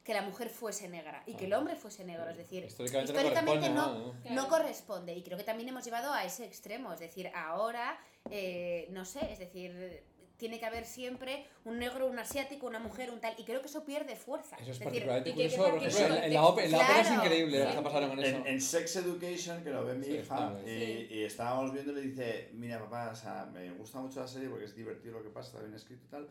que 0.04 0.14
la 0.16 0.24
mujer 0.24 0.50
fuese 0.50 0.90
negra 0.90 1.22
y 1.28 1.36
que 1.36 1.46
el 1.46 1.54
Ah. 1.54 1.60
hombre 1.60 1.76
fuese 1.76 2.04
negro, 2.04 2.28
es 2.30 2.36
decir, 2.38 2.64
Históricamente, 2.66 3.12
históricamente 3.14 3.70
no 3.70 3.76
no, 3.76 3.84
corresponde, 3.86 4.14
¿no? 4.16 4.22
Claro. 4.24 4.36
no 4.36 4.48
corresponde 4.50 5.14
y 5.14 5.22
creo 5.24 5.38
que 5.38 5.44
también 5.44 5.70
hemos 5.70 5.86
llevado 5.86 6.12
a 6.12 6.24
ese 6.26 6.44
extremo, 6.46 6.92
es 6.94 7.00
decir, 7.00 7.32
ahora, 7.36 8.00
eh, 8.32 8.88
no 8.90 9.06
sé, 9.06 9.32
es 9.32 9.38
decir, 9.38 10.04
tiene 10.42 10.60
que 10.60 10.66
haber 10.66 10.86
siempre 10.88 11.46
un 11.66 11.78
negro, 11.78 12.08
un 12.08 12.18
asiático, 12.18 12.66
una 12.66 12.80
mujer, 12.80 13.12
un 13.12 13.20
tal, 13.22 13.36
y 13.38 13.44
creo 13.44 13.62
que 13.62 13.68
eso 13.68 13.86
pierde 13.86 14.16
fuerza. 14.16 14.56
Eso 14.58 14.72
es 14.72 14.80
decir, 14.80 15.06
particularmente 15.06 15.30
que 15.30 15.36
que 15.36 15.56
en, 15.56 16.24
en 16.24 16.34
la, 16.34 16.44
ópera, 16.46 17.02
es 17.02 17.12
increíble 17.12 17.60
lo 17.60 17.66
que 17.66 17.72
Sí. 17.72 17.78
está 17.78 17.84
pasando 17.84 18.10
con 18.10 18.20
eso. 18.20 18.38
En, 18.38 18.48
en 18.48 18.60
Sex 18.62 18.96
Education, 18.96 19.64
que 19.64 19.70
lo 19.70 19.86
ve 19.86 19.94
mi 19.94 20.06
Sí, 20.06 20.14
hija, 20.16 20.54
y, 20.66 20.70
y 21.14 21.24
estábamos 21.26 21.72
viendo, 21.72 21.94
le 21.94 22.02
dice, 22.02 22.50
mira 22.54 22.80
papá, 22.80 23.12
o 23.12 23.16
sea, 23.16 23.46
me 23.54 23.70
gusta 23.74 24.00
mucho 24.00 24.20
la 24.20 24.28
serie 24.28 24.50
porque 24.50 24.66
es 24.66 24.76
divertido 24.76 25.14
lo 25.20 25.24
que 25.24 25.30
pasa, 25.30 25.50
está 25.52 25.62
bien 25.62 25.76
escrito 25.76 26.04
y 26.08 26.10
tal, 26.10 26.28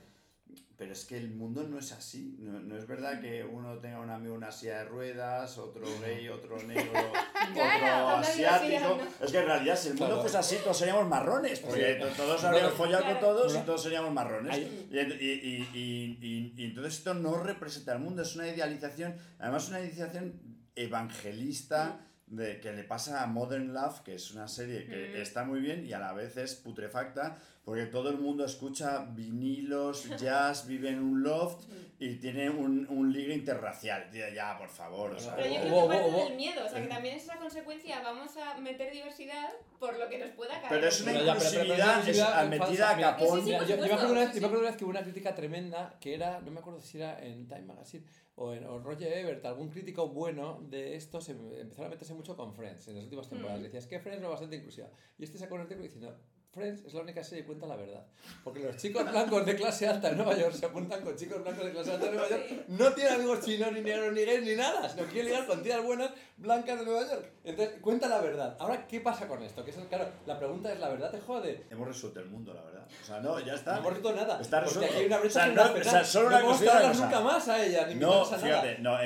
pero 0.77 0.93
es 0.93 1.05
que 1.05 1.19
el 1.19 1.31
mundo 1.31 1.63
no 1.69 1.79
es 1.79 1.93
así, 1.93 2.37
no, 2.41 2.59
no 2.59 2.77
es 2.77 2.87
verdad 2.87 3.21
que 3.21 3.45
uno 3.45 3.79
tenga 3.79 4.01
un 4.01 4.09
amigo 4.11 4.33
en 4.35 4.39
una 4.39 4.51
silla 4.51 4.79
de 4.79 4.85
ruedas, 4.87 5.59
otro 5.59 5.87
gay, 6.01 6.29
otro 6.29 6.57
negro, 6.67 7.13
Claro, 7.53 8.07
otro 8.07 8.17
asiático, 8.19 8.99
es 9.23 9.31
que 9.31 9.39
en 9.39 9.47
realidad 9.47 9.77
si 9.77 9.89
el 9.89 9.95
mundo 9.95 10.07
Claro. 10.07 10.23
fuese 10.23 10.39
así 10.39 10.57
todos 10.63 10.79
seríamos 10.79 11.07
marrones, 11.09 11.61
porque 11.61 11.95
to- 11.97 12.09
todos 12.17 12.43
habríamos 12.45 12.73
follado 12.75 13.05
con 13.05 13.21
todos 13.21 13.55
y 13.55 13.59
todos 13.59 13.83
seríamos 13.83 14.13
marrones. 14.13 14.57
Y, 14.59 14.61
y- 14.61 14.99
y- 15.01 15.69
y- 15.75 16.19
y- 16.23 16.55
y 16.57 16.65
entonces 16.65 16.95
esto 16.99 17.13
no 17.15 17.43
representa 17.43 17.93
el 17.93 17.99
mundo, 17.99 18.23
es 18.23 18.35
una 18.37 18.49
idealización, 18.49 19.15
además 19.39 19.69
una 19.69 19.81
idealización 19.81 20.41
evangelista 20.77 22.01
de, 22.31 22.61
que 22.61 22.73
le 22.73 22.85
pasa 22.85 23.23
a 23.23 23.27
Modern 23.27 23.73
Love, 23.75 24.01
que 24.03 24.15
es 24.15 24.31
una 24.31 24.47
serie 24.49 24.87
que 24.87 25.15
Mm. 25.19 25.21
está 25.21 25.45
muy 25.45 25.61
bien 25.61 25.85
y 25.85 25.93
a 25.93 25.99
la 25.99 26.13
vez 26.13 26.37
es 26.37 26.55
putrefacta, 26.55 27.37
porque 27.65 27.87
todo 27.87 28.09
el 28.09 28.19
mundo 28.19 28.45
escucha 28.45 29.05
vinilos, 29.11 30.05
jazz, 30.19 30.67
vive 30.67 30.91
en 30.91 31.01
un 31.03 31.23
loft 31.23 31.69
y 31.99 32.17
tiene 32.17 32.49
un, 32.49 32.87
un 32.89 33.13
ligue 33.13 33.35
interracial. 33.35 34.11
Ya, 34.13 34.31
ya, 34.31 34.57
por 34.57 34.69
favor. 34.69 35.11
O 35.13 35.19
sea, 35.19 35.37
Pero 35.37 35.49
yo 35.55 35.61
creo 35.61 35.89
que 35.89 35.97
parte 35.97 36.25
del 36.25 36.37
miedo, 36.37 36.65
o 36.65 36.69
sea, 36.69 36.81
que 36.83 36.89
también 36.89 37.17
es 37.17 37.25
esa 37.25 37.37
consecuencia, 37.37 38.01
vamos 38.01 38.37
a 38.37 38.59
meter 38.59 38.93
diversidad 38.93 39.51
por 39.79 39.99
lo 39.99 40.09
que 40.09 40.19
nos 40.19 40.31
pueda 40.31 40.55
caer. 40.61 40.69
Pero 40.71 40.87
es 40.89 41.01
una 41.03 41.13
inclusividad 41.13 42.49
metida 42.49 42.91
a 42.91 42.99
capón. 43.01 43.45
Yo, 43.47 43.65
yo 43.65 43.77
me 43.77 43.87
acuerdo 43.87 44.13
una 44.13 44.21
vez 44.21 44.77
que 44.77 44.85
hubo 44.85 44.91
una 44.91 45.03
crítica 45.03 45.35
tremenda 45.35 45.97
que 46.01 46.15
era, 46.15 46.41
no 46.41 46.51
me 46.51 46.61
acuerdo 46.61 46.81
si 46.81 46.99
era 46.99 47.19
en 47.23 47.47
Time 47.47 47.63
Magazine 47.63 48.05
o 48.41 48.55
en 48.55 48.65
o 48.65 48.79
Roger 48.79 49.13
Ebert, 49.13 49.45
algún 49.45 49.69
crítico 49.69 50.09
bueno 50.09 50.65
de 50.71 50.97
esto, 50.97 51.21
se 51.21 51.33
empezaron 51.33 51.89
a 51.89 51.95
meterse 51.95 52.15
mucho 52.15 52.35
con 52.37 52.55
Friends 52.55 52.89
en 52.89 52.95
las 52.95 53.05
últimas 53.05 53.29
temporadas. 53.29 53.61
Mm. 53.61 53.65
Decía, 53.65 53.81
es 53.81 53.87
que 53.87 54.01
Friends 54.01 54.23
es 54.23 54.29
bastante 54.29 54.57
inclusiva. 54.57 54.89
Y 55.19 55.25
este 55.25 55.37
sacó 55.37 55.57
un 55.57 55.61
artículo 55.61 55.85
diciendo, 55.85 56.19
Friends 56.53 56.85
es 56.85 56.95
la 56.95 57.03
única 57.03 57.23
serie 57.23 57.43
que 57.45 57.47
cuenta 57.47 57.67
la 57.69 57.77
verdad. 57.77 58.05
Porque 58.43 58.59
los 58.65 58.77
chicos 58.77 59.09
blancos 59.09 59.47
de 59.47 59.55
clase 59.55 59.87
alta 59.87 60.09
en 60.11 60.17
Nueva 60.17 60.37
York 60.37 60.53
se 60.53 60.67
apuntan 60.67 61.01
con 61.03 61.15
chicos 61.15 61.41
blancos 61.45 61.65
de 61.65 61.71
clase 61.71 61.93
alta 61.93 62.07
en 62.07 62.13
Nueva 62.17 62.29
York. 62.29 62.45
No 62.67 62.93
tienen 62.93 63.15
amigos 63.15 63.41
chinos, 63.45 63.73
ni 63.73 63.81
negros, 63.83 64.13
ni 64.13 64.25
gays, 64.25 64.43
ni 64.43 64.57
nada. 64.57 64.89
Sino 64.89 65.05
que 65.05 65.11
quieren 65.13 65.31
ligar 65.31 65.47
con 65.47 65.63
tías 65.63 65.81
buenas 65.85 66.11
blancas 66.39 66.81
de 66.81 66.85
Nueva 66.87 67.09
York. 67.09 67.25
Entonces, 67.45 67.79
cuenta 67.81 68.09
la 68.09 68.21
verdad. 68.21 68.57
Ahora, 68.59 68.85
¿qué 68.89 69.01
pasa 69.01 69.29
con 69.29 69.41
esto? 69.45 69.65
Que 69.65 69.71
es, 69.71 69.77
claro, 69.89 70.09
la 70.27 70.39
pregunta 70.41 70.73
es, 70.73 70.81
¿la 70.81 70.89
verdad 70.89 71.13
te 71.13 71.21
jode? 71.21 71.67
Hemos 71.71 71.87
resuelto 71.87 72.19
el 72.19 72.27
mundo, 72.27 72.53
la 72.53 72.63
verdad. 72.63 72.85
O 73.01 73.07
sea, 73.07 73.21
no, 73.21 73.39
ya 73.39 73.53
No 73.53 73.55
está. 73.55 73.79
hemos 73.79 73.95
resuelto 73.95 74.21
nada. 74.21 74.41
Está 74.41 74.65
porque 74.65 74.71
resuelto. 74.81 74.93
aquí 74.93 75.01
hay 75.03 75.07
una 75.07 75.19
brecha 75.19 75.39
O 75.39 75.45
sea, 75.45 75.47
no- 75.55 75.73
o 75.81 75.85
sea, 75.85 76.05
solo 76.05 76.31
no 76.31 76.37
una 76.37 76.45
podemos 76.47 76.63
cosa 76.75 76.89
cosa. 76.89 77.05
nunca 77.05 77.21
más 77.21 77.49
a 77.49 77.65
ella, 77.65 77.87
ni 77.87 77.95
No, 77.95 78.23
a 78.27 78.31
nada. 78.31 78.39
fíjate, 78.39 78.79
no, 78.79 78.99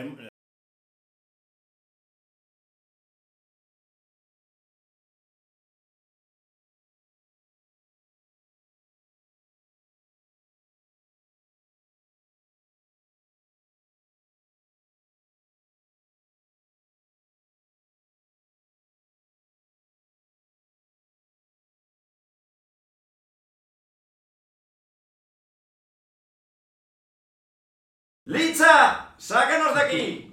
¡Licha! 28.35 29.11
¡Sácanos 29.17 29.77
de 29.77 29.81
aquí! 29.81 30.33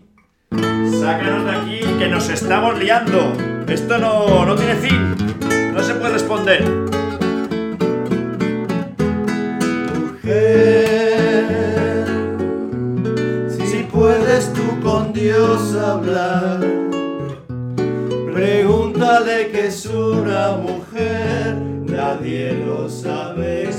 ¡Sácanos 1.00 1.46
de 1.46 1.52
aquí 1.52 1.80
que 2.00 2.08
nos 2.08 2.30
estamos 2.30 2.80
liando! 2.80 3.32
Esto 3.68 4.00
no, 4.00 4.44
no 4.44 4.56
tiene 4.56 4.74
fin. 4.78 5.16
No 5.72 5.84
se 5.84 5.94
puede 5.94 6.14
responder. 6.14 6.68
Mujer, 10.00 10.86
si 13.50 13.84
puedes 13.84 14.52
tú 14.52 14.82
con 14.82 15.14
Dios 15.14 15.76
hablar, 15.76 16.60
pregúntale 18.34 19.52
que 19.52 19.68
es 19.68 19.86
una 19.86 20.54
mujer, 20.54 21.56
nadie 21.86 22.54
lo 22.66 22.90
sabe. 22.90 23.72